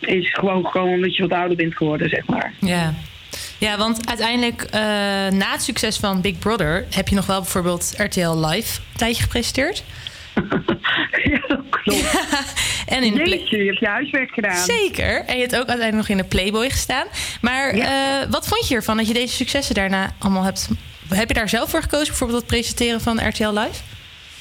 is 0.00 0.32
gewoon, 0.32 0.66
gewoon 0.66 0.88
omdat 0.88 1.16
je 1.16 1.22
wat 1.22 1.38
ouder 1.38 1.56
bent 1.56 1.76
geworden, 1.76 2.08
zeg 2.08 2.26
maar. 2.26 2.52
Ja. 2.60 2.94
Ja, 3.58 3.76
want 3.76 4.08
uiteindelijk 4.08 4.62
eh, 4.62 4.80
na 5.30 5.50
het 5.52 5.62
succes 5.62 5.96
van 5.96 6.20
Big 6.20 6.38
Brother 6.38 6.86
heb 6.90 7.08
je 7.08 7.14
nog 7.14 7.26
wel 7.26 7.40
bijvoorbeeld 7.40 7.94
RTL 7.96 8.46
Live 8.46 8.80
een 8.80 8.96
tijdje 8.96 9.22
gepresenteerd. 9.22 9.84
en 12.94 13.02
in 13.02 13.14
de 13.14 13.22
Play- 13.22 13.38
Jeetje, 13.38 13.58
je 13.58 13.64
hebt 13.66 13.78
je 13.78 13.86
huiswerk 13.86 14.30
gedaan. 14.30 14.56
Zeker. 14.56 15.24
En 15.24 15.34
je 15.34 15.40
hebt 15.40 15.54
ook 15.56 15.68
uiteindelijk 15.68 15.96
nog 15.96 16.08
in 16.08 16.16
de 16.16 16.24
Playboy 16.24 16.70
gestaan. 16.70 17.06
Maar 17.40 17.68
eh, 17.68 18.30
wat 18.30 18.48
vond 18.48 18.68
je 18.68 18.74
ervan 18.74 18.96
dat 18.96 19.06
je 19.06 19.12
deze 19.14 19.34
successen 19.34 19.74
daarna 19.74 20.12
allemaal 20.18 20.42
hebt? 20.42 20.68
Heb 21.08 21.28
je 21.28 21.34
daar 21.34 21.48
zelf 21.48 21.70
voor 21.70 21.82
gekozen, 21.82 22.06
bijvoorbeeld 22.06 22.40
het 22.40 22.48
presenteren 22.50 23.00
van 23.00 23.28
RTL 23.28 23.48
Live? 23.48 23.82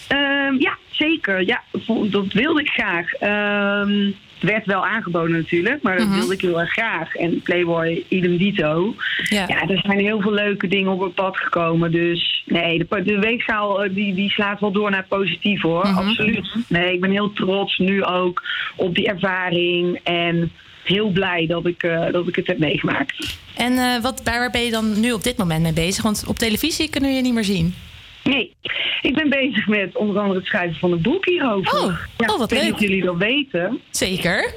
Ehm, 0.08 0.56
ja, 0.60 0.78
zeker. 0.92 1.46
Ja, 1.46 1.62
dat 2.10 2.34
wilde 2.34 2.62
ik 2.62 2.70
graag. 2.70 3.10
Het 3.20 4.16
werd 4.40 4.66
wel 4.66 4.86
aangeboden 4.86 5.32
natuurlijk, 5.32 5.82
maar 5.82 5.98
dat 5.98 6.08
Mhm. 6.08 6.18
wilde 6.18 6.34
ik 6.34 6.42
heel 6.42 6.60
erg 6.60 6.72
graag. 6.72 7.16
En 7.16 7.42
Playboy, 7.42 8.04
idem 8.08 8.38
dito. 8.38 8.96
Ja. 9.30 9.46
ja, 9.48 9.68
er 9.68 9.80
zijn 9.86 10.00
heel 10.00 10.22
veel 10.22 10.32
leuke 10.34 10.68
dingen 10.68 10.92
op 10.92 11.00
het 11.02 11.14
pad 11.14 11.38
gekomen. 11.38 11.92
Dus 11.92 12.44
nee, 12.46 12.78
de, 12.78 13.04
de 13.04 13.20
weegschaal 13.20 13.84
eh, 13.84 13.94
die, 13.96 14.14
die 14.14 14.30
slaat 14.30 14.60
wel 14.60 14.72
door 14.72 14.90
naar 14.92 15.06
positief 15.10 15.62
hoor. 15.62 15.88
Mhm. 15.88 15.98
Absoluut. 15.98 16.56
Nee, 16.68 16.94
ik 16.94 17.02
ben 17.02 17.12
heel 17.12 17.34
trots 17.34 17.78
nu 17.78 18.04
ook 18.04 18.44
op 18.76 18.96
die 18.96 19.08
ervaring. 19.08 20.00
En 20.04 20.52
heel 20.84 21.10
blij 21.10 21.46
dat 21.48 21.66
ik, 21.66 21.84
eh, 21.84 22.12
dat 22.12 22.28
ik 22.28 22.36
het 22.36 22.48
heb 22.48 22.58
meegemaakt. 22.60 23.38
En 23.56 23.78
eh, 23.78 24.02
wat, 24.02 24.22
waar 24.24 24.52
ben 24.52 24.62
je 24.62 24.72
dan 24.72 25.00
nu 25.00 25.12
op 25.12 25.24
dit 25.24 25.38
moment 25.38 25.62
mee 25.62 25.74
bezig? 25.74 26.04
Want 26.04 26.24
op 26.28 26.38
televisie 26.38 26.90
kunnen 26.90 27.10
we 27.10 27.16
je 27.16 27.22
niet 27.22 27.34
meer 27.34 27.44
zien. 27.44 27.74
Nee, 28.30 28.56
ik 29.02 29.14
ben 29.16 29.30
bezig 29.30 29.68
met 29.68 29.96
onder 29.96 30.20
andere 30.20 30.40
het 30.40 30.48
schrijven 30.48 30.80
van 30.80 30.92
een 30.92 31.02
boek 31.02 31.26
hierover. 31.26 31.84
Oh, 31.84 31.98
ja, 32.18 32.34
oh, 32.34 32.38
wat 32.38 32.52
leuk. 32.52 32.74
of 32.74 32.80
jullie 32.80 33.04
dat 33.04 33.18
weten. 33.18 33.82
Zeker. 33.90 34.54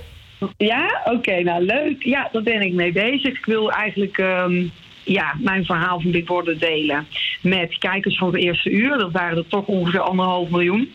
Ja, 0.56 1.02
oké, 1.04 1.42
nou 1.42 1.64
leuk. 1.64 2.02
Ja, 2.02 2.28
daar 2.32 2.42
ben 2.42 2.60
ik 2.60 2.72
mee 2.72 2.92
bezig. 2.92 3.38
Ik 3.38 3.44
wil 3.44 3.72
eigenlijk 3.72 4.18
ehm, 4.18 4.66
ja, 5.04 5.34
mijn 5.38 5.64
verhaal 5.64 6.00
van 6.00 6.10
Big 6.10 6.24
Brother 6.24 6.58
delen 6.58 7.06
met 7.42 7.78
kijkers 7.78 8.18
van 8.18 8.32
het 8.32 8.42
eerste 8.42 8.70
uur. 8.70 8.98
Dat 8.98 9.12
waren 9.12 9.36
er 9.36 9.48
toch 9.48 9.66
ongeveer 9.66 10.00
anderhalf 10.00 10.50
miljoen. 10.50 10.90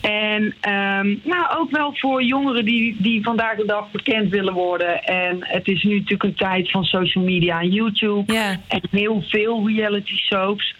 En 0.00 0.54
ehm, 0.60 1.14
nou, 1.24 1.58
ook 1.58 1.70
wel 1.70 1.90
voor 1.94 2.22
jongeren 2.22 2.64
die, 2.64 2.96
die 2.98 3.22
vandaag 3.22 3.56
de 3.56 3.66
dag 3.66 3.90
bekend 3.90 4.30
willen 4.30 4.54
worden. 4.54 5.04
En 5.04 5.36
het 5.40 5.68
is 5.68 5.82
nu 5.82 5.94
natuurlijk 5.94 6.22
een 6.22 6.34
tijd 6.34 6.70
van 6.70 6.84
social 6.84 7.24
media 7.24 7.60
en 7.60 7.70
YouTube. 7.70 8.34
En 8.68 8.82
heel 8.90 9.22
veel 9.28 9.68
reality 9.68 10.16
soaps. 10.16 10.74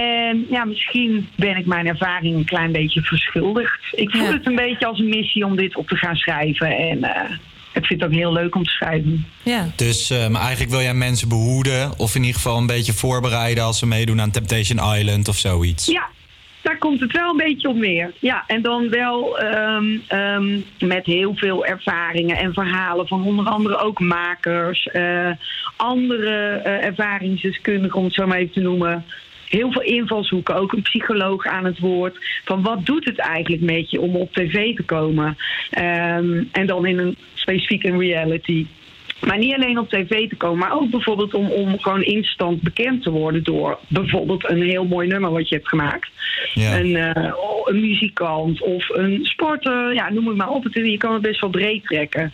En 0.00 0.46
ja, 0.50 0.64
misschien 0.64 1.28
ben 1.34 1.56
ik 1.56 1.66
mijn 1.66 1.86
ervaring 1.86 2.36
een 2.36 2.44
klein 2.44 2.72
beetje 2.72 3.00
verschuldigd. 3.02 3.80
Ik 3.92 4.10
voel 4.10 4.24
Ja. 4.24 4.32
het 4.32 4.46
een 4.46 4.54
beetje 4.54 4.86
als 4.86 4.98
een 4.98 5.08
missie 5.08 5.44
om 5.44 5.56
dit 5.56 5.76
op 5.76 5.88
te 5.88 5.96
gaan 5.96 6.16
schrijven. 6.16 6.66
En 6.76 7.04
eh, 7.04 7.30
ik 7.74 7.84
vind 7.86 8.00
het 8.00 8.10
ook 8.10 8.16
heel 8.16 8.32
leuk 8.32 8.54
om 8.54 8.64
te 8.64 8.70
schrijven. 8.70 9.26
Ja. 9.42 9.68
Dus 9.76 10.10
eh, 10.10 10.28
maar 10.28 10.40
eigenlijk 10.40 10.70
wil 10.70 10.80
jij 10.80 10.94
mensen 10.94 11.28
behoeden 11.28 11.98
of 11.98 12.14
in 12.14 12.20
ieder 12.20 12.36
geval 12.36 12.58
een 12.58 12.66
beetje 12.66 12.92
voorbereiden 12.92 13.64
als 13.64 13.78
ze 13.78 13.86
meedoen 13.86 14.20
aan 14.20 14.30
Temptation 14.30 14.94
Island 14.96 15.28
of 15.28 15.36
zoiets. 15.36 15.86
Ja, 15.86 16.06
daar 16.62 16.78
komt 16.78 17.00
het 17.00 17.12
wel 17.12 17.30
een 17.30 17.36
beetje 17.36 17.68
op 17.68 17.76
neer. 17.76 18.12
Ja, 18.20 18.44
en 18.46 18.62
dan 18.62 18.88
wel 18.90 19.38
ehm, 19.38 19.96
ehm, 20.06 20.60
met 20.78 21.06
heel 21.06 21.32
veel 21.36 21.64
ervaringen 21.66 22.36
en 22.36 22.52
verhalen 22.52 23.06
van 23.08 23.24
onder 23.24 23.46
andere 23.46 23.76
ook 23.76 24.00
makers, 24.00 24.86
eh, 24.86 25.30
andere 25.76 26.60
eh, 26.64 26.84
ervaringsdeskundigen, 26.84 27.98
om 27.98 28.04
het 28.04 28.14
zo 28.14 28.26
maar 28.26 28.38
even 28.38 28.52
te 28.52 28.60
noemen. 28.60 29.04
Heel 29.48 29.72
veel 29.72 29.82
invalshoeken, 29.82 30.54
ook 30.54 30.72
een 30.72 30.82
psycholoog 30.82 31.46
aan 31.46 31.64
het 31.64 31.78
woord. 31.78 32.16
Van 32.44 32.62
wat 32.62 32.86
doet 32.86 33.04
het 33.04 33.18
eigenlijk 33.18 33.62
met 33.62 33.90
je 33.90 34.00
om 34.00 34.16
op 34.16 34.32
tv 34.32 34.76
te 34.76 34.82
komen? 34.82 35.36
Ehm, 35.70 36.42
en 36.52 36.66
dan 36.66 36.86
in 36.86 36.98
een 36.98 37.16
specifiek 37.34 37.84
een 37.84 37.98
reality. 37.98 38.66
Maar 39.26 39.38
niet 39.38 39.54
alleen 39.54 39.78
op 39.78 39.88
tv 39.88 40.28
te 40.28 40.36
komen, 40.36 40.58
maar 40.58 40.74
ook 40.74 40.90
bijvoorbeeld 40.90 41.34
om, 41.34 41.50
om 41.50 41.78
gewoon 41.78 42.02
instant 42.02 42.62
bekend 42.62 43.02
te 43.02 43.10
worden 43.10 43.44
door 43.44 43.78
bijvoorbeeld 43.88 44.50
een 44.50 44.62
heel 44.62 44.84
mooi 44.84 45.08
nummer 45.08 45.30
wat 45.30 45.48
je 45.48 45.54
hebt 45.54 45.68
gemaakt. 45.68 46.10
Ja. 46.54 46.78
Een, 46.78 46.96
eh, 46.96 47.32
een 47.64 47.80
muzikant 47.80 48.62
of 48.62 48.88
een 48.88 49.20
sporter, 49.22 49.94
ja, 49.94 50.10
noem 50.10 50.26
het 50.26 50.36
maar 50.36 50.50
op. 50.50 50.68
Je 50.72 50.96
kan 50.96 51.12
het 51.12 51.22
best 51.22 51.40
wel 51.40 51.50
breed 51.50 51.84
trekken. 51.84 52.22
Het 52.22 52.32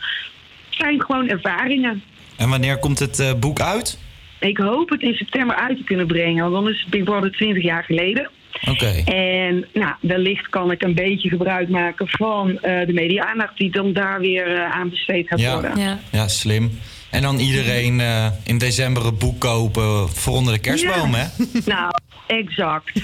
zijn 0.71 1.03
gewoon 1.03 1.29
ervaringen. 1.29 2.03
En 2.37 2.49
wanneer 2.49 2.79
komt 2.79 2.99
het 2.99 3.19
eh, 3.19 3.35
boek 3.35 3.61
uit? 3.61 3.99
Ik 4.43 4.59
hoop 4.59 4.91
het 4.91 5.01
in 5.03 5.15
september 5.15 5.57
uit 5.57 5.77
te 5.77 5.85
kunnen 5.85 6.07
brengen, 6.07 6.51
want 6.51 6.65
dan 6.65 6.73
is 6.73 6.81
het 6.81 6.91
Big 6.91 7.05
Brother 7.05 7.33
20 7.33 7.63
jaar 7.63 7.85
geleden. 7.85 8.31
Oké. 8.71 9.03
En 9.05 9.67
nou, 9.73 9.95
wellicht 10.01 10.49
kan 10.49 10.71
ik 10.71 10.83
een 10.83 10.95
beetje 10.95 11.29
gebruik 11.29 11.69
maken 11.69 12.07
van 12.09 12.59
eh, 12.59 12.87
de 12.87 12.93
media-aandacht 12.93 13.59
die 13.59 13.71
dan 13.71 13.93
daar 13.93 14.21
weer 14.21 14.47
eh, 14.57 14.71
aan 14.71 14.89
besteed 14.91 15.29
gaat 15.29 15.41
Ja. 15.41 15.53
worden. 15.53 15.99
Ja. 16.13 16.29
slim. 16.29 16.71
En 17.11 17.23
dan 17.23 17.39
iedereen 17.39 18.01
eh, 18.01 18.27
in 18.45 18.59
december 18.59 19.07
een 19.07 19.19
boek 19.19 19.41
kopen 19.41 20.09
voor 20.09 20.35
onder 20.35 20.53
de 20.55 20.61
kerstboom, 20.61 21.11
Ja. 21.15 21.17
hè? 21.19 21.47
Nou, 21.65 21.91
exact. 22.27 22.93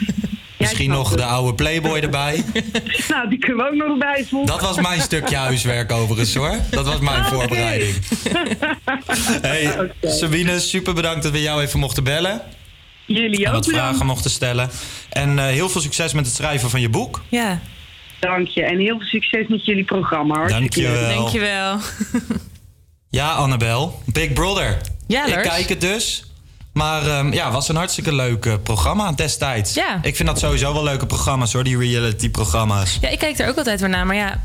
Misschien 0.58 0.90
nog 0.90 1.14
de 1.16 1.24
oude 1.24 1.54
Playboy 1.54 1.98
erbij. 1.98 2.44
Nou, 3.08 3.28
die 3.28 3.38
kunnen 3.38 3.64
we 3.64 3.70
ook 3.70 3.76
nog 3.76 3.88
erbij 3.88 4.24
voegen. 4.28 4.46
Dat 4.46 4.60
was 4.60 4.76
mijn 4.80 5.00
stukje 5.00 5.36
huiswerk 5.36 5.92
overigens 5.92 6.34
hoor. 6.34 6.54
Dat 6.70 6.86
was 6.86 6.98
mijn 6.98 7.24
voorbereiding. 7.24 7.94
Hey, 9.42 9.90
Sabine, 10.02 10.60
super 10.60 10.94
bedankt 10.94 11.22
dat 11.22 11.32
we 11.32 11.42
jou 11.42 11.62
even 11.62 11.78
mochten 11.78 12.04
bellen. 12.04 12.40
Jullie 13.06 13.40
En 13.44 13.46
ook 13.46 13.54
wat 13.54 13.64
vragen 13.64 13.82
bedankt. 13.90 14.04
mochten 14.04 14.30
stellen. 14.30 14.70
En 15.10 15.38
eh, 15.38 15.44
heel 15.44 15.68
veel 15.68 15.80
succes 15.80 16.12
met 16.12 16.26
het 16.26 16.34
schrijven 16.34 16.70
van 16.70 16.80
je 16.80 16.88
boek. 16.88 17.22
Ja. 17.28 17.60
Dank 18.20 18.48
je. 18.48 18.62
En 18.64 18.78
heel 18.78 18.96
veel 18.98 19.06
succes 19.06 19.46
met 19.48 19.64
jullie 19.64 19.84
programma. 19.84 20.34
Hartstikke 20.34 20.80
Dankjewel. 20.82 21.06
leuk. 21.08 21.16
Dankjewel. 21.16 21.78
Ja, 23.10 23.32
Annabel. 23.32 24.02
Big 24.06 24.32
Brother. 24.32 24.76
Ja, 25.06 25.26
Ik 25.26 25.42
kijk 25.42 25.68
het 25.68 25.80
dus. 25.80 26.27
Maar 26.78 27.06
ehm, 27.06 27.32
ja, 27.32 27.50
was 27.50 27.68
een 27.68 27.76
hartstikke 27.76 28.14
leuk 28.14 28.46
eh, 28.46 28.54
programma 28.62 29.12
destijds. 29.12 29.74
Ja. 29.74 29.98
Ik 30.02 30.16
vind 30.16 30.28
dat 30.28 30.38
sowieso 30.38 30.72
wel 30.72 30.82
leuke 30.82 31.06
programma's 31.06 31.52
hoor, 31.52 31.64
die 31.64 31.78
reality-programma's. 31.78 32.98
Ja, 33.00 33.08
ik 33.08 33.18
kijk 33.18 33.38
er 33.38 33.48
ook 33.48 33.56
altijd 33.56 33.80
weer 33.80 33.88
naar, 33.88 34.06
maar 34.06 34.16
ja. 34.16 34.40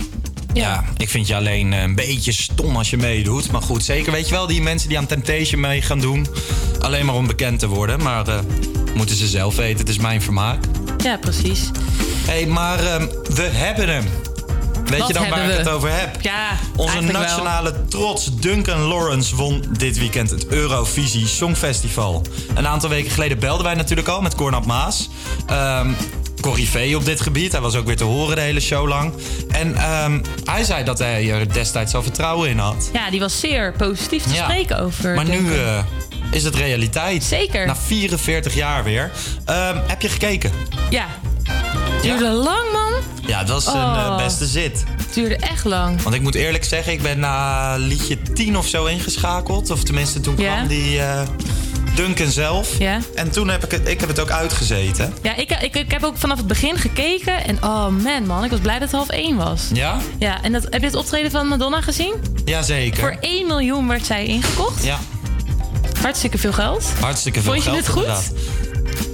Ja, 0.53 0.83
ik 0.97 1.09
vind 1.09 1.27
je 1.27 1.35
alleen 1.35 1.73
eh, 1.73 1.81
een 1.81 1.95
beetje 1.95 2.31
stom 2.31 2.75
als 2.75 2.89
je 2.89 2.97
meedoet. 2.97 3.51
Maar 3.51 3.61
goed, 3.61 3.83
zeker 3.83 4.11
weet 4.11 4.27
je 4.27 4.33
wel, 4.33 4.47
die 4.47 4.61
mensen 4.61 4.89
die 4.89 4.97
aan 4.97 5.05
Temptation 5.05 5.61
mee 5.61 5.81
gaan 5.81 5.99
doen. 5.99 6.27
Alleen 6.79 7.05
maar 7.05 7.15
om 7.15 7.27
bekend 7.27 7.59
te 7.59 7.67
worden. 7.67 8.03
Maar 8.03 8.27
eh, 8.27 8.39
moeten 8.95 9.15
ze 9.15 9.27
zelf 9.27 9.55
weten, 9.55 9.79
het 9.79 9.89
is 9.89 9.97
mijn 9.97 10.21
vermaak. 10.21 10.63
Ja, 10.97 11.17
precies. 11.17 11.69
Hé, 12.25 12.33
hey, 12.33 12.45
maar 12.45 12.79
ehm, 12.79 13.07
we 13.33 13.43
hebben 13.43 13.89
hem. 13.89 14.32
Weet 14.85 15.07
je 15.07 15.13
dan 15.13 15.29
waar 15.29 15.49
ik 15.49 15.57
het 15.57 15.69
over 15.69 15.99
heb? 15.99 16.21
Ja, 16.21 16.49
Onze 16.75 17.01
wel. 17.01 17.11
nationale 17.21 17.85
trots 17.85 18.35
Duncan 18.35 18.79
Lawrence 18.79 19.35
won 19.35 19.63
dit 19.71 19.97
weekend 19.97 20.29
het 20.29 20.47
Eurovisie 20.47 21.27
Songfestival. 21.27 22.21
Een 22.55 22.67
aantal 22.67 22.89
weken 22.89 23.11
geleden 23.11 23.39
belden 23.39 23.65
wij 23.65 23.73
natuurlijk 23.73 24.07
al 24.07 24.21
met 24.21 24.35
Cornab 24.35 24.65
Maas. 24.65 25.09
Ehm 25.47 25.89
Corrivee 26.41 26.95
op 26.97 27.05
dit 27.05 27.21
gebied. 27.21 27.51
Hij 27.51 27.61
was 27.61 27.75
ook 27.75 27.85
weer 27.85 27.97
te 27.97 28.03
horen 28.03 28.35
de 28.35 28.41
hele 28.41 28.59
show 28.59 28.87
lang. 28.87 29.13
En 29.51 29.75
ehm, 29.75 30.19
hij 30.43 30.63
zei 30.63 30.83
dat 30.83 30.99
hij 30.99 31.31
er 31.31 31.53
destijds 31.53 31.93
al 31.95 32.03
vertrouwen 32.03 32.49
in 32.49 32.57
had. 32.57 32.89
Ja, 32.93 33.09
die 33.09 33.19
was 33.19 33.39
zeer 33.39 33.73
positief 33.77 34.23
te 34.23 34.33
Ja. 34.33 34.43
spreken 34.43 34.79
over. 34.79 35.15
Maar 35.15 35.25
nu 35.29 35.53
eh, 35.53 35.83
is 36.31 36.43
het 36.43 36.55
realiteit. 36.55 37.23
Zeker. 37.23 37.65
Na 37.65 37.75
44 37.75 38.53
jaar 38.55 38.83
weer. 38.83 39.11
Ehm, 39.45 39.77
heb 39.87 40.01
je 40.01 40.09
gekeken? 40.09 40.51
Ja. 40.89 41.05
Duurde 42.03 42.29
lang, 42.29 42.71
man. 42.71 42.93
Ja, 43.27 43.39
het 43.39 43.49
was 43.49 43.65
een 43.65 43.73
Oh. 43.73 44.05
eh, 44.07 44.17
beste 44.17 44.45
zit. 44.45 44.83
Duurde 45.13 45.35
echt 45.35 45.65
lang. 45.65 46.01
Want 46.01 46.15
ik 46.15 46.21
moet 46.21 46.35
eerlijk 46.35 46.63
zeggen, 46.63 46.93
ik 46.93 47.01
ben 47.01 47.19
na 47.19 47.75
liedje 47.75 48.21
10 48.33 48.57
of 48.57 48.67
zo 48.67 48.85
ingeschakeld. 48.85 49.69
Of 49.69 49.83
tenminste, 49.83 50.19
toen 50.21 50.35
kwam 50.35 50.67
die 50.67 50.99
eh, 51.01 51.21
Duncan 51.95 52.29
zelf. 52.31 52.77
Ja. 52.79 52.99
En 53.15 53.31
toen 53.31 53.49
heb 53.49 53.63
ik 53.65 53.71
het, 53.71 53.87
ik 53.87 53.99
heb 53.99 54.09
het 54.09 54.19
ook 54.19 54.31
uitgezeten. 54.31 55.13
Ja, 55.21 55.35
ik, 55.35 55.51
ik, 55.61 55.75
ik 55.75 55.91
heb 55.91 56.03
ook 56.03 56.17
vanaf 56.17 56.37
het 56.37 56.47
begin 56.47 56.77
gekeken. 56.77 57.43
En 57.45 57.63
oh 57.63 57.87
man, 57.87 58.25
man. 58.25 58.43
Ik 58.43 58.49
was 58.51 58.59
blij 58.59 58.73
dat 58.79 58.81
het 58.81 58.91
half 58.91 59.09
één 59.09 59.35
was. 59.37 59.61
Ja? 59.73 59.97
Ja, 60.19 60.41
en 60.41 60.51
dat, 60.51 60.63
heb 60.63 60.79
je 60.81 60.85
het 60.87 60.95
optreden 60.95 61.31
van 61.31 61.47
Madonna 61.47 61.81
gezien? 61.81 62.13
Jazeker. 62.45 62.99
Voor 62.99 63.17
1 63.19 63.47
miljoen 63.47 63.87
werd 63.87 64.05
zij 64.05 64.25
ingekocht. 64.25 64.83
Ja, 64.83 64.99
Hartstikke 66.01 66.37
veel 66.37 66.53
geld. 66.53 66.85
hartstikke 66.99 67.41
veel 67.41 67.51
Vond 67.51 67.63
je 67.63 67.69
geld 67.69 67.81
dit 67.83 67.91
goed? 67.93 68.01
inderdaad. 68.03 68.31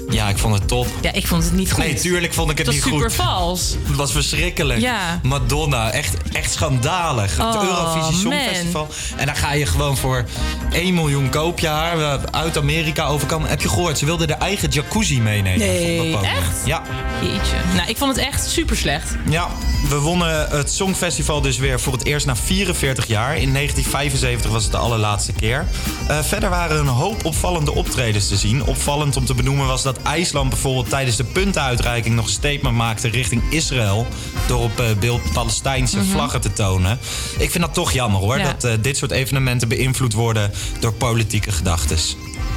Ja, 0.09 0.29
ik 0.29 0.37
vond 0.37 0.53
het 0.53 0.67
top. 0.67 0.87
Ja, 1.01 1.13
ik 1.13 1.27
vond 1.27 1.43
het 1.43 1.53
niet 1.53 1.71
goed. 1.71 1.83
Nee, 1.83 1.93
tuurlijk 1.93 2.33
vond 2.33 2.51
ik 2.51 2.57
het, 2.57 2.65
Het 2.67 2.75
niet 2.75 2.83
was 2.83 2.93
super 2.93 3.09
goed. 3.11 3.25
vals. 3.25 3.75
Het 3.87 3.95
was 3.95 4.11
verschrikkelijk. 4.11 4.79
Ja. 4.79 5.19
Madonna, 5.23 5.91
echt, 5.91 6.15
echt 6.31 6.51
schandalig. 6.51 7.37
het 7.37 7.55
Oh, 7.55 7.63
Eurovisie 7.63 8.27
man. 8.27 8.33
Songfestival. 8.33 8.87
En 9.17 9.25
dan 9.25 9.35
ga 9.35 9.53
je 9.53 9.65
gewoon 9.65 9.97
voor 9.97 10.25
1 10.71 10.93
miljoen 10.93 11.29
koop 11.29 11.59
je 11.59 11.67
haar 11.67 11.99
eh, 11.99 12.23
uit 12.31 12.57
Amerika 12.57 13.05
overkomen. 13.05 13.49
Heb 13.49 13.61
je 13.61 13.69
gehoord? 13.69 13.97
Ze 13.97 14.05
wilde 14.05 14.27
de 14.27 14.33
eigen 14.33 14.69
jacuzzi 14.69 15.21
meenemen. 15.21 15.67
Nee, 15.67 16.17
echt? 16.17 16.65
Ja. 16.65 16.81
Jeetje. 17.21 17.55
Nou, 17.75 17.89
ik 17.89 17.97
vond 17.97 18.15
het 18.15 18.25
echt 18.25 18.49
super 18.49 18.77
slecht. 18.77 19.15
Ja, 19.29 19.47
we 19.89 19.99
wonnen 19.99 20.47
het 20.49 20.71
Songfestival 20.71 21.41
dus 21.41 21.57
weer 21.57 21.79
voor 21.79 21.93
het 21.93 22.05
eerst 22.05 22.25
na 22.25 22.35
44 22.35 23.05
jaar. 23.07 23.37
In 23.37 23.53
1975 23.53 24.51
was 24.51 24.63
het 24.63 24.71
de 24.71 24.77
allerlaatste 24.77 25.31
keer. 25.31 25.65
Eh, 26.07 26.19
verder 26.21 26.49
waren 26.49 26.75
er 26.75 26.81
een 26.81 26.87
hoop 26.87 27.25
opvallende 27.25 27.73
optredens 27.73 28.27
te 28.27 28.37
zien. 28.37 28.63
Opvallend 28.65 29.17
om 29.17 29.25
te 29.25 29.33
benoemen 29.33 29.67
was 29.67 29.83
dat 29.83 29.98
IJsland 30.03 30.49
bijvoorbeeld 30.49 30.89
tijdens 30.89 31.15
de 31.15 31.23
puntenuitreiking 31.23 32.15
nog 32.15 32.25
een 32.25 32.31
statement 32.31 32.75
maakte 32.75 33.07
richting 33.07 33.41
Israël. 33.49 34.07
Door 34.47 34.63
op 34.63 34.79
eh, 34.79 34.85
beeld 34.99 35.21
Palestijnse 35.33 35.97
Mhm. 35.97 36.05
vlaggen 36.09 36.41
te 36.41 36.53
tonen. 36.53 36.99
Ik 37.37 37.51
vind 37.51 37.63
dat 37.63 37.73
toch 37.73 37.91
jammer 37.91 38.19
hoor, 38.21 38.37
Ja. 38.37 38.43
dat 38.43 38.63
eh, 38.63 38.73
dit 38.81 38.97
soort 38.97 39.11
evenementen 39.11 39.67
beïnvloed 39.67 40.13
worden 40.13 40.51
door 40.79 40.93
politieke 40.93 41.51
gedachten. 41.51 41.97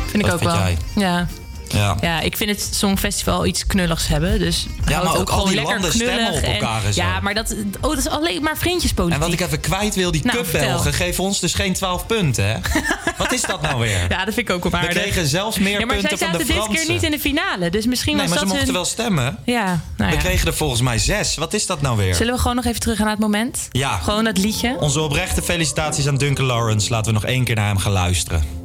Vind 0.07 0.27
ik 0.27 0.33
ook 0.33 0.39
vind 0.39 0.51
wel. 0.53 0.61
jij? 0.61 0.77
Ja. 0.97 1.27
Ja. 1.73 1.97
Ja, 2.01 2.21
ik 2.21 2.37
vind 2.37 2.51
het 2.51 2.69
Songfestival 2.75 3.47
iets 3.47 3.67
knulligs 3.67 4.07
hebben. 4.09 4.39
Dus 4.39 4.67
Ja, 4.87 5.03
maar 5.03 5.17
ook 5.17 5.31
al 5.31 5.45
die 5.45 5.55
lekker 5.55 5.73
landen 5.73 5.93
stemmen 5.93 6.33
op 6.33 6.43
elkaar 6.43 6.85
en 6.85 6.95
zo. 6.95 7.01
ja, 7.03 7.21
maar 7.21 7.35
dat, 7.35 7.55
oh, 7.81 7.89
dat 7.91 7.99
is 7.99 8.09
alleen 8.09 8.43
maar 8.43 8.57
vriendjespolitiek. 8.59 9.15
En 9.23 9.25
wat 9.25 9.33
ik 9.33 9.41
even 9.41 9.61
kwijt 9.61 9.95
wil, 9.95 10.11
die 10.11 10.25
Nou, 10.25 10.37
cupbelgen 10.39 10.83
vertel. 10.83 10.93
geven 11.07 11.25
ons 11.25 11.41
dus 11.41 11.55
geen 11.55 11.73
12 11.73 12.07
punten, 12.07 12.45
hè? 12.47 12.57
wat 13.19 13.33
is 13.33 13.43
dat 13.43 13.63
nou 13.63 13.79
weer? 13.81 14.01
Ja, 14.09 14.25
dat 14.25 14.35
vind 14.35 14.49
ik 14.49 14.51
ook 14.51 14.63
wel 14.63 14.71
We 14.73 14.77
aardig. 14.79 15.03
kregen 15.03 15.27
zelfs 15.27 15.59
meer 15.59 15.81
ja, 15.81 15.87
maar 15.87 15.97
punten 15.97 16.19
zij 16.19 16.29
van 16.29 16.39
de 16.39 16.45
zaten 16.45 16.55
dit 16.55 16.65
Fransen. 16.65 16.85
keer 16.87 16.95
niet 16.95 17.03
in 17.03 17.11
de 17.11 17.19
finale. 17.19 17.71
Dus 17.71 17.87
misschien 17.87 18.17
Nee, 18.17 18.29
was 18.29 18.35
maar 18.35 18.39
ze 18.39 18.45
dat 18.45 18.55
mochten 18.55 18.75
hun... 18.75 18.83
wel 18.83 18.91
stemmen. 18.93 19.39
Ja, 19.45 19.65
nou 19.97 20.11
We 20.11 20.17
ja. 20.17 20.23
kregen 20.23 20.47
er 20.47 20.55
volgens 20.55 20.81
mij 20.81 20.99
zes. 20.99 21.35
Wat 21.37 21.55
is 21.55 21.67
dat 21.67 21.81
nou 21.81 21.97
weer? 21.97 22.15
Zullen 22.15 22.35
we 22.35 22.41
gewoon 22.41 22.57
nog 22.57 22.65
even 22.65 22.81
terug 22.81 22.99
naar 22.99 23.11
het 23.11 23.19
moment? 23.19 23.69
Ja. 23.73 23.97
Gewoon 23.99 24.25
dat 24.25 24.39
liedje. 24.39 24.77
Onze 24.81 25.01
oprechte 25.01 25.43
felicitaties 25.43 26.07
aan 26.09 26.17
Duncan 26.17 26.45
Lawrence. 26.47 26.91
Laten 26.91 27.07
we 27.07 27.21
nog 27.21 27.25
één 27.31 27.45
keer 27.45 27.55
naar 27.55 27.67
hem 27.67 27.79
gaan 27.79 27.93
luisteren. 27.93 28.62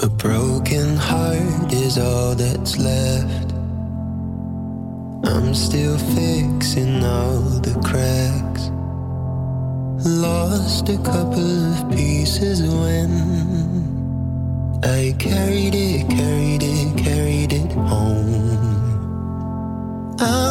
A 0.00 0.08
broken 0.08 0.96
heart 0.96 1.72
is 1.72 1.98
all 1.98 2.36
that's 2.36 2.78
left. 2.78 3.52
I'm 5.24 5.52
still 5.56 5.98
fixing 5.98 7.02
all 7.02 7.40
the 7.66 7.74
cracks. 7.84 8.70
Lost 10.06 10.88
a 10.88 10.98
couple 10.98 11.74
of 11.74 11.90
pieces 11.90 12.62
when 12.62 13.10
I 14.84 15.16
carried 15.18 15.74
it, 15.74 16.08
carried 16.08 16.62
it, 16.62 16.96
carried 16.96 17.52
it 17.52 17.72
home. 17.72 18.56
I'm 20.20 20.47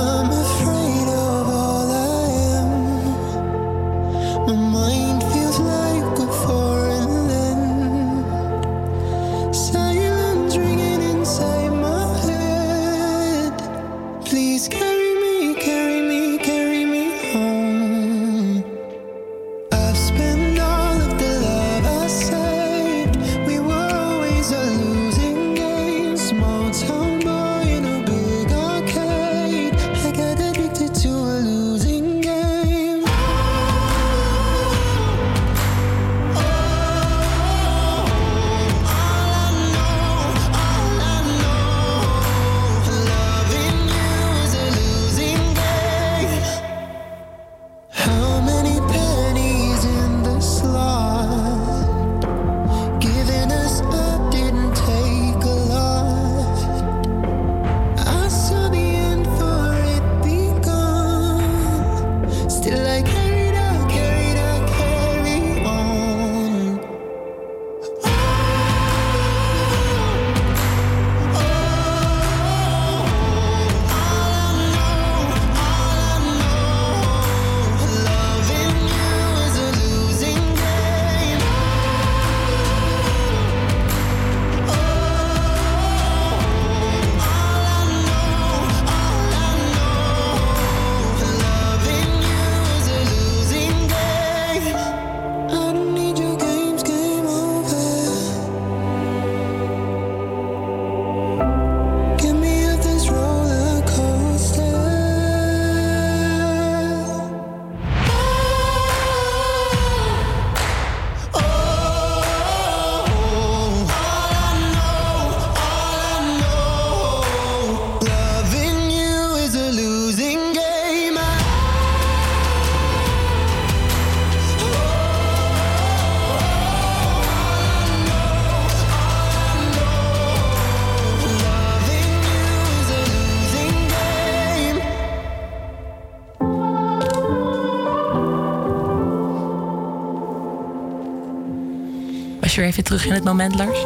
weer 142.77 142.85
terug 142.85 143.05
in 143.05 143.13
het 143.13 143.23
moment, 143.23 143.55
Lars? 143.55 143.79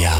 Ja. 0.00 0.12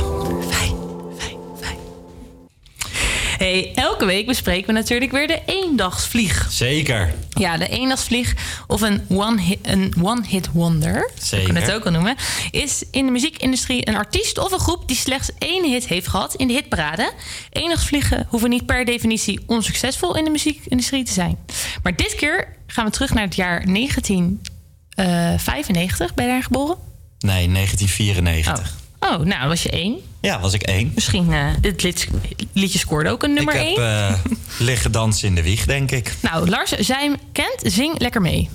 Hey, 3.38 3.72
elke 3.74 4.04
week 4.04 4.26
bespreken 4.26 4.66
we 4.66 4.72
natuurlijk 4.72 5.12
weer 5.12 5.26
de 5.26 5.40
eendagsvlieg. 5.46 6.46
Zeker. 6.50 7.14
Ja, 7.28 7.56
de 7.56 7.68
eendagsvlieg 7.68 8.34
of 8.66 8.80
een 8.80 9.04
one-hit 9.08 9.58
een 9.62 9.94
one 10.02 10.22
hit 10.26 10.48
wonder, 10.52 11.10
Zeker. 11.18 11.46
kan 11.46 11.54
je 11.54 11.60
het 11.60 11.72
ook 11.72 11.84
al 11.84 11.90
noemen, 11.90 12.16
is 12.50 12.84
in 12.90 13.04
de 13.06 13.12
muziekindustrie 13.12 13.88
een 13.88 13.96
artiest 13.96 14.38
of 14.38 14.52
een 14.52 14.58
groep 14.58 14.88
die 14.88 14.96
slechts 14.96 15.30
één 15.38 15.70
hit 15.70 15.86
heeft 15.86 16.08
gehad 16.08 16.34
in 16.34 16.46
de 16.46 16.52
hitparade. 16.52 17.12
Eendagsvliegen 17.50 18.26
hoeven 18.28 18.50
niet 18.50 18.66
per 18.66 18.84
definitie 18.84 19.40
onsuccesvol 19.46 20.16
in 20.16 20.24
de 20.24 20.30
muziekindustrie 20.30 21.04
te 21.04 21.12
zijn. 21.12 21.38
Maar 21.82 21.96
dit 21.96 22.14
keer 22.14 22.48
gaan 22.66 22.84
we 22.84 22.90
terug 22.90 23.14
naar 23.14 23.24
het 23.24 23.36
jaar 23.36 23.64
1995. 23.64 26.14
Ben 26.14 26.24
je 26.24 26.30
daar 26.30 26.42
geboren? 26.42 26.89
Nee, 27.20 27.48
1994. 27.52 28.74
Oh, 29.01 29.18
nou, 29.18 29.48
was 29.48 29.62
je 29.62 29.70
één. 29.70 29.97
Ja, 30.20 30.40
was 30.40 30.52
ik 30.52 30.62
één. 30.62 30.92
Misschien, 30.94 31.32
eh 31.32 31.47
dit 31.60 31.82
lied- 31.82 32.09
liedje 32.52 32.78
scoorde 32.78 33.10
ook 33.10 33.22
een 33.22 33.32
nummer 33.32 33.55
ik 33.55 33.60
één. 33.60 33.82
heb 33.82 34.10
eh, 34.10 34.32
liggen 34.59 34.92
dansen 34.92 35.28
in 35.28 35.34
de 35.34 35.42
wieg, 35.42 35.64
denk 35.64 35.90
ik. 35.90 36.14
Nou, 36.20 36.48
Lars, 36.48 36.70
hem 37.01 37.16
kent, 37.32 37.72
zing 37.74 37.98
lekker 37.98 38.20
mee. 38.20 38.48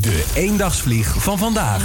De 0.00 0.24
eendagsvlieg 0.34 1.14
van 1.22 1.38
vandaag. 1.38 1.82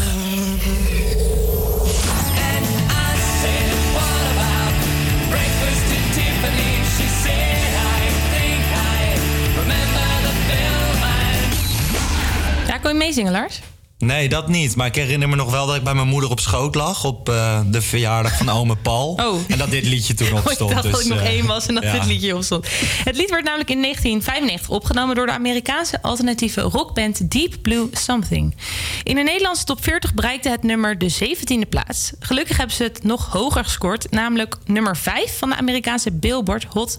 Ja, 12.67 12.77
kon 12.77 12.91
je 12.91 12.97
meezingen, 12.97 13.31
Lars? 13.31 13.59
Nee, 13.97 14.29
dat 14.29 14.47
niet. 14.47 14.75
Maar 14.75 14.87
ik 14.87 14.95
herinner 14.95 15.29
me 15.29 15.35
nog 15.35 15.51
wel 15.51 15.65
dat 15.65 15.75
ik 15.75 15.83
bij 15.83 15.93
mijn 15.93 16.07
moeder 16.07 16.29
op 16.29 16.39
schoot 16.39 16.75
lag... 16.75 17.03
op 17.03 17.29
eh, 17.29 17.59
de 17.65 17.81
verjaardag 17.81 18.37
van 18.37 18.49
ome 18.49 18.75
Paul. 18.75 19.13
Oh. 19.13 19.39
En 19.47 19.57
dat 19.57 19.69
dit 19.69 19.85
liedje 19.85 20.13
toen 20.13 20.33
op 20.37 20.45
ik 20.45 20.51
stond. 20.51 20.71
dacht 20.71 20.83
dat 20.83 20.91
dus, 20.91 21.01
ik 21.01 21.07
nog 21.07 21.19
eh, 21.19 21.27
één 21.27 21.45
was 21.45 21.65
en 21.65 21.73
dat 21.73 21.83
ja. 21.83 21.91
dit 21.91 22.05
liedje 22.05 22.35
opstond. 22.35 22.67
Het 23.03 23.15
lied 23.15 23.29
werd 23.29 23.43
namelijk 23.43 23.69
in 23.69 23.81
1995 23.81 24.69
opgenomen 24.69 25.15
door 25.15 25.25
de 25.25 25.31
Amerikaanse 25.31 26.01
alternatieve 26.01 26.61
rockband 26.61 27.31
Deep 27.31 27.55
Blue 27.61 27.87
Something. 27.91 28.55
In 29.03 29.15
de 29.15 29.23
Nederlandse 29.23 29.63
top 29.63 29.83
40 29.83 30.13
bereikte 30.13 30.49
het 30.49 30.63
nummer 30.63 30.97
de 30.97 31.13
17e 31.13 31.69
plaats. 31.69 32.11
Gelukkig 32.19 32.57
hebben 32.57 32.75
ze 32.75 32.83
het 32.83 33.03
nog 33.03 33.31
hoger 33.31 33.63
gescoord, 33.63 34.11
namelijk 34.11 34.57
nummer 34.65 34.97
5 34.97 35.37
van 35.37 35.49
de 35.49 35.55
Amerikaanse 35.55 36.11
Billboard 36.11 36.63
Hot 36.63 36.97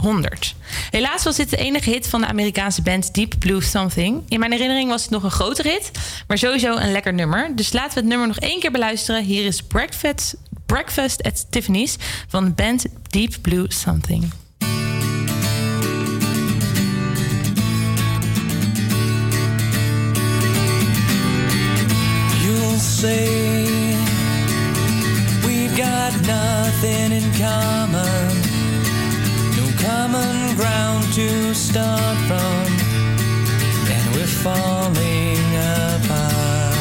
100. 0.00 0.54
Helaas 0.90 1.22
was 1.22 1.36
dit 1.36 1.50
de 1.50 1.56
enige 1.56 1.90
hit 1.90 2.08
van 2.08 2.20
de 2.20 2.26
Amerikaanse 2.26 2.82
band 2.82 3.14
Deep 3.14 3.34
Blue 3.38 3.62
Something. 3.62 4.22
In 4.28 4.38
mijn 4.38 4.52
herinnering 4.52 4.88
was 4.88 5.02
het 5.02 5.10
nog 5.10 5.22
een 5.22 5.30
grote 5.30 5.68
hit, 5.68 5.90
maar 6.26 6.38
sowieso 6.38 6.76
een 6.76 6.92
lekker 6.92 7.14
nummer. 7.14 7.56
Dus 7.56 7.72
laten 7.72 7.94
we 7.94 8.00
het 8.00 8.08
nummer 8.08 8.26
nog 8.26 8.38
één 8.38 8.60
keer 8.60 8.70
beluisteren. 8.70 9.24
Hier 9.24 9.44
is 9.44 9.62
Breakfast, 9.62 10.34
Breakfast 10.66 11.22
at 11.22 11.46
Tiffany's 11.50 11.96
van 12.28 12.44
de 12.44 12.50
band 12.50 12.86
Deep 13.08 13.34
Blue 13.40 13.64
Something. 13.68 14.32
You'll 22.42 22.78
say 22.78 23.94
we've 25.46 25.76
got 25.76 26.26
nothing 26.26 27.19
to 31.20 31.54
start 31.54 32.16
from, 32.28 32.66
and 33.94 34.14
we're 34.14 34.34
falling 34.44 35.56
apart. 35.98 36.74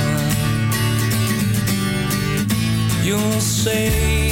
You'll 3.03 3.41
say. 3.41 4.28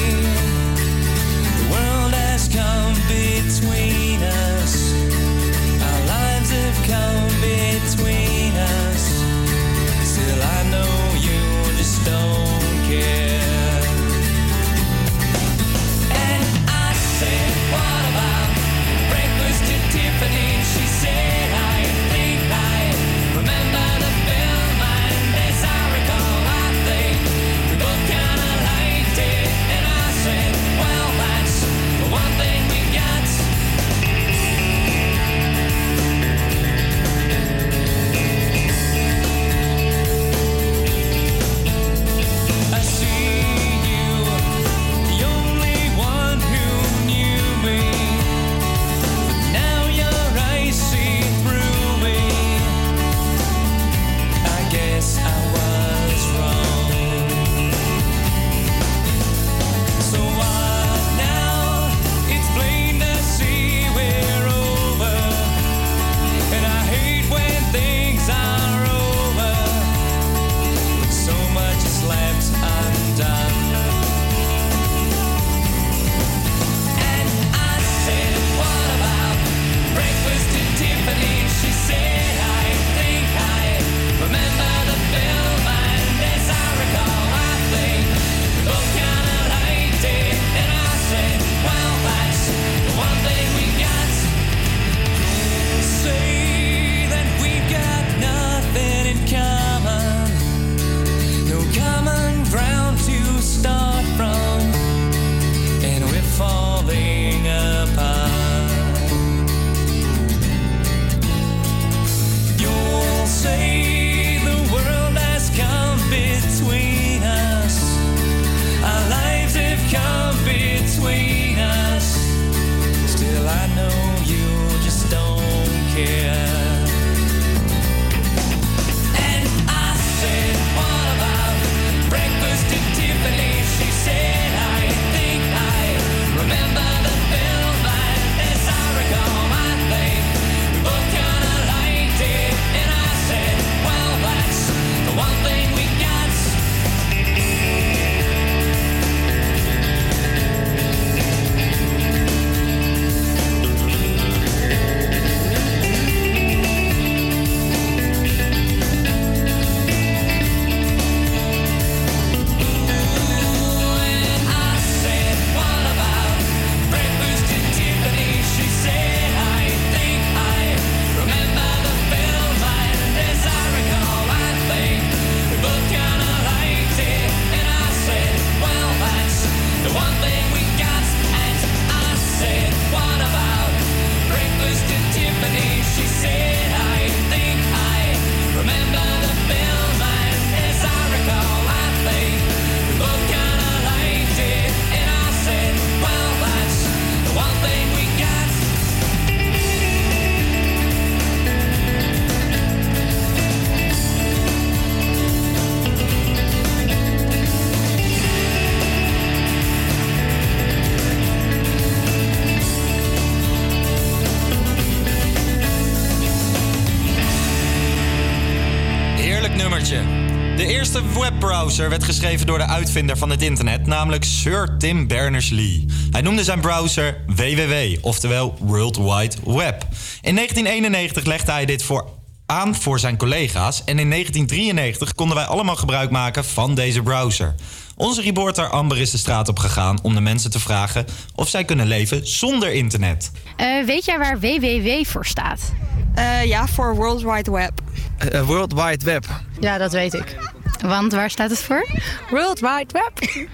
geschreven 222.03 222.45
door 222.45 222.57
de 222.57 222.65
uitvinder 222.65 223.17
van 223.17 223.29
het 223.29 223.41
internet, 223.41 223.85
namelijk 223.85 224.23
Sir 224.23 224.75
Tim 224.77 225.07
Berners-Lee. 225.07 225.85
Hij 226.11 226.21
noemde 226.21 226.43
zijn 226.43 226.59
browser 226.59 227.17
WWW, 227.27 227.97
oftewel 228.01 228.57
World 228.59 228.97
Wide 228.97 229.35
Web. 229.45 229.85
In 230.21 230.35
1991 230.35 231.25
legde 231.25 231.51
hij 231.51 231.65
dit 231.65 231.83
voor 231.83 232.09
aan 232.45 232.75
voor 232.75 232.99
zijn 232.99 233.17
collega's 233.17 233.83
en 233.83 233.99
in 233.99 234.09
1993 234.09 235.13
konden 235.13 235.35
wij 235.35 235.45
allemaal 235.45 235.75
gebruik 235.75 236.09
maken 236.09 236.45
van 236.45 236.75
deze 236.75 237.01
browser. 237.01 237.55
Onze 237.95 238.21
reporter 238.21 238.69
Amber 238.69 238.97
is 238.97 239.11
de 239.11 239.17
straat 239.17 239.47
op 239.47 239.59
gegaan 239.59 239.99
om 240.01 240.13
de 240.13 240.21
mensen 240.21 240.51
te 240.51 240.59
vragen 240.59 241.05
of 241.35 241.49
zij 241.49 241.65
kunnen 241.65 241.87
leven 241.87 242.27
zonder 242.27 242.73
internet. 242.73 243.31
Eh, 243.55 243.85
weet 243.85 244.05
jij 244.05 244.17
waar 244.17 244.39
WWW 244.39 245.05
voor 245.05 245.25
staat? 245.25 245.73
Eh, 246.15 246.45
ja, 246.45 246.67
voor 246.67 246.95
World 246.95 247.21
Wide 247.21 247.51
Web. 247.51 247.71
Eh, 248.17 248.41
World 248.41 248.73
Wide 248.73 249.05
Web. 249.05 249.25
Ja, 249.59 249.77
dat 249.77 249.91
weet 249.91 250.13
ik. 250.13 250.37
Want 250.81 251.11
waar 251.11 251.29
staat 251.29 251.49
het 251.49 251.59
voor? 251.59 251.87
World 252.29 252.59
Wide 252.59 252.93
Web. 252.93 253.45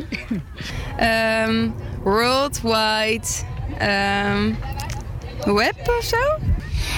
um, 1.49 1.73
World 2.03 2.61
Wide 2.61 3.27
ehm, 3.77 4.51
Web 5.45 5.95
of 5.99 6.03
zo? 6.03 6.51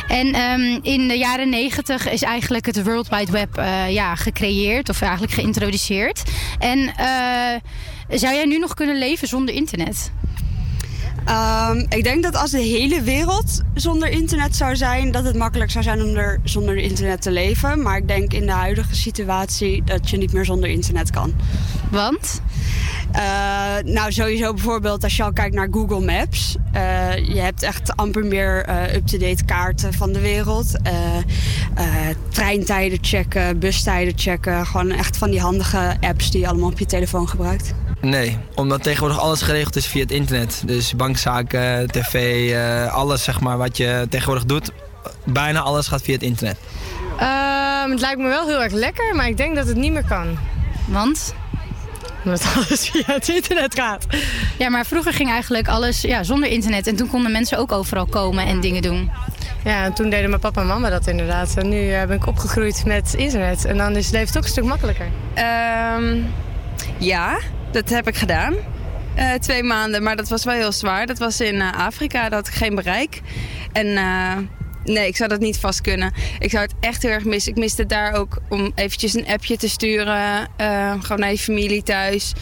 En 0.07 0.33
ehm, 0.33 0.79
in 0.81 1.07
de 1.07 1.17
jaren 1.17 1.49
negentig 1.49 2.09
is 2.09 2.21
eigenlijk 2.21 2.65
het 2.65 2.83
World 2.83 3.09
Wide 3.09 3.31
Web 3.31 3.57
eh, 3.57 3.91
ja, 3.91 4.15
gecreëerd 4.15 4.89
of 4.89 5.01
eigenlijk 5.01 5.33
geïntroduceerd. 5.33 6.23
En 6.59 6.93
eh, 6.95 8.17
zou 8.19 8.35
jij 8.35 8.45
nu 8.45 8.57
nog 8.57 8.73
kunnen 8.73 8.97
leven 8.97 9.27
zonder 9.27 9.55
internet? 9.55 10.11
Ehm, 11.25 11.85
ik 11.89 12.03
denk 12.03 12.23
dat 12.23 12.35
als 12.35 12.51
de 12.51 12.59
hele 12.59 13.01
wereld 13.01 13.61
zonder 13.73 14.09
internet 14.09 14.55
zou 14.55 14.75
zijn, 14.75 15.11
dat 15.11 15.23
het 15.23 15.35
makkelijk 15.35 15.71
zou 15.71 15.83
zijn 15.83 16.01
om 16.01 16.15
er 16.15 16.39
zonder 16.43 16.77
internet 16.77 17.21
te 17.21 17.31
leven. 17.31 17.81
Maar 17.81 17.97
ik 17.97 18.07
denk 18.07 18.33
in 18.33 18.45
de 18.45 18.51
huidige 18.51 18.95
situatie 18.95 19.83
dat 19.83 20.09
je 20.09 20.17
niet 20.17 20.33
meer 20.33 20.45
zonder 20.45 20.69
internet 20.69 21.09
kan. 21.09 21.33
Want? 21.91 22.41
nou, 23.85 24.11
sowieso 24.11 24.53
bijvoorbeeld 24.53 25.03
als 25.03 25.15
je 25.15 25.23
al 25.23 25.33
kijkt 25.33 25.55
naar 25.55 25.67
Google 25.71 26.05
Maps. 26.05 26.55
Eh, 26.71 27.17
je 27.17 27.39
hebt 27.39 27.63
echt 27.63 27.95
amper 27.95 28.25
meer 28.25 28.63
eh, 28.63 28.95
up-to-date 28.95 29.45
kaarten 29.45 29.93
van 29.93 30.13
de 30.13 30.19
wereld. 30.19 30.81
Eh, 30.83 31.17
eh, 31.75 32.15
treintijden 32.29 32.97
checken, 33.01 33.59
bustijden 33.59 34.13
checken. 34.17 34.65
Gewoon 34.65 34.91
echt 34.91 35.17
van 35.17 35.31
die 35.31 35.39
handige 35.39 35.97
apps 35.99 36.31
die 36.31 36.41
je 36.41 36.47
allemaal 36.47 36.69
op 36.69 36.79
je 36.79 36.85
telefoon 36.85 37.29
gebruikt. 37.29 37.73
Nee, 38.05 38.37
omdat 38.55 38.83
tegenwoordig 38.83 39.19
alles 39.19 39.41
geregeld 39.41 39.75
is 39.75 39.85
via 39.85 40.01
het 40.01 40.11
internet. 40.11 40.63
Dus 40.65 40.95
bankzaken, 40.95 41.87
tv, 41.91 42.51
eh, 42.51 42.93
alles 42.93 43.23
zeg 43.23 43.39
maar 43.39 43.57
wat 43.57 43.77
je 43.77 44.07
tegenwoordig 44.09 44.45
doet. 44.45 44.71
Bijna 45.23 45.59
alles 45.59 45.87
gaat 45.87 46.01
via 46.01 46.13
het 46.13 46.23
internet. 46.23 46.57
Ehm, 47.19 47.89
het 47.89 47.99
lijkt 47.99 48.17
me 48.19 48.27
wel 48.27 48.47
heel 48.47 48.63
erg 48.63 48.73
lekker, 48.73 49.15
maar 49.15 49.27
ik 49.27 49.37
denk 49.37 49.55
dat 49.55 49.67
het 49.67 49.75
niet 49.75 49.91
meer 49.91 50.05
kan. 50.05 50.37
Want? 50.87 51.33
Omdat 52.25 52.45
alles 52.55 52.87
via 52.89 53.03
het 53.05 53.29
internet 53.29 53.75
gaat. 53.75 54.05
Ja, 54.57 54.69
maar 54.69 54.85
vroeger 54.85 55.13
ging 55.13 55.29
eigenlijk 55.29 55.67
alles 55.67 56.01
ja, 56.01 56.23
zonder 56.23 56.49
internet. 56.49 56.87
En 56.87 56.95
toen 56.95 57.09
konden 57.09 57.31
mensen 57.31 57.57
ook 57.57 57.71
overal 57.71 58.05
komen 58.05 58.45
en 58.45 58.59
dingen 58.59 58.81
doen. 58.81 59.11
Ja, 59.63 59.83
en 59.83 59.93
toen 59.93 60.09
deden 60.09 60.29
mijn 60.29 60.41
papa 60.41 60.61
en 60.61 60.67
mama 60.67 60.89
dat 60.89 61.07
inderdaad. 61.07 61.57
En 61.57 61.69
nu 61.69 61.91
eh, 61.91 62.07
ben 62.07 62.15
ik 62.15 62.27
opgegroeid 62.27 62.85
met 62.85 63.13
internet. 63.13 63.65
En 63.65 63.77
dan 63.77 63.95
is 63.95 64.05
het 64.05 64.13
leven 64.13 64.33
toch 64.33 64.43
een 64.43 64.49
stuk 64.49 64.63
makkelijker. 64.63 65.07
Ehm, 65.33 66.17
ja, 66.97 67.37
dat 67.75 67.89
heb 67.89 68.07
ik 68.07 68.15
gedaan. 68.15 68.53
Eh, 69.15 69.33
twee 69.33 69.63
maanden, 69.63 70.03
maar 70.03 70.15
dat 70.15 70.29
was 70.29 70.43
wel 70.43 70.53
heel 70.53 70.71
zwaar. 70.71 71.05
Dat 71.05 71.17
was 71.17 71.41
in 71.41 71.61
eh, 71.61 71.79
Afrika, 71.79 72.21
daar 72.21 72.39
had 72.39 72.47
ik 72.47 72.53
geen 72.53 72.75
bereik. 72.75 73.21
En 73.71 73.97
eh, 73.97 74.37
nee, 74.83 75.07
ik 75.07 75.15
zou 75.15 75.29
dat 75.29 75.39
niet 75.39 75.57
vast 75.57 75.81
kunnen. 75.81 76.13
Ik 76.39 76.49
zou 76.49 76.63
het 76.63 76.73
echt 76.79 77.01
heel 77.01 77.11
erg 77.11 77.25
missen. 77.25 77.51
Ik 77.51 77.57
miste 77.57 77.85
daar 77.85 78.13
ook 78.13 78.37
om 78.49 78.71
eventjes 78.75 79.13
een 79.13 79.27
appje 79.27 79.57
te 79.57 79.69
sturen. 79.69 80.47
eh, 80.57 80.93
gewoon 81.01 81.19
naar 81.19 81.29
je 81.31 81.37
familie 81.37 81.83
thuis. 81.83 82.33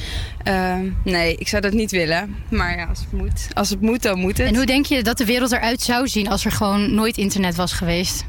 Nee, 1.03 1.35
ik 1.35 1.47
zou 1.47 1.61
dat 1.61 1.73
niet 1.73 1.91
willen. 1.91 2.35
Maar 2.49 2.77
ja, 2.77 2.85
als 2.85 2.99
het 2.99 3.11
moet, 3.11 3.47
als 3.53 3.69
het 3.69 3.81
moet 3.81 4.01
dan 4.01 4.19
moet 4.19 4.37
het. 4.37 4.47
En 4.47 4.55
hoe 4.55 4.65
denk 4.65 4.85
je 4.85 5.03
dat 5.03 5.17
de 5.17 5.25
wereld 5.25 5.51
eruit 5.51 5.81
zou 5.81 6.07
zien 6.07 6.27
als 6.27 6.45
er 6.45 6.51
gewoon 6.51 6.93
nooit 6.93 7.17
internet 7.17 7.55
was 7.55 7.73
geweest? 7.73 8.25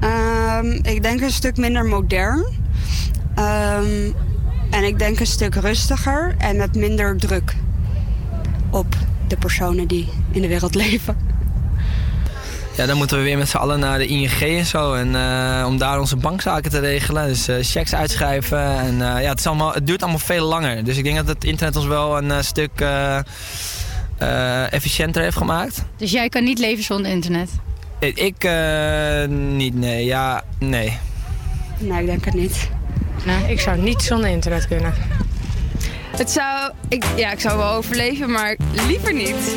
Ehm, 0.00 0.70
ik 0.82 1.02
denk 1.02 1.20
een 1.20 1.30
stuk 1.30 1.56
minder 1.56 1.84
modern. 1.84 2.44
Ehm, 3.34 4.10
en 4.70 4.84
ik 4.84 4.98
denk 4.98 5.20
een 5.20 5.26
stuk 5.26 5.54
rustiger 5.54 6.34
en 6.38 6.56
met 6.56 6.74
minder 6.74 7.16
druk 7.16 7.54
op 8.70 8.96
de 9.28 9.36
personen 9.36 9.86
die 9.86 10.08
in 10.30 10.42
de 10.42 10.48
wereld 10.48 10.74
leven. 10.84 11.16
Ja, 12.76 12.86
dan 12.86 12.96
moeten 12.96 13.16
we 13.16 13.22
weer 13.22 13.38
met 13.38 13.48
z'n 13.48 13.56
allen 13.56 13.80
naar 13.80 13.98
de 13.98 14.06
ING 14.06 14.40
en 14.40 14.66
zo. 14.66 14.94
En, 14.94 15.14
eh, 15.16 15.64
om 15.66 15.78
daar 15.78 16.00
onze 16.00 16.16
bankzaken 16.16 16.70
te 16.70 16.78
regelen. 16.78 17.26
Dus 17.26 17.48
eh, 17.48 17.56
checks 17.60 17.94
uitschrijven. 17.94 18.78
En 18.78 18.92
eh, 18.92 19.22
ja, 19.22 19.28
het, 19.28 19.38
is 19.38 19.46
allemaal, 19.46 19.72
het 19.72 19.86
duurt 19.86 20.02
allemaal 20.02 20.18
veel 20.18 20.46
langer. 20.46 20.84
Dus 20.84 20.96
ik 20.96 21.04
denk 21.04 21.16
dat 21.16 21.26
het 21.26 21.44
internet 21.44 21.76
ons 21.76 21.86
wel 21.86 22.18
een 22.18 22.44
stuk 22.44 22.70
eh, 22.80 23.18
eh, 24.18 24.72
efficiënter 24.72 25.22
heeft 25.22 25.36
gemaakt. 25.36 25.84
Dus 25.96 26.10
jij 26.10 26.28
kan 26.28 26.44
niet 26.44 26.58
leven 26.58 26.84
zonder 26.84 27.10
internet? 27.10 27.50
Ik, 27.98 28.18
ik, 28.18 28.44
eh, 28.44 29.28
niet, 29.28 29.74
nee. 29.74 30.04
Ja, 30.04 30.44
nee. 30.58 30.98
Nee, 31.78 32.00
ik 32.00 32.06
denk 32.06 32.24
het 32.24 32.34
niet. 32.34 32.68
Nou, 33.26 33.44
ik 33.48 33.60
zou 33.60 33.78
niet 33.78 34.02
zonder 34.02 34.30
internet 34.30 34.66
kunnen. 34.66 34.94
Het 36.16 36.30
zou, 36.30 36.72
ik, 36.88 37.04
ja, 37.16 37.30
ik 37.32 37.40
zou 37.40 37.58
wel 37.58 37.72
overleven, 37.72 38.30
maar 38.30 38.56
liever 38.86 39.12
niet. 39.12 39.56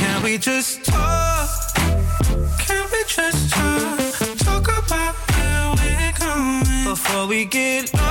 Can 0.00 0.22
we 0.22 0.38
just 0.40 0.84
talk? 0.84 1.48
Can 2.66 2.84
we 2.90 3.04
just 3.06 3.50
talk? 3.50 4.36
Talk 4.36 4.68
about 4.68 5.14
where 5.26 5.72
we're 5.74 6.12
going 6.18 6.84
before 6.84 7.26
we 7.26 7.46
get 7.48 7.92
lost. 7.92 8.07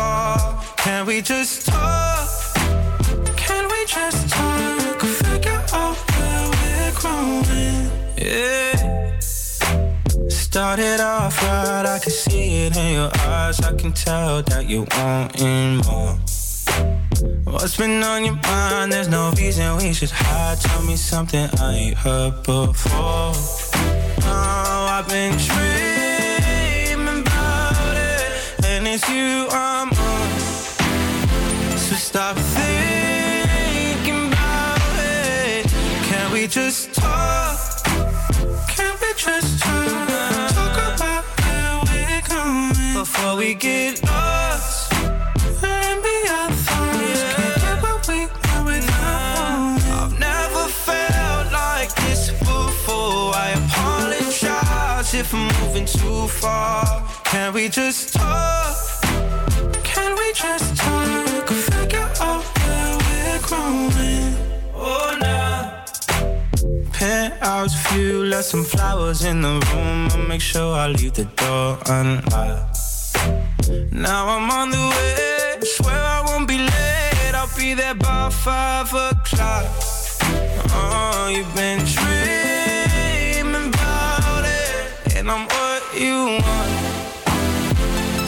Far. 0.00 0.64
Can 0.76 1.06
we 1.06 1.20
just 1.20 1.66
talk? 1.66 2.28
Can 3.44 3.64
we 3.72 3.80
just 3.86 4.28
talk? 4.28 5.00
Figure 5.24 5.62
out 5.80 5.96
where 6.10 6.46
we're 6.56 6.92
growing. 7.00 7.80
Yeah. 8.16 9.18
Started 10.28 11.00
off 11.00 11.36
right, 11.42 11.86
I 11.96 11.98
can 12.04 12.14
see 12.24 12.66
it 12.66 12.76
in 12.76 12.88
your 12.98 13.10
eyes. 13.32 13.60
I 13.70 13.72
can 13.80 13.92
tell 13.92 14.42
that 14.50 14.64
you 14.72 14.80
wanting 14.96 15.78
more. 15.88 16.16
What's 17.52 17.76
been 17.76 18.02
on 18.12 18.24
your 18.24 18.38
mind? 18.50 18.92
There's 18.92 19.08
no 19.08 19.24
reason 19.36 19.76
we 19.76 19.92
should 19.92 20.14
hide. 20.22 20.58
Tell 20.60 20.82
me 20.82 20.96
something 20.96 21.46
I 21.60 21.70
ain't 21.82 21.98
heard 22.04 22.34
before. 22.42 23.32
Oh, 24.32 24.86
I've 24.96 25.08
been 25.08 25.36
dreaming 25.46 25.99
you 29.08 29.46
I'm 29.50 29.88
on. 29.88 30.30
So 31.76 31.94
stop 31.94 32.36
thinking 32.36 34.26
about 34.26 34.80
it. 34.96 35.66
Can 36.08 36.32
we 36.32 36.46
just 36.46 36.92
talk? 36.94 37.58
Can 38.68 38.96
we 39.00 39.12
just 39.16 39.60
talk? 39.62 40.08
Talk 40.50 40.96
about 40.96 41.24
where 41.40 41.80
we're 41.86 42.22
going 42.28 42.94
before 42.94 43.36
we 43.36 43.54
get 43.54 44.02
lost. 44.04 44.92
We. 45.62 46.20
I've 49.92 50.18
never 50.18 50.64
felt 50.68 51.52
like 51.52 51.94
this 51.96 52.30
before. 52.40 53.34
I 53.34 53.52
apologize 53.64 55.14
if 55.14 55.32
I'm 55.34 55.48
moving 55.60 55.86
too 55.86 56.26
far. 56.28 57.02
Can 57.24 57.52
we 57.54 57.68
just 57.68 58.14
talk? 58.14 58.89
Penthouse 67.40 67.74
view, 67.90 68.24
left 68.24 68.44
some 68.44 68.64
flowers 68.64 69.24
in 69.24 69.40
the 69.40 69.48
room. 69.72 70.08
I'll 70.12 70.28
make 70.28 70.42
sure 70.42 70.74
I 70.74 70.88
leave 70.88 71.14
the 71.14 71.24
door 71.24 71.78
unlocked. 71.86 72.78
Now 73.92 74.28
I'm 74.28 74.50
on 74.50 74.70
the 74.70 74.76
way, 74.76 75.58
swear 75.62 75.96
I 75.96 76.22
won't 76.26 76.46
be 76.46 76.58
late. 76.58 77.34
I'll 77.34 77.48
be 77.56 77.72
there 77.74 77.94
by 77.94 78.28
five 78.28 78.92
o'clock. 78.92 79.64
Oh, 80.72 81.30
you've 81.34 81.54
been 81.54 81.78
dreaming 81.96 83.68
about 83.72 84.44
it, 84.44 85.16
and 85.16 85.30
I'm 85.30 85.46
what 85.46 85.82
you 85.98 86.38
want. 86.44 86.70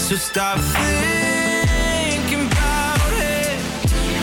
So 0.00 0.16
stop 0.16 0.58
thinking 0.58 2.46
about 2.46 3.12
it. 3.12 3.60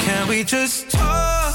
Can 0.02 0.28
we 0.28 0.44
just 0.44 0.90
talk? 0.90 1.49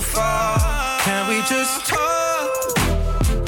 Far. 0.00 1.00
Can 1.00 1.28
we 1.28 1.40
just 1.42 1.86
talk? 1.86 2.76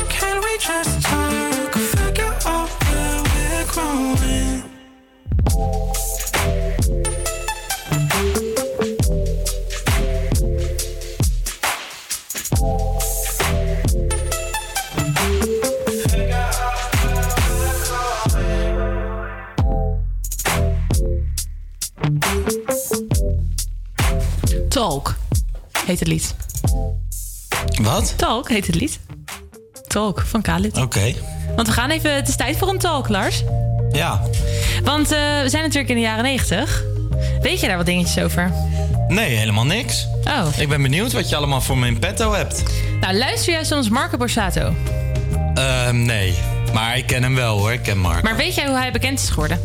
Can 0.09 0.43
we 0.43 0.59
just 0.59 1.03
talk? 1.03 1.73
Figure 1.75 2.35
out 2.47 2.69
where 2.89 3.23
we're 3.31 3.67
growing. 3.73 4.63
Talk 24.71 25.17
heet 25.89 25.99
het 25.99 26.09
lied. 26.09 26.35
Wat? 27.83 28.15
Talk 28.17 28.49
heet 28.49 28.67
het 28.67 28.75
lied. 28.75 28.99
Talk 29.87 30.25
van 30.27 30.43
Khalid. 30.43 30.77
Oké. 30.77 31.15
Want 31.57 31.67
we 31.69 31.73
gaan 31.73 31.91
even, 31.91 32.15
het 32.15 32.29
is 32.29 32.37
tijd 32.37 32.57
voor 32.57 32.69
een 32.69 32.79
talk, 32.79 33.09
Lars. 33.09 33.43
Ja. 33.93 34.23
Want 34.85 35.13
eh, 35.13 35.19
we 35.43 35.49
zijn 35.49 35.63
natuurlijk 35.63 35.89
in 35.89 35.95
de 35.95 36.01
jaren 36.01 36.25
90. 36.25 36.85
Weet 37.41 37.61
je 37.61 37.67
daar 37.67 37.77
wat 37.77 37.87
dingetjes 37.87 38.25
over? 38.25 38.53
Nee, 39.09 39.37
helemaal 39.37 39.65
niks. 39.65 40.07
Oh. 40.25 40.47
Ik 40.57 40.69
ben 40.69 40.83
benieuwd 40.83 41.13
wat 41.13 41.29
je 41.29 41.37
allemaal 41.37 41.61
voor 41.61 41.79
me 41.79 41.87
in 41.87 41.99
petto 41.99 42.33
hebt. 42.33 42.63
Nou, 43.01 43.17
luister 43.17 43.53
jij 43.53 43.65
soms 43.65 43.89
Marco 43.89 44.17
Borsato? 44.17 44.75
Ehm, 45.55 46.03
nee. 46.05 46.35
Maar 46.73 46.97
ik 46.97 47.07
ken 47.07 47.23
hem 47.23 47.35
wel 47.35 47.59
hoor. 47.59 47.73
Ik 47.73 47.83
ken 47.83 47.99
Mark. 47.99 48.23
Maar 48.23 48.37
weet 48.37 48.55
jij 48.55 48.67
hoe 48.67 48.77
hij 48.77 48.93
bekend 48.93 49.19
is 49.19 49.29
geworden? 49.29 49.61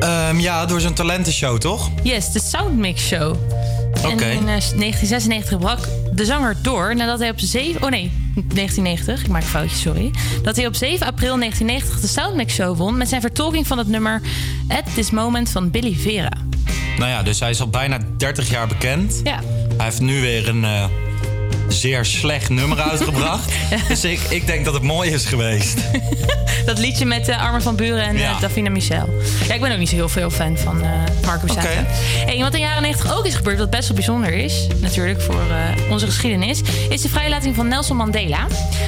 Ehm, 0.00 0.38
ja, 0.38 0.66
door 0.66 0.80
zo'n 0.80 0.94
talentenshow, 0.94 1.58
toch? 1.58 1.90
Yes, 2.02 2.32
de 2.32 2.40
Soundmix 2.40 3.06
Show. 3.06 3.36
En 4.02 4.10
in 4.10 4.18
eh, 4.18 4.44
1996 4.44 5.58
brak 5.58 5.78
de 6.12 6.24
zanger 6.24 6.56
door 6.62 6.96
nadat 6.96 7.18
hij 7.18 7.30
op 7.30 7.40
7... 7.40 7.82
Oh 7.82 7.90
nee, 7.90 8.10
1990, 8.34 9.22
ik 9.22 9.28
maak 9.28 9.42
een 9.42 9.48
foutje, 9.48 9.76
sorry. 9.76 10.10
Dat 10.42 10.56
hij 10.56 10.66
op 10.66 10.74
7 10.74 11.06
april 11.06 11.38
1990 11.38 12.00
de 12.00 12.20
Soundmix 12.20 12.54
Show 12.54 12.76
won... 12.76 12.96
met 12.96 13.08
zijn 13.08 13.20
vertolking 13.20 13.66
van 13.66 13.78
het 13.78 13.88
nummer 13.88 14.22
At 14.68 14.94
This 14.94 15.10
Moment 15.10 15.50
van 15.50 15.70
Billy 15.70 15.94
Vera. 15.94 16.32
Nou 16.98 17.10
ja, 17.10 17.22
dus 17.22 17.40
hij 17.40 17.50
is 17.50 17.60
al 17.60 17.68
bijna 17.68 17.98
30 18.16 18.50
jaar 18.50 18.66
bekend. 18.66 19.20
Ja. 19.24 19.40
Hij 19.76 19.84
heeft 19.84 20.00
nu 20.00 20.20
weer 20.20 20.48
een 20.48 20.64
eh, 20.64 20.84
zeer 21.68 22.04
slecht 22.04 22.48
nummer 22.48 22.80
uitgebracht. 22.80 23.52
Dus 23.88 24.04
ik, 24.04 24.20
ik 24.20 24.46
denk 24.46 24.64
dat 24.64 24.74
het 24.74 24.82
mooi 24.82 25.10
is 25.10 25.24
geweest. 25.24 25.78
Dat 26.66 26.78
liedje 26.78 27.04
met 27.04 27.28
uh, 27.28 27.54
van 27.58 27.76
Buren 27.76 28.02
en 28.04 28.16
Ja. 28.18 28.30
eh, 28.30 28.40
Davina 28.40 28.70
Michel. 28.70 29.08
Ja, 29.48 29.54
ik 29.54 29.60
ben 29.60 29.72
ook 29.72 29.78
niet 29.78 29.88
zo 29.88 29.94
heel 29.94 30.08
veel 30.08 30.30
fan 30.30 30.58
van 30.58 30.82
eh 30.82 30.90
Marco. 31.24 31.52
Oké. 31.52 31.86
Hey, 32.26 32.38
wat 32.38 32.46
in 32.46 32.50
de 32.50 32.58
jaren 32.58 32.82
90 32.82 33.16
ook 33.18 33.26
is 33.26 33.34
gebeurd, 33.34 33.58
wat 33.58 33.70
best 33.70 33.88
wel 33.88 33.96
bijzonder 33.96 34.32
is... 34.32 34.66
natuurlijk 34.80 35.20
voor 35.22 35.42
onze 35.90 36.06
geschiedenis... 36.06 36.60
is 36.88 37.02
de 37.02 37.08
vrijlating 37.08 37.54
van 37.54 37.68
Nelson 37.68 37.96
Mandela. 37.96 38.46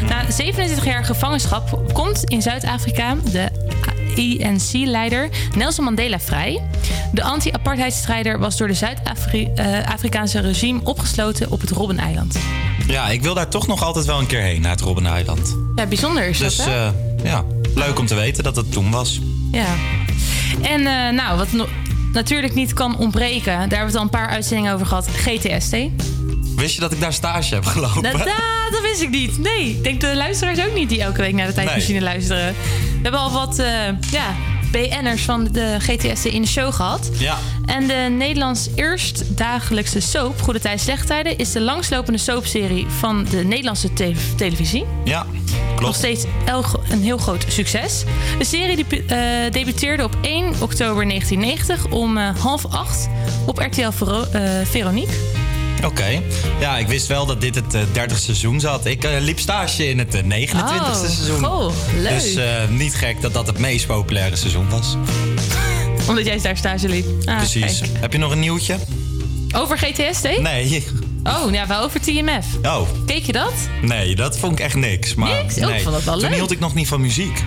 Na 0.08 0.30
27 0.30 0.84
jaar 0.84 1.04
gevangenschap 1.04 1.92
komt 1.92 2.24
in 2.24 2.42
Zuid-Afrika... 2.42 3.16
de 3.32 3.48
ANC-leider 4.16 5.28
Nelson 5.56 5.84
Mandela 5.84 6.20
vrij. 6.20 6.60
De 7.12 7.22
anti-apartheidstrijder 7.22 8.38
was 8.38 8.56
door 8.56 8.68
de 8.68 8.74
Zuid-Afrikaanse 8.74 10.40
regime 10.40 10.80
opgesloten 10.84 11.50
op 11.50 11.60
het 11.60 11.70
Robben-eiland. 11.70 12.38
Ja, 12.90 13.08
ik 13.08 13.22
wil 13.22 13.34
daar 13.34 13.48
toch 13.48 13.66
nog 13.66 13.82
altijd 13.82 14.04
wel 14.06 14.18
een 14.18 14.26
keer 14.26 14.40
heen, 14.40 14.60
naar 14.60 14.70
het 14.70 14.80
Robben-eiland. 14.80 15.56
Ja, 15.74 15.86
bijzonder 15.86 16.28
is 16.28 16.38
Dus 16.38 16.56
dat, 16.56 16.66
hè? 16.66 16.86
eh, 16.86 16.92
ja, 17.24 17.44
leuk 17.74 17.98
om 17.98 18.06
te 18.06 18.14
weten 18.14 18.44
dat 18.44 18.56
het 18.56 18.72
toen 18.72 18.90
was. 18.90 19.20
Ja. 19.52 19.66
En 20.62 20.86
eh, 20.86 21.12
nou, 21.14 21.38
wat 21.38 21.52
no- 21.52 21.68
natuurlijk 22.12 22.54
niet 22.54 22.72
kan 22.72 22.96
ontbreken, 22.98 23.44
daar 23.52 23.58
hebben 23.60 23.78
we 23.78 23.84
het 23.84 23.96
al 23.96 24.02
een 24.02 24.08
paar 24.10 24.28
uitzendingen 24.28 24.74
over 24.74 24.86
gehad, 24.86 25.08
GTST. 25.08 25.76
Wist 26.56 26.74
je 26.74 26.80
dat 26.80 26.92
ik 26.92 27.00
daar 27.00 27.12
stage 27.12 27.54
heb 27.54 27.64
gelopen? 27.64 28.02
Dat, 28.02 28.12
dat, 28.12 28.26
dat 28.70 28.80
wist 28.82 29.02
ik 29.02 29.10
niet. 29.10 29.38
Nee, 29.38 29.70
ik 29.70 29.82
denk 29.84 30.00
de 30.00 30.16
luisteraars 30.16 30.60
ook 30.60 30.74
niet 30.74 30.88
die 30.88 31.02
elke 31.02 31.20
week 31.20 31.34
naar 31.34 31.46
de 31.46 31.52
tijdmachine 31.52 32.00
luisteren. 32.00 32.46
We 32.92 32.98
hebben 33.02 33.20
al 33.20 33.32
wat 33.32 33.58
eh, 33.58 33.66
ja, 34.10 34.34
BN'ers 34.70 35.22
van 35.22 35.48
de 35.52 35.76
GTST 35.78 36.24
in 36.24 36.42
de 36.42 36.48
show 36.48 36.72
gehad. 36.72 37.10
Ja. 37.18 37.38
En 37.66 37.86
de 37.86 38.14
Nederlands 38.18 38.68
eerst 38.74 39.36
dagelijkse 39.36 40.00
soap, 40.00 40.40
Goede 40.42 40.60
Tijd, 40.60 40.80
Slechte 40.80 41.06
Tijden, 41.06 41.38
is 41.38 41.52
de 41.52 41.60
langslopende 41.60 42.18
soapserie 42.18 42.86
van 42.98 43.26
de 43.30 43.44
Nederlandse 43.44 43.92
te- 43.92 44.12
televisie. 44.36 44.84
Ja, 45.04 45.26
Nog 45.70 45.74
klopt. 45.76 45.94
steeds 45.96 46.24
el- 46.44 46.64
een 46.90 47.02
heel 47.02 47.18
groot 47.18 47.44
succes. 47.48 48.04
De 48.38 48.44
serie 48.44 48.86
eh, 49.06 49.16
debuteerde 49.50 50.04
op 50.04 50.16
1 50.22 50.44
oktober 50.60 51.06
1990 51.08 51.86
om 51.90 52.16
eh, 52.16 52.28
half 52.38 52.66
acht 52.66 53.08
op 53.46 53.58
RTL 53.58 53.82
eh, 54.32 54.42
Veronique. 54.64 55.14
Oké. 55.84 56.22
Ja, 56.60 56.78
ik 56.78 56.86
wist 56.86 57.06
wel 57.06 57.26
dat 57.26 57.40
dit 57.40 57.54
het 57.54 57.74
eh, 57.74 57.80
30 57.92 58.18
seizoen 58.18 58.60
zat. 58.60 58.86
Ik 58.86 59.04
eh, 59.04 59.10
liep 59.20 59.38
stage 59.38 59.88
in 59.88 59.98
het 59.98 60.14
eh, 60.14 60.22
29 60.22 60.86
e 60.86 60.90
Oh, 60.90 60.96
seizoen. 60.96 61.44
goh, 61.44 61.72
leuk. 61.96 62.10
Dus 62.20 62.34
eh, 62.34 62.68
niet 62.68 62.94
gek 62.94 63.20
dat 63.20 63.32
dat 63.34 63.46
het 63.46 63.58
meest 63.58 63.86
populaire 63.86 64.36
seizoen 64.36 64.68
was. 64.70 64.96
Omdat 66.08 66.24
jij 66.26 66.40
daar 66.40 66.56
stage 66.56 66.88
liep. 66.88 67.06
Ah, 67.24 67.36
Precies. 67.36 67.78
kijk. 67.80 67.90
Heb 68.00 68.12
je 68.12 68.18
nog 68.18 68.32
een 68.32 68.40
nieuwtje? 68.40 68.76
Over 69.56 69.78
GTST? 69.78 70.40
Nee. 70.40 70.84
Oh, 71.24 71.52
ja, 71.52 71.66
wel 71.66 71.82
over 71.82 72.00
TMF. 72.00 72.46
Oh, 72.62 72.80
Keek 73.06 73.24
je 73.24 73.32
dat? 73.32 73.52
nee, 73.82 74.14
dat 74.16 74.38
vond 74.38 74.52
ik 74.52 74.60
echt 74.64 74.74
niks. 74.74 75.14
Maar 75.14 75.28
Niks? 75.42 75.56
Oh, 75.56 75.62
ik 75.62 75.68
nee. 75.68 75.82
vond 75.82 75.94
dat 75.94 76.04
wel 76.04 76.14
Toen 76.18 76.28
leuk. 76.28 76.34
hield 76.34 76.50
ik 76.50 76.60
nog 76.60 76.74
niet 76.74 76.88
van 76.88 77.00
muziek. 77.00 77.42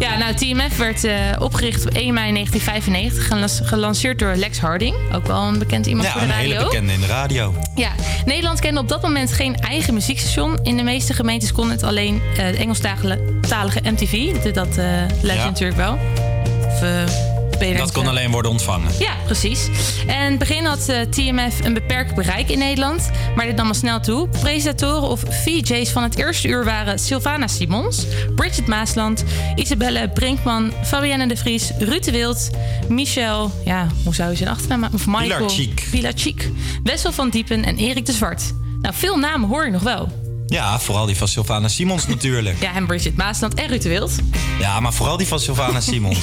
Ja, 0.00 0.18
nou, 0.18 0.34
TMF 0.34 0.76
werd 0.76 1.04
eh, 1.04 1.14
opgericht 1.38 1.86
op 1.86 1.94
1 1.94 2.14
mei 2.14 2.32
1995. 2.32 3.26
gelas- 3.26 3.60
Gelanceerd 3.64 4.18
door 4.18 4.34
Lex 4.34 4.58
Harding. 4.60 4.94
Ook 5.12 5.26
wel 5.26 5.42
een 5.42 5.58
bekend 5.58 5.86
iemand 5.86 6.06
Ja, 6.06 6.12
voor 6.12 6.20
de 6.20 6.26
een 6.26 6.32
radio. 6.32 6.50
hele 6.52 6.64
bekende 6.64 6.92
in 6.92 7.00
de 7.00 7.06
radio. 7.06 7.54
Ja, 7.74 7.90
Nederland 8.24 8.60
kende 8.60 8.80
op 8.80 8.88
dat 8.88 9.02
moment 9.02 9.32
geen 9.32 9.56
eigen 9.56 9.94
muziekstation. 9.94 10.58
In 10.62 10.76
de 10.76 10.82
meeste 10.82 11.12
gemeentes 11.14 11.52
kon 11.52 11.70
het 11.70 11.82
alleen 11.82 12.22
eh 12.36 12.36
de 12.36 12.56
Engelstalige 12.56 13.80
MTV. 13.84 14.32
Dat, 14.32 14.52
Ja. 15.36 15.44
natuurlijk 15.44 15.78
wel. 15.78 15.98
Of, 16.66 16.82
Dat 17.76 17.92
kon 17.92 18.06
alleen 18.06 18.30
worden 18.30 18.50
ontvangen. 18.50 18.90
Ja, 18.98 19.14
precies. 19.24 19.68
En 20.06 20.24
in 20.24 20.30
het 20.30 20.38
begin 20.38 20.64
had 20.64 20.88
eh, 20.88 21.00
TMF 21.00 21.64
een 21.64 21.74
beperkt 21.74 22.14
bereik 22.14 22.48
in 22.50 22.58
Nederland. 22.58 23.10
Maar 23.34 23.46
dit 23.46 23.56
nam 23.56 23.66
al 23.66 23.74
snel 23.74 24.00
toe. 24.00 24.28
Presentatoren 24.28 25.08
of 25.08 25.22
VJ's 25.28 25.90
van 25.90 26.02
het 26.02 26.16
eerste 26.16 26.48
uur 26.48 26.64
waren 26.64 26.98
Sylvana 26.98 27.46
Simons, 27.46 28.06
Bridget 28.34 28.66
Maasland, 28.66 29.24
Isabelle 29.54 30.08
Brinkman, 30.08 30.72
Fabienne 30.84 31.26
de 31.26 31.36
Vries, 31.36 31.70
Ruud 31.78 32.04
de 32.04 32.10
Wild, 32.10 32.50
Michel, 32.88 33.50
ja, 33.64 33.86
hoe 34.04 34.14
zou 34.14 34.30
je 34.30 34.36
zijn 34.36 34.48
achternaam? 34.48 34.90
Of 34.94 35.06
Michael. 35.06 35.26
Pilarczyk. 35.26 35.88
Pilarczyk. 35.90 36.50
Wessel 36.82 37.12
van 37.12 37.28
Diepen 37.28 37.64
en 37.64 37.76
Erik 37.76 38.06
de 38.06 38.12
Zwart. 38.12 38.42
Nou, 38.80 38.94
veel 38.94 39.16
namen 39.16 39.48
hoor 39.48 39.64
je 39.64 39.70
nog 39.70 39.82
wel. 39.82 40.29
Ja, 40.50 40.80
vooral 40.80 41.06
die 41.06 41.16
van 41.16 41.28
Sylvana 41.28 41.68
Simons 41.68 42.06
natuurlijk. 42.14 42.60
Ja, 42.60 42.74
en 42.74 42.86
Bridget 42.86 43.16
Maasland 43.16 43.54
en 43.54 43.68
Ruud 43.68 43.82
de 43.82 43.88
Wild. 43.88 44.12
Ja, 44.58 44.80
maar 44.80 44.92
vooral 44.92 45.16
die 45.16 45.26
van 45.26 45.40
Sylvana 45.40 45.80
Simons. 45.90 46.18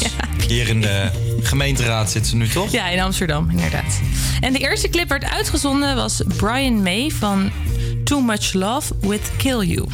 Hier 0.48 0.68
in 0.68 0.82
de 0.82 1.10
gemeenteraad 1.42 2.12
zit 2.12 2.28
ze 2.28 2.36
nu 2.36 2.48
toch? 2.48 2.72
Ja, 2.72 2.88
in 2.90 3.00
Amsterdam, 3.00 3.50
inderdaad. 3.50 4.00
En 4.40 4.54
de 4.54 4.60
eerste 4.60 4.90
clip 4.90 5.10
werd 5.10 5.24
uitgezonden 5.24 5.96
was 5.96 6.22
Brian 6.38 6.82
May 6.84 7.12
van 7.20 7.52
Too 8.04 8.20
Much 8.20 8.54
Love 8.54 8.94
with 9.00 9.32
Kill 9.38 9.60
You. 9.60 9.88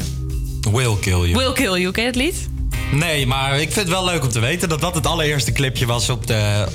Will 0.72 0.96
Kill 1.00 1.30
You. 1.30 1.34
Will 1.34 1.54
Kill 1.54 1.80
You, 1.82 1.92
ken 1.92 2.02
je 2.04 2.10
het 2.10 2.18
lied? 2.18 2.50
Nee, 2.92 3.28
maar 3.28 3.54
ik 3.54 3.72
vind 3.72 3.76
het 3.76 3.90
wel 3.90 4.06
leuk 4.06 4.24
om 4.24 4.30
te 4.30 4.40
weten 4.40 4.70
dat 4.70 4.82
dat 4.82 4.96
het 4.96 5.08
allereerste 5.08 5.52
clipje 5.52 5.86
was 5.86 6.10
op, 6.10 6.28
de, 6.28 6.66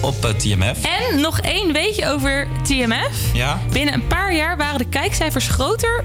op 0.00 0.34
TMF. 0.38 0.78
En 0.82 1.20
nog 1.20 1.40
één 1.40 1.72
weetje 1.72 2.08
over 2.08 2.48
TMF. 2.62 3.10
Ja? 3.32 3.60
Binnen 3.72 3.94
een 3.94 4.06
paar 4.06 4.34
jaar 4.34 4.56
waren 4.56 4.78
de 4.78 4.88
kijkcijfers 4.88 5.48
groter 5.48 6.04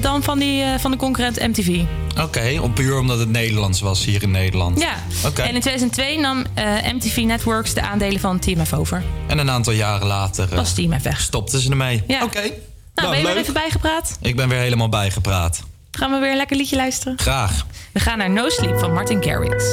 dan 0.00 0.22
van, 0.22 0.38
die, 0.38 0.62
eh, 0.62 0.78
van 0.78 0.90
de 0.90 0.96
concurrent 0.96 1.40
MTV. 1.40 1.80
Oké, 2.20 2.58
op 2.60 2.74
puur 2.74 2.98
omdat 2.98 3.18
het 3.18 3.28
Nederlands 3.28 3.80
was 3.80 4.04
hier 4.04 4.22
in 4.22 4.30
Nederland. 4.30 4.80
Ja. 4.80 4.94
Oké. 5.26 5.42
En 5.42 5.54
in 5.54 5.60
2002 5.60 6.18
nam 6.18 6.44
eh, 6.54 6.64
MTV 6.92 7.16
Networks 7.16 7.74
de 7.74 7.80
aandelen 7.80 8.20
van 8.20 8.38
TMF 8.38 8.72
over. 8.72 9.02
En 9.26 9.38
een 9.38 9.50
aantal 9.50 9.72
jaren 9.72 10.06
later 10.06 10.48
eh, 10.50 10.56
Was 10.56 10.72
TMF 10.74 11.02
weg. 11.02 11.20
stopten 11.20 11.60
ze 11.60 11.70
ermee. 11.70 12.02
Ja. 12.06 12.22
Oké. 12.24 12.40
Nou, 12.40 12.52
Nou, 12.94 13.10
ben 13.10 13.18
je 13.18 13.26
weer 13.26 13.36
even 13.36 13.52
bijgepraat? 13.54 14.18
Ik 14.20 14.36
ben 14.36 14.48
weer 14.48 14.58
helemaal 14.58 14.88
bijgepraat. 14.88 15.62
Gaan 15.90 16.10
we 16.10 16.18
weer 16.18 16.30
een 16.30 16.36
lekker 16.36 16.56
liedje 16.56 16.76
luisteren? 16.76 17.18
Graag. 17.18 17.66
We 17.92 18.00
gaan 18.00 18.18
naar 18.18 18.30
No 18.30 18.48
Sleep 18.48 18.78
van 18.78 18.92
Martin 18.92 19.22
Garrix. 19.22 19.64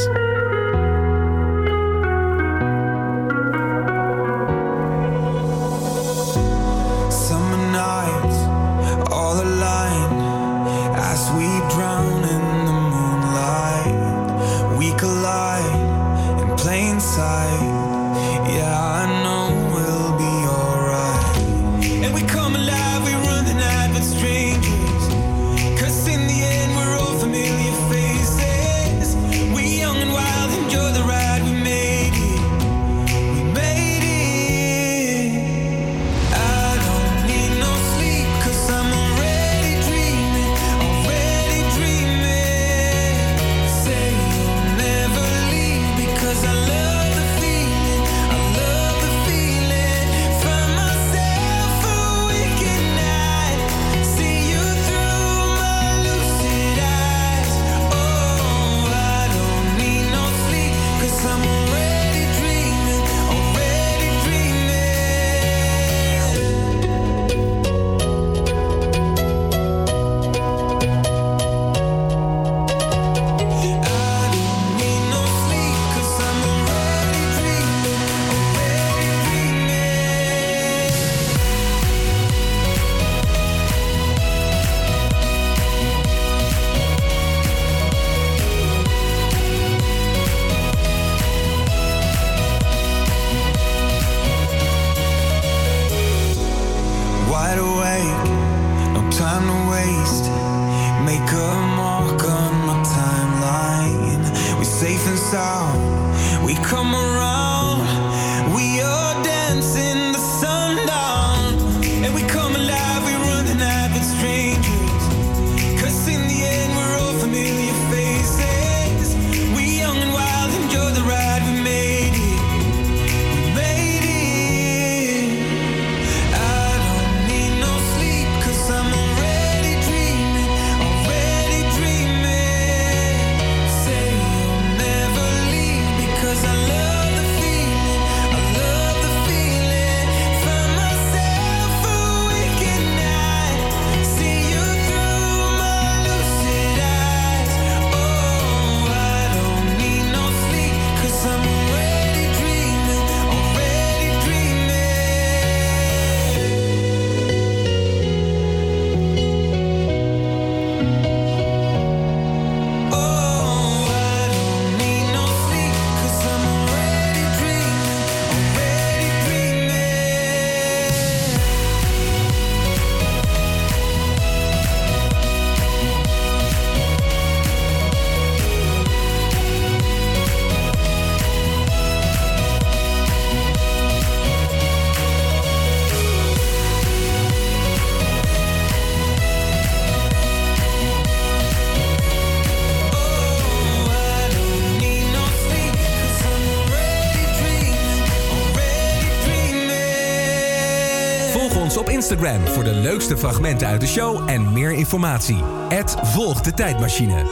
Instagram 202.04 202.48
voor 202.48 202.64
de 202.64 202.74
leukste 202.74 203.18
fragmenten 203.18 203.68
uit 203.68 203.82
de 203.82 203.88
show 203.88 204.30
en 204.30 204.54
meer 204.54 204.72
informatie. 204.72 205.44
Het 205.70 205.96
Volg 206.02 206.42
de 206.42 206.54
Tijdmachine. 206.54 207.26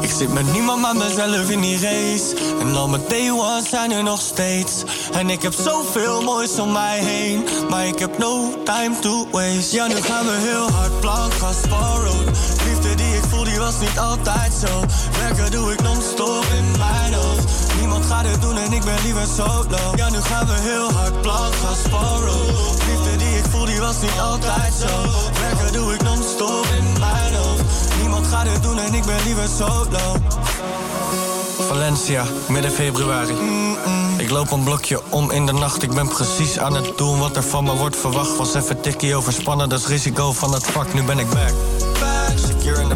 Ik 0.00 0.10
zit 0.10 0.32
met 0.32 0.52
niemand 0.52 0.80
maar 0.80 0.96
mezelf 0.96 1.50
in 1.50 1.60
die 1.60 1.80
race. 1.80 2.36
En 2.60 2.76
al 2.76 2.88
mijn 2.88 3.02
day 3.08 3.30
ones 3.30 3.68
zijn 3.68 3.92
er 3.92 4.02
nog 4.02 4.20
steeds. 4.20 4.84
En 5.12 5.30
ik 5.30 5.42
heb 5.42 5.52
zoveel 5.52 6.22
moois 6.22 6.58
om 6.58 6.72
mij 6.72 6.98
heen. 6.98 7.44
Maar 7.70 7.86
ik 7.86 7.98
heb 7.98 8.18
no 8.18 8.62
time 8.64 8.98
to 9.00 9.26
waste. 9.30 9.76
Ja, 9.76 9.86
nu 9.86 9.94
gaan 9.94 10.24
we 10.24 10.32
heel 10.32 10.70
hard 10.70 11.00
plank 11.00 11.32
gaan 11.32 12.02
road. 12.04 12.57
Die 13.58 13.66
was 13.66 13.80
niet 13.80 13.98
altijd 13.98 14.52
zo. 14.52 14.84
Werken 15.18 15.50
doe 15.50 15.72
ik 15.72 15.82
non-stop 15.82 16.44
in 16.58 16.78
mijn 16.78 17.14
hoofd. 17.14 17.44
Niemand 17.78 18.04
gaat 18.06 18.26
het 18.26 18.40
doen 18.40 18.56
en 18.56 18.72
ik 18.72 18.84
ben 18.84 19.02
liever 19.02 19.26
solo. 19.36 19.78
Ja, 19.96 20.10
nu 20.10 20.20
gaan 20.20 20.46
we 20.46 20.52
heel 20.52 20.92
hard 20.92 21.20
plank 21.20 21.54
gaan 21.54 22.20
road. 22.20 22.78
Liefde 22.88 23.16
die 23.16 23.38
ik 23.38 23.44
voel, 23.50 23.64
die 23.64 23.78
was 23.78 24.00
niet 24.00 24.18
altijd 24.20 24.72
zo. 24.80 24.86
Werken 25.40 25.72
doe 25.72 25.94
ik 25.94 26.02
non-stop 26.02 26.66
in 26.78 26.98
mijn 26.98 27.34
hoofd. 27.34 27.62
Niemand 28.00 28.26
gaat 28.26 28.46
het 28.48 28.62
doen 28.62 28.78
en 28.78 28.94
ik 28.94 29.04
ben 29.04 29.22
liever 29.24 29.48
solo. 29.58 30.16
Valencia, 31.68 32.24
midden 32.48 32.72
februari. 32.72 33.34
Ik 34.18 34.30
loop 34.30 34.50
een 34.50 34.64
blokje 34.64 35.00
om 35.08 35.30
in 35.30 35.46
de 35.46 35.52
nacht. 35.52 35.82
Ik 35.82 35.94
ben 35.94 36.08
precies 36.08 36.58
aan 36.58 36.74
het 36.74 36.98
doen 36.98 37.18
wat 37.18 37.36
er 37.36 37.42
van 37.42 37.64
me 37.64 37.74
wordt 37.74 37.96
verwacht. 37.96 38.36
Was 38.36 38.54
even 38.54 38.80
tikkie 38.80 39.16
overspannen, 39.16 39.68
dat 39.68 39.78
is 39.78 39.86
risico 39.86 40.32
van 40.32 40.52
het 40.52 40.66
vak. 40.66 40.94
Nu 40.94 41.02
ben 41.02 41.18
ik 41.18 41.28
back. 41.30 41.77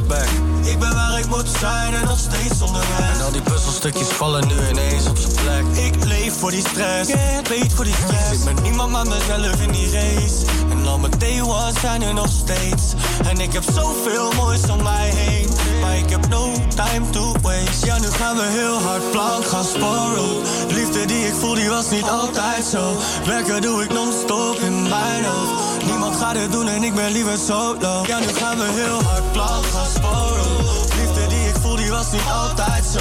Back. 0.06 0.28
Ik 0.62 0.78
ben 0.78 0.94
waar 0.94 1.18
ik 1.18 1.26
moet 1.26 1.48
zijn 1.60 1.94
en 1.94 2.04
nog 2.04 2.18
steeds 2.18 2.62
onderweg. 2.62 3.18
En 3.18 3.24
al 3.24 3.32
die 3.32 3.42
puzzelstukjes 3.42 4.08
vallen 4.08 4.46
nu 4.46 4.54
ineens 4.70 5.06
op 5.06 5.16
zijn 5.16 5.32
plek. 5.32 5.84
Ik 5.84 6.04
leef 6.04 6.38
voor 6.38 6.50
die 6.50 6.64
stress, 6.68 7.10
ik 7.10 7.48
weet 7.48 7.72
voor 7.72 7.84
die 7.84 7.94
stress. 8.04 8.32
Ik 8.32 8.54
ben 8.54 8.62
niemand 8.62 8.90
maar 8.90 9.06
mezelf 9.06 9.60
in 9.60 9.72
die 9.72 9.90
race. 9.90 10.44
En 10.70 10.86
al 10.86 10.98
mijn 10.98 11.12
day 11.18 11.40
ones 11.42 11.80
zijn 11.80 12.02
er 12.02 12.14
nog 12.14 12.28
steeds. 12.28 12.82
En 13.28 13.40
ik 13.40 13.52
heb 13.52 13.62
zoveel 13.74 14.32
moois 14.32 14.70
om 14.70 14.82
mij 14.82 15.10
heen. 15.14 15.48
Maar 15.80 15.96
ik 15.96 16.10
heb 16.10 16.28
no 16.28 16.52
time 16.74 17.10
to 17.10 17.34
waste. 17.42 17.86
Ja, 17.86 17.98
nu 17.98 18.06
gaan 18.06 18.36
we 18.36 18.42
heel 18.42 18.78
hard 18.80 19.10
plank 19.10 19.44
gaan 19.44 19.64
sporen. 19.64 20.42
Liefde 20.68 21.04
die 21.04 21.26
ik 21.26 21.34
voel, 21.34 21.54
die 21.54 21.68
was 21.68 21.90
niet 21.90 22.08
altijd 22.08 22.64
zo. 22.64 22.96
Werken 23.26 23.62
doe 23.62 23.82
ik 23.82 23.92
non-stop 23.92 24.56
in 24.60 24.82
mijn 24.82 25.24
hoofd. 25.24 25.71
Niemand 25.84 26.16
gaat 26.16 26.36
het 26.36 26.52
doen 26.52 26.68
en 26.68 26.82
ik 26.82 26.94
ben 26.94 27.12
liever 27.12 27.38
solo. 27.38 28.02
Ja, 28.06 28.18
nu 28.18 28.26
gaan 28.26 28.58
we 28.58 28.64
heel 28.64 29.02
hard 29.02 29.32
plank 29.32 29.64
gaan 29.64 29.86
sporen. 29.94 30.56
Liefde 31.00 31.26
die 31.28 31.48
ik 31.48 31.56
voel, 31.60 31.76
die 31.76 31.90
was 31.90 32.12
niet 32.12 32.28
altijd 32.42 32.84
zo. 32.84 33.00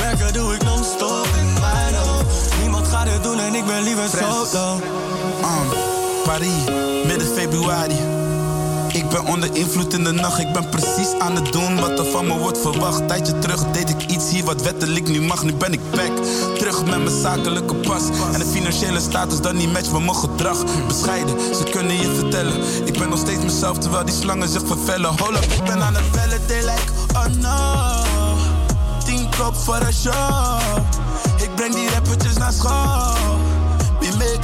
Werken 0.00 0.32
doe 0.32 0.54
ik 0.54 0.62
non-stop 0.62 1.26
in 1.38 1.52
mijn 1.52 1.94
hoofd. 1.94 2.52
Niemand 2.60 2.88
gaat 2.88 3.08
het 3.08 3.22
doen 3.22 3.38
en 3.38 3.54
ik 3.54 3.66
ben 3.66 3.82
liever 3.82 4.08
solo. 4.08 4.74
Um, 4.74 5.68
Paris, 6.24 6.64
midden 7.06 7.28
februari. 7.28 7.98
Ik 8.92 9.08
ben 9.08 9.26
onder 9.26 9.56
invloed 9.56 9.92
in 9.94 10.04
de 10.04 10.10
nacht, 10.10 10.38
ik 10.38 10.52
ben 10.52 10.68
precies 10.68 11.12
aan 11.18 11.34
het 11.34 11.52
doen 11.52 11.80
wat 11.80 11.98
er 11.98 12.04
van 12.04 12.26
me 12.26 12.38
wordt 12.38 12.58
verwacht. 12.58 13.08
Tijdje 13.08 13.38
terug 13.38 13.64
deed 13.70 13.88
ik 13.88 14.10
iets 14.10 14.30
hier 14.30 14.44
wat 14.44 14.62
wettelijk 14.62 15.08
nu 15.08 15.20
mag, 15.20 15.42
nu 15.42 15.54
ben 15.54 15.72
ik 15.72 15.90
back. 15.90 16.21
Met 16.80 17.04
mijn 17.04 17.20
zakelijke 17.20 17.74
pas 17.74 18.02
en 18.32 18.38
de 18.38 18.46
financiële 18.46 19.00
status 19.00 19.40
dat 19.40 19.52
niet 19.52 19.72
matcht 19.72 19.92
met 19.92 20.00
mijn 20.00 20.14
gedrag. 20.14 20.64
Bescheiden, 20.86 21.54
ze 21.54 21.62
kunnen 21.70 21.96
je 21.96 22.14
vertellen. 22.14 22.86
Ik 22.86 22.98
ben 22.98 23.08
nog 23.08 23.18
steeds 23.18 23.42
mezelf 23.42 23.78
terwijl 23.78 24.04
die 24.04 24.14
slangen 24.14 24.48
zich 24.48 24.62
vervellen. 24.66 25.18
Hold 25.18 25.36
up, 25.36 25.52
ik 25.52 25.64
ben 25.64 25.82
aan 25.82 25.94
het 25.94 26.10
bellen, 26.10 26.46
they 26.46 26.60
like, 26.60 26.92
oh 27.14 27.26
no. 27.26 28.04
Tien 29.04 29.28
kop 29.38 29.54
voor 29.54 29.80
een 29.80 29.92
show. 29.92 30.78
Ik 31.36 31.54
breng 31.54 31.74
die 31.74 31.90
rappertjes 31.90 32.36
naar 32.36 32.52
school. 32.52 33.51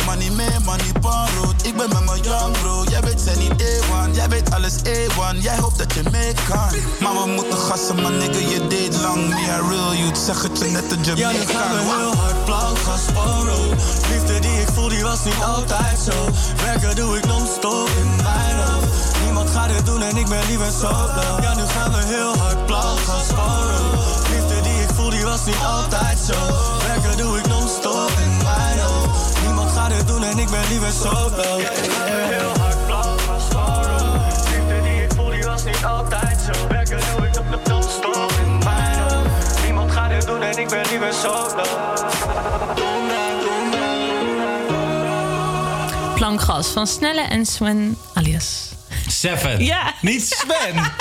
Money, 0.08 0.30
make 0.30 0.64
money, 0.64 0.92
road. 1.36 1.66
Ik 1.66 1.76
ben 1.76 1.88
met 1.88 2.04
mijn 2.04 2.22
young 2.22 2.52
bro, 2.60 2.84
jij 2.90 3.00
weet 3.00 3.20
zijn 3.20 3.38
niet 3.38 3.52
A1. 3.52 4.10
Jij 4.12 4.28
weet 4.28 4.50
alles 4.54 4.76
A1, 4.78 5.36
jij 5.38 5.58
hoopt 5.58 5.78
dat 5.78 5.92
je 5.94 6.02
mee 6.10 6.32
kan. 6.48 6.72
Maar 7.00 7.12
we 7.12 7.30
moeten 7.36 7.58
gassen, 7.58 8.02
maar 8.02 8.12
nigga, 8.12 8.38
je 8.38 8.66
deed 8.66 9.00
lang. 9.00 9.28
Me 9.28 9.50
a 9.50 9.68
real 9.68 9.94
youth, 9.94 10.18
zeg 10.18 10.42
het 10.42 10.58
je 10.58 10.64
net 10.64 10.92
een 10.92 11.16
Ja, 11.16 11.30
nu 11.30 11.38
gaan 11.38 11.70
we 11.74 11.80
heel 11.80 12.14
hard 12.14 12.44
plank 12.44 12.78
gaan 12.78 12.98
sporen. 12.98 13.68
Liefde 14.10 14.38
die 14.38 14.60
ik 14.60 14.68
voel, 14.74 14.88
die 14.88 15.02
was 15.02 15.24
niet 15.24 15.42
altijd 15.44 15.98
zo. 15.98 16.28
Werken 16.64 16.96
doe 16.96 17.18
ik 17.18 17.26
non-stop 17.26 17.88
in 18.00 18.16
mijn 18.16 18.56
hoofd. 18.56 18.86
Niemand 19.24 19.50
gaat 19.50 19.70
het 19.70 19.86
doen 19.86 20.02
en 20.02 20.16
ik 20.16 20.28
ben 20.28 20.46
liever 20.46 20.72
solo. 20.80 21.40
Ja, 21.40 21.54
nu 21.54 21.62
gaan 21.66 21.92
we 21.92 22.04
heel 22.04 22.36
hard 22.36 22.66
plank 22.66 22.98
gaan 22.98 23.24
sporen. 23.24 23.84
Liefde 24.32 24.60
die 24.60 24.82
ik 24.82 24.90
voel, 24.94 25.10
die 25.10 25.24
was 25.24 25.44
niet 25.44 25.62
altijd 25.64 26.18
zo. 26.18 26.38
Werken 26.86 27.16
doe 27.16 27.38
ik 27.38 27.46
non-stop. 27.46 28.10
Het 29.92 30.06
doen 30.06 30.24
en 30.24 30.38
ik 30.38 30.50
ben 30.50 30.68
liever 30.68 30.92
solo. 30.92 31.56
We 31.56 32.26
heel 32.30 32.58
hard 32.58 32.86
plank 32.86 33.20
gaan 33.20 33.40
sporen. 33.40 34.12
Liefde 34.50 34.82
die 34.82 35.02
ik 35.02 35.12
voel, 35.16 35.30
die 35.30 35.44
was 35.44 35.64
niet 35.64 35.84
altijd 35.84 36.38
zo. 36.40 36.68
Werken 36.68 36.98
doe 37.16 37.26
ik 37.26 37.66
non-stop 37.68 38.32
in 38.44 38.58
mijn 38.58 38.98
hoofd. 38.98 39.64
Niemand 39.64 39.92
gaat 39.92 40.10
het 40.10 40.26
doen 40.26 40.42
en 40.42 40.58
ik 40.58 40.68
ben 40.68 40.86
liever 40.90 41.12
solo. 41.12 41.62
Plankgas 46.14 46.66
van 46.66 46.86
Snelle 46.86 47.22
en 47.22 47.46
Sven 47.46 47.96
alias. 48.14 48.68
Seven. 49.08 49.64
Ja. 49.64 49.94
Niet 50.00 50.26
Sven. 50.26 50.92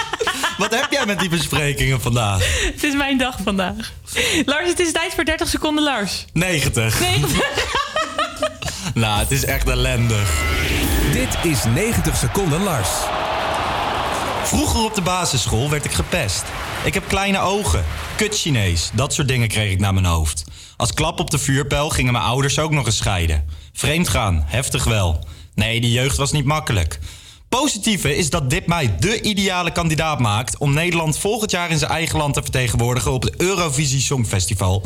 Wat 0.57 0.75
heb 0.75 0.87
jij 0.91 1.05
met 1.05 1.19
die 1.19 1.29
besprekingen 1.29 2.01
vandaag? 2.01 2.61
Het 2.73 2.83
is 2.83 2.95
mijn 2.95 3.17
dag 3.17 3.37
vandaag. 3.43 3.91
Lars, 4.45 4.69
het 4.69 4.79
is 4.79 4.91
tijd 4.91 5.13
voor 5.13 5.25
30 5.25 5.47
seconden 5.47 5.83
Lars. 5.83 6.25
90. 6.33 6.99
Nou, 8.97 9.19
het 9.19 9.31
is 9.31 9.45
echt 9.45 9.69
ellendig. 9.69 10.43
Dit 11.11 11.51
is 11.51 11.63
90 11.63 12.15
seconden 12.15 12.63
Lars. 12.63 12.89
Vroeger 14.43 14.83
op 14.83 14.95
de 14.95 15.01
basisschool 15.01 15.69
werd 15.69 15.85
ik 15.85 15.91
gepest. 15.91 16.43
Ik 16.83 16.93
heb 16.93 17.07
kleine 17.07 17.39
ogen, 17.39 17.85
kut 18.15 18.35
Chinees, 18.35 18.89
dat 18.93 19.13
soort 19.13 19.27
dingen 19.27 19.47
kreeg 19.47 19.71
ik 19.71 19.79
naar 19.79 19.93
mijn 19.93 20.05
hoofd. 20.05 20.43
Als 20.77 20.93
klap 20.93 21.19
op 21.19 21.31
de 21.31 21.37
vuurpijl 21.37 21.89
gingen 21.89 22.13
mijn 22.13 22.25
ouders 22.25 22.59
ook 22.59 22.71
nog 22.71 22.85
eens 22.85 22.97
scheiden. 22.97 23.49
Vreemd 23.73 24.09
gaan, 24.09 24.43
heftig 24.45 24.83
wel. 24.83 25.27
Nee, 25.55 25.81
die 25.81 25.91
jeugd 25.91 26.17
was 26.17 26.31
niet 26.31 26.45
makkelijk. 26.45 26.99
Positieve 27.49 28.15
is 28.15 28.29
dat 28.29 28.49
dit 28.49 28.67
mij 28.67 28.95
de 28.99 29.21
ideale 29.21 29.71
kandidaat 29.71 30.19
maakt 30.19 30.57
om 30.57 30.73
Nederland 30.73 31.17
volgend 31.17 31.51
jaar 31.51 31.69
in 31.69 31.77
zijn 31.77 31.91
eigen 31.91 32.17
land 32.17 32.33
te 32.33 32.41
vertegenwoordigen 32.41 33.11
op 33.11 33.23
het 33.23 33.35
Eurovisie 33.35 34.01
Songfestival. 34.01 34.85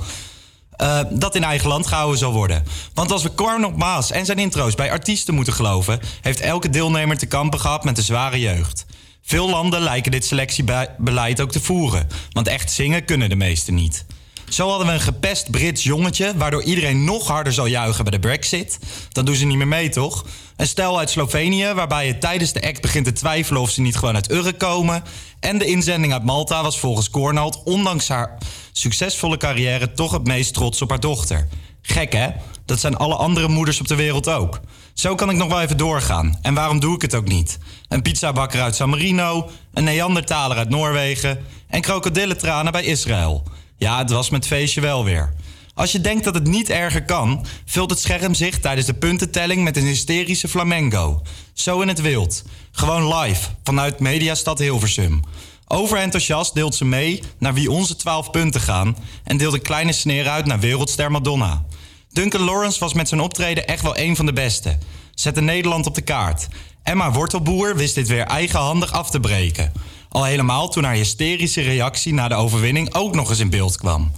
Eh, 0.81 0.99
dat 1.09 1.35
in 1.35 1.43
eigen 1.43 1.67
land 1.67 1.87
gehouden 1.87 2.17
zal 2.17 2.31
worden. 2.31 2.63
Want 2.93 3.11
als 3.11 3.23
we 3.23 3.33
Corn 3.33 3.65
op 3.65 3.77
Maas 3.77 4.11
en 4.11 4.25
zijn 4.25 4.39
intro's 4.39 4.75
bij 4.75 4.91
artiesten 4.91 5.33
moeten 5.33 5.53
geloven, 5.53 5.99
heeft 6.21 6.39
elke 6.39 6.69
deelnemer 6.69 7.17
te 7.17 7.25
kampen 7.25 7.59
gehad 7.59 7.83
met 7.83 7.97
een 7.97 8.03
zware 8.03 8.39
jeugd. 8.39 8.85
Veel 9.21 9.49
landen 9.49 9.81
lijken 9.81 10.11
dit 10.11 10.25
selectiebeleid 10.25 11.41
ook 11.41 11.51
te 11.51 11.61
voeren, 11.61 12.07
want 12.31 12.47
echt 12.47 12.71
zingen 12.71 13.05
kunnen 13.05 13.29
de 13.29 13.35
meesten 13.35 13.73
niet. 13.73 14.05
Zo 14.51 14.69
hadden 14.69 14.87
we 14.87 14.93
een 14.93 14.99
gepest 14.99 15.51
Brits 15.51 15.83
jongetje, 15.83 16.33
waardoor 16.37 16.63
iedereen 16.63 17.03
nog 17.03 17.27
harder 17.27 17.53
zal 17.53 17.65
juichen 17.65 18.03
bij 18.03 18.11
de 18.11 18.19
Brexit. 18.19 18.79
Dan 19.09 19.25
doen 19.25 19.35
ze 19.35 19.45
niet 19.45 19.57
meer 19.57 19.67
mee, 19.67 19.89
toch? 19.89 20.25
Een 20.55 20.67
stel 20.67 20.99
uit 20.99 21.09
Slovenië, 21.09 21.73
waarbij 21.73 22.07
je 22.07 22.17
tijdens 22.17 22.53
de 22.53 22.61
act 22.61 22.81
begint 22.81 23.05
te 23.05 23.13
twijfelen 23.13 23.61
of 23.61 23.69
ze 23.69 23.81
niet 23.81 23.95
gewoon 23.95 24.15
uit 24.15 24.31
Urk 24.31 24.57
komen. 24.57 25.03
En 25.39 25.57
de 25.57 25.65
inzending 25.65 26.13
uit 26.13 26.23
Malta 26.23 26.63
was 26.63 26.79
volgens 26.79 27.09
Cornald, 27.09 27.61
ondanks 27.63 28.07
haar 28.07 28.37
succesvolle 28.71 29.37
carrière, 29.37 29.91
toch 29.91 30.11
het 30.11 30.27
meest 30.27 30.53
trots 30.53 30.81
op 30.81 30.89
haar 30.89 30.99
dochter. 30.99 31.47
Gek 31.81 32.13
hè? 32.13 32.29
Dat 32.65 32.79
zijn 32.79 32.97
alle 32.97 33.15
andere 33.15 33.47
moeders 33.47 33.79
op 33.79 33.87
de 33.87 33.95
wereld 33.95 34.29
ook. 34.29 34.59
Zo 34.93 35.15
kan 35.15 35.29
ik 35.29 35.35
nog 35.35 35.47
wel 35.47 35.61
even 35.61 35.77
doorgaan. 35.77 36.39
En 36.41 36.53
waarom 36.53 36.79
doe 36.79 36.95
ik 36.95 37.01
het 37.01 37.15
ook 37.15 37.27
niet? 37.27 37.57
Een 37.87 38.01
pizzabakker 38.01 38.61
uit 38.61 38.75
San 38.75 38.89
Marino, 38.89 39.49
een 39.73 39.83
Neandertaler 39.83 40.57
uit 40.57 40.69
Noorwegen 40.69 41.45
en 41.67 41.81
krokodillentranen 41.81 42.71
bij 42.71 42.83
Israël. 42.83 43.43
Ja, 43.81 43.97
het 43.97 44.09
was 44.09 44.29
met 44.29 44.47
feestje 44.47 44.81
wel 44.81 45.03
weer. 45.03 45.33
Als 45.73 45.91
je 45.91 46.01
denkt 46.01 46.23
dat 46.23 46.33
het 46.33 46.47
niet 46.47 46.69
erger 46.69 47.03
kan, 47.05 47.45
vult 47.65 47.89
het 47.89 47.99
scherm 47.99 48.33
zich 48.33 48.59
tijdens 48.59 48.87
de 48.87 48.93
puntentelling 48.93 49.63
met 49.63 49.77
een 49.77 49.85
hysterische 49.85 50.47
flamenco. 50.47 51.21
Zo 51.53 51.81
in 51.81 51.87
het 51.87 52.01
wild. 52.01 52.43
Gewoon 52.71 53.15
live, 53.15 53.49
vanuit 53.63 53.99
Mediastad 53.99 54.59
Hilversum. 54.59 55.21
Overenthousiast 55.67 56.53
deelt 56.53 56.75
ze 56.75 56.85
mee 56.85 57.23
naar 57.37 57.53
wie 57.53 57.71
onze 57.71 57.95
12 57.95 58.31
punten 58.31 58.61
gaan 58.61 58.97
en 59.23 59.37
deelt 59.37 59.53
een 59.53 59.61
kleine 59.61 59.93
sneer 59.93 60.27
uit 60.27 60.45
naar 60.45 60.59
wereldster 60.59 61.11
Madonna. 61.11 61.65
Duncan 62.09 62.41
Lawrence 62.41 62.79
was 62.79 62.93
met 62.93 63.07
zijn 63.07 63.21
optreden 63.21 63.67
echt 63.67 63.81
wel 63.81 63.97
een 63.97 64.15
van 64.15 64.25
de 64.25 64.33
beste. 64.33 64.77
Zette 65.15 65.41
Nederland 65.41 65.85
op 65.85 65.95
de 65.95 66.01
kaart. 66.01 66.47
Emma 66.83 67.11
Wortelboer 67.11 67.75
wist 67.75 67.95
dit 67.95 68.07
weer 68.07 68.25
eigenhandig 68.25 68.91
af 68.91 69.09
te 69.09 69.19
breken. 69.19 69.71
Al 70.11 70.23
helemaal 70.23 70.69
toen 70.69 70.83
haar 70.83 70.93
hysterische 70.93 71.61
reactie 71.61 72.13
na 72.13 72.27
de 72.27 72.35
overwinning 72.35 72.93
ook 72.93 73.15
nog 73.15 73.29
eens 73.29 73.39
in 73.39 73.49
beeld 73.49 73.77
kwam. 73.77 74.11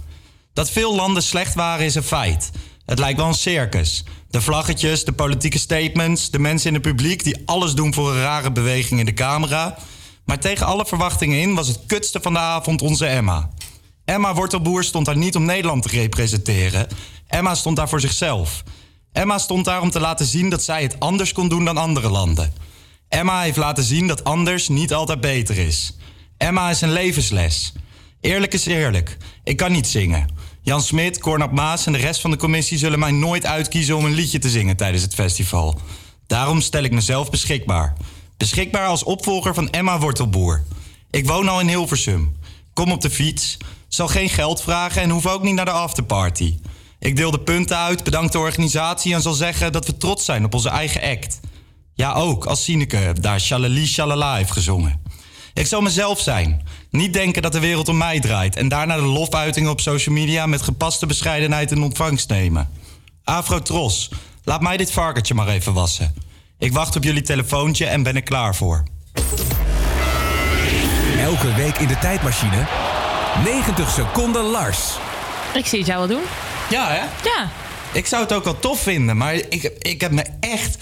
Dat 0.52 0.70
veel 0.70 0.94
landen 0.94 1.22
slecht 1.22 1.54
waren 1.54 1.84
is 1.84 1.94
een 1.94 2.02
feit. 2.02 2.50
Het 2.86 2.98
lijkt 2.98 3.18
wel 3.18 3.28
een 3.28 3.34
circus. 3.34 4.04
De 4.28 4.40
vlaggetjes, 4.40 5.04
de 5.04 5.12
politieke 5.12 5.58
statements, 5.58 6.30
de 6.30 6.38
mensen 6.38 6.68
in 6.68 6.74
het 6.74 6.82
publiek 6.82 7.24
die 7.24 7.42
alles 7.44 7.74
doen 7.74 7.94
voor 7.94 8.10
een 8.10 8.20
rare 8.20 8.52
beweging 8.52 9.00
in 9.00 9.06
de 9.06 9.14
camera. 9.14 9.78
Maar 10.24 10.38
tegen 10.38 10.66
alle 10.66 10.86
verwachtingen 10.86 11.40
in 11.40 11.54
was 11.54 11.68
het 11.68 11.80
kutste 11.86 12.20
van 12.22 12.32
de 12.32 12.38
avond 12.38 12.82
onze 12.82 13.06
Emma. 13.06 13.50
Emma 14.04 14.34
Wortelboer 14.34 14.84
stond 14.84 15.06
daar 15.06 15.16
niet 15.16 15.36
om 15.36 15.44
Nederland 15.44 15.82
te 15.82 15.88
representeren. 15.88 16.86
Emma 17.26 17.54
stond 17.54 17.76
daar 17.76 17.88
voor 17.88 18.00
zichzelf. 18.00 18.62
Emma 19.12 19.38
stond 19.38 19.64
daar 19.64 19.80
om 19.80 19.90
te 19.90 20.00
laten 20.00 20.26
zien 20.26 20.50
dat 20.50 20.62
zij 20.62 20.82
het 20.82 21.00
anders 21.00 21.32
kon 21.32 21.48
doen 21.48 21.64
dan 21.64 21.76
andere 21.76 22.08
landen. 22.08 22.52
Emma 23.08 23.40
heeft 23.40 23.56
laten 23.56 23.84
zien 23.84 24.06
dat 24.06 24.24
anders 24.24 24.68
niet 24.68 24.92
altijd 24.92 25.20
beter 25.20 25.58
is. 25.58 25.96
Emma 26.36 26.70
is 26.70 26.80
een 26.80 26.92
levensles. 26.92 27.72
Eerlijk 28.20 28.54
is 28.54 28.66
eerlijk. 28.66 29.16
Ik 29.44 29.56
kan 29.56 29.72
niet 29.72 29.86
zingen. 29.86 30.28
Jan 30.62 30.82
Smit, 30.82 31.18
Cornap 31.18 31.52
Maas 31.52 31.86
en 31.86 31.92
de 31.92 31.98
rest 31.98 32.20
van 32.20 32.30
de 32.30 32.36
commissie 32.36 32.78
zullen 32.78 32.98
mij 32.98 33.10
nooit 33.10 33.46
uitkiezen 33.46 33.96
om 33.96 34.04
een 34.04 34.12
liedje 34.12 34.38
te 34.38 34.48
zingen 34.48 34.76
tijdens 34.76 35.02
het 35.02 35.14
festival. 35.14 35.80
Daarom 36.26 36.60
stel 36.60 36.82
ik 36.82 36.92
mezelf 36.92 37.30
beschikbaar. 37.30 37.96
Beschikbaar 38.36 38.86
als 38.86 39.04
opvolger 39.04 39.54
van 39.54 39.70
Emma 39.70 39.98
Wortelboer. 39.98 40.64
Ik 41.10 41.26
woon 41.26 41.48
al 41.48 41.60
in 41.60 41.68
Hilversum. 41.68 42.36
Kom 42.72 42.92
op 42.92 43.00
de 43.00 43.10
fiets. 43.10 43.56
Zal 43.88 44.08
geen 44.08 44.28
geld 44.28 44.62
vragen 44.62 45.02
en 45.02 45.10
hoef 45.10 45.26
ook 45.26 45.42
niet 45.42 45.54
naar 45.54 45.64
de 45.64 45.70
afterparty. 45.70 46.58
Ik 46.98 47.16
deel 47.16 47.30
de 47.30 47.40
punten 47.40 47.76
uit, 47.76 48.04
bedank 48.04 48.32
de 48.32 48.38
organisatie 48.38 49.14
en 49.14 49.22
zal 49.22 49.32
zeggen 49.32 49.72
dat 49.72 49.86
we 49.86 49.96
trots 49.96 50.24
zijn 50.24 50.44
op 50.44 50.54
onze 50.54 50.68
eigen 50.68 51.02
act. 51.02 51.40
Ja, 51.94 52.12
ook 52.12 52.44
als 52.44 52.64
Sineke 52.64 53.14
daar 53.20 53.40
Shalali 53.40 53.86
Shalala 53.86 54.36
heeft 54.36 54.50
gezongen. 54.50 55.02
Ik 55.54 55.66
zal 55.66 55.80
mezelf 55.80 56.20
zijn. 56.20 56.66
Niet 56.90 57.12
denken 57.12 57.42
dat 57.42 57.52
de 57.52 57.60
wereld 57.60 57.88
om 57.88 57.96
mij 57.96 58.20
draait. 58.20 58.56
En 58.56 58.68
daarna 58.68 58.96
de 58.96 59.02
lofuitingen 59.02 59.70
op 59.70 59.80
social 59.80 60.14
media 60.14 60.46
met 60.46 60.62
gepaste 60.62 61.06
bescheidenheid 61.06 61.70
in 61.70 61.82
ontvangst 61.82 62.28
nemen. 62.28 62.68
Afro 63.24 63.62
Tros, 63.62 64.10
laat 64.44 64.60
mij 64.60 64.76
dit 64.76 64.92
varkentje 64.92 65.34
maar 65.34 65.48
even 65.48 65.72
wassen. 65.72 66.14
Ik 66.58 66.72
wacht 66.72 66.96
op 66.96 67.04
jullie 67.04 67.22
telefoontje 67.22 67.86
en 67.86 68.02
ben 68.02 68.14
er 68.14 68.22
klaar 68.22 68.54
voor. 68.54 68.82
Elke 71.18 71.54
week 71.54 71.78
in 71.78 71.88
de 71.88 71.98
tijdmachine. 71.98 72.66
90 73.44 73.90
seconden 73.90 74.44
Lars. 74.44 74.78
Ik 75.54 75.66
zie 75.66 75.78
het 75.78 75.88
jou 75.88 76.08
wel 76.08 76.16
doen. 76.16 76.26
Ja, 76.70 76.88
hè? 76.88 77.28
Ja. 77.28 77.50
Ik 77.92 78.06
zou 78.06 78.22
het 78.22 78.32
ook 78.32 78.44
wel 78.44 78.58
tof 78.58 78.80
vinden, 78.80 79.16
maar 79.16 79.34
ik, 79.34 79.62
ik 79.78 80.00
heb 80.00 80.10
me 80.10 80.24
echt 80.40 80.78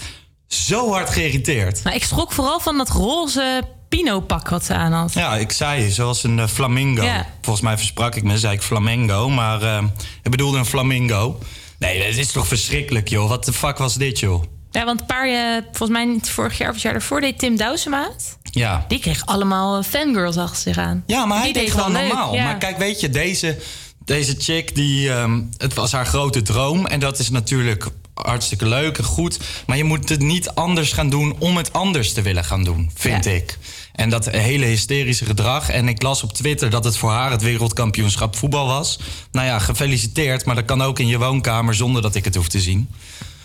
zo 0.53 0.91
hard 0.91 1.09
geïrriteerd. 1.09 1.83
Maar 1.83 1.95
ik 1.95 2.03
schrok 2.03 2.31
vooral 2.31 2.59
van 2.59 2.77
dat 2.77 2.89
roze 2.89 3.61
Pino-pak 3.89 4.49
wat 4.49 4.65
ze 4.65 4.73
aan 4.73 4.91
had. 4.91 5.13
Ja, 5.13 5.35
ik 5.35 5.51
zei 5.51 5.89
zoals 5.89 6.23
een 6.23 6.39
eh, 6.39 6.47
flamingo. 6.47 7.03
Ja. 7.03 7.25
Volgens 7.41 7.65
mij 7.65 7.77
versprak 7.77 8.15
ik 8.15 8.23
me, 8.23 8.37
zei 8.37 8.53
ik 8.53 8.61
flamengo, 8.61 9.29
maar 9.29 9.61
eh, 9.61 9.83
ik 10.23 10.31
bedoelde 10.31 10.57
een 10.57 10.65
flamingo. 10.65 11.39
Nee, 11.79 12.07
dat 12.07 12.17
is 12.17 12.31
toch 12.31 12.47
verschrikkelijk, 12.47 13.07
joh. 13.07 13.29
Wat 13.29 13.45
de 13.45 13.53
fuck 13.53 13.77
was 13.77 13.95
dit, 13.95 14.19
joh? 14.19 14.43
Ja, 14.71 14.85
want 14.85 14.99
een 14.99 15.05
paar 15.05 15.29
jaar, 15.29 15.61
volgens 15.63 15.89
mij 15.89 16.05
niet 16.05 16.29
vorig 16.29 16.57
jaar 16.57 16.67
of 16.67 16.73
het 16.73 16.83
jaar 16.83 16.93
daarvoor, 16.93 17.21
deed 17.21 17.39
Tim 17.39 17.57
Douwsema 17.57 18.09
het. 18.11 18.37
Ja. 18.43 18.85
Die 18.87 18.99
kreeg 18.99 19.25
allemaal 19.25 19.77
eh, 19.77 19.83
fangirls 19.83 20.37
achter 20.37 20.61
zich 20.61 20.77
aan. 20.77 21.03
Ja, 21.07 21.25
maar 21.25 21.37
hij 21.37 21.51
deed 21.51 21.63
deed 21.63 21.71
gewoon 21.71 21.91
wel 21.91 22.01
leuk, 22.01 22.11
normaal. 22.11 22.33
ja. 22.33 22.43
Maar 22.43 22.57
kijk, 22.57 22.77
weet 22.77 22.99
je, 22.99 23.09
deze, 23.09 23.57
deze 24.05 24.35
chick, 24.37 24.75
die, 24.75 25.09
ehm, 25.09 25.41
het 25.57 25.73
was 25.73 25.91
haar 25.91 26.05
grote 26.05 26.41
droom. 26.41 26.85
En 26.85 26.99
dat 26.99 27.19
is 27.19 27.29
natuurlijk 27.29 27.87
hartstikke 28.13 28.65
leuk 28.65 28.97
en 28.97 29.03
goed. 29.03 29.39
Maar 29.65 29.77
je 29.77 29.83
moet 29.83 30.09
het 30.09 30.21
niet 30.21 30.49
anders 30.49 30.91
gaan 30.91 31.09
doen 31.09 31.35
om 31.39 31.57
het 31.57 31.73
anders 31.73 32.13
te 32.13 32.21
willen 32.21 32.43
gaan 32.43 32.63
doen, 32.63 32.91
vind 32.93 33.25
ik. 33.25 33.57
En 33.93 34.09
dat 34.09 34.29
hele 34.29 34.65
hysterische 34.65 35.25
gedrag. 35.25 35.69
En 35.69 35.87
ik 35.87 36.01
las 36.01 36.23
op 36.23 36.33
Twitter 36.33 36.69
dat 36.69 36.83
het 36.83 36.97
voor 36.97 37.11
haar 37.11 37.31
het 37.31 37.41
wereldkampioenschap 37.41 38.35
voetbal 38.35 38.67
was. 38.67 38.99
Nou 39.31 39.47
ja, 39.47 39.59
gefeliciteerd. 39.59 40.45
Maar 40.45 40.55
dat 40.55 40.65
kan 40.65 40.81
ook 40.81 40.99
in 40.99 41.07
je 41.07 41.17
woonkamer 41.17 41.75
zonder 41.75 42.01
dat 42.01 42.15
ik 42.15 42.25
het 42.25 42.35
hoef 42.35 42.47
te 42.47 42.61
zien. 42.61 42.89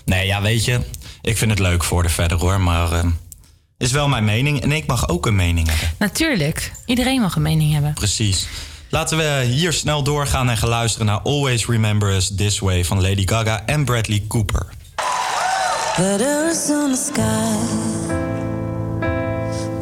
Nee, 0.05 0.27
ja, 0.27 0.43
weet 0.43 0.65
je. 0.65 0.81
Ik 1.23 1.37
vind 1.37 1.51
het 1.51 1.61
leuk 1.61 1.85
voor 1.85 2.03
de 2.03 2.09
verder 2.09 2.39
hoor. 2.39 2.61
Maar 2.61 2.93
ehm, 2.93 3.11
is 3.79 3.93
wel 3.93 4.09
mijn 4.09 4.25
mening. 4.25 4.61
En 4.61 4.73
ik 4.73 4.87
mag 4.87 5.09
ook 5.09 5.27
een 5.27 5.37
mening 5.37 5.69
hebben. 5.69 5.95
Natuurlijk. 5.99 6.73
Iedereen 6.87 7.21
mag 7.21 7.37
een 7.37 7.43
mening 7.43 7.73
hebben. 7.73 7.95
Precies. 7.95 8.47
Laten 8.91 9.17
we 9.17 9.45
hier 9.47 9.73
snel 9.73 10.03
doorgaan 10.03 10.49
en 10.49 10.57
gaan 10.57 10.69
luisteren 10.69 11.07
naar 11.07 11.21
Always 11.21 11.67
Remember 11.67 12.15
Us 12.15 12.35
This 12.37 12.59
Way 12.59 12.85
van 12.85 13.01
Lady 13.01 13.27
Gaga 13.27 13.63
en 13.67 13.85
Bradley 13.85 14.25
Cooper. 14.29 14.67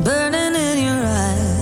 Burning 0.03 0.57
in 0.57 0.85
your 0.85 1.05
eyes. 1.05 1.57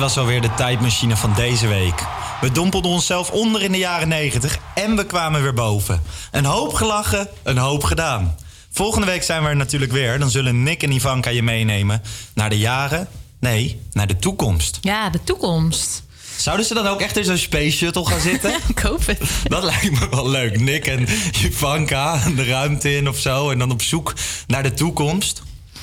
Was 0.00 0.18
alweer 0.18 0.40
de 0.40 0.54
tijdmachine 0.54 1.16
van 1.16 1.34
deze 1.34 1.66
week. 1.66 2.06
We 2.40 2.52
dompelden 2.52 2.90
onszelf 2.90 3.30
onder 3.30 3.62
in 3.62 3.72
de 3.72 3.78
jaren 3.78 4.08
90 4.08 4.58
en 4.74 4.96
we 4.96 5.06
kwamen 5.06 5.42
weer 5.42 5.54
boven. 5.54 6.02
Een 6.30 6.44
hoop 6.44 6.74
gelachen, 6.74 7.28
een 7.42 7.58
hoop 7.58 7.84
gedaan. 7.84 8.36
Volgende 8.70 9.06
week 9.06 9.22
zijn 9.22 9.42
we 9.42 9.48
er 9.48 9.56
natuurlijk 9.56 9.92
weer. 9.92 10.18
Dan 10.18 10.30
zullen 10.30 10.62
Nick 10.62 10.82
en 10.82 10.92
Ivanka 10.92 11.30
je 11.30 11.42
meenemen 11.42 12.02
naar 12.34 12.50
de 12.50 12.58
jaren... 12.58 13.08
Nee, 13.40 13.80
naar 13.92 14.06
de 14.06 14.16
toekomst. 14.16 14.78
Ja, 14.80 15.10
de 15.10 15.24
toekomst. 15.24 16.02
Zouden 16.36 16.66
ze 16.66 16.74
dan 16.74 16.86
ook 16.86 17.00
echt 17.00 17.16
in 17.16 17.24
zo'n 17.24 17.36
space 17.36 17.76
shuttle 17.76 18.06
gaan 18.06 18.20
zitten? 18.20 18.52
Ik 18.68 18.78
hoop 18.78 19.06
het. 19.06 19.20
Dat 19.44 19.62
lijkt 19.62 19.90
me 19.90 20.08
wel 20.10 20.28
leuk. 20.28 20.60
Nick 20.60 20.86
en 20.86 21.06
Ivanka 21.44 22.22
de 22.36 22.44
ruimte 22.44 22.96
in 22.96 23.08
of 23.08 23.18
zo. 23.18 23.50
En 23.50 23.58
dan 23.58 23.70
op 23.70 23.82
zoek 23.82 24.14
naar 24.46 24.62
de 24.62 24.74
toekomst. 24.74 25.42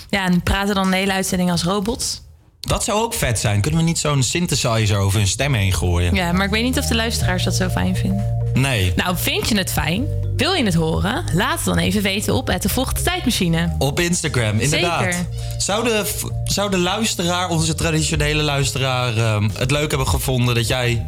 Ja, 0.10 0.26
en 0.26 0.42
praten 0.42 0.76
dan 0.76 0.92
de 0.92 0.98
hele 0.98 1.12
uitzending 1.12 1.52
als 1.52 1.64
robots. 1.64 2.22
Dat 2.60 2.84
zou 2.84 3.02
ook 3.02 3.14
vet 3.14 3.40
zijn. 3.40 3.62
Kunnen 3.62 3.80
we 3.80 3.86
niet 3.86 4.00
zo'n 4.00 4.24
synthesizer 4.24 4.98
over 4.98 5.18
hun 5.20 5.28
stem 5.28 5.54
heen 5.54 5.74
gooien? 5.74 6.16
Ja, 6.16 6.32
maar 6.32 6.46
ik 6.46 6.52
weet 6.52 6.64
niet 6.64 6.78
of 6.78 6.86
de 6.86 6.96
luisteraars 6.96 7.44
dat 7.44 7.56
zo 7.56 7.70
fijn 7.70 7.96
vinden. 7.96 8.36
Nee. 8.54 8.94
Nou, 8.96 9.18
vind 9.18 9.50
je 9.50 9.58
het 9.58 9.72
fijn? 9.72 10.06
Wil 10.36 10.54
je 10.54 10.64
het 10.64 10.74
horen? 10.74 11.24
Laat 11.34 11.56
het 11.56 11.66
dan 11.66 11.78
even 11.78 12.02
weten 12.02 12.34
op 12.34 12.48
het 12.48 12.62
de 12.62 12.70
Vochte 12.70 13.02
Tijdmachine. 13.02 13.76
Op 13.78 14.00
Instagram, 14.00 14.60
inderdaad. 14.60 15.04
Zeker. 15.04 15.26
Zou 15.58 15.84
de, 15.84 16.06
zou 16.44 16.72
de 16.72 16.78
luisteraar, 16.78 17.50
onze 17.50 17.76
traditionele 17.76 18.44
luisteraar, 18.44 19.18
ehm, 19.18 19.50
het 19.58 19.72
leuk 19.72 19.90
hebben 19.90 20.08
gevonden 20.08 20.56
dat 20.56 20.68
jij 20.68 21.06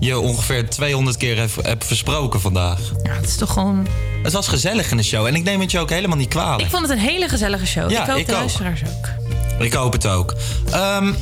je 0.00 0.18
ongeveer 0.18 0.70
200 0.70 1.16
keer 1.16 1.36
hebt, 1.36 1.54
hebt 1.62 1.84
versproken 1.84 2.40
vandaag? 2.40 2.78
Ja, 3.02 3.12
het 3.12 3.24
is 3.28 3.36
toch 3.36 3.52
gewoon... 3.52 3.86
Het 4.22 4.32
was 4.32 4.48
gezellig 4.48 4.90
in 4.90 4.96
de 4.96 5.02
show 5.02 5.26
en 5.26 5.34
ik 5.34 5.42
neem 5.42 5.60
het 5.60 5.70
je 5.70 5.78
ook 5.78 5.90
helemaal 5.90 6.16
niet 6.16 6.28
kwalijk. 6.28 6.62
Ik 6.62 6.70
vond 6.70 6.82
het 6.82 6.90
een 6.90 7.04
hele 7.04 7.28
gezellige 7.28 7.66
show. 7.66 7.90
Ja, 7.90 8.02
ik 8.02 8.08
hoop 8.08 8.18
ik 8.18 8.26
de 8.26 8.32
ook. 8.32 8.38
luisteraars 8.38 8.80
ook. 8.84 9.21
Ik 9.62 9.72
hoop 9.72 9.92
het 9.92 10.06
ook. 10.06 10.34
Ehm, 10.70 11.12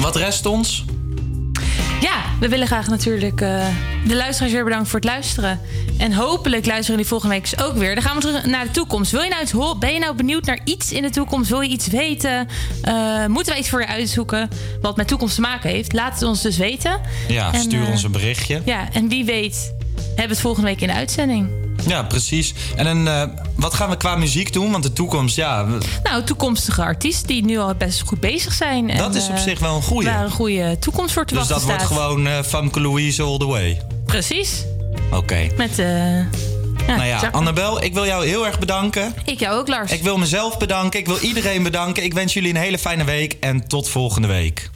wat 0.00 0.16
rest 0.16 0.46
ons? 0.46 0.84
Ja, 2.00 2.22
we 2.40 2.48
willen 2.48 2.66
graag 2.66 2.88
natuurlijk 2.88 3.40
eh, 3.40 3.66
de 4.06 4.16
luisteraars 4.16 4.52
weer 4.52 4.64
bedanken 4.64 4.88
voor 4.88 5.00
het 5.00 5.08
luisteren. 5.08 5.60
En 5.98 6.12
hopelijk 6.12 6.66
luisteren 6.66 6.96
die 6.96 7.06
volgende 7.06 7.34
week 7.34 7.50
dus 7.50 7.64
ook 7.64 7.76
weer. 7.76 7.94
Dan 7.94 8.04
gaan 8.04 8.14
we 8.14 8.20
terug 8.20 8.44
naar 8.44 8.64
de 8.64 8.70
toekomst. 8.70 9.10
Wil 9.10 9.22
je 9.22 9.28
nou 9.28 9.42
iets? 9.42 9.78
Ben 9.78 9.92
je 9.92 9.98
nou 9.98 10.14
benieuwd 10.14 10.44
naar 10.44 10.60
iets 10.64 10.92
in 10.92 11.02
de 11.02 11.10
toekomst? 11.10 11.50
Wil 11.50 11.60
je 11.60 11.68
iets 11.68 11.86
weten? 11.86 12.48
Eh, 12.82 13.26
moeten 13.26 13.52
wij 13.52 13.58
iets 13.60 13.70
voor 13.70 13.80
je 13.80 13.86
uitzoeken 13.86 14.48
wat 14.80 14.96
met 14.96 15.08
toekomst 15.08 15.34
te 15.34 15.40
maken 15.40 15.70
heeft? 15.70 15.92
Laat 15.92 16.12
het 16.12 16.22
ons 16.22 16.42
dus 16.42 16.56
weten. 16.56 17.00
Ja, 17.28 17.52
En, 17.52 17.60
stuur 17.60 17.82
eh, 17.82 17.90
ons 17.90 18.02
een 18.02 18.12
berichtje. 18.12 18.62
Ja, 18.64 18.88
en 18.92 19.08
wie 19.08 19.24
weet 19.24 19.72
hebben 19.96 20.14
we 20.16 20.22
het 20.22 20.40
volgende 20.40 20.68
week 20.68 20.80
in 20.80 20.88
de 20.88 20.94
uitzending. 20.94 21.48
Ja, 21.86 22.02
precies. 22.02 22.54
En 22.76 23.06
eh, 23.06 23.22
wat 23.56 23.74
gaan 23.74 23.90
we 23.90 23.96
qua 23.96 24.16
muziek 24.16 24.52
doen? 24.52 24.70
Want 24.70 24.82
de 24.82 24.92
toekomst, 24.92 25.36
ja, 25.36 25.66
we- 25.66 25.78
Nou, 26.02 26.24
toekomstige 26.24 26.82
artiesten 26.82 27.26
die 27.26 27.44
nu 27.44 27.58
al 27.58 27.74
best 27.74 28.00
goed 28.06 28.20
bezig 28.20 28.52
zijn. 28.52 28.86
Dat 28.86 29.10
En, 29.10 29.14
is 29.20 29.28
op 29.28 29.34
eh, 29.34 29.40
zich 29.42 29.58
wel 29.58 29.76
een 29.76 29.82
goeie. 29.82 30.08
Waar 30.08 30.24
een 30.24 30.30
goede 30.30 30.76
toekomst 30.78 31.12
voor 31.14 31.24
te 31.26 31.34
dus 31.34 31.48
wachten 31.48 31.68
dat 31.68 31.76
wordt 31.76 31.92
gewoon 31.92 32.26
eh 32.26 32.42
Famke 32.42 32.80
Louise 32.80 33.22
all 33.22 33.38
the 33.38 33.46
way. 33.46 33.80
Precies. 34.06 34.64
Oké. 35.12 35.48
Met, 35.56 35.78
eh 35.78 35.86
ja, 36.86 36.96
nou 36.96 37.04
ja, 37.08 37.28
Annabel, 37.32 37.82
ik 37.82 37.94
wil 37.94 38.06
jou 38.06 38.26
heel 38.26 38.46
erg 38.46 38.58
bedanken. 38.58 39.14
Ik 39.24 39.38
jou 39.40 39.58
ook, 39.58 39.68
Lars. 39.68 39.92
Ik 39.92 40.02
wil 40.02 40.18
mezelf 40.18 40.58
bedanken. 40.58 41.00
Ik 41.00 41.06
wil 41.06 41.18
iedereen 41.18 41.62
bedanken. 41.62 42.04
Ik 42.04 42.12
wens 42.14 42.32
jullie 42.32 42.50
een 42.50 42.60
hele 42.60 42.78
fijne 42.78 43.04
week 43.04 43.36
en 43.40 43.66
tot 43.68 43.88
volgende 43.88 44.28
week. 44.28 44.70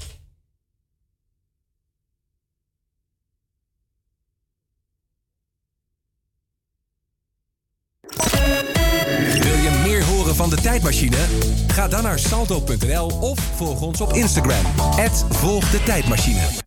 Tijdmachine? 10.64 11.16
Ga 11.66 11.88
dan 11.88 12.02
naar 12.02 12.18
salto.nl 12.18 13.06
of 13.20 13.38
volg 13.56 13.80
ons 13.80 14.00
op 14.00 14.12
Instagram. 14.12 14.64
Volg 15.30 15.70
de 15.70 15.82
tijdmachine. 15.82 16.62